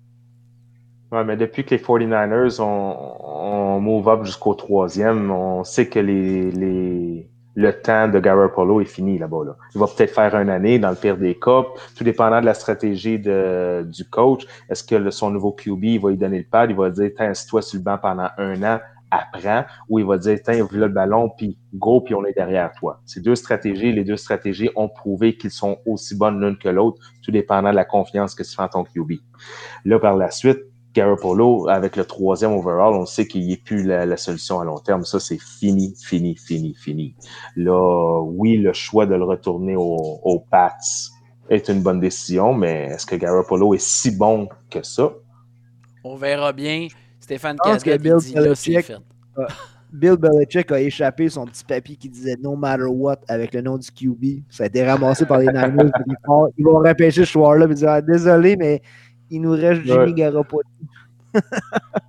Ouais, 1.13 1.25
mais 1.25 1.37
depuis 1.37 1.65
que 1.65 1.75
les 1.75 1.81
49ers 1.81 2.61
ont, 2.61 3.17
ont 3.21 3.81
move 3.81 4.09
up 4.09 4.25
jusqu'au 4.25 4.55
troisième, 4.55 5.31
on 5.31 5.63
sait 5.63 5.89
que 5.89 6.01
les, 6.01 6.51
les, 6.51 7.29
le 7.55 7.73
temps 7.73 8.09
de 8.09 8.19
Garoppolo 8.19 8.81
est 8.81 8.87
fini 8.87 9.19
là-bas. 9.19 9.45
Là. 9.47 9.57
Il 9.75 9.81
va 9.81 9.87
peut-être 9.87 10.13
faire 10.13 10.35
une 10.35 10.51
année 10.51 10.79
dans 10.79 10.91
le 10.91 10.97
pire 10.97 11.17
des 11.17 11.39
cas, 11.39 11.65
tout 11.97 12.05
dépendant 12.05 12.41
de 12.41 12.47
la 12.47 12.55
stratégie 12.55 13.19
du 13.19 14.05
coach. 14.11 14.45
Est-ce 14.69 14.83
que 14.83 15.11
son 15.11 15.31
nouveau 15.31 15.53
QB, 15.53 16.03
va 16.03 16.11
lui 16.11 16.17
donner 16.17 16.39
le 16.39 16.47
pad, 16.51 16.71
il 16.71 16.77
va 16.77 16.91
dire, 16.91 17.11
tiens, 17.17 17.33
toi 17.49 17.63
sur 17.63 17.79
le 17.79 17.85
banc 17.85 17.99
pendant 17.99 18.29
un 18.39 18.63
an, 18.63 18.81
apprends, 19.11 19.65
ou 19.89 20.01
il 20.01 20.05
va 20.05 20.19
dire, 20.19 20.39
tiens, 20.45 20.61
ouvre 20.61 20.77
le 20.77 20.89
ballon, 20.89 21.31
puis 21.31 21.57
go, 21.73 22.01
puis 22.01 22.15
on 22.15 22.25
est 22.25 22.33
derrière 22.33 22.73
toi. 22.73 23.01
Ces 23.07 23.21
deux 23.21 23.37
stratégies, 23.37 23.93
les 23.93 24.03
deux 24.03 24.17
stratégies 24.17 24.71
ont 24.75 24.89
prouvé 24.89 25.37
qu'ils 25.37 25.53
sont 25.53 25.79
aussi 25.87 26.17
bonnes 26.17 26.41
l'une 26.41 26.59
que 26.59 26.69
l'autre, 26.69 27.01
tout 27.23 27.31
dépendant 27.31 27.71
de 27.71 27.77
la 27.77 27.85
confiance 27.85 28.35
que 28.35 28.43
tu 28.43 28.55
fais 28.55 28.63
en 28.63 28.69
ton 28.69 28.83
QB. 28.83 29.13
Là, 29.85 30.01
par 30.01 30.17
la 30.17 30.33
suite, 30.33 30.59
Garoppolo, 30.95 31.69
avec 31.69 31.97
le 31.97 32.05
troisième 32.05 32.53
overall, 32.53 32.95
on 32.95 33.05
sait 33.07 33.27
qu'il 33.27 33.47
n'est 33.49 33.57
plus 33.57 33.83
la, 33.83 34.07
la 34.07 34.17
solution 34.17 34.61
à 34.61 34.65
long 34.65 34.79
terme. 34.79 35.05
Ça, 35.05 35.19
c'est 35.21 35.39
fini, 35.41 35.95
fini, 36.03 36.37
fini, 36.37 36.75
fini. 36.75 37.15
Là, 37.57 38.21
oui, 38.23 38.57
le 38.59 38.73
choix 38.73 39.05
de 39.07 39.15
le 39.15 39.25
retourner 39.25 39.75
au- 39.77 40.21
aux 40.23 40.39
Pats 40.39 40.77
est 41.51 41.69
une 41.69 41.83
bonne 41.83 42.01
décision, 42.01 42.55
mais 42.55 42.85
est-ce 42.93 43.05
que 43.07 43.17
Garoppolo 43.17 43.75
est 43.75 43.83
si 43.85 44.13
bon 44.13 44.49
que 44.71 44.83
ça? 44.83 45.13
On 46.05 46.17
verra 46.17 46.53
bien. 46.53 46.89
Stéphane 47.19 47.57
Je 47.65 47.71
pense 47.71 47.83
que 47.83 47.91
Cadotte, 47.91 48.23
il 48.27 48.33
Bill 48.33 48.33
dit 48.33 48.35
Belichick, 48.35 48.93
Bill 49.93 50.17
Belichick 50.17 50.73
a 50.73 50.81
échappé 50.81 51.29
son 51.29 51.45
petit 51.47 51.65
papier 51.65 51.97
qui 51.97 52.09
disait 52.09 52.37
No 52.43 52.57
matter 52.57 52.85
what 52.85 53.19
avec 53.29 53.55
le 53.55 53.63
nom 53.63 53.79
du 53.79 53.91
QB. 53.91 54.43
Ça 54.51 54.65
a 54.65 54.67
été 54.67 54.85
ramassé 54.85 55.25
par 55.25 55.39
les 55.39 55.47
Niners. 55.47 55.91
Ils 56.07 56.15
vont- 56.27 56.49
Ils 56.59 56.65
vont 56.65 56.79
repêcher 56.79 57.25
ce 57.25 57.31
joueur-là 57.33 57.67
et 57.71 57.75
dire 57.75 57.89
ah, 57.91 58.01
Désolé, 58.03 58.57
mais 58.57 58.83
il 59.35 59.41
nous 59.43 59.53
reste 59.53 59.83
Jimmy 59.85 59.99
Ouais. 59.99 60.13
Garoppolo. 60.13 60.63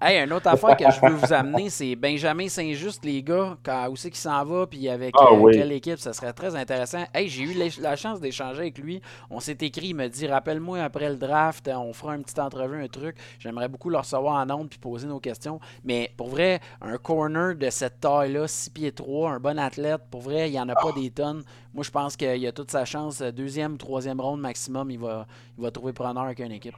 Hey, 0.02 0.24
une 0.24 0.34
autre 0.34 0.48
affaire 0.50 0.78
que 0.78 0.84
je 0.84 1.02
veux 1.02 1.16
vous 1.16 1.34
amener, 1.34 1.70
c'est 1.72 1.96
Benjamin 1.96 2.48
Saint-Just, 2.48 3.04
les 3.04 3.24
gars, 3.24 3.58
quand, 3.64 3.90
où 3.90 3.96
c'est 3.96 4.10
qu'il 4.12 4.20
s'en 4.20 4.44
va, 4.46 4.68
puis 4.68 4.88
avec 4.88 5.16
Ah 5.18 5.30
euh, 5.32 5.38
oui. 5.38 5.54
quelle 5.54 5.72
équipe, 5.72 5.98
ça 5.98 6.14
serait 6.14 6.34
très 6.34 6.56
intéressant. 6.56 7.06
Hey, 7.12 7.28
j'ai 7.28 7.42
eu 7.44 7.54
la- 7.54 7.90
la 7.90 7.96
chance 7.96 8.20
d'échanger 8.20 8.60
avec 8.60 8.78
lui. 8.78 9.02
On 9.32 9.40
s'est 9.40 9.58
écrit, 9.62 9.88
il 9.88 9.94
me 9.96 10.08
dit 10.10 10.28
Rappelle-moi 10.28 10.80
après 10.84 11.10
le 11.10 11.16
draft, 11.16 11.68
on 11.74 11.92
fera 11.94 12.16
une 12.16 12.22
petite 12.24 12.38
entrevue, 12.38 12.84
un 12.84 12.88
truc. 12.88 13.16
J'aimerais 13.40 13.68
beaucoup 13.68 13.90
le 13.90 13.98
recevoir 13.98 14.36
en 14.36 14.50
ondes 14.54 14.70
puis 14.70 14.78
poser 14.78 15.08
nos 15.08 15.20
questions. 15.20 15.60
Mais 15.84 16.12
pour 16.18 16.28
vrai, 16.30 16.60
un 16.82 16.98
corner 16.98 17.56
de 17.56 17.70
cette 17.72 18.00
taille-là, 18.02 18.48
6 18.48 18.70
pieds 18.70 18.92
3, 18.92 19.32
un 19.32 19.40
bon 19.40 19.58
athlète, 19.58 20.02
pour 20.12 20.22
vrai, 20.22 20.50
il 20.50 20.52
n'y 20.52 20.60
en 20.60 20.70
a 20.70 20.76
pas 20.76 20.92
des 20.92 21.10
tonnes. 21.10 21.42
Moi, 21.74 21.84
je 21.84 21.90
pense 21.90 22.16
qu'il 22.16 22.46
a 22.46 22.52
toute 22.52 22.70
sa 22.70 22.86
chance. 22.86 23.24
Deuxième 23.24 23.74
ou 23.74 23.78
troisième 23.78 24.22
ronde 24.22 24.42
maximum, 24.42 24.92
il 24.92 25.00
va, 25.00 25.26
il 25.58 25.64
va 25.64 25.72
trouver 25.72 25.94
preneur 25.94 26.24
avec 26.26 26.40
une 26.42 26.52
équipe. 26.52 26.76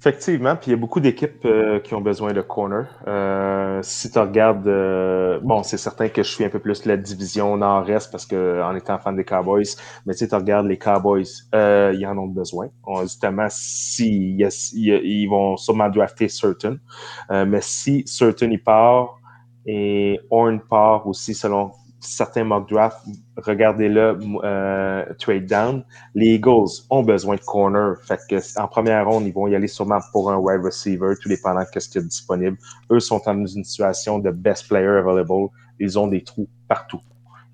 Effectivement, 0.00 0.54
puis 0.54 0.68
il 0.68 0.70
y 0.70 0.74
a 0.74 0.76
beaucoup 0.76 1.00
d'équipes 1.00 1.44
euh, 1.44 1.80
qui 1.80 1.92
ont 1.92 2.00
besoin 2.00 2.32
de 2.32 2.40
corner. 2.40 2.86
Euh, 3.08 3.80
si 3.82 4.08
tu 4.08 4.16
regardes, 4.20 4.68
euh, 4.68 5.40
bon, 5.42 5.64
c'est 5.64 5.76
certain 5.76 6.08
que 6.08 6.22
je 6.22 6.30
suis 6.30 6.44
un 6.44 6.48
peu 6.50 6.60
plus 6.60 6.84
la 6.84 6.96
division 6.96 7.56
nord-est 7.56 8.08
parce 8.12 8.24
que 8.24 8.62
en 8.62 8.76
étant 8.76 8.96
fan 9.00 9.16
des 9.16 9.24
Cowboys, 9.24 9.64
mais 10.06 10.12
si 10.12 10.28
tu 10.28 10.34
regardes 10.36 10.66
les 10.68 10.78
Cowboys, 10.78 11.26
euh, 11.52 11.92
ils 11.98 12.06
en 12.06 12.16
ont 12.16 12.28
besoin. 12.28 12.68
Justement, 13.02 13.48
si 13.50 14.36
y 14.36 14.46
y 14.74 14.92
a- 14.92 15.00
ils 15.02 15.26
vont 15.26 15.56
sûrement 15.56 15.88
drafter 15.88 16.28
Certain, 16.28 16.76
Euh, 17.32 17.44
mais 17.44 17.60
si 17.60 18.04
Certain 18.06 18.50
il 18.50 18.62
part 18.62 19.16
et 19.66 20.20
Horn 20.30 20.60
part 20.60 21.06
aussi 21.08 21.34
selon 21.34 21.72
certains 22.00 22.44
mock 22.44 22.68
drafts, 22.68 23.04
regardez-le 23.36 24.18
euh, 24.44 25.04
trade 25.18 25.46
down. 25.46 25.84
Les 26.14 26.34
Eagles 26.34 26.68
ont 26.90 27.02
besoin 27.02 27.36
de 27.36 27.40
corner. 27.40 27.96
Fait 28.02 28.20
que 28.28 28.60
en 28.60 28.68
première 28.68 29.06
ronde, 29.06 29.26
ils 29.26 29.32
vont 29.32 29.46
y 29.48 29.54
aller 29.54 29.68
sûrement 29.68 29.98
pour 30.12 30.30
un 30.30 30.36
wide 30.36 30.62
receiver, 30.64 31.14
tout 31.20 31.28
dépendant 31.28 31.60
de 31.60 31.80
ce 31.80 31.88
qu'il 31.88 32.00
y 32.00 32.04
a 32.04 32.06
disponible. 32.06 32.58
Eux 32.90 33.00
sont 33.00 33.20
dans 33.24 33.46
une 33.46 33.64
situation 33.64 34.18
de 34.18 34.30
best 34.30 34.68
player 34.68 34.86
available. 34.86 35.48
Ils 35.80 35.98
ont 35.98 36.06
des 36.06 36.22
trous 36.22 36.48
partout. 36.68 37.00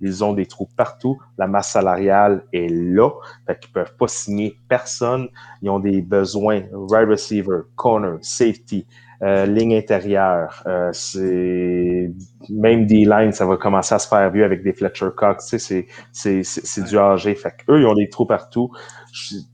Ils 0.00 0.24
ont 0.24 0.34
des 0.34 0.46
trous 0.46 0.68
partout. 0.76 1.18
La 1.38 1.46
masse 1.46 1.70
salariale 1.70 2.44
est 2.52 2.68
là. 2.68 3.10
Fait 3.46 3.58
qu'ils 3.58 3.72
peuvent 3.72 3.96
pas 3.96 4.08
signer 4.08 4.56
personne. 4.68 5.28
Ils 5.62 5.70
ont 5.70 5.78
des 5.78 6.02
besoins 6.02 6.62
wide 6.72 7.08
receiver, 7.08 7.60
corner, 7.76 8.18
safety, 8.20 8.86
euh, 9.24 9.46
ligne 9.46 9.74
intérieure. 9.76 10.62
Euh, 10.66 10.90
c'est 10.92 12.10
même 12.50 12.86
D-line, 12.86 13.32
ça 13.32 13.46
va 13.46 13.56
commencer 13.56 13.94
à 13.94 13.98
se 13.98 14.06
faire 14.06 14.30
vieux 14.30 14.44
avec 14.44 14.62
des 14.62 14.72
Fletcher 14.72 15.08
Cox. 15.16 15.46
Tu 15.48 15.58
sais, 15.58 16.42
c'est 16.42 16.84
du 16.84 16.98
âgé. 16.98 17.34
Fait 17.34 17.54
qu'eux, 17.56 17.80
ils 17.80 17.86
ont 17.86 17.94
des 17.94 18.08
trous 18.08 18.26
partout. 18.26 18.70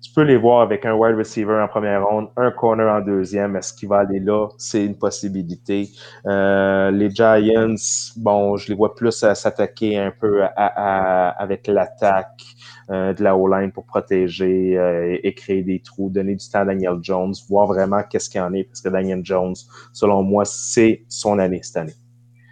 tu 0.02 0.12
peux 0.14 0.22
les 0.22 0.36
voir 0.36 0.62
avec 0.62 0.84
un 0.86 0.94
wide 0.94 1.16
receiver 1.16 1.60
en 1.62 1.68
première 1.68 2.04
ronde, 2.06 2.28
un 2.36 2.50
corner 2.50 2.88
en 2.92 3.00
deuxième. 3.00 3.56
Est-ce 3.56 3.72
qu'il 3.72 3.88
va 3.88 3.98
aller 3.98 4.18
là? 4.18 4.48
C'est 4.58 4.84
une 4.84 4.98
possibilité. 4.98 5.88
Euh, 6.26 6.90
les 6.90 7.10
Giants, 7.10 7.74
bon, 8.16 8.56
je 8.56 8.68
les 8.68 8.74
vois 8.74 8.94
plus 8.94 9.12
s'attaquer 9.12 9.98
un 9.98 10.12
peu 10.18 10.42
à- 10.56 11.28
avec 11.38 11.66
l'attaque 11.68 12.42
euh, 12.90 13.14
de 13.14 13.22
la 13.22 13.36
O-line 13.36 13.72
pour 13.72 13.84
protéger 13.86 14.76
euh, 14.78 15.16
et, 15.22 15.28
et 15.28 15.34
créer 15.34 15.62
des 15.62 15.80
trous, 15.80 16.10
donner 16.10 16.34
du 16.34 16.48
temps 16.48 16.60
à 16.60 16.64
Daniel 16.64 16.98
Jones, 17.00 17.34
voir 17.48 17.66
vraiment 17.66 18.02
qu'est-ce 18.02 18.28
qu'il 18.28 18.40
en 18.40 18.52
est, 18.52 18.64
parce 18.64 18.80
que 18.80 18.88
Daniel 18.88 19.20
Jones, 19.22 19.54
selon 19.92 20.22
moi, 20.22 20.44
c'est 20.44 21.04
son 21.08 21.38
année 21.38 21.60
cette 21.62 21.76
année. 21.76 21.94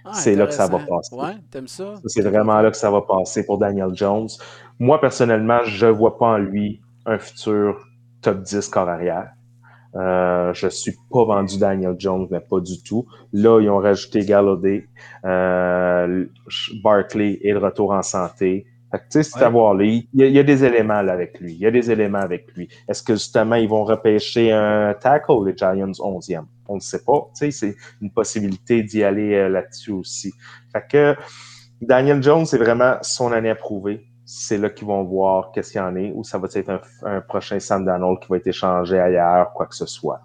Ah, 0.04 0.14
c'est 0.14 0.34
là 0.34 0.46
que 0.46 0.54
ça 0.54 0.66
va 0.66 0.78
passer. 0.78 1.14
Ouais, 1.14 1.34
t'aimes 1.50 1.68
ça? 1.68 1.94
C'est 2.06 2.22
vraiment 2.22 2.60
là 2.62 2.70
que 2.70 2.76
ça 2.76 2.90
va 2.90 3.02
passer 3.02 3.44
pour 3.44 3.58
Daniel 3.58 3.90
Jones. 3.92 4.28
Moi, 4.78 5.00
personnellement, 5.00 5.60
je 5.64 5.86
ne 5.86 5.90
vois 5.90 6.16
pas 6.16 6.26
en 6.26 6.38
lui 6.38 6.80
un 7.04 7.18
futur 7.18 7.84
top 8.22 8.42
10 8.42 8.68
corps 8.68 8.88
arrière. 8.88 9.32
Euh, 9.96 10.52
je 10.54 10.68
suis 10.68 10.94
pas 11.10 11.24
vendu 11.24 11.58
Daniel 11.58 11.94
Jones, 11.98 12.28
mais 12.30 12.40
pas 12.40 12.60
du 12.60 12.82
tout. 12.82 13.06
Là, 13.32 13.60
ils 13.60 13.68
ont 13.70 13.78
rajouté 13.78 14.24
Galladay. 14.24 14.86
Euh, 15.24 16.26
Barkley 16.82 17.38
est 17.42 17.52
de 17.52 17.58
retour 17.58 17.92
en 17.92 18.02
santé. 18.02 18.66
Fait 18.90 18.98
que, 18.98 19.02
tu 19.04 19.10
sais, 19.10 19.22
c'est 19.22 19.42
à 19.42 19.48
voir. 19.48 19.74
là. 19.74 19.84
Il 19.84 20.06
y, 20.14 20.22
a, 20.22 20.26
il 20.26 20.32
y 20.32 20.38
a 20.38 20.42
des 20.42 20.64
éléments 20.64 21.02
là, 21.02 21.12
avec 21.12 21.38
lui. 21.40 21.52
Il 21.52 21.58
y 21.58 21.66
a 21.66 21.70
des 21.70 21.90
éléments 21.90 22.20
avec 22.20 22.54
lui. 22.56 22.68
Est-ce 22.88 23.02
que 23.02 23.14
justement, 23.14 23.56
ils 23.56 23.68
vont 23.68 23.84
repêcher 23.84 24.50
un 24.52 24.94
tackle, 24.94 25.44
les 25.46 25.56
Giants 25.56 25.90
11e? 25.92 26.44
On 26.68 26.76
ne 26.76 26.80
sait 26.80 27.04
pas. 27.04 27.28
Tu 27.36 27.50
sais, 27.50 27.50
c'est 27.50 27.76
une 28.00 28.10
possibilité 28.10 28.82
d'y 28.82 29.04
aller 29.04 29.34
euh, 29.34 29.48
là-dessus 29.48 29.92
aussi. 29.92 30.32
Fait 30.72 30.84
que 30.90 31.16
Daniel 31.80 32.22
Jones, 32.22 32.46
c'est 32.46 32.58
vraiment 32.58 32.96
son 33.02 33.32
année 33.32 33.50
à 33.50 33.54
prouver. 33.54 34.06
C'est 34.24 34.58
là 34.58 34.68
qu'ils 34.68 34.86
vont 34.86 35.04
voir 35.04 35.52
qu'est-ce 35.52 35.72
qu'il 35.72 35.80
y 35.80 35.84
en 35.84 35.96
est, 35.96 36.12
ou 36.14 36.24
ça 36.24 36.38
va 36.38 36.48
être 36.54 36.68
un, 36.68 36.80
un 37.04 37.20
prochain 37.20 37.58
Sam 37.60 37.84
Darnold 37.84 38.20
qui 38.20 38.28
va 38.28 38.36
être 38.36 38.46
échangé 38.46 38.98
ailleurs, 38.98 39.52
quoi 39.54 39.66
que 39.66 39.74
ce 39.74 39.86
soit. 39.86 40.20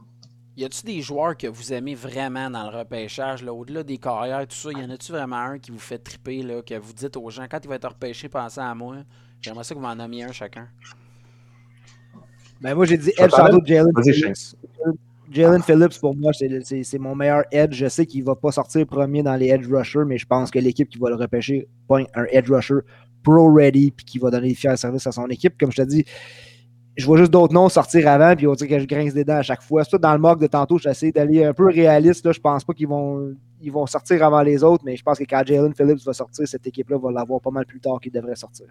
Y 0.55 0.65
a-tu 0.65 0.85
des 0.85 1.01
joueurs 1.01 1.35
que 1.35 1.47
vous 1.47 1.73
aimez 1.73 1.95
vraiment 1.95 2.49
dans 2.49 2.69
le 2.69 2.77
repêchage, 2.77 3.43
là, 3.43 3.51
au-delà 3.51 3.81
des 3.83 3.97
carrières, 3.97 4.47
tout 4.47 4.55
ça? 4.55 4.71
Y 4.71 4.83
en 4.83 4.89
a-tu 4.91 5.11
vraiment 5.11 5.37
un 5.37 5.57
qui 5.57 5.71
vous 5.71 5.79
fait 5.79 5.97
triper, 5.97 6.43
là, 6.43 6.61
que 6.61 6.75
vous 6.75 6.93
dites 6.93 7.17
aux 7.17 7.29
gens, 7.31 7.45
quand 7.49 7.59
il 7.63 7.67
va 7.67 7.75
être 7.75 7.89
repêché, 7.89 8.29
pensez 8.29 8.61
à 8.61 8.75
moi? 8.75 8.97
J'aimerais 9.41 9.63
ça 9.63 9.73
que 9.73 9.79
vous 9.79 9.85
m'en 9.85 9.95
nommiez 9.95 10.23
un 10.23 10.31
chacun. 10.31 10.67
Ben, 12.61 12.75
moi, 12.75 12.85
j'ai 12.85 12.97
dit 12.97 13.11
tantôt, 13.17 13.57
donne. 13.57 13.65
Jalen 13.65 13.91
Phillips. 14.03 14.55
Jalen 15.31 15.63
Phillips, 15.63 15.99
pour 15.99 16.15
moi, 16.15 16.31
c'est 16.33 16.47
le- 16.47 16.61
c'est 16.63 16.83
c'est 16.83 16.99
mon 16.99 17.15
meilleur 17.15 17.43
edge. 17.51 17.73
Je 17.73 17.89
sais 17.89 18.05
qu'il 18.05 18.21
ne 18.21 18.25
va 18.25 18.35
pas 18.35 18.51
sortir 18.51 18.85
premier 18.85 19.23
dans 19.23 19.35
les 19.35 19.47
edge 19.47 19.67
rushers, 19.67 20.05
mais 20.05 20.17
je 20.19 20.27
pense 20.27 20.51
que 20.51 20.59
l'équipe 20.59 20.87
qui 20.87 20.99
va 20.99 21.09
le 21.09 21.15
repêcher, 21.15 21.67
pogne 21.87 22.05
un 22.13 22.25
edge 22.29 22.51
rusher 22.51 22.81
pro-ready, 23.23 23.91
puis 23.91 24.05
qui 24.05 24.19
va 24.19 24.29
donner 24.29 24.49
des 24.49 24.55
fiers 24.55 24.77
services 24.77 25.07
à 25.07 25.11
son 25.11 25.27
équipe. 25.27 25.57
Comme 25.57 25.71
je 25.71 25.77
te 25.77 25.87
dis, 25.87 26.05
je 26.95 27.05
vois 27.05 27.17
juste 27.17 27.31
d'autres 27.31 27.53
noms 27.53 27.69
sortir 27.69 28.07
avant, 28.07 28.35
puis 28.35 28.47
on 28.47 28.53
dirait 28.53 28.69
que 28.69 28.79
je 28.79 28.85
grince 28.85 29.13
des 29.13 29.23
dents 29.23 29.37
à 29.37 29.41
chaque 29.41 29.63
fois. 29.63 29.83
Ça, 29.83 29.97
dans 29.97 30.13
le 30.13 30.19
mock 30.19 30.39
de 30.39 30.47
tantôt, 30.47 30.77
j'essaie 30.77 31.11
d'aller 31.11 31.43
un 31.43 31.53
peu 31.53 31.65
réaliste. 31.65 32.25
Là. 32.25 32.31
Je 32.31 32.39
pense 32.39 32.63
pas 32.63 32.73
qu'ils 32.73 32.87
vont, 32.87 33.33
ils 33.61 33.71
vont 33.71 33.85
sortir 33.87 34.23
avant 34.23 34.41
les 34.41 34.63
autres, 34.63 34.83
mais 34.85 34.95
je 34.95 35.03
pense 35.03 35.17
que 35.17 35.23
quand 35.23 35.41
Jalen 35.45 35.73
Phillips 35.73 36.05
va 36.05 36.13
sortir, 36.13 36.47
cette 36.47 36.67
équipe-là 36.67 36.97
va 36.97 37.11
l'avoir 37.11 37.41
pas 37.41 37.51
mal 37.51 37.65
plus 37.65 37.79
tard 37.79 37.99
qu'il 37.99 38.11
devrait 38.11 38.35
sortir. 38.35 38.67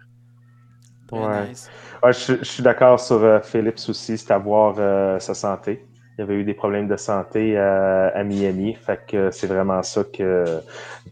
Ouais. 1.11 1.49
nice. 1.49 1.69
Ouais, 2.01 2.13
je, 2.13 2.37
je 2.39 2.43
suis 2.43 2.63
d'accord 2.63 2.99
sur 2.99 3.23
euh, 3.23 3.39
Phillips 3.41 3.87
aussi, 3.87 4.17
c'est 4.17 4.31
à 4.31 4.37
voir 4.37 4.75
euh, 4.79 5.19
sa 5.19 5.33
santé. 5.33 5.85
Il 6.17 6.21
y 6.21 6.23
avait 6.23 6.35
eu 6.35 6.43
des 6.43 6.53
problèmes 6.53 6.87
de 6.87 6.95
santé 6.95 7.57
à 7.57 8.23
Miami, 8.23 8.75
fait 8.75 8.99
que 9.07 9.31
c'est 9.31 9.47
vraiment 9.47 9.81
ça 9.81 10.03
que, 10.03 10.61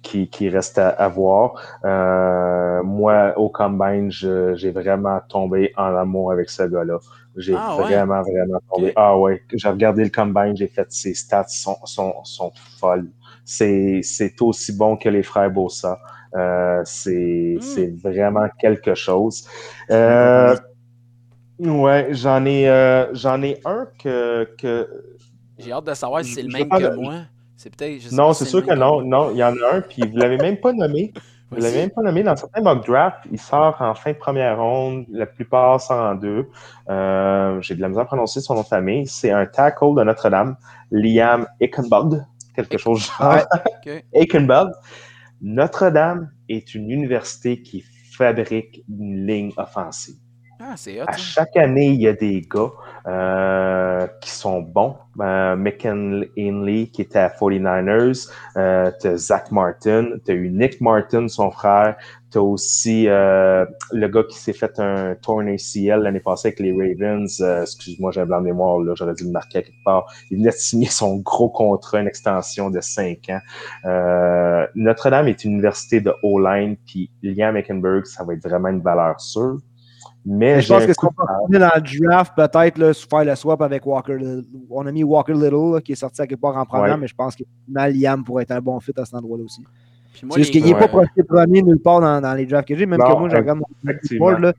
qui, 0.03 0.29
qui 0.29 0.47
reste 0.49 0.77
à, 0.77 0.89
à 0.89 1.07
voir. 1.07 1.53
Euh, 1.85 2.83
moi, 2.83 3.33
au 3.37 3.49
combine, 3.49 4.11
j'ai 4.11 4.71
vraiment 4.71 5.19
tombé 5.27 5.73
en 5.77 5.95
amour 5.95 6.31
avec 6.31 6.49
ce 6.51 6.63
gars-là. 6.63 6.99
J'ai 7.35 7.57
Ah 7.59 7.77
ouais? 7.77 7.97
vraiment, 7.97 8.21
vraiment 8.21 8.59
tombé. 8.69 8.91
Ah 8.95 9.17
ouais, 9.17 9.41
j'ai 9.53 9.69
regardé 9.69 10.03
le 10.03 10.09
combine, 10.09 10.55
j'ai 10.55 10.67
fait 10.67 10.85
ses 10.91 11.13
stats 11.15 11.47
sont, 11.47 11.77
sont, 11.85 12.23
sont 12.23 12.51
folles. 12.79 13.07
C'est, 13.45 14.01
c'est 14.03 14.39
aussi 14.41 14.73
bon 14.77 14.97
que 14.97 15.09
les 15.09 15.23
frères 15.23 15.49
Bossa. 15.49 15.99
Euh, 16.35 16.81
c'est, 16.85 17.57
Hmm. 17.57 17.61
c'est 17.61 17.93
vraiment 18.01 18.47
quelque 18.59 18.93
chose. 18.95 19.45
Euh, 19.89 20.55
ouais, 21.69 22.07
j'en 22.11 22.45
ai, 22.45 22.67
euh, 22.69 23.13
j'en 23.13 23.41
ai 23.41 23.59
un 23.65 23.87
que, 24.01 24.45
que 24.57 24.87
J'ai 25.57 25.71
hâte 25.71 25.85
de 25.85 25.93
savoir 25.93 26.23
si 26.23 26.33
c'est 26.33 26.43
le 26.43 26.49
même 26.49 26.69
que 26.69 26.81
de- 26.81 26.95
moi. 26.95 27.13
C'est 27.55 27.75
peut-être. 27.75 28.11
non, 28.11 28.33
c'est 28.33 28.45
sûr 28.45 28.65
que 28.65 28.73
non. 28.73 29.01
Non, 29.01 29.29
il 29.31 29.37
y 29.37 29.43
en 29.43 29.53
a 29.55 29.75
un, 29.75 29.81
puis 29.81 30.01
vous 30.01 30.17
l'avez 30.17 30.37
même 30.37 30.57
pas 30.57 30.73
nommé. 30.73 31.13
Vous 31.53 31.57
l'avez 31.61 31.79
même 31.79 31.89
pas 31.89 32.01
nommé. 32.01 32.23
Dans 32.23 32.37
certains 32.37 32.61
mock 32.61 32.85
drafts, 32.87 33.25
il 33.29 33.37
sort 33.37 33.75
en 33.81 33.93
fin 33.93 34.13
de 34.13 34.17
première 34.17 34.57
ronde. 34.57 35.05
La 35.11 35.25
plupart 35.25 35.81
sortent 35.81 35.99
en 35.99 36.15
deux. 36.15 36.47
Euh, 36.89 37.59
J'ai 37.59 37.75
de 37.75 37.81
la 37.81 37.89
misère 37.89 38.03
à 38.03 38.05
prononcer 38.05 38.39
son 38.39 38.55
nom 38.55 38.61
de 38.61 38.67
famille. 38.67 39.05
C'est 39.05 39.31
un 39.31 39.45
tackle 39.45 39.93
de 39.97 40.03
Notre-Dame, 40.05 40.55
Liam 40.91 41.45
Eichenbald. 41.59 42.25
Quelque 42.55 42.77
chose 42.77 43.05
genre. 43.05 43.39
Notre-Dame 45.41 46.31
est 46.47 46.73
une 46.73 46.89
université 46.89 47.61
qui 47.61 47.83
fabrique 48.13 48.83
une 48.87 49.27
ligne 49.27 49.51
offensive. 49.57 50.15
Ah, 50.63 50.73
c'est 50.75 51.01
hot. 51.01 51.05
À 51.07 51.17
chaque 51.17 51.57
année, 51.57 51.87
il 51.87 52.01
y 52.01 52.07
a 52.07 52.13
des 52.13 52.41
gars 52.41 52.69
euh, 53.07 54.05
qui 54.21 54.29
sont 54.29 54.61
bons. 54.61 54.95
Euh, 55.19 55.55
McKinley, 55.55 56.87
qui 56.87 57.01
était 57.01 57.19
à 57.19 57.29
49ers. 57.29 58.29
Euh, 58.57 58.91
t'as 58.99 59.15
Zach 59.17 59.51
Martin. 59.51 60.09
T'as 60.23 60.33
eu 60.33 60.49
Nick 60.49 60.79
Martin, 60.79 61.27
son 61.27 61.49
frère. 61.49 61.95
T'as 62.29 62.39
aussi 62.39 63.07
euh, 63.07 63.65
le 63.91 64.07
gars 64.07 64.23
qui 64.23 64.37
s'est 64.37 64.53
fait 64.53 64.79
un 64.79 65.15
torn 65.15 65.47
ACL 65.49 65.99
l'année 66.03 66.19
passée 66.19 66.49
avec 66.49 66.59
les 66.59 66.71
Ravens. 66.71 67.41
Euh, 67.41 67.63
Excuse-moi, 67.63 68.11
j'ai 68.11 68.21
un 68.21 68.25
blanc 68.25 68.39
de 68.39 68.45
mémoire. 68.45 68.79
là, 68.79 68.93
J'aurais 68.95 69.15
dû 69.15 69.23
le 69.25 69.31
marquer 69.31 69.59
à 69.59 69.61
quelque 69.63 69.83
part. 69.83 70.05
Il 70.29 70.37
venait 70.37 70.51
de 70.51 70.55
signer 70.55 70.87
son 70.87 71.17
gros 71.17 71.49
contrat, 71.49 71.99
une 72.01 72.07
extension 72.07 72.69
de 72.69 72.79
5 72.79 73.17
ans. 73.29 73.39
Euh, 73.85 74.67
Notre-Dame 74.75 75.27
est 75.27 75.43
une 75.43 75.53
université 75.53 76.01
de 76.01 76.13
O-line. 76.21 76.77
Puis 76.85 77.09
Liam 77.23 77.57
Eckenberg, 77.57 78.05
ça 78.05 78.23
va 78.23 78.33
être 78.35 78.47
vraiment 78.47 78.69
une 78.69 78.81
valeur 78.81 79.19
sûre. 79.19 79.57
Mais, 80.23 80.55
Mais 80.55 80.61
je 80.61 80.71
pense 80.71 80.85
que 80.85 80.93
si 80.93 80.99
on 81.03 81.07
peut 81.47 81.57
dans 81.57 81.71
le 81.75 81.99
draft, 82.07 82.33
peut-être 82.35 82.93
faire 83.09 83.25
le 83.25 83.35
swap 83.35 83.61
avec 83.61 83.85
Walker 83.85 84.17
Little. 84.17 84.43
On 84.69 84.85
a 84.85 84.91
mis 84.91 85.03
Walker 85.03 85.33
Little 85.33 85.73
là, 85.73 85.81
qui 85.81 85.93
est 85.93 85.95
sorti 85.95 86.21
à 86.21 86.27
quelque 86.27 86.39
part 86.39 86.55
en 86.57 86.65
première, 86.65 86.93
Ouais. 86.93 86.97
mais 86.97 87.07
je 87.07 87.15
pense 87.15 87.35
que 87.35 87.43
Liam 87.67 88.23
pourrait 88.23 88.43
être 88.43 88.51
un 88.51 88.61
bon 88.61 88.79
fit 88.79 88.93
à 88.97 89.05
cet 89.05 89.15
endroit-là 89.15 89.43
aussi. 89.45 89.65
C'est 90.13 90.31
juste 90.37 90.51
qu'il 90.51 90.63
n'est 90.63 90.73
Ouais. 90.73 90.79
pas 90.79 90.87
projeté 90.89 91.23
premier 91.23 91.63
nulle 91.63 91.79
part 91.79 92.01
dans, 92.01 92.21
dans 92.21 92.33
les 92.35 92.45
drafts 92.45 92.67
que 92.67 92.75
j'ai, 92.75 92.85
même 92.85 92.99
Non, 92.99 93.13
que 93.15 93.19
moi, 93.19 93.29
je 93.29 93.35
regarde 93.35 93.59
mon 93.59 94.17
board, 94.19 94.39
là. 94.41 94.53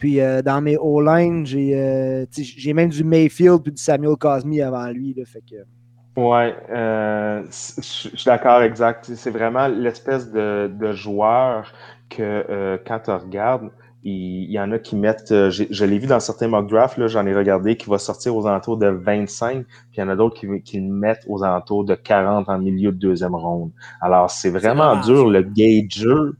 Puis 0.00 0.20
euh, 0.20 0.42
dans 0.42 0.60
mes 0.60 0.76
O-line, 0.76 1.46
j'ai 1.46 1.78
euh, 1.78 2.24
j'ai 2.32 2.72
même 2.72 2.88
du 2.88 3.04
Mayfield 3.04 3.62
puis 3.62 3.70
du 3.70 3.80
Samuel 3.80 4.16
Cosme 4.16 4.52
avant 4.60 4.88
lui. 4.88 5.14
Là, 5.16 5.22
fait 5.24 5.42
que... 5.48 6.20
Ouais, 6.20 6.56
euh, 6.70 7.42
je 7.44 7.82
je 7.82 8.16
suis 8.16 8.24
d'accord, 8.26 8.62
exact. 8.62 9.04
C'est 9.14 9.30
vraiment 9.30 9.68
l'espèce 9.68 10.32
de, 10.32 10.68
de 10.76 10.92
joueur 10.92 11.72
que 12.10 12.20
euh, 12.20 12.78
quand 12.84 12.98
tu 13.04 13.10
regardes, 13.12 13.70
il, 14.04 14.50
y 14.50 14.58
en 14.58 14.72
a 14.72 14.78
qui 14.78 14.96
mettent, 14.96 15.30
euh, 15.30 15.50
je 15.50 15.84
l'ai 15.84 15.98
vu 15.98 16.06
dans 16.06 16.18
certains 16.18 16.48
mock 16.48 16.68
drafts, 16.68 16.98
là, 16.98 17.06
j'en 17.06 17.24
ai 17.26 17.34
regardé, 17.34 17.76
qui 17.76 17.88
va 17.88 17.98
sortir 17.98 18.36
aux 18.36 18.46
alentours 18.46 18.76
de 18.76 18.88
25, 18.88 19.64
puis 19.64 19.76
il 19.96 20.00
y 20.00 20.02
en 20.02 20.08
a 20.08 20.16
d'autres 20.16 20.38
qui, 20.38 20.46
qui 20.62 20.80
le 20.80 20.92
mettent 20.92 21.24
aux 21.28 21.44
alentours 21.44 21.84
de 21.84 21.94
40 21.94 22.48
en 22.48 22.58
milieu 22.58 22.90
de 22.90 22.98
deuxième 22.98 23.34
ronde. 23.34 23.70
Alors, 24.00 24.30
c'est 24.30 24.50
vraiment, 24.50 24.96
dur, 25.00 25.30
le 25.30 25.42
gauge, 25.42 26.34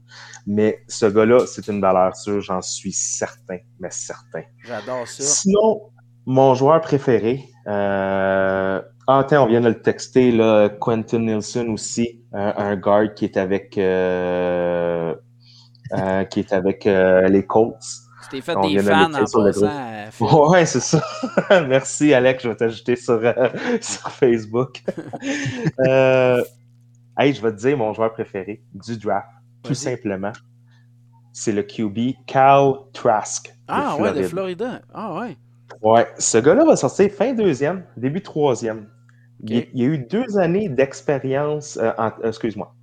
mais 0.45 0.83
ce 0.87 1.05
gars-là, 1.05 1.45
c'est 1.47 1.67
une 1.69 1.79
valeur 1.79 2.15
sûre, 2.15 2.41
j'en 2.41 2.61
suis 2.61 2.91
certain, 2.91 3.59
mais 3.79 3.91
certain. 3.91 4.43
J'adore 4.65 5.07
ça. 5.07 5.23
Sinon, 5.23 5.81
mon 6.25 6.55
joueur 6.55 6.81
préféré, 6.81 7.45
euh, 7.67 8.81
ah, 9.07 9.25
tiens, 9.27 9.41
on 9.41 9.47
vient 9.47 9.61
de 9.61 9.69
le 9.69 9.81
texter, 9.81 10.31
là, 10.31 10.69
Quentin 10.69 11.19
Nielsen 11.19 11.69
aussi, 11.69 12.21
un, 12.33 12.53
un 12.57 12.75
guard 12.75 13.13
qui 13.13 13.25
est 13.25 13.37
avec, 13.37 13.77
euh, 13.77 14.82
euh, 15.93 16.23
qui 16.25 16.39
est 16.39 16.53
avec 16.53 16.85
euh, 16.87 17.27
les 17.27 17.45
Colts. 17.45 17.77
Tu 18.23 18.37
t'es 18.37 18.41
fait 18.41 18.55
On 18.55 18.61
des 18.67 18.75
de 18.75 18.81
fans 18.81 19.07
l'écrire 19.09 19.23
en 19.39 19.43
passant. 19.43 19.67
euh. 19.67 20.49
Ouais, 20.49 20.65
c'est 20.65 20.79
ça. 20.79 21.03
Merci, 21.67 22.13
Alex. 22.13 22.43
Je 22.43 22.49
vais 22.49 22.55
t'ajouter 22.55 22.95
sur, 22.95 23.19
sur 23.81 24.09
Facebook. 24.11 24.81
hey, 25.85 27.33
je 27.33 27.41
vais 27.41 27.51
te 27.51 27.57
dire 27.57 27.77
mon 27.77 27.93
joueur 27.93 28.13
préféré 28.13 28.61
du 28.73 28.97
draft, 28.97 29.27
tout 29.63 29.73
simplement. 29.73 30.31
C'est 31.31 31.51
le 31.51 31.63
QB 31.63 32.15
Cal 32.27 32.73
Trask. 32.93 33.47
de 33.47 33.53
Ah 33.67 33.95
ouais, 33.99 34.13
de. 34.13 34.23
Florida. 34.23 34.81
Ah 34.93 35.19
ouais. 35.19 35.37
Ouais, 35.81 36.07
ce 36.19 36.37
gars-là 36.37 36.63
va 36.65 36.75
sortir 36.75 37.09
fin 37.11 37.33
deuxième, 37.33 37.85
début 37.97 38.21
troisième. 38.21 38.87
Il, 39.45 39.67
il 39.73 39.81
y 39.81 39.83
a 39.83 39.87
eu 39.87 39.97
deux 39.97 40.37
années 40.37 40.69
d'expérience, 40.69 41.77
en- 41.97 42.07
euh, 42.23 42.29
excuse-moi, 42.29 42.73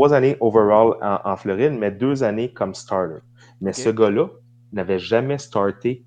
trois 0.00 0.14
années 0.14 0.36
overall 0.40 0.94
en, 1.02 1.18
en 1.30 1.36
Floride, 1.36 1.74
mais 1.78 1.90
deux 1.90 2.22
années 2.22 2.50
comme 2.52 2.74
starter. 2.74 3.20
Mais 3.60 3.72
ce 3.74 3.90
gars-là 3.90 4.28
n'avait 4.72 4.98
jamais 4.98 5.36
starté 5.36 6.04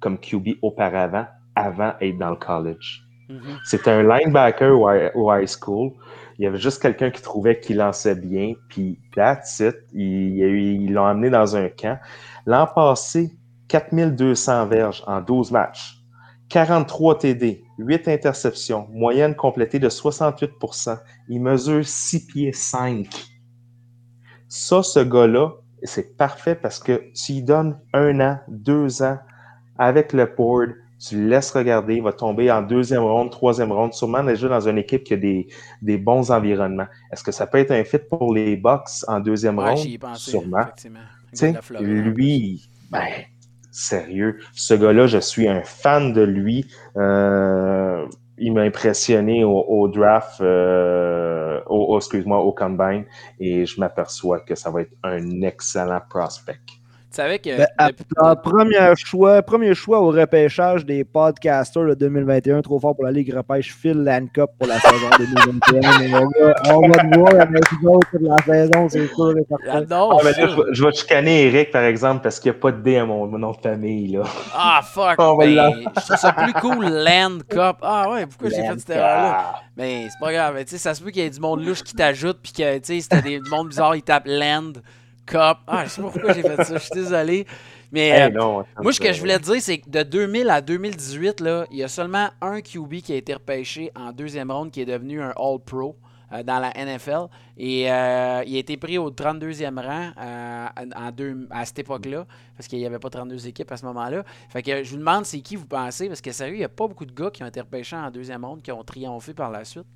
comme 0.00 0.18
QB 0.18 0.54
auparavant, 0.62 1.26
avant 1.54 1.92
d'être 2.00 2.16
dans 2.18 2.30
le 2.30 2.36
college. 2.36 3.02
Mhm. 3.28 3.58
C'était 3.64 3.90
un 3.90 4.02
linebacker 4.02 4.70
au, 4.80 4.88
hi- 4.90 5.10
au 5.14 5.30
high 5.34 5.46
school. 5.48 5.90
Il 6.38 6.44
y 6.44 6.46
avait 6.46 6.56
juste 6.58 6.80
quelqu'un 6.80 7.10
qui 7.10 7.20
trouvait 7.20 7.58
qu'il 7.60 7.76
lançait 7.76 8.14
bien, 8.14 8.54
puis 8.70 8.98
that's 9.14 9.60
it. 9.60 9.76
Ils 9.92 10.92
l'ont 10.92 11.04
amené 11.06 11.28
dans 11.28 11.56
un 11.56 11.68
camp. 11.68 11.98
L'an 12.46 12.66
passé, 12.74 13.36
4200 13.68 14.66
verges 14.66 15.02
en 15.06 15.20
12 15.20 15.50
matchs, 15.50 15.95
43 16.48 17.18
TD, 17.18 17.64
8 17.78 18.08
interceptions, 18.08 18.86
moyenne 18.90 19.34
complétée 19.34 19.78
de 19.78 19.88
68% 19.88 20.98
Il 21.28 21.40
mesure 21.42 21.84
6 21.84 22.26
pieds 22.26 22.52
5. 22.52 23.08
Ça, 24.48 24.82
ce 24.82 25.00
gars-là, 25.00 25.50
c'est 25.82 26.16
parfait 26.16 26.54
parce 26.54 26.78
que 26.78 27.10
tu 27.14 27.32
lui 27.34 27.42
donnes 27.42 27.78
un 27.92 28.20
an, 28.20 28.38
deux 28.48 29.02
ans 29.02 29.18
avec 29.78 30.12
le 30.12 30.26
board, 30.26 30.70
tu 30.98 31.20
le 31.20 31.28
laisses 31.28 31.50
regarder, 31.50 31.96
il 31.96 32.02
va 32.02 32.12
tomber 32.12 32.50
en 32.50 32.62
deuxième 32.62 33.02
ronde, 33.02 33.30
troisième 33.30 33.70
ronde, 33.72 33.92
sûrement 33.92 34.24
déjà 34.24 34.48
dans 34.48 34.66
une 34.68 34.78
équipe 34.78 35.04
qui 35.04 35.14
a 35.14 35.16
des, 35.18 35.46
des 35.82 35.98
bons 35.98 36.30
environnements. 36.30 36.86
Est-ce 37.12 37.22
que 37.22 37.32
ça 37.32 37.46
peut 37.46 37.58
être 37.58 37.72
un 37.72 37.84
fit 37.84 37.98
pour 37.98 38.32
les 38.32 38.56
Bucks 38.56 38.88
en 39.08 39.20
deuxième 39.20 39.58
Ouais, 39.58 39.74
ronde? 39.74 39.98
pensé, 39.98 40.30
sûrement. 40.30 40.64
lui, 41.80 42.70
ben, 42.90 43.04
sérieux, 43.76 44.38
ce 44.52 44.74
gars-là, 44.74 45.06
je 45.06 45.18
suis 45.18 45.48
un 45.48 45.62
fan 45.62 46.12
de 46.12 46.22
lui. 46.22 46.66
Euh, 46.96 48.06
il 48.38 48.52
m'a 48.52 48.62
impressionné 48.62 49.44
au, 49.44 49.88
draft, 49.88 50.40
euh, 50.40 51.60
au, 51.66 51.94
au- 51.94 51.98
excuse-moi, 51.98 52.38
au 52.40 52.52
combine, 52.52 53.04
et 53.40 53.64
je 53.66 53.80
m'aperçois 53.80 54.40
que 54.40 54.54
ça 54.54 54.70
va 54.70 54.82
être 54.82 54.92
un 55.02 55.42
excellent 55.42 56.00
prospect. 56.08 56.60
Tu 57.16 57.22
savais 57.22 57.38
que. 57.38 57.56
Ben, 57.56 57.66
à- 57.78 58.36
premier 58.36 58.94
choix, 58.96 59.40
premier 59.40 59.74
choix 59.74 60.00
au 60.00 60.08
repêchage 60.10 60.84
des 60.84 61.02
podcasters 61.02 61.86
de 61.86 61.94
2021, 61.94 62.60
trop 62.60 62.78
fort 62.78 62.94
pour 62.94 63.04
la 63.04 63.10
Ligue 63.10 63.32
repêche 63.34 63.74
Phil 63.74 64.04
Landcup 64.04 64.50
pour 64.58 64.68
la 64.68 64.78
saison 64.78 65.08
2021. 65.18 65.98
Mais 65.98 66.14
on, 66.14 66.28
va, 66.28 66.74
on 66.76 66.88
va 66.88 66.98
te 66.98 67.18
voir 67.18 67.34
avec 67.40 67.64
les 67.72 67.88
autres 67.88 68.18
de 68.20 68.28
la 68.28 68.36
saison, 68.44 68.88
c'est 68.90 69.06
sûr 69.06 69.32
certain. 69.48 69.72
J'adore 69.80 70.18
Ah, 70.20 70.24
ben 70.24 70.30
là, 70.30 70.46
je, 70.50 70.56
vais- 70.56 70.62
je 70.72 70.84
vais 70.84 70.92
chicaner 70.92 71.46
Eric, 71.46 71.70
par 71.70 71.84
exemple, 71.84 72.22
parce 72.22 72.38
qu'il 72.38 72.52
n'y 72.52 72.58
a 72.58 72.60
pas 72.60 72.72
de 72.72 72.82
D 72.82 72.98
à 72.98 73.06
mon, 73.06 73.26
mon 73.26 73.38
nom 73.38 73.52
de 73.52 73.60
famille. 73.62 74.08
Là. 74.08 74.22
Ah, 74.54 74.80
fuck! 74.84 75.14
On 75.18 75.36
va 75.38 75.46
ben, 75.46 75.54
l'en- 75.54 75.72
je 75.72 76.04
trouve 76.04 76.16
ça 76.18 76.32
plus 76.34 76.52
cool, 76.52 76.84
Land 76.86 77.38
Cup. 77.48 77.76
Ah 77.80 78.10
ouais, 78.10 78.26
pourquoi 78.26 78.50
j'ai 78.50 78.56
fait 78.56 78.78
cette 78.78 78.90
erreur-là? 78.90 79.54
Mais 79.74 80.08
c'est 80.10 80.18
pas 80.20 80.32
grave. 80.34 80.58
Tu 80.64 80.72
sais, 80.72 80.78
ça 80.78 80.94
se 80.94 81.02
peut 81.02 81.08
qu'il 81.10 81.22
y 81.22 81.26
ait 81.26 81.30
du 81.30 81.40
monde 81.40 81.64
louche 81.64 81.82
qui 81.82 81.94
t'ajoute, 81.94 82.40
puis 82.42 82.52
que, 82.52 82.76
tu 82.76 82.84
sais, 82.96 83.00
c'était 83.00 83.22
des- 83.22 83.40
du 83.40 83.48
monde 83.48 83.68
bizarre, 83.68 83.96
il 83.96 84.02
tape 84.02 84.24
Land 84.26 84.72
Cup. 85.26 85.58
Ah, 85.66 85.84
je 85.84 85.90
sais 85.90 86.02
pas 86.02 86.10
pourquoi 86.10 86.32
j'ai 86.32 86.42
fait 86.42 86.64
ça, 86.64 86.74
je 86.74 86.82
suis 86.82 86.90
désolé. 86.94 87.46
Mais 87.92 88.08
Hey, 88.08 88.22
euh, 88.22 88.30
non, 88.30 88.64
moi, 88.80 88.92
ce 88.92 89.00
que 89.00 89.12
je 89.12 89.20
voulais 89.20 89.38
te 89.38 89.44
dire, 89.44 89.60
c'est 89.60 89.78
que 89.78 89.88
de 89.90 90.02
2000 90.02 90.50
à 90.50 90.60
2018, 90.60 91.40
là, 91.40 91.66
il 91.70 91.78
y 91.78 91.82
a 91.84 91.88
seulement 91.88 92.28
un 92.40 92.60
QB 92.60 92.96
qui 93.02 93.12
a 93.12 93.16
été 93.16 93.34
repêché 93.34 93.90
en 93.94 94.12
deuxième 94.12 94.50
ronde 94.50 94.70
qui 94.70 94.80
est 94.80 94.86
devenu 94.86 95.20
un 95.22 95.32
All-Pro. 95.36 95.96
euh, 96.32 96.42
dans 96.42 96.58
la 96.58 96.72
NFL. 96.76 97.28
Et 97.56 97.88
euh, 97.88 98.42
il 98.48 98.56
a 98.56 98.58
été 98.58 98.76
pris 98.76 98.98
au 98.98 99.12
32e 99.12 99.78
rang 99.78 100.10
euh, 100.20 100.66
en 100.96 101.12
deux- 101.12 101.46
à 101.52 101.64
cette 101.64 101.78
époque-là, 101.78 102.26
parce 102.56 102.66
qu'il 102.66 102.80
n'y 102.80 102.84
avait 102.86 102.98
pas 102.98 103.10
32 103.10 103.46
équipes 103.46 103.70
à 103.70 103.76
ce 103.76 103.86
moment-là. 103.86 104.24
Fait 104.48 104.60
que 104.60 104.82
je 104.82 104.90
vous 104.90 104.96
demande 104.96 105.24
c'est 105.24 105.38
qui 105.40 105.54
vous 105.54 105.66
pensez, 105.66 106.08
parce 106.08 106.20
que 106.20 106.32
sérieux, 106.32 106.56
il 106.56 106.58
n'y 106.58 106.64
a 106.64 106.68
pas 106.68 106.88
beaucoup 106.88 107.06
de 107.06 107.12
gars 107.12 107.30
qui 107.30 107.44
ont 107.44 107.46
été 107.46 107.60
repêchés 107.60 107.94
en 107.94 108.10
deuxième 108.10 108.44
ronde 108.44 108.60
qui 108.60 108.72
ont 108.72 108.82
triomphé 108.82 109.34
par 109.34 109.52
la 109.52 109.64
suite. 109.64 109.86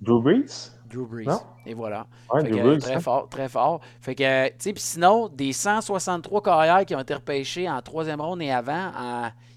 Drew 0.00 0.22
Brees? 0.22 0.70
Drew 0.92 1.06
Brees. 1.06 1.24
Non? 1.26 1.40
Et 1.66 1.74
voilà. 1.74 2.06
Ouais, 2.32 2.42
Fait 2.42 2.50
Drew 2.50 2.56
que, 2.58 2.62
Brees, 2.62 2.78
très 2.80 2.94
hein. 2.94 3.00
fort, 3.00 3.28
très 3.28 3.48
fort. 3.48 3.80
Fait 4.00 4.14
que, 4.14 4.48
tu 4.48 4.54
sais, 4.58 4.72
puis 4.72 4.82
sinon, 4.82 5.28
des 5.28 5.52
163 5.52 6.42
carrières 6.42 6.84
qui 6.84 6.94
ont 6.94 7.00
été 7.00 7.14
repêchés 7.14 7.68
en 7.68 7.80
troisième 7.82 8.20
ronde 8.20 8.42
et 8.42 8.50
avant, 8.50 8.90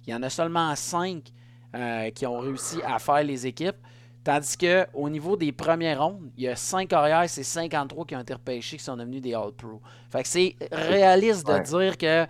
il 0.07 0.11
y 0.11 0.15
en 0.15 0.23
a 0.23 0.29
seulement 0.29 0.75
5 0.75 1.23
qui 2.13 2.25
ont 2.25 2.39
réussi 2.39 2.79
à 2.85 2.99
faire 2.99 3.23
les 3.23 3.47
équipes. 3.47 3.77
Tandis 4.23 4.55
que 4.55 4.85
au 4.93 5.09
niveau 5.09 5.35
des 5.35 5.51
premières 5.51 6.01
rondes, 6.01 6.31
il 6.37 6.43
y 6.43 6.47
a 6.47 6.55
5 6.55 6.87
carrières, 6.87 7.25
c'est 7.27 7.43
53 7.43 8.05
qui 8.05 8.15
ont 8.15 8.21
été 8.21 8.33
repêchés 8.33 8.77
qui 8.77 8.83
sont 8.83 8.95
devenus 8.95 9.21
des 9.21 9.33
All-Pro. 9.33 9.81
Fait 10.09 10.23
que 10.23 10.29
c'est 10.29 10.55
réaliste 10.71 11.45
de 11.45 11.51
Ouais. 11.51 11.59
dire 11.61 11.97
que 11.97 12.25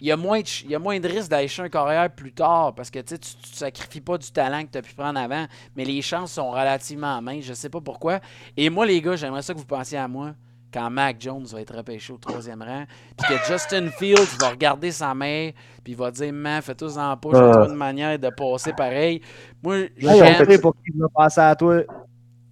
il 0.00 0.08
y, 0.08 0.12
a 0.12 0.16
moins 0.16 0.40
de, 0.40 0.46
il 0.64 0.70
y 0.70 0.74
a 0.74 0.78
moins 0.78 1.00
de 1.00 1.08
risque 1.08 1.30
d'aller 1.30 1.48
chercher 1.48 1.66
un 1.66 1.68
carrière 1.70 2.10
plus 2.10 2.32
tard 2.32 2.74
parce 2.74 2.90
que 2.90 2.98
tu 2.98 3.14
sais, 3.14 3.18
tu 3.18 3.30
ne 3.52 3.56
sacrifies 3.56 4.00
pas 4.02 4.18
du 4.18 4.30
talent 4.30 4.62
que 4.64 4.70
tu 4.70 4.78
as 4.78 4.82
pu 4.82 4.94
prendre 4.94 5.18
avant, 5.18 5.46
mais 5.74 5.84
les 5.84 6.02
chances 6.02 6.32
sont 6.32 6.50
relativement 6.50 7.20
minces. 7.22 7.44
Je 7.44 7.54
sais 7.54 7.70
pas 7.70 7.80
pourquoi. 7.80 8.20
Et 8.56 8.68
moi, 8.68 8.84
les 8.86 9.00
gars, 9.00 9.16
j'aimerais 9.16 9.42
ça 9.42 9.54
que 9.54 9.58
vous 9.58 9.64
pensiez 9.64 9.98
à 9.98 10.06
moi 10.08 10.34
quand 10.74 10.90
Mac 10.90 11.16
Jones 11.18 11.46
va 11.46 11.60
être 11.62 11.74
repêché 11.74 12.12
au 12.12 12.18
troisième 12.18 12.60
rang, 12.60 12.84
puis 13.16 13.26
que 13.34 13.42
Justin 13.46 13.88
Fields 13.90 14.36
va 14.38 14.50
regarder 14.50 14.90
sa 14.90 15.14
mère, 15.14 15.52
puis 15.82 15.94
il 15.94 15.96
va 15.96 16.10
dire 16.10 16.32
Man, 16.32 16.60
fais-toi 16.60 16.98
en 16.98 17.16
pas, 17.16 17.30
j'ai 17.32 17.38
Ah. 17.38 17.50
trouvé 17.52 17.68
une 17.68 17.74
manière 17.76 18.18
de 18.18 18.28
passer 18.28 18.72
pareil. 18.74 19.22
Moi, 19.62 19.86
j'aime. 19.96 20.60
pour 20.60 20.74
qui 20.74 20.92
je 20.94 21.00
vais 21.02 21.08
passer 21.14 21.40
à 21.40 21.54
toi? 21.56 21.80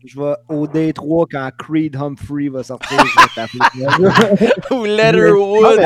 Je 0.04 0.20
vais 0.20 0.34
au 0.50 0.66
D3 0.66 1.26
quand 1.30 1.50
Creed 1.58 1.96
Humphrey 1.96 2.48
va 2.48 2.62
sortir. 2.62 2.98
Je 2.98 3.22
vais 3.22 3.28
t'appeler. 3.34 4.52
Ou 4.70 4.84
Letterwood. 4.84 5.80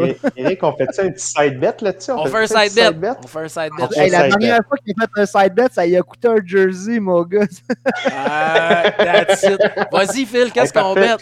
Et- 0.00 0.16
Eric, 0.36 0.62
on 0.62 0.72
fait 0.76 0.86
ça 0.92 1.02
un 1.02 1.10
petit 1.10 1.26
side 1.26 1.58
bet 1.60 1.74
là-dessus? 1.80 2.12
On 2.12 2.26
fait 2.26 2.42
un 2.54 2.68
side 2.68 3.00
bet. 3.00 3.10
On 3.22 3.26
fait 3.26 3.38
un 3.40 3.48
side 3.48 3.70
bet. 3.76 3.84
Hey, 4.00 4.10
la 4.10 4.20
side 4.30 4.38
dernière 4.38 4.58
bet. 4.60 4.66
fois 4.68 4.76
qu'il 4.78 4.94
a 5.00 5.06
fait 5.14 5.22
un 5.22 5.26
side 5.26 5.54
bet, 5.54 5.66
ça 5.72 5.86
lui 5.86 5.96
a 5.96 6.02
coûté 6.02 6.28
un 6.28 6.36
jersey, 6.44 7.00
mon 7.00 7.22
gars. 7.22 7.46
Ah, 8.06 8.84
that's 8.98 9.42
it. 9.44 9.60
Vas-y, 9.92 10.24
Phil, 10.26 10.52
qu'est-ce 10.52 10.76
Hey, 10.76 10.82
qu'on 10.84 10.94
bet? 10.94 11.16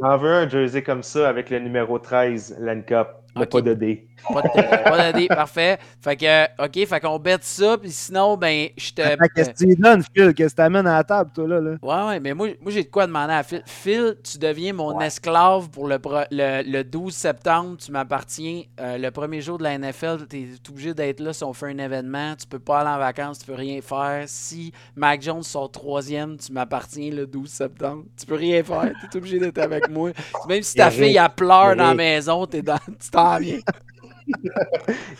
J'en 0.00 0.16
veux 0.18 0.32
un 0.32 0.48
jersey 0.48 0.82
comme 0.82 1.02
ça 1.02 1.28
avec 1.28 1.50
le 1.50 1.58
numéro 1.58 1.98
13, 1.98 2.56
Land 2.60 2.82
Cup, 2.86 3.08
mais 3.36 3.42
Ok. 3.42 3.50
pas 3.50 3.60
de 3.60 3.74
D. 3.74 4.07
Pas 4.32 4.42
de, 4.42 5.26
pas 5.28 5.36
parfait. 5.36 5.78
Fait 6.00 6.16
que, 6.16 6.64
OK, 6.64 6.86
fait 6.86 7.00
qu'on 7.00 7.18
bête 7.18 7.44
ça, 7.44 7.78
puis 7.78 7.90
sinon, 7.90 8.36
ben, 8.36 8.68
je 8.76 8.92
te. 8.92 9.02
Qu'est-ce 9.34 9.50
que 9.50 9.56
tu 9.56 9.74
donnes, 9.76 10.02
Phil? 10.14 10.34
Qu'est-ce 10.34 10.54
que 10.54 10.60
tu 10.60 10.62
amènes 10.62 10.86
à 10.86 10.96
la 10.96 11.04
table, 11.04 11.30
toi, 11.34 11.46
là? 11.46 11.60
là? 11.60 11.76
Ouais, 11.82 12.08
ouais, 12.08 12.20
mais 12.20 12.34
moi, 12.34 12.48
moi 12.60 12.72
j'ai 12.72 12.84
de 12.84 12.88
quoi 12.88 13.06
demander 13.06 13.34
à 13.34 13.42
Phil. 13.42 13.62
Phil, 13.66 14.16
tu 14.22 14.38
deviens 14.38 14.72
mon 14.72 15.00
esclave 15.00 15.68
pour 15.70 15.88
le, 15.88 15.98
le, 16.30 16.62
le 16.70 16.84
12 16.84 17.12
septembre. 17.12 17.76
Tu 17.78 17.92
m'appartiens. 17.92 18.62
Euh, 18.80 18.98
le 18.98 19.10
premier 19.10 19.40
jour 19.40 19.58
de 19.58 19.64
la 19.64 19.78
NFL, 19.78 20.26
tu 20.28 20.36
es 20.42 20.48
obligé 20.68 20.94
d'être 20.94 21.20
là 21.20 21.32
si 21.32 21.44
on 21.44 21.52
fait 21.52 21.66
un 21.66 21.78
événement. 21.78 22.34
Tu 22.36 22.46
peux 22.46 22.58
pas 22.58 22.80
aller 22.80 22.90
en 22.90 22.98
vacances, 22.98 23.40
tu 23.40 23.46
peux 23.46 23.54
rien 23.54 23.80
faire. 23.80 24.24
Si 24.26 24.72
Mac 24.96 25.22
Jones 25.22 25.42
sort 25.42 25.70
troisième, 25.70 26.36
tu 26.36 26.52
m'appartiens 26.52 27.10
le 27.10 27.26
12 27.26 27.48
septembre. 27.48 28.04
Tu 28.18 28.26
peux 28.26 28.34
rien 28.34 28.62
faire. 28.62 28.92
Tu 29.00 29.06
es 29.06 29.16
obligé 29.16 29.38
d'être 29.38 29.58
avec 29.58 29.88
moi. 29.88 30.10
Même 30.48 30.62
si 30.62 30.74
ta 30.74 30.90
fille 30.90 31.16
elle 31.16 31.28
pleure 31.34 31.76
dans 31.76 31.88
la 31.88 31.94
maison, 31.94 32.46
t'es 32.46 32.62
dans, 32.62 32.78
tu 32.78 33.10
t'en 33.10 33.38
viens. 33.38 33.58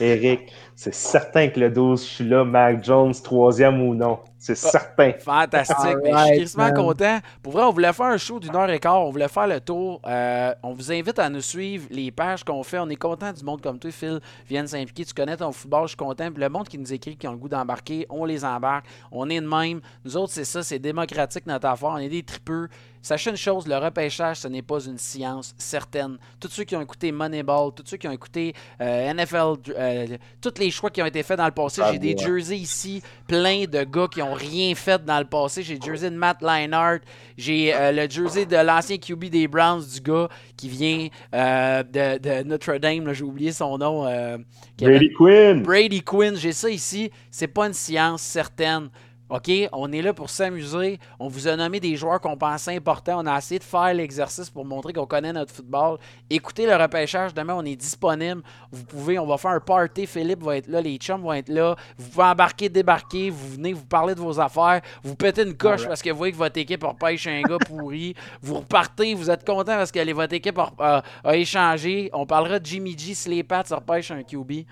Eric, 0.01 0.53
c'est 0.81 0.95
certain 0.95 1.49
que 1.49 1.59
le 1.59 1.71
12, 1.71 2.01
je 2.01 2.07
suis 2.07 2.25
là, 2.25 2.45
Mac 2.45 2.85
Jones, 2.85 3.13
troisième 3.13 3.83
ou 3.83 3.97
non. 3.97 4.21
C'est 4.39 4.55
certain. 4.55 5.11
Fantastique. 5.19 5.97
Mais 6.05 6.39
je 6.39 6.45
suis 6.45 6.57
man. 6.57 6.73
content. 6.73 7.19
Pour 7.43 7.55
vrai, 7.55 7.65
on 7.65 7.73
voulait 7.73 7.93
faire 7.93 8.07
un 8.07 8.17
show 8.17 8.39
d'une 8.39 8.55
heure 8.55 8.71
et 8.71 8.79
quart. 8.79 9.05
On 9.05 9.11
voulait 9.11 9.27
faire 9.27 9.49
le 9.49 9.61
tour. 9.61 10.01
Euh, 10.07 10.55
on 10.63 10.75
vous 10.75 10.93
invite 10.93 11.19
à 11.19 11.29
nous 11.29 11.41
suivre 11.41 11.89
les 11.91 12.13
pages 12.13 12.45
qu'on 12.45 12.63
fait. 12.63 12.79
On 12.79 12.89
est 12.89 12.95
content 12.97 13.33
du 13.33 13.45
monde 13.45 13.61
comme 13.61 13.81
toi, 13.81 13.91
Phil, 13.91 14.21
vienne 14.49 14.69
s'impliquer. 14.69 15.05
Tu 15.05 15.15
connais 15.15 15.37
ton 15.37 15.51
football, 15.51 15.83
je 15.83 15.89
suis 15.89 15.97
content. 15.97 16.31
Puis 16.31 16.41
le 16.41 16.49
monde 16.49 16.69
qui 16.69 16.79
nous 16.79 16.93
écrit, 16.93 17.17
qui 17.17 17.27
ont 17.27 17.33
le 17.33 17.39
goût 17.39 17.49
d'embarquer, 17.49 18.07
on 18.09 18.25
les 18.25 18.45
embarque. 18.45 18.87
On 19.11 19.29
est 19.29 19.41
de 19.41 19.49
même. 19.49 19.81
Nous 20.05 20.17
autres, 20.17 20.33
c'est 20.33 20.45
ça, 20.45 20.63
c'est 20.63 20.79
démocratique 20.79 21.45
notre 21.47 21.67
affaire. 21.67 21.89
On 21.89 21.99
est 21.99 22.09
des 22.09 22.23
tripeux. 22.23 22.69
Sachez 23.03 23.31
une 23.31 23.37
chose, 23.37 23.67
le 23.67 23.77
repêchage, 23.77 24.39
ce 24.39 24.49
n'est 24.49 24.63
pas 24.63 24.81
une 24.81 24.99
science 24.99 25.55
certaine. 25.57 26.19
Tous 26.41 26.49
ceux 26.49 26.65
qui 26.65 26.77
ont 26.77 26.83
écouté 26.83 27.13
Moneyball, 27.13 27.73
tous 27.75 27.85
ceux 27.87 27.97
qui 27.97 28.09
ont 28.09 28.13
écouté 28.13 28.55
euh, 28.81 29.15
NFL, 29.15 29.55
euh, 29.69 30.19
tous 30.41 30.55
les 30.59 30.68
choix 30.71 30.91
qui 30.91 31.03
ont 31.03 31.07
été 31.07 31.23
faits 31.23 31.39
dans 31.39 31.47
le 31.47 31.51
passé, 31.53 31.81
Ah, 31.85 31.93
j'ai 31.93 31.99
des 31.99 32.17
jerseys 32.17 32.57
ici, 32.59 33.03
plein 33.27 33.65
de 33.65 33.85
gars 33.85 34.09
qui 34.13 34.23
ont 34.23 34.35
rien 34.35 34.75
fait 34.75 35.05
dans 35.05 35.19
le 35.19 35.25
passé. 35.25 35.63
J'ai 35.63 35.77
le 35.77 35.83
jersey 35.83 36.11
de 36.11 36.17
Matt 36.17 36.43
Leinart, 36.43 36.99
j'ai 37.37 37.75
euh, 37.75 37.93
le 37.93 38.09
jersey 38.11 38.47
de 38.47 38.57
l'ancien 38.57 38.99
QB 38.99 39.27
des 39.27 39.49
Browns, 39.49 39.85
du 39.95 40.01
gars 40.01 40.29
qui 40.57 40.69
vient 40.69 41.09
euh, 41.35 41.83
de, 41.83 42.19
de 42.19 42.43
Notre-Dame, 42.49 43.13
j'ai 43.13 43.25
oublié 43.25 43.53
son 43.53 43.79
nom. 43.79 44.07
euh, 44.07 44.37
avait- 44.81 44.99
Brady 44.99 45.13
Quinn. 45.13 45.63
Brady 45.63 46.03
Quinn, 46.03 46.37
j'ai 46.37 46.53
ça 46.53 46.71
ici. 46.71 47.11
C'est 47.31 47.49
pas 47.49 47.67
une 47.67 47.73
science 47.75 48.23
certaine. 48.23 48.89
OK, 49.31 49.51
on 49.73 49.93
est 49.93 50.01
là 50.01 50.15
pour 50.15 50.31
s'amuser. 50.31 50.99
On 51.19 51.29
vous 51.29 51.49
a 51.49 51.57
nommé 51.57 51.81
des 51.81 51.97
joueurs 51.97 52.19
qu'on 52.21 52.37
pensait 52.37 52.75
importants. 52.77 53.23
On 53.23 53.27
a 53.27 53.37
essayé 53.37 53.59
de 53.59 53.65
faire 53.65 53.93
l'exercice 53.93 54.49
pour 54.49 54.65
montrer 54.65 54.95
qu'on 54.95 55.05
connaît 55.07 55.35
notre 55.35 55.53
football. 55.53 55.99
Écoutez 56.31 56.65
le 56.67 56.75
repêchage. 56.77 57.35
Demain, 57.35 57.55
on 57.55 57.65
est 57.67 57.77
disponible. 57.77 58.43
Vous 58.73 58.85
pouvez, 58.85 59.19
on 59.19 59.27
va 59.27 59.37
faire 59.37 59.51
un 59.51 59.61
party. 59.61 60.07
Philippe 60.07 60.43
va 60.43 60.57
être 60.57 60.67
là, 60.69 60.81
les 60.81 60.97
chums 60.97 61.21
vont 61.21 61.35
être 61.35 61.51
là. 61.51 61.77
Vous 61.99 62.09
pouvez 62.09 62.25
embarquer, 62.25 62.71
débarquer. 62.71 63.29
Vous 63.29 63.49
venez 63.55 63.75
vous 63.75 63.85
parler 63.85 64.15
de 64.15 64.21
vos 64.21 64.41
affaires. 64.41 64.81
Vous 65.03 65.15
pétez 65.15 65.43
une 65.43 65.57
coche 65.57 65.87
parce 65.87 66.01
que 66.01 66.09
vous 66.11 66.17
voyez 66.17 66.33
que 66.33 66.39
votre 66.39 66.59
équipe 66.59 66.83
repêche 66.85 67.27
un 67.27 67.43
gars 67.43 67.59
pourri. 67.67 68.15
Vous 68.41 68.55
repartez, 68.55 69.13
vous 69.15 69.31
êtes 69.31 69.45
content 69.47 69.77
parce 69.77 69.93
que 69.93 69.99
les- 70.01 70.13
votre 70.15 70.33
équipe 70.35 70.59
a, 70.59 70.73
a- 70.79 71.03
a 71.25 71.37
échangé. 71.37 72.09
On 72.15 72.25
parlera 72.25 72.59
de 72.59 72.65
Jimmy 72.67 72.97
G 72.97 73.13
si 73.15 73.29
les 73.29 73.43
Pats 73.43 73.63
repêchent 73.71 74.11
un 74.11 74.23
QB. 74.23 74.65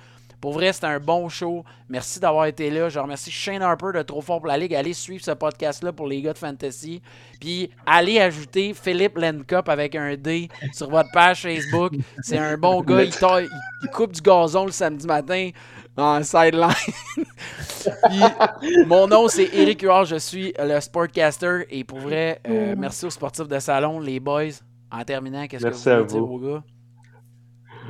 Pour 0.46 0.52
vrai, 0.52 0.72
c'était 0.72 0.86
un 0.86 1.00
bon 1.00 1.28
show. 1.28 1.64
Merci 1.88 2.20
d'avoir 2.20 2.46
été 2.46 2.70
là. 2.70 2.88
Je 2.88 3.00
remercie 3.00 3.32
Shane 3.32 3.62
Harper 3.62 3.88
de 3.92 4.02
Trop 4.02 4.20
Fort 4.20 4.38
pour 4.38 4.46
la 4.46 4.56
Ligue. 4.56 4.76
Allez 4.76 4.92
suivre 4.92 5.24
ce 5.24 5.32
podcast-là 5.32 5.92
pour 5.92 6.06
les 6.06 6.22
gars 6.22 6.34
de 6.34 6.38
Fantasy. 6.38 7.02
Puis 7.40 7.68
allez 7.84 8.20
ajouter 8.20 8.72
Philippe 8.72 9.18
Lencup 9.18 9.68
avec 9.68 9.96
un 9.96 10.14
D 10.14 10.48
sur 10.72 10.88
votre 10.88 11.08
page 11.12 11.42
Facebook. 11.42 11.94
C'est 12.22 12.38
un 12.38 12.56
bon 12.56 12.80
gars. 12.82 13.02
Il, 13.02 13.10
taille- 13.10 13.48
il 13.82 13.88
coupe 13.90 14.12
du 14.12 14.20
gazon 14.20 14.66
le 14.66 14.70
samedi 14.70 15.04
matin 15.08 15.50
en 15.96 16.22
sideline. 16.22 16.70
Mon 18.86 19.08
nom, 19.08 19.26
c'est 19.26 19.50
Eric 19.52 19.82
Huard. 19.82 20.04
Je 20.04 20.14
suis 20.16 20.54
le 20.58 20.78
sportcaster. 20.80 21.64
Et 21.70 21.82
pour 21.82 21.98
vrai, 21.98 22.40
euh, 22.48 22.76
merci 22.78 23.04
aux 23.04 23.10
sportifs 23.10 23.48
de 23.48 23.58
salon, 23.58 23.98
les 23.98 24.20
boys. 24.20 24.44
En 24.92 25.02
terminant, 25.02 25.48
qu'est-ce 25.48 25.64
que 25.70 25.74
vous 25.74 25.78
voulez 25.96 26.06
dire 26.06 26.30
aux 26.30 26.38
gars? 26.38 26.62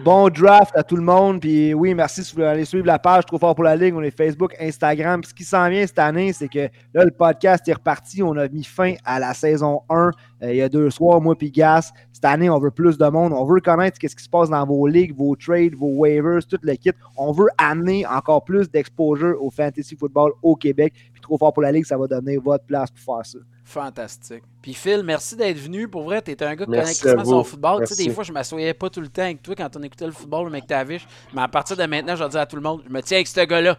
Bon 0.05 0.29
draft 0.29 0.77
à 0.77 0.83
tout 0.83 0.97
le 0.97 1.03
monde. 1.03 1.41
Puis 1.41 1.75
oui, 1.75 1.95
merci 1.95 2.23
si 2.23 2.33
vous 2.33 2.37
voulez 2.37 2.49
aller 2.49 2.65
suivre 2.65 2.87
la 2.87 2.99
page 2.99 3.25
Trop 3.27 3.39
fort 3.39 3.55
pour 3.55 3.65
la 3.65 3.75
Ligue. 3.75 3.95
On 3.95 4.03
est 4.03 4.17
Facebook, 4.17 4.55
Instagram. 4.61 5.21
Puis 5.21 5.31
ce 5.31 5.35
qui 5.35 5.45
s'en 5.45 5.69
vient 5.69 5.87
cette 5.87 5.99
année, 5.99 6.33
c'est 6.33 6.49
que 6.49 6.69
là, 6.95 7.05
le 7.05 7.11
podcast 7.11 7.67
est 7.67 7.73
reparti. 7.73 8.23
On 8.23 8.37
a 8.37 8.47
mis 8.49 8.63
fin 8.63 8.95
à 9.05 9.19
la 9.19 9.35
saison 9.35 9.83
1 9.89 10.11
euh, 10.43 10.53
il 10.53 10.57
y 10.57 10.63
a 10.63 10.69
deux 10.69 10.91
soirs, 10.91 11.21
moi 11.21 11.35
puis 11.35 11.51
Gas. 11.51 11.93
Cette 12.13 12.25
année, 12.25 12.51
on 12.51 12.59
veut 12.59 12.71
plus 12.71 12.99
de 12.99 13.07
monde. 13.07 13.33
On 13.33 13.45
veut 13.45 13.61
connaître 13.61 13.99
ce 14.01 14.15
qui 14.15 14.23
se 14.23 14.29
passe 14.29 14.51
dans 14.51 14.65
vos 14.67 14.87
ligues, 14.87 15.17
vos 15.17 15.35
trades, 15.35 15.75
vos 15.75 15.89
waivers, 15.97 16.47
tout 16.47 16.59
le 16.63 16.75
kit. 16.75 16.93
On 17.17 17.33
veut 17.33 17.49
amener 17.59 18.07
encore 18.07 18.45
plus 18.45 18.71
d'exposure 18.71 19.43
au 19.43 19.51
fantasy 19.51 19.97
football 19.97 20.33
au 20.43 20.57
Québec. 20.57 20.93
Trop 21.27 21.39
fort 21.39 21.53
pour 21.53 21.65
la 21.65 21.73
Ligue, 21.73 21.85
ça 21.85 21.99
va 21.99 22.07
donner 22.07 22.37
votre 22.37 22.65
place 22.65 22.89
pour 22.89 23.17
faire 23.17 23.27
ça. 23.27 23.39
Fantastique. 23.65 24.45
Puis 24.63 24.75
Phil, 24.75 25.03
merci 25.03 25.35
d'être 25.35 25.59
venu. 25.59 25.89
Pour 25.89 26.05
vrai, 26.05 26.23
t'es 26.23 26.41
un 26.41 26.55
gars 26.55 26.65
qui 26.65 27.01
connaît 27.01 27.25
son 27.25 27.43
football. 27.43 27.85
Tu 27.85 27.95
sais, 27.95 28.05
des 28.05 28.11
fois, 28.11 28.23
je 28.23 28.31
m'assoyais 28.31 28.73
pas 28.75 28.89
tout 28.89 29.01
le 29.01 29.09
temps 29.09 29.23
avec 29.23 29.43
toi 29.43 29.57
quand 29.57 29.77
on 29.77 29.83
écoutait 29.83 30.07
le 30.07 30.13
football, 30.13 30.45
le 30.45 30.53
McTavish. 30.53 31.05
Mais 31.35 31.43
à 31.43 31.49
partir 31.49 31.77
de 31.77 31.83
maintenant, 31.85 32.15
je 32.15 32.23
vais 32.23 32.31
dire 32.31 32.41
à 32.41 32.47
tout 32.47 32.55
le 32.55 32.63
monde, 32.63 32.83
je 32.87 32.93
me 32.93 33.03
tiens 33.03 33.17
avec 33.17 33.27
ce 33.27 33.41
gars-là. 33.41 33.77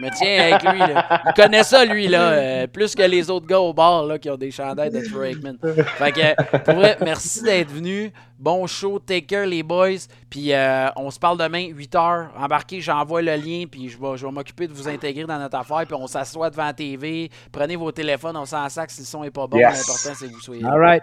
Je 0.00 0.04
me 0.04 0.10
tiens 0.10 0.42
avec 0.56 0.62
lui. 0.72 0.78
Là. 0.80 1.22
Il 1.26 1.32
connaît 1.34 1.62
ça, 1.62 1.84
lui, 1.84 2.08
là, 2.08 2.30
euh, 2.32 2.66
plus 2.66 2.94
que 2.94 3.02
les 3.02 3.30
autres 3.30 3.46
gars 3.46 3.60
au 3.60 3.72
bar 3.72 4.04
là, 4.06 4.18
qui 4.18 4.28
ont 4.28 4.36
des 4.36 4.50
chandails 4.50 4.90
de 4.90 5.00
Troy 5.08 5.28
Aikman. 5.28 5.56
Fait 5.98 6.10
que, 6.12 6.58
pour 6.64 6.74
vrai, 6.74 6.96
merci 7.00 7.42
d'être 7.42 7.70
venu. 7.70 8.12
Bon 8.38 8.66
show, 8.66 8.98
take 8.98 9.26
care, 9.26 9.46
les 9.46 9.62
boys. 9.62 10.06
Puis 10.28 10.52
euh, 10.52 10.88
on 10.96 11.10
se 11.10 11.18
parle 11.18 11.38
demain, 11.38 11.68
8h. 11.68 12.26
Embarquez, 12.36 12.80
j'envoie 12.80 13.22
le 13.22 13.36
lien, 13.36 13.64
puis 13.70 13.88
je 13.88 13.96
vais, 13.98 14.16
je 14.16 14.26
vais 14.26 14.32
m'occuper 14.32 14.66
de 14.66 14.72
vous 14.72 14.88
intégrer 14.88 15.24
dans 15.24 15.38
notre 15.38 15.56
affaire. 15.56 15.84
Puis 15.86 15.94
on 15.98 16.06
s'assoit 16.08 16.50
devant 16.50 16.64
la 16.64 16.72
TV. 16.72 17.30
Prenez 17.52 17.76
vos 17.76 17.92
téléphones, 17.92 18.36
on 18.36 18.44
s'en 18.44 18.68
sac 18.68 18.90
si 18.90 19.00
le 19.02 19.06
son 19.06 19.22
est 19.22 19.30
pas 19.30 19.46
bon. 19.46 19.58
Yes. 19.58 19.78
L'important, 19.86 20.18
c'est 20.18 20.28
que 20.28 20.32
vous 20.34 20.40
soyez 20.40 20.62
là. 20.62 20.70
All 20.72 20.80
right. 20.80 21.02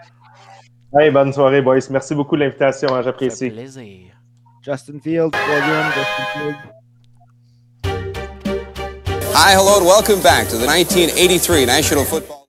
Hey, 0.98 1.10
bonne 1.10 1.32
soirée, 1.32 1.62
boys. 1.62 1.78
Merci 1.88 2.14
beaucoup 2.14 2.36
de 2.36 2.42
l'invitation. 2.44 2.88
hein, 2.90 2.96
Ça 3.02 3.12
fait 3.14 3.30
J'apprécie. 3.30 3.50
plaisir. 3.50 4.00
Justin 4.62 4.98
Field, 5.02 5.30
troisième. 5.32 5.84
Justin 5.94 6.24
Field. 6.34 6.56
Hi, 9.34 9.54
hello, 9.54 9.78
and 9.78 9.86
welcome 9.86 10.20
back 10.20 10.48
to 10.48 10.58
the 10.58 10.66
1983 10.66 11.64
National 11.64 12.04
Football. 12.04 12.41